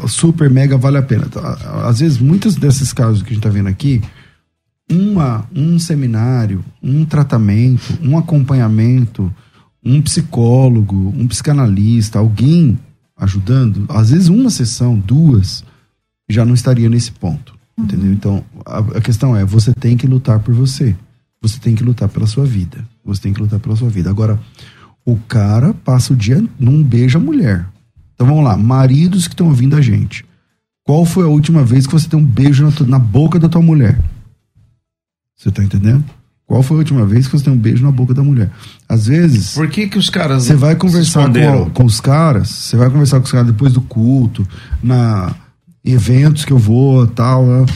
Super, 0.06 0.50
mega, 0.50 0.76
vale 0.76 0.98
a 0.98 1.02
pena. 1.02 1.26
Tá, 1.26 1.84
às 1.84 2.00
vezes, 2.00 2.18
muitos 2.18 2.56
desses 2.56 2.92
casos 2.92 3.22
que 3.22 3.28
a 3.28 3.34
gente 3.34 3.38
está 3.38 3.50
vendo 3.50 3.68
aqui, 3.68 4.02
uma, 4.90 5.46
um 5.54 5.78
seminário, 5.78 6.64
um 6.82 7.04
tratamento, 7.04 7.98
um 8.02 8.16
acompanhamento 8.16 9.32
um 9.86 10.02
psicólogo, 10.02 11.14
um 11.16 11.28
psicanalista, 11.28 12.18
alguém 12.18 12.76
ajudando, 13.16 13.86
às 13.88 14.10
vezes 14.10 14.28
uma 14.28 14.50
sessão, 14.50 14.98
duas, 14.98 15.64
já 16.28 16.44
não 16.44 16.54
estaria 16.54 16.88
nesse 16.90 17.12
ponto. 17.12 17.56
Uhum. 17.78 17.84
Entendeu? 17.84 18.12
Então, 18.12 18.44
a, 18.64 18.78
a, 18.78 19.00
questão 19.00 19.36
é: 19.36 19.44
você 19.44 19.72
tem 19.72 19.96
que 19.96 20.06
lutar 20.06 20.40
por 20.40 20.52
você. 20.52 20.96
Você 21.40 21.60
tem 21.60 21.74
que 21.74 21.84
lutar 21.84 22.08
pela 22.08 22.26
sua 22.26 22.44
vida. 22.44 22.84
Você 23.04 23.22
tem 23.22 23.32
que 23.32 23.40
lutar 23.40 23.60
pela 23.60 23.76
sua 23.76 23.88
vida. 23.88 24.10
Agora, 24.10 24.40
o 25.04 25.16
cara 25.16 25.72
passa 25.72 26.12
o 26.12 26.16
dia 26.16 26.42
num 26.58 26.82
beijo 26.82 27.18
a 27.18 27.20
mulher. 27.20 27.68
Então 28.14 28.26
vamos 28.26 28.42
lá, 28.42 28.56
maridos 28.56 29.28
que 29.28 29.34
estão 29.34 29.46
ouvindo 29.46 29.76
a 29.76 29.80
gente. 29.80 30.24
Qual 30.82 31.04
foi 31.04 31.24
a 31.24 31.28
última 31.28 31.62
vez 31.62 31.86
que 31.86 31.92
você 31.92 32.08
tem 32.08 32.18
um 32.18 32.24
beijo 32.24 32.64
na, 32.64 32.86
na 32.86 32.98
boca 32.98 33.38
da 33.38 33.48
tua 33.48 33.62
mulher? 33.62 34.00
Você 35.36 35.50
tá 35.50 35.62
entendendo? 35.62 36.04
Qual 36.46 36.62
foi 36.62 36.76
a 36.76 36.78
última 36.78 37.04
vez 37.04 37.26
que 37.26 37.36
você 37.36 37.44
tem 37.44 37.52
um 37.52 37.58
beijo 37.58 37.84
na 37.84 37.90
boca 37.90 38.14
da 38.14 38.22
mulher? 38.22 38.50
Às 38.88 39.08
vezes. 39.08 39.54
Por 39.54 39.68
que 39.68 39.88
que 39.88 39.98
os 39.98 40.08
caras. 40.08 40.44
Você 40.44 40.54
vai 40.54 40.76
conversar 40.76 41.28
com, 41.32 41.70
com, 41.70 41.84
os 41.84 42.00
caras, 42.00 42.48
você 42.48 42.76
vai 42.76 42.88
conversar 42.88 43.18
com 43.18 43.24
os 43.24 43.32
caras 43.32 43.48
depois 43.48 43.72
do 43.72 43.80
culto, 43.80 44.46
na 44.80 45.34
eventos 45.84 46.44
que 46.44 46.52
eu 46.52 46.58
vou 46.58 47.06
tal. 47.08 47.44
Né? 47.44 47.66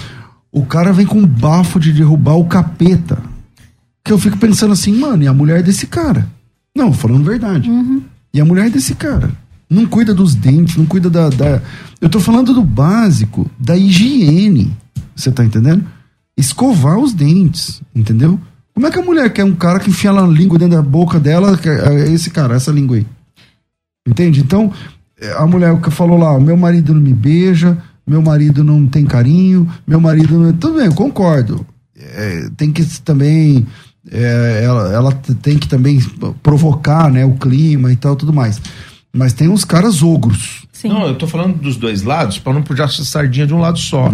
O 0.52 0.64
cara 0.64 0.92
vem 0.92 1.05
com 1.05 1.18
um 1.18 1.26
bafo 1.26 1.80
de 1.80 1.92
derrubar 1.92 2.34
o 2.34 2.44
capeta. 2.44 3.18
Que 4.05 4.12
eu 4.12 4.18
fico 4.18 4.38
pensando 4.38 4.72
assim, 4.72 4.97
mano, 4.97 5.22
e 5.22 5.26
a 5.26 5.32
mulher 5.32 5.62
desse 5.62 5.86
cara? 5.86 6.28
Não, 6.74 6.92
falando 6.92 7.24
verdade. 7.24 7.68
Uhum. 7.68 8.02
E 8.32 8.40
a 8.40 8.44
mulher 8.44 8.70
desse 8.70 8.94
cara? 8.94 9.30
Não 9.68 9.86
cuida 9.86 10.14
dos 10.14 10.34
dentes, 10.34 10.76
não 10.76 10.86
cuida 10.86 11.10
da, 11.10 11.28
da. 11.28 11.60
Eu 12.01 12.09
tô 12.09 12.18
falando 12.18 12.55
do 12.55 12.62
básico, 12.62 13.48
da 13.59 13.76
higiene. 13.76 14.76
Você 15.14 15.30
tá 15.30 15.44
entendendo? 15.44 15.84
Escovar 16.36 16.98
os 16.98 17.12
dentes, 17.12 17.82
entendeu? 17.94 18.40
Como 18.74 18.86
é 18.86 18.90
que 18.90 18.98
a 18.98 19.02
mulher 19.02 19.32
quer 19.32 19.44
um 19.44 19.55
cara 19.55 19.78
que 19.78 19.90
enfia 19.90 20.10
a 20.10 20.26
língua 20.26 20.59
dentro 20.59 20.76
da 20.76 20.82
boca 20.82 21.18
dela, 21.20 21.59
é 21.64 22.10
esse 22.10 22.30
cara, 22.30 22.55
essa 22.55 22.70
língua 22.70 22.97
aí? 22.97 23.06
Entende? 24.06 24.40
Então, 24.40 24.72
é, 25.20 25.32
a 25.32 25.47
mulher 25.47 25.78
que 25.80 25.90
falou 25.90 26.18
lá, 26.18 26.38
meu 26.40 26.56
marido 26.56 26.94
não 26.94 27.01
me 27.01 27.12
beija, 27.12 27.76
meu 28.06 28.22
marido 28.22 28.64
não 28.64 28.86
tem 28.86 29.05
carinho, 29.05 29.68
meu 29.86 30.01
marido 30.01 30.38
não. 30.38 30.52
Tudo 30.52 30.78
bem, 30.78 30.86
eu 30.86 30.94
concordo. 30.94 31.64
É, 31.97 32.48
tem 32.56 32.72
que 32.72 32.84
também. 33.02 33.66
É, 34.10 34.62
ela, 34.64 34.92
ela 34.92 35.12
tem 35.12 35.59
que 35.59 35.68
também 35.68 36.01
provocar 36.42 37.10
né, 37.10 37.24
o 37.24 37.34
clima 37.34 37.92
e 37.92 37.97
tal, 37.97 38.16
tudo 38.16 38.32
mais. 38.32 38.60
Mas 39.12 39.32
tem 39.32 39.48
uns 39.48 39.64
caras 39.64 40.02
ogros. 40.02 40.66
Sim. 40.72 40.88
Não, 40.88 41.06
eu 41.06 41.14
tô 41.14 41.26
falando 41.26 41.59
dos 41.59 41.76
dois 41.76 42.02
lados 42.02 42.38
para 42.38 42.55
não 42.55 42.62
puxar 42.62 42.88
sardinha 42.88 43.47
de 43.47 43.52
um 43.52 43.59
lado 43.59 43.78
só. 43.78 44.06
É. 44.06 44.12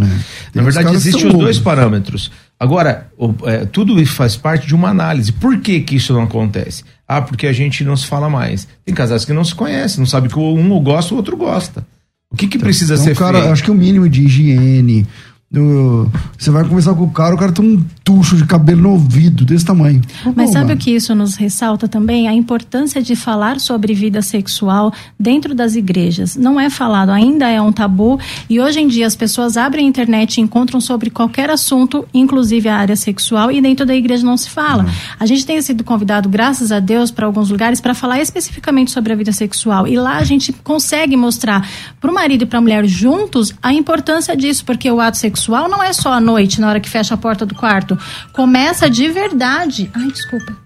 Na 0.55 0.63
verdade, 0.63 0.95
existem 0.95 1.29
os 1.29 1.35
dois 1.35 1.59
parâmetros. 1.59 2.33
Agora, 2.59 3.11
é, 3.45 3.67
tudo 3.67 4.01
isso 4.01 4.15
faz 4.15 4.37
parte 4.37 4.67
de 4.67 4.75
uma 4.75 4.89
análise. 4.89 5.31
Por 5.33 5.61
que 5.61 5.81
que 5.81 5.97
isso 5.97 6.13
não 6.13 6.23
acontece? 6.23 6.85
Ah, 7.07 7.21
porque 7.21 7.47
a 7.47 7.53
gente 7.53 7.85
não 7.85 7.97
se 7.97 8.07
fala 8.07 8.31
mais. 8.31 8.67
Tem 8.85 8.95
casais 8.95 9.25
que 9.25 9.33
não 9.33 9.45
se 9.45 9.55
conhecem, 9.55 10.01
não 10.01 10.07
sabe 10.07 10.29
que 10.29 10.39
um 10.39 10.83
gosta, 10.83 11.13
o 11.13 11.19
outro 11.19 11.37
gosta. 11.37 11.87
O 12.31 12.37
que 12.37 12.49
que 12.49 12.57
então, 12.57 12.67
precisa 12.67 12.95
então, 12.95 13.05
ser 13.05 13.17
cara, 13.17 13.39
feito? 13.39 13.53
Acho 13.53 13.63
que 13.63 13.71
o 13.71 13.75
mínimo 13.75 14.09
de 14.09 14.23
higiene, 14.23 15.07
do, 15.51 16.11
você 16.37 16.51
vai 16.51 16.65
conversar 16.65 16.95
com 16.95 17.05
o 17.05 17.11
cara, 17.11 17.35
o 17.35 17.39
cara 17.39 17.53
tem 17.53 17.65
um 17.65 17.85
tucho 18.07 18.37
de 18.37 18.47
cabelo 18.47 18.83
no 18.83 18.91
ouvido, 18.93 19.45
desse 19.45 19.65
tamanho. 19.65 20.01
Mas 20.37 20.51
Pô, 20.51 20.53
sabe 20.53 20.67
mano. 20.67 20.75
o 20.77 20.79
que 20.79 20.93
isso 20.93 21.13
nos 21.13 21.35
ressalta 21.35 21.89
também? 21.89 22.29
A 22.29 22.33
importância 22.33 23.03
de 23.03 23.17
falar 23.17 23.59
sobre 23.59 23.95
vida 23.95 24.23
sexual 24.23 24.93
dentro 25.19 25.57
das 25.57 25.75
igrejas. 25.75 26.37
Não 26.37 26.61
é 26.61 26.71
falado, 26.71 27.11
ainda 27.11 27.49
é 27.49 27.61
um 27.61 27.73
tabu. 27.73 28.21
E 28.49 28.61
hoje 28.61 28.79
em 28.79 28.87
dia 28.87 29.09
as 29.09 29.17
pessoas 29.17 29.57
abrem 29.57 29.87
a 29.87 29.89
internet 29.89 30.37
e 30.37 30.41
encontram 30.41 30.81
sobre 30.81 31.11
qualquer 31.11 31.51
assunto, 31.51 32.07
inclusive 32.15 32.69
a 32.69 32.77
área 32.77 32.95
sexual, 32.95 33.51
e 33.51 33.61
dentro 33.61 33.85
da 33.85 33.97
igreja 33.97 34.25
não 34.25 34.37
se 34.37 34.51
fala. 34.51 34.87
A 35.19 35.27
gente 35.27 35.45
tem 35.45 35.61
sido 35.61 35.83
convidado, 35.83 36.29
graças 36.29 36.71
a 36.71 36.79
Deus, 36.79 37.11
para 37.11 37.27
alguns 37.27 37.51
lugares 37.51 37.81
para 37.81 37.93
falar 37.93 38.21
especificamente 38.21 38.93
sobre 38.93 39.13
a 39.13 39.17
vida 39.17 39.33
sexual. 39.33 39.85
E 39.85 39.97
lá 39.97 40.19
a 40.19 40.25
gente 40.25 40.53
consegue 40.53 41.17
mostrar 41.17 41.69
para 42.01 42.09
o 42.09 42.15
marido 42.15 42.43
e 42.43 42.47
para 42.47 42.61
a 42.61 42.63
mulher 42.63 42.87
juntos 42.87 43.53
a 43.61 43.73
importância 43.73 44.37
disso, 44.37 44.65
porque 44.65 44.89
o 44.89 45.01
ato 45.01 45.19
sexual 45.19 45.69
não 45.69 45.83
é 45.83 45.93
só 45.93 46.13
à 46.13 46.21
noite, 46.21 46.61
na 46.61 46.69
hora 46.69 46.79
que 46.79 46.89
fecha 46.89 47.15
a 47.15 47.17
porta 47.19 47.45
do 47.45 47.57
quarto. 47.57 47.96
Começa 48.33 48.89
de 48.89 49.09
verdade. 49.09 49.91
Ai, 49.95 50.11
desculpa. 50.11 50.57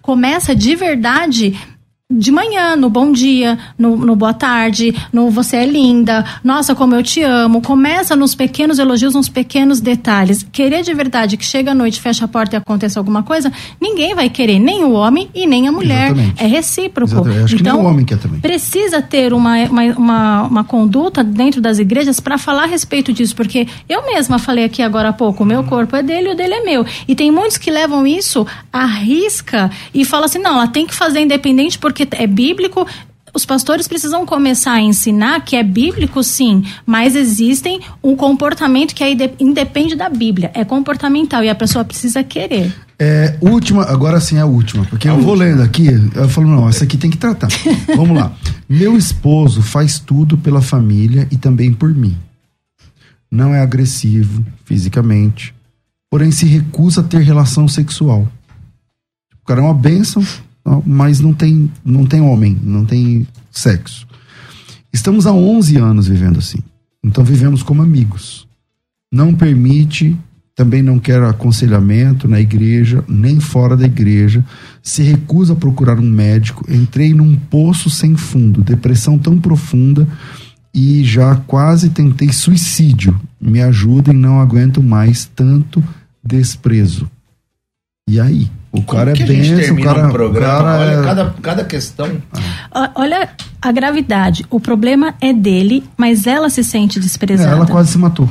Começa 0.00 0.54
de 0.54 0.74
verdade 0.74 1.58
de 2.12 2.30
manhã, 2.30 2.76
no 2.76 2.90
bom 2.90 3.10
dia, 3.10 3.58
no, 3.78 3.96
no 3.96 4.14
boa 4.14 4.34
tarde, 4.34 4.94
no 5.12 5.30
você 5.30 5.56
é 5.58 5.66
linda, 5.66 6.24
nossa, 6.44 6.74
como 6.74 6.94
eu 6.94 7.02
te 7.02 7.22
amo. 7.22 7.62
Começa 7.62 8.14
nos 8.14 8.34
pequenos 8.34 8.78
elogios, 8.78 9.14
nos 9.14 9.28
pequenos 9.28 9.80
detalhes. 9.80 10.46
Querer 10.52 10.82
de 10.82 10.92
verdade 10.94 11.36
que 11.36 11.44
chega 11.44 11.72
à 11.72 11.74
noite, 11.74 12.00
fecha 12.00 12.24
a 12.24 12.28
porta 12.28 12.56
e 12.56 12.58
aconteça 12.58 13.00
alguma 13.00 13.22
coisa, 13.22 13.52
ninguém 13.80 14.14
vai 14.14 14.28
querer, 14.28 14.58
nem 14.58 14.84
o 14.84 14.92
homem 14.92 15.28
e 15.34 15.46
nem 15.46 15.68
a 15.68 15.72
mulher. 15.72 16.06
Exatamente. 16.06 16.42
É 16.42 16.46
recíproco. 16.46 17.12
Exatamente. 17.12 17.44
Acho 17.44 17.56
que 17.56 17.62
nem 17.62 17.72
então, 17.72 17.84
o 17.84 17.88
homem 17.88 18.04
quer 18.04 18.18
também. 18.18 18.40
precisa 18.40 19.00
ter 19.00 19.32
uma, 19.32 19.56
uma, 19.64 19.82
uma, 19.96 20.42
uma 20.42 20.64
conduta 20.64 21.24
dentro 21.24 21.60
das 21.60 21.78
igrejas 21.78 22.20
para 22.20 22.38
falar 22.38 22.64
a 22.64 22.66
respeito 22.66 23.12
disso, 23.12 23.34
porque 23.34 23.66
eu 23.88 24.04
mesma 24.06 24.38
falei 24.38 24.64
aqui 24.64 24.82
agora 24.82 25.08
há 25.10 25.12
pouco, 25.12 25.42
o 25.42 25.46
meu 25.46 25.64
corpo 25.64 25.96
é 25.96 26.02
dele 26.02 26.28
e 26.28 26.32
o 26.32 26.36
dele 26.36 26.54
é 26.54 26.64
meu. 26.64 26.84
E 27.06 27.14
tem 27.14 27.30
muitos 27.30 27.56
que 27.56 27.70
levam 27.70 28.06
isso 28.06 28.46
à 28.72 28.84
risca 28.84 29.70
e 29.94 30.04
falam 30.04 30.26
assim, 30.26 30.38
não, 30.38 30.54
ela 30.54 30.68
tem 30.68 30.86
que 30.86 30.94
fazer 30.94 31.20
independente 31.20 31.78
porque 31.78 32.01
é 32.12 32.26
bíblico. 32.26 32.86
Os 33.34 33.46
pastores 33.46 33.88
precisam 33.88 34.26
começar 34.26 34.72
a 34.72 34.80
ensinar 34.82 35.42
que 35.42 35.56
é 35.56 35.62
bíblico, 35.62 36.22
sim, 36.22 36.64
mas 36.84 37.16
existem 37.16 37.80
um 38.04 38.14
comportamento 38.14 38.94
que 38.94 39.02
aí 39.02 39.14
de- 39.14 39.30
independe 39.40 39.96
da 39.96 40.10
Bíblia, 40.10 40.50
é 40.52 40.64
comportamental 40.66 41.42
e 41.42 41.48
a 41.48 41.54
pessoa 41.54 41.82
precisa 41.82 42.22
querer. 42.22 42.74
É, 42.98 43.38
última, 43.40 43.84
agora 43.84 44.20
sim 44.20 44.36
é 44.36 44.40
a 44.42 44.46
última, 44.46 44.84
porque 44.84 45.08
eu 45.08 45.18
vou 45.18 45.32
lendo 45.34 45.62
aqui, 45.62 45.86
eu 46.14 46.28
falo, 46.28 46.46
não, 46.46 46.68
essa 46.68 46.84
aqui 46.84 46.98
tem 46.98 47.10
que 47.10 47.16
tratar. 47.16 47.48
Vamos 47.96 48.14
lá. 48.14 48.32
Meu 48.68 48.98
esposo 48.98 49.62
faz 49.62 49.98
tudo 49.98 50.36
pela 50.36 50.60
família 50.60 51.26
e 51.30 51.36
também 51.38 51.72
por 51.72 51.88
mim. 51.94 52.14
Não 53.30 53.54
é 53.54 53.60
agressivo 53.60 54.44
fisicamente, 54.66 55.54
porém 56.10 56.30
se 56.30 56.44
recusa 56.44 57.00
a 57.00 57.04
ter 57.04 57.22
relação 57.22 57.66
sexual. 57.66 58.28
O 59.42 59.46
cara 59.46 59.60
é 59.60 59.64
uma 59.64 59.72
bênção, 59.74 60.22
mas 60.86 61.20
não 61.20 61.32
tem, 61.32 61.70
não 61.84 62.06
tem 62.06 62.20
homem, 62.20 62.58
não 62.62 62.84
tem 62.84 63.26
sexo. 63.50 64.06
Estamos 64.92 65.26
há 65.26 65.32
11 65.32 65.76
anos 65.76 66.06
vivendo 66.06 66.38
assim. 66.38 66.58
Então 67.02 67.24
vivemos 67.24 67.62
como 67.62 67.82
amigos. 67.82 68.46
Não 69.10 69.34
permite, 69.34 70.16
também 70.54 70.82
não 70.82 70.98
quer 70.98 71.22
aconselhamento 71.22 72.28
na 72.28 72.40
igreja, 72.40 73.04
nem 73.08 73.40
fora 73.40 73.76
da 73.76 73.86
igreja. 73.86 74.44
Se 74.82 75.02
recusa 75.02 75.54
a 75.54 75.56
procurar 75.56 75.98
um 75.98 76.10
médico. 76.10 76.64
Entrei 76.70 77.12
num 77.12 77.34
poço 77.34 77.90
sem 77.90 78.16
fundo, 78.16 78.62
depressão 78.62 79.18
tão 79.18 79.38
profunda 79.38 80.06
e 80.74 81.04
já 81.04 81.36
quase 81.36 81.90
tentei 81.90 82.32
suicídio. 82.32 83.18
Me 83.40 83.60
ajudem, 83.62 84.14
não 84.14 84.40
aguento 84.40 84.82
mais 84.82 85.24
tanto 85.24 85.82
desprezo. 86.24 87.10
E 88.08 88.20
aí? 88.20 88.50
O 88.72 88.82
cara 88.82 89.10
é 89.10 89.14
que 89.14 89.22
a 89.22 89.26
gente 89.26 89.54
benção, 89.54 89.76
o 89.76 89.82
cara, 89.82 90.08
um 90.08 90.10
programa? 90.10 90.58
o 90.58 90.62
cara 90.62 90.80
Olha, 90.80 90.90
é- 91.00 91.04
cada, 91.04 91.34
cada 91.42 91.64
questão. 91.64 92.22
Ó- 92.74 92.88
Olha 92.94 93.28
a 93.60 93.70
gravidade. 93.70 94.46
O 94.50 94.58
problema 94.58 95.14
é 95.20 95.30
dele, 95.32 95.84
mas 95.96 96.26
ela 96.26 96.48
se 96.48 96.64
sente 96.64 96.98
É, 96.98 97.02
desprezada. 97.02 97.50
ela 97.52 97.66
quase 97.66 97.92
se 97.92 97.98
matou. 97.98 98.28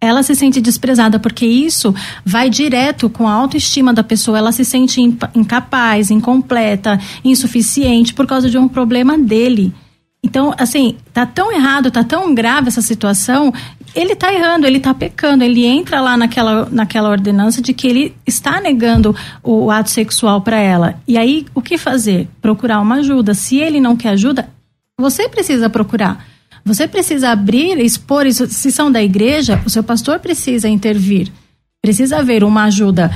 Ela 0.00 0.22
se 0.22 0.34
sente 0.34 0.62
desprezada 0.62 1.18
porque 1.18 1.44
isso 1.44 1.94
vai 2.24 2.48
direto 2.48 3.10
com 3.10 3.28
a 3.28 3.32
autoestima 3.34 3.92
da 3.92 4.02
pessoa. 4.02 4.38
Ela 4.38 4.50
se 4.50 4.64
sente 4.64 4.98
incapaz, 5.34 6.10
incompleta, 6.10 6.98
insuficiente 7.22 8.14
por 8.14 8.26
causa 8.26 8.48
de 8.48 8.56
um 8.56 8.66
problema 8.66 9.18
dele. 9.18 9.74
Então, 10.22 10.54
assim, 10.58 10.96
tá 11.12 11.24
tão 11.24 11.50
errado, 11.50 11.90
tá 11.90 12.04
tão 12.04 12.34
grave 12.34 12.68
essa 12.68 12.82
situação, 12.82 13.52
ele 13.94 14.14
tá 14.14 14.32
errando, 14.32 14.66
ele 14.66 14.78
tá 14.78 14.92
pecando, 14.92 15.42
ele 15.42 15.64
entra 15.64 16.00
lá 16.00 16.16
naquela, 16.16 16.68
naquela 16.70 17.08
ordenança 17.08 17.62
de 17.62 17.72
que 17.72 17.88
ele 17.88 18.14
está 18.26 18.60
negando 18.60 19.16
o 19.42 19.70
ato 19.70 19.90
sexual 19.90 20.40
para 20.42 20.58
ela. 20.58 21.00
E 21.08 21.16
aí, 21.16 21.46
o 21.54 21.62
que 21.62 21.78
fazer? 21.78 22.28
Procurar 22.40 22.80
uma 22.80 22.96
ajuda. 22.96 23.34
Se 23.34 23.56
ele 23.56 23.80
não 23.80 23.96
quer 23.96 24.10
ajuda, 24.10 24.48
você 24.98 25.28
precisa 25.28 25.70
procurar. 25.70 26.24
Você 26.64 26.86
precisa 26.86 27.30
abrir, 27.30 27.78
expor 27.78 28.26
isso. 28.26 28.46
Se 28.46 28.70
são 28.70 28.92
da 28.92 29.02
igreja, 29.02 29.60
o 29.64 29.70
seu 29.70 29.82
pastor 29.82 30.18
precisa 30.18 30.68
intervir. 30.68 31.32
Precisa 31.82 32.18
haver 32.18 32.44
uma 32.44 32.64
ajuda 32.64 33.10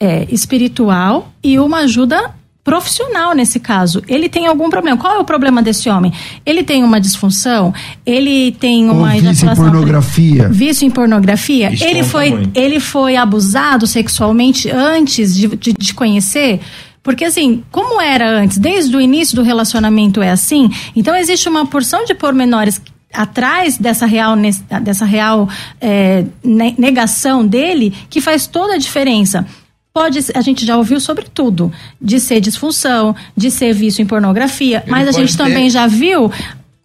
é, 0.00 0.26
espiritual 0.30 1.32
e 1.42 1.58
uma 1.58 1.78
ajuda 1.78 2.34
profissional 2.62 3.34
nesse 3.34 3.58
caso. 3.58 4.02
Ele 4.06 4.28
tem 4.28 4.46
algum 4.46 4.68
problema. 4.68 4.96
Qual 4.96 5.14
é 5.16 5.18
o 5.18 5.24
problema 5.24 5.62
desse 5.62 5.88
homem? 5.88 6.12
Ele 6.44 6.62
tem 6.62 6.84
uma 6.84 7.00
disfunção? 7.00 7.72
Ele 8.04 8.52
tem 8.52 8.88
Ou 8.88 8.96
uma 8.96 9.10
vício 9.12 9.50
em 9.50 9.54
pornografia. 9.54 10.48
Vício 10.48 10.86
em 10.86 10.90
pornografia? 10.90 11.72
Isso 11.72 11.84
Ele 11.84 12.02
foi, 12.04 12.30
muito. 12.30 12.58
ele 12.58 12.78
foi 12.80 13.16
abusado 13.16 13.86
sexualmente 13.86 14.70
antes 14.70 15.34
de, 15.34 15.48
de, 15.48 15.72
de 15.72 15.94
conhecer? 15.94 16.60
Porque 17.02 17.24
assim, 17.24 17.64
como 17.72 17.98
era 18.00 18.28
antes, 18.30 18.58
desde 18.58 18.94
o 18.94 19.00
início 19.00 19.34
do 19.34 19.42
relacionamento 19.42 20.20
é 20.20 20.30
assim, 20.30 20.70
então 20.94 21.16
existe 21.16 21.48
uma 21.48 21.64
porção 21.66 22.04
de 22.04 22.12
pormenores 22.14 22.80
atrás 23.12 23.78
dessa 23.78 24.04
real, 24.06 24.36
dessa 24.82 25.04
real 25.06 25.48
é, 25.80 26.24
ne- 26.44 26.74
negação 26.78 27.44
dele 27.44 27.92
que 28.10 28.20
faz 28.20 28.46
toda 28.46 28.74
a 28.74 28.78
diferença. 28.78 29.46
Pode, 29.92 30.18
a 30.34 30.40
gente 30.40 30.64
já 30.64 30.76
ouviu 30.76 31.00
sobre 31.00 31.26
tudo, 31.32 31.72
de 32.00 32.20
ser 32.20 32.40
disfunção, 32.40 33.14
de 33.36 33.50
ser 33.50 33.72
vício 33.72 34.00
em 34.02 34.06
pornografia, 34.06 34.82
Ele 34.84 34.90
mas 34.90 35.08
a 35.08 35.12
gente 35.12 35.36
ter- 35.36 35.42
também 35.42 35.68
já 35.68 35.86
viu 35.86 36.30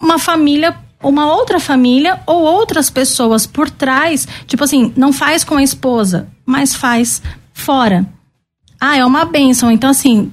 uma 0.02 0.18
família 0.20 0.76
uma 1.04 1.32
outra 1.32 1.60
família 1.60 2.20
ou 2.26 2.42
outras 2.42 2.90
pessoas 2.90 3.46
por 3.46 3.70
trás, 3.70 4.28
tipo 4.48 4.64
assim, 4.64 4.92
não 4.96 5.14
faz 5.14 5.44
com 5.44 5.56
a 5.56 5.62
esposa, 5.62 6.28
mas 6.44 6.74
faz 6.74 7.22
fora. 7.54 8.08
Ah, 8.82 8.98
é 8.98 9.06
uma 9.06 9.24
benção. 9.24 9.70
Então, 9.70 9.92
assim, 9.92 10.32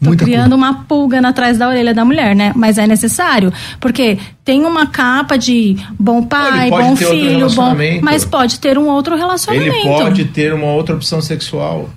tô 0.00 0.06
Muita 0.06 0.24
criando 0.24 0.54
uma 0.54 0.84
pulga 0.84 1.20
na 1.20 1.32
trás 1.32 1.58
da 1.58 1.68
orelha 1.68 1.92
da 1.92 2.04
mulher, 2.04 2.34
né? 2.36 2.52
Mas 2.54 2.78
é 2.78 2.86
necessário. 2.86 3.52
Porque 3.80 4.18
tem 4.44 4.64
uma 4.64 4.86
capa 4.86 5.36
de 5.36 5.76
bom 5.98 6.22
pai, 6.22 6.70
bom 6.70 6.94
filho, 6.96 7.50
bom. 7.50 7.74
Mas 8.02 8.24
pode 8.24 8.60
ter 8.60 8.78
um 8.78 8.86
outro 8.88 9.16
relacionamento. 9.16 9.74
Ele 9.76 9.84
pode 9.88 10.24
ter 10.26 10.52
uma 10.54 10.66
outra 10.66 10.94
opção 10.94 11.20
sexual. 11.20 11.90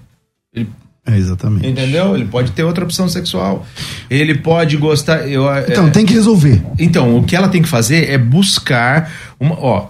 Ele- 0.54 0.68
É, 1.06 1.18
exatamente. 1.18 1.68
Entendeu? 1.68 2.16
Ele 2.16 2.26
pode 2.26 2.52
ter 2.52 2.64
outra 2.64 2.84
opção 2.84 3.08
sexual. 3.10 3.66
Ele 4.10 4.36
pode 4.36 4.78
gostar. 4.78 5.28
Eu, 5.28 5.44
Então, 5.68 5.88
é- 5.88 5.90
tem 5.90 6.06
que 6.06 6.14
resolver. 6.14 6.62
Então, 6.80 7.18
o 7.18 7.24
que 7.24 7.36
ela 7.36 7.50
tem 7.50 7.62
que 7.62 7.68
fazer 7.70 8.10
é 8.10 8.18
buscar 8.18 9.12
uma. 9.40 9.56
Ó, 9.60 9.88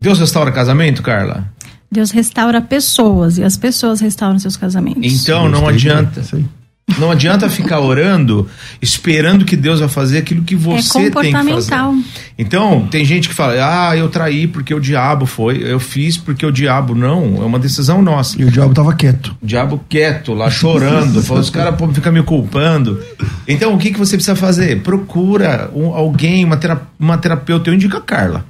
Deus 0.00 0.18
restaura 0.18 0.50
casamento, 0.52 1.02
Carla? 1.02 1.44
Deus 1.92 2.10
restaura 2.10 2.60
pessoas 2.60 3.38
e 3.38 3.44
as 3.44 3.56
pessoas 3.56 4.00
restauram 4.00 4.38
seus 4.38 4.56
casamentos. 4.56 5.22
Então, 5.22 5.48
não 5.48 5.68
adianta. 5.68 6.22
Não 6.98 7.10
adianta 7.10 7.48
ficar 7.50 7.80
orando, 7.80 8.48
esperando 8.80 9.44
que 9.44 9.56
Deus 9.56 9.80
vai 9.80 9.88
fazer 9.88 10.18
aquilo 10.18 10.42
que 10.42 10.54
você 10.54 10.98
é 10.98 11.10
tem 11.10 11.10
que 11.10 11.32
fazer. 11.32 11.32
comportamental. 11.42 11.94
Então, 12.38 12.86
tem 12.88 13.04
gente 13.04 13.28
que 13.28 13.34
fala, 13.34 13.54
ah, 13.90 13.96
eu 13.96 14.08
traí 14.08 14.46
porque 14.46 14.72
o 14.72 14.80
diabo 14.80 15.26
foi, 15.26 15.62
eu 15.62 15.80
fiz 15.80 16.16
porque 16.16 16.46
o 16.46 16.52
diabo 16.52 16.94
não, 16.94 17.42
é 17.42 17.44
uma 17.44 17.58
decisão 17.58 18.00
nossa. 18.00 18.40
E 18.40 18.44
o 18.44 18.50
diabo 18.50 18.72
tava 18.72 18.94
quieto. 18.94 19.36
O 19.42 19.46
diabo 19.46 19.84
quieto, 19.88 20.32
lá 20.32 20.48
chorando, 20.48 21.20
falou, 21.22 21.42
os 21.42 21.50
caras 21.50 21.74
ficam 21.92 22.12
me 22.12 22.22
culpando. 22.22 23.02
Então, 23.48 23.74
o 23.74 23.78
que, 23.78 23.90
que 23.90 23.98
você 23.98 24.16
precisa 24.16 24.36
fazer? 24.36 24.80
Procura 24.82 25.68
um- 25.74 25.92
alguém, 25.92 26.44
uma, 26.44 26.56
tera- 26.56 26.80
uma 26.98 27.18
terapeuta, 27.18 27.68
eu 27.68 27.74
indico 27.74 27.96
a 27.96 28.00
Carla. 28.00 28.44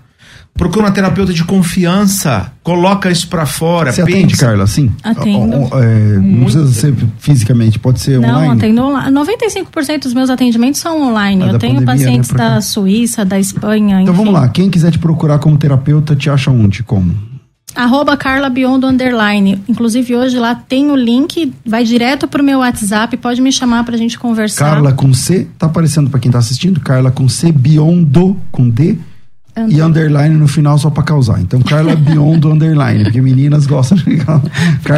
Procura 0.57 0.87
uma 0.87 0.91
terapeuta 0.93 1.33
de 1.33 1.45
confiança, 1.45 2.53
coloca 2.63 3.11
isso 3.11 3.29
pra 3.29 3.45
fora. 3.47 3.93
Você 3.93 4.03
atende, 4.03 4.29
pensa. 4.35 4.47
Carla, 4.47 4.65
assim? 4.65 4.91
Atendo. 5.05 5.69
Ó, 5.71 5.83
é, 5.83 6.19
não 6.19 6.45
precisa 6.45 6.73
ser 6.73 6.95
fisicamente, 7.19 7.79
pode 7.79 8.01
ser 8.01 8.19
Não, 8.19 8.29
online? 8.31 8.55
atendo 8.55 8.83
online. 8.83 9.13
95% 9.15 10.03
dos 10.03 10.15
meus 10.15 10.31
atendimentos 10.31 10.81
são 10.81 11.03
online. 11.03 11.43
Ah, 11.45 11.47
eu 11.53 11.59
tenho 11.59 11.75
pandemia, 11.75 11.95
pacientes 12.07 12.31
né, 12.31 12.37
pra 12.37 12.49
cá. 12.49 12.55
da 12.55 12.61
Suíça, 12.61 13.25
da 13.25 13.39
Espanha, 13.39 14.01
Então 14.01 14.15
enfim. 14.15 14.25
vamos 14.25 14.33
lá, 14.41 14.49
quem 14.49 14.71
quiser 14.71 14.91
te 14.91 14.99
procurar 14.99 15.39
como 15.39 15.57
terapeuta, 15.59 16.17
te 16.17 16.31
acha 16.31 16.51
onde? 16.51 16.83
Como? 16.83 17.15
Arroba 17.75 18.17
Carla 18.17 18.49
Biondo 18.49 18.87
Underline. 18.87 19.61
Inclusive, 19.69 20.17
hoje 20.17 20.39
lá 20.39 20.55
tem 20.55 20.91
o 20.91 20.97
link, 20.97 21.53
vai 21.67 21.85
direto 21.85 22.27
pro 22.27 22.43
meu 22.43 22.61
WhatsApp, 22.61 23.15
pode 23.19 23.43
me 23.43 23.53
chamar 23.53 23.85
pra 23.85 23.99
gente 23.99 24.19
conversar. 24.19 24.71
Carla 24.71 24.93
com 24.95 25.13
C, 25.13 25.47
tá 25.59 25.67
aparecendo 25.67 26.09
pra 26.09 26.19
quem 26.19 26.31
tá 26.31 26.39
assistindo? 26.39 26.81
Carla 26.81 27.11
com 27.11 27.29
C, 27.29 27.53
Biondo 27.53 28.35
com 28.51 28.67
D, 28.71 28.97
e 29.69 29.81
underline 29.81 30.37
no 30.37 30.47
final 30.47 30.77
só 30.77 30.91
pra 30.91 31.03
causar. 31.03 31.41
Então, 31.41 31.61
Carla 31.63 31.97
Beyond 31.97 32.45
underline, 32.47 33.05
porque 33.05 33.23
meninas 33.23 33.67
gostam 33.67 33.97
de. 33.97 34.17
Carla... 34.19 34.43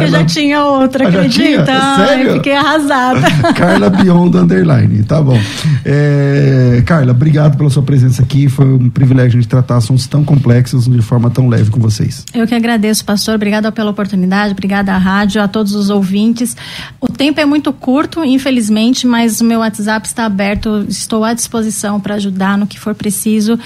eu 0.01 0.07
já 0.07 0.25
tinha 0.25 0.65
outra, 0.65 1.05
ah, 1.05 1.07
acredita? 1.07 1.95
Sério? 1.95 2.33
fiquei 2.33 2.55
arrasada. 2.55 3.21
Carla 3.55 3.89
Beyond 3.89 4.37
underline, 4.37 5.03
tá 5.03 5.21
bom. 5.21 5.39
É... 5.85 6.83
Carla, 6.85 7.11
obrigado 7.11 7.55
pela 7.57 7.69
sua 7.69 7.83
presença 7.83 8.21
aqui. 8.21 8.49
Foi 8.49 8.65
um 8.65 8.89
privilégio 8.89 9.37
a 9.37 9.41
gente 9.41 9.47
tratar 9.47 9.77
assuntos 9.77 10.07
tão 10.07 10.25
complexos 10.25 10.87
de 10.87 11.01
forma 11.01 11.29
tão 11.29 11.47
leve 11.47 11.69
com 11.69 11.79
vocês. 11.79 12.25
Eu 12.33 12.45
que 12.45 12.53
agradeço, 12.53 13.05
pastor. 13.05 13.35
Obrigada 13.35 13.71
pela 13.71 13.91
oportunidade, 13.91 14.51
obrigada 14.51 14.93
à 14.93 14.97
rádio, 14.97 15.41
a 15.41 15.47
todos 15.47 15.73
os 15.73 15.89
ouvintes. 15.89 16.57
O 16.99 17.07
tempo 17.07 17.39
é 17.39 17.45
muito 17.45 17.71
curto, 17.71 18.25
infelizmente, 18.25 19.07
mas 19.07 19.39
o 19.39 19.45
meu 19.45 19.59
WhatsApp 19.59 20.05
está 20.05 20.25
aberto. 20.25 20.85
Estou 20.89 21.23
à 21.23 21.33
disposição 21.33 21.99
para 21.99 22.15
ajudar 22.15 22.57
no 22.57 22.67
que 22.67 22.77
for 22.77 22.93
preciso. 22.93 23.57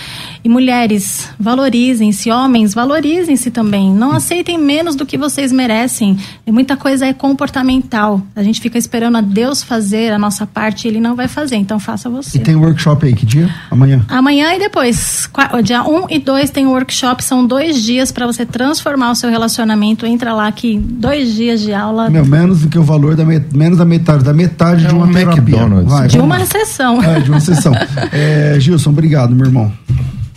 E 0.43 0.49
mulheres 0.49 0.82
mulheres, 0.83 1.29
valorizem-se, 1.39 2.29
homens, 2.29 2.73
valorizem-se 2.73 3.49
também. 3.49 3.91
Não 3.91 4.11
aceitem 4.11 4.57
menos 4.57 4.95
do 4.95 5.05
que 5.05 5.17
vocês 5.17 5.51
merecem. 5.51 6.17
E 6.45 6.51
muita 6.51 6.75
coisa 6.75 7.05
é 7.05 7.13
comportamental. 7.13 8.21
A 8.35 8.43
gente 8.43 8.59
fica 8.59 8.77
esperando 8.77 9.17
a 9.17 9.21
Deus 9.21 9.63
fazer 9.63 10.11
a 10.11 10.19
nossa 10.19 10.45
parte 10.45 10.85
e 10.85 10.87
ele 10.89 10.99
não 10.99 11.15
vai 11.15 11.27
fazer, 11.27 11.55
então 11.55 11.79
faça 11.79 12.09
você. 12.09 12.37
E 12.37 12.41
tem 12.41 12.55
workshop 12.55 13.05
aí, 13.05 13.13
que 13.13 13.25
dia? 13.25 13.49
Amanhã? 13.71 14.03
Amanhã 14.09 14.53
e 14.53 14.59
depois. 14.59 15.29
Dia 15.63 15.83
1 15.83 15.89
um 15.89 16.05
e 16.09 16.19
2 16.19 16.49
tem 16.49 16.67
workshop, 16.67 17.23
são 17.23 17.45
dois 17.45 17.81
dias 17.81 18.11
para 18.11 18.25
você 18.25 18.45
transformar 18.45 19.11
o 19.11 19.15
seu 19.15 19.29
relacionamento. 19.29 20.05
Entra 20.05 20.33
lá 20.33 20.51
que 20.51 20.77
dois 20.77 21.33
dias 21.33 21.61
de 21.61 21.73
aula. 21.73 22.09
Meu, 22.09 22.25
menos 22.25 22.61
do 22.61 22.67
que 22.67 22.77
o 22.77 22.83
valor 22.83 23.15
da 23.15 23.23
met... 23.23 23.55
menos 23.55 23.77
da 23.77 23.85
metade, 23.85 24.23
da 24.23 24.33
metade 24.33 24.85
é 24.85 24.89
de 24.89 24.93
uma 24.93 25.05
um 25.05 25.13
terapia. 25.13 25.65
Vai, 25.85 26.07
de 26.07 26.19
uma 26.19 26.45
sessão. 26.45 27.01
É, 27.01 27.19
de 27.19 27.29
uma 27.29 27.39
sessão. 27.39 27.73
é, 28.11 28.57
Gilson, 28.59 28.89
obrigado, 28.89 29.33
meu 29.33 29.45
irmão. 29.45 29.71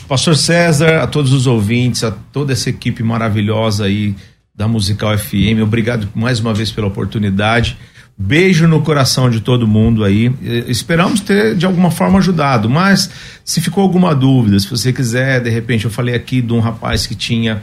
Pastor 0.09 0.37
César, 0.37 1.03
a 1.03 1.07
todos 1.07 1.33
os 1.33 1.49
ouvintes, 1.49 2.05
a 2.05 2.13
toda 2.13 2.53
essa 2.53 2.71
equipe 2.71 3.03
maravilhosa 3.03 3.87
aí 3.87 4.15
da 4.55 4.69
Musical 4.69 5.17
FM, 5.19 5.61
obrigado 5.63 6.09
mais 6.15 6.39
uma 6.39 6.55
vez 6.55 6.71
pela 6.71 6.87
oportunidade. 6.87 7.77
Beijo 8.17 8.69
no 8.69 8.81
coração 8.83 9.29
de 9.29 9.41
todo 9.41 9.67
mundo 9.67 10.05
aí. 10.05 10.33
Esperamos 10.69 11.21
ter 11.21 11.57
de 11.57 11.67
alguma 11.67 11.91
forma 11.91 12.19
ajudado, 12.19 12.71
mas 12.71 13.11
se 13.45 13.61
ficou 13.61 13.83
alguma 13.83 14.15
dúvida, 14.15 14.59
se 14.61 14.71
você 14.71 14.93
quiser, 14.93 15.43
de 15.43 15.51
repente, 15.51 15.85
eu 15.85 15.91
falei 15.91 16.15
aqui 16.15 16.41
de 16.41 16.53
um 16.53 16.61
rapaz 16.61 17.07
que 17.07 17.15
tinha 17.15 17.61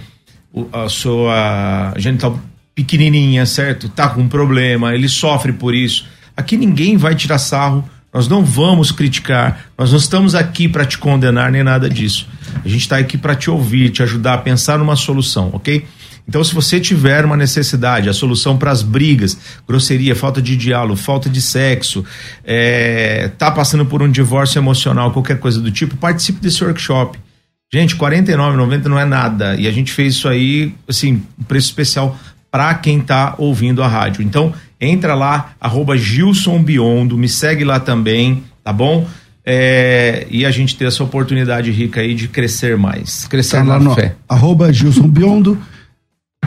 a 0.72 0.90
sua 0.90 1.94
genital 1.98 2.40
pequenininha, 2.76 3.45
certo? 3.45 3.88
Tá 3.88 4.10
com 4.10 4.22
um 4.22 4.28
problema, 4.28 4.94
ele 4.94 5.07
sofre 5.07 5.53
por 5.53 5.74
isso. 5.74 6.06
Aqui 6.36 6.57
ninguém 6.57 6.98
vai 6.98 7.15
tirar 7.15 7.40
sarro 7.40 7.88
nós 8.14 8.27
não 8.27 8.45
vamos 8.45 8.91
criticar, 8.91 9.65
nós 9.77 9.91
não 9.91 9.98
estamos 9.98 10.35
aqui 10.35 10.69
para 10.69 10.85
te 10.85 10.98
condenar 10.98 11.52
nem 11.52 11.64
nada 11.64 11.90
disso. 11.90 12.27
A 12.64 12.68
gente 12.68 12.81
está 12.81 12.98
aqui 12.98 13.18
para 13.18 13.35
te 13.35 13.49
ouvir, 13.49 13.90
te 13.90 14.03
ajudar 14.03 14.35
a 14.35 14.38
pensar 14.38 14.77
numa 14.77 14.95
solução, 14.95 15.49
ok? 15.53 15.85
Então, 16.27 16.44
se 16.44 16.53
você 16.53 16.80
tiver 16.80 17.26
uma 17.26 17.35
necessidade, 17.35 18.07
a 18.07 18.14
solução 18.14 18.57
para 18.57 18.72
as 18.72 18.81
brigas, 18.81 19.38
grosseria, 19.68 20.15
falta 20.15 20.41
de 20.41 20.56
diálogo, 20.56 20.95
falta 20.95 21.30
de 21.30 21.41
sexo, 21.41 22.06
é, 22.45 23.30
tá 23.38 23.52
passando 23.52 23.85
por 23.85 24.02
um 24.02 24.10
divórcio 24.10 24.60
emocional, 24.60 25.11
qualquer 25.11 25.40
coisa 25.40 25.60
do 25.60 25.69
tipo, 25.69 25.98
participe 25.98 26.40
desse 26.40 26.64
workshop. 26.64 27.19
Gente, 27.73 27.95
R$ 27.95 27.99
49,90 27.99 28.85
não 28.85 28.99
é 28.99 29.03
nada. 29.03 29.56
E 29.56 29.68
a 29.68 29.72
gente 29.72 29.91
fez 29.91 30.14
isso 30.14 30.30
aí, 30.30 30.73
assim, 30.88 31.23
um 31.40 31.44
preço 31.44 31.68
especial 31.68 32.18
para 32.53 32.71
quem 32.75 32.99
está 32.99 33.34
ouvindo 33.39 33.81
a 33.81 33.88
rádio. 33.88 34.21
Então, 34.21 34.53
entra 34.80 35.15
lá, 35.15 35.53
arroba 35.59 35.97
Gilson 35.97 36.61
Biondo, 36.61 37.17
me 37.17 37.27
segue 37.27 37.63
lá 37.63 37.80
também, 37.80 38.43
tá 38.63 38.71
bom? 38.71 39.07
É, 39.43 40.27
e 40.30 40.45
a 40.45 40.51
gente 40.51 40.77
ter 40.77 40.85
essa 40.85 41.03
oportunidade 41.03 41.71
rica 41.71 42.01
aí 42.01 42.13
de 42.13 42.27
crescer 42.27 42.77
mais. 42.77 43.25
Crescer 43.25 43.57
tá 43.57 43.63
na 43.63 43.80
no, 43.80 43.95
fé. 43.95 44.15
Arroba 44.30 44.71
Gilson 44.71 45.07
Biondo, 45.07 45.57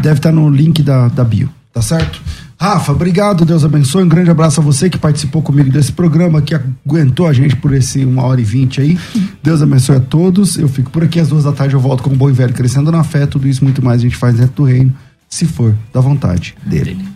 deve 0.00 0.20
estar 0.20 0.28
tá 0.28 0.32
no 0.32 0.48
link 0.48 0.80
da, 0.80 1.08
da 1.08 1.24
bio, 1.24 1.50
tá 1.72 1.82
certo? 1.82 2.22
Rafa, 2.56 2.92
obrigado, 2.92 3.44
Deus 3.44 3.64
abençoe. 3.64 4.04
Um 4.04 4.08
grande 4.08 4.30
abraço 4.30 4.60
a 4.60 4.62
você 4.62 4.88
que 4.88 4.96
participou 4.96 5.42
comigo 5.42 5.70
desse 5.70 5.90
programa, 5.90 6.40
que 6.40 6.54
aguentou 6.54 7.26
a 7.26 7.32
gente 7.32 7.56
por 7.56 7.74
esse 7.74 8.04
uma 8.04 8.22
hora 8.22 8.40
e 8.40 8.44
vinte 8.44 8.80
aí. 8.80 8.96
Deus 9.42 9.60
abençoe 9.60 9.96
a 9.96 10.00
todos. 10.00 10.56
Eu 10.56 10.68
fico 10.68 10.88
por 10.88 11.02
aqui 11.02 11.18
às 11.18 11.28
duas 11.28 11.42
da 11.42 11.52
tarde, 11.52 11.74
eu 11.74 11.80
volto 11.80 12.04
com 12.04 12.10
o 12.10 12.16
bom 12.16 12.30
e 12.30 12.32
velho 12.32 12.54
crescendo 12.54 12.92
na 12.92 13.02
fé. 13.02 13.26
Tudo 13.26 13.48
isso 13.48 13.64
muito 13.64 13.84
mais 13.84 14.00
a 14.00 14.04
gente 14.04 14.16
faz 14.16 14.36
dentro 14.36 14.54
do 14.54 14.62
reino 14.62 14.94
se 15.36 15.44
for 15.44 15.74
da 15.92 16.00
vontade 16.00 16.54
dele. 16.64 17.15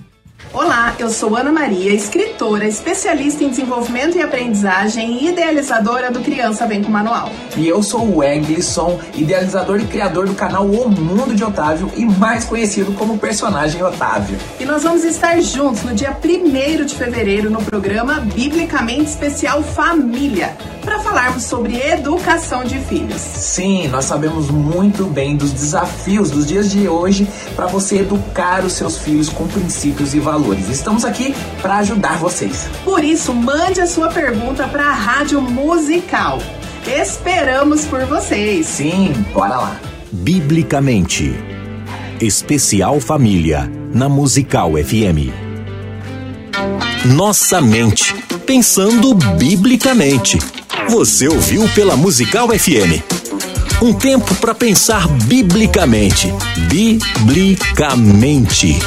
Olá, 0.52 0.96
eu 0.98 1.08
sou 1.08 1.36
Ana 1.36 1.52
Maria, 1.52 1.94
escritora, 1.94 2.66
especialista 2.66 3.44
em 3.44 3.50
desenvolvimento 3.50 4.18
e 4.18 4.22
aprendizagem 4.22 5.22
e 5.22 5.28
idealizadora 5.28 6.10
do 6.10 6.20
Criança 6.20 6.66
Vem 6.66 6.82
com 6.82 6.90
Manual. 6.90 7.30
E 7.56 7.68
eu 7.68 7.80
sou 7.84 8.16
o 8.16 8.24
Eglisson, 8.24 8.98
idealizador 9.14 9.80
e 9.80 9.86
criador 9.86 10.26
do 10.26 10.34
canal 10.34 10.66
O 10.66 10.88
Mundo 10.88 11.36
de 11.36 11.44
Otávio 11.44 11.88
e 11.96 12.04
mais 12.04 12.44
conhecido 12.44 12.92
como 12.94 13.16
personagem 13.16 13.80
Otávio. 13.80 14.36
E 14.58 14.64
nós 14.64 14.82
vamos 14.82 15.04
estar 15.04 15.40
juntos 15.40 15.84
no 15.84 15.94
dia 15.94 16.10
1 16.10 16.84
de 16.84 16.96
fevereiro 16.96 17.48
no 17.48 17.62
programa 17.62 18.14
Biblicamente 18.14 19.10
Especial 19.10 19.62
Família, 19.62 20.56
para 20.84 20.98
falarmos 20.98 21.44
sobre 21.44 21.76
educação 21.80 22.64
de 22.64 22.78
filhos. 22.80 23.20
Sim, 23.20 23.86
nós 23.86 24.06
sabemos 24.06 24.50
muito 24.50 25.04
bem 25.04 25.36
dos 25.36 25.52
desafios 25.52 26.28
dos 26.28 26.44
dias 26.44 26.68
de 26.68 26.88
hoje 26.88 27.28
para 27.54 27.66
você 27.66 27.98
educar 27.98 28.64
os 28.64 28.72
seus 28.72 28.98
filhos 28.98 29.28
com 29.28 29.46
princípios 29.46 30.12
e 30.12 30.18
valores 30.18 30.29
valores. 30.30 30.68
Estamos 30.68 31.04
aqui 31.04 31.34
para 31.60 31.78
ajudar 31.78 32.18
vocês. 32.18 32.68
Por 32.84 33.02
isso, 33.02 33.34
mande 33.34 33.80
a 33.80 33.86
sua 33.86 34.08
pergunta 34.08 34.68
para 34.68 34.84
a 34.84 34.92
Rádio 34.92 35.42
Musical. 35.42 36.38
Esperamos 36.86 37.84
por 37.84 38.04
vocês. 38.04 38.66
Sim, 38.66 39.12
bora 39.34 39.56
lá. 39.56 39.80
Biblicamente. 40.12 41.34
Especial 42.20 43.00
Família 43.00 43.68
na 43.92 44.08
Musical 44.08 44.74
FM. 44.74 45.32
Nossa 47.06 47.60
mente, 47.60 48.14
pensando 48.46 49.14
biblicamente. 49.36 50.38
Você 50.88 51.26
ouviu 51.26 51.68
pela 51.74 51.96
Musical 51.96 52.46
FM. 52.48 53.02
Um 53.82 53.92
tempo 53.92 54.32
para 54.36 54.54
pensar 54.54 55.08
biblicamente. 55.08 56.32
Biblicamente. 56.68 58.78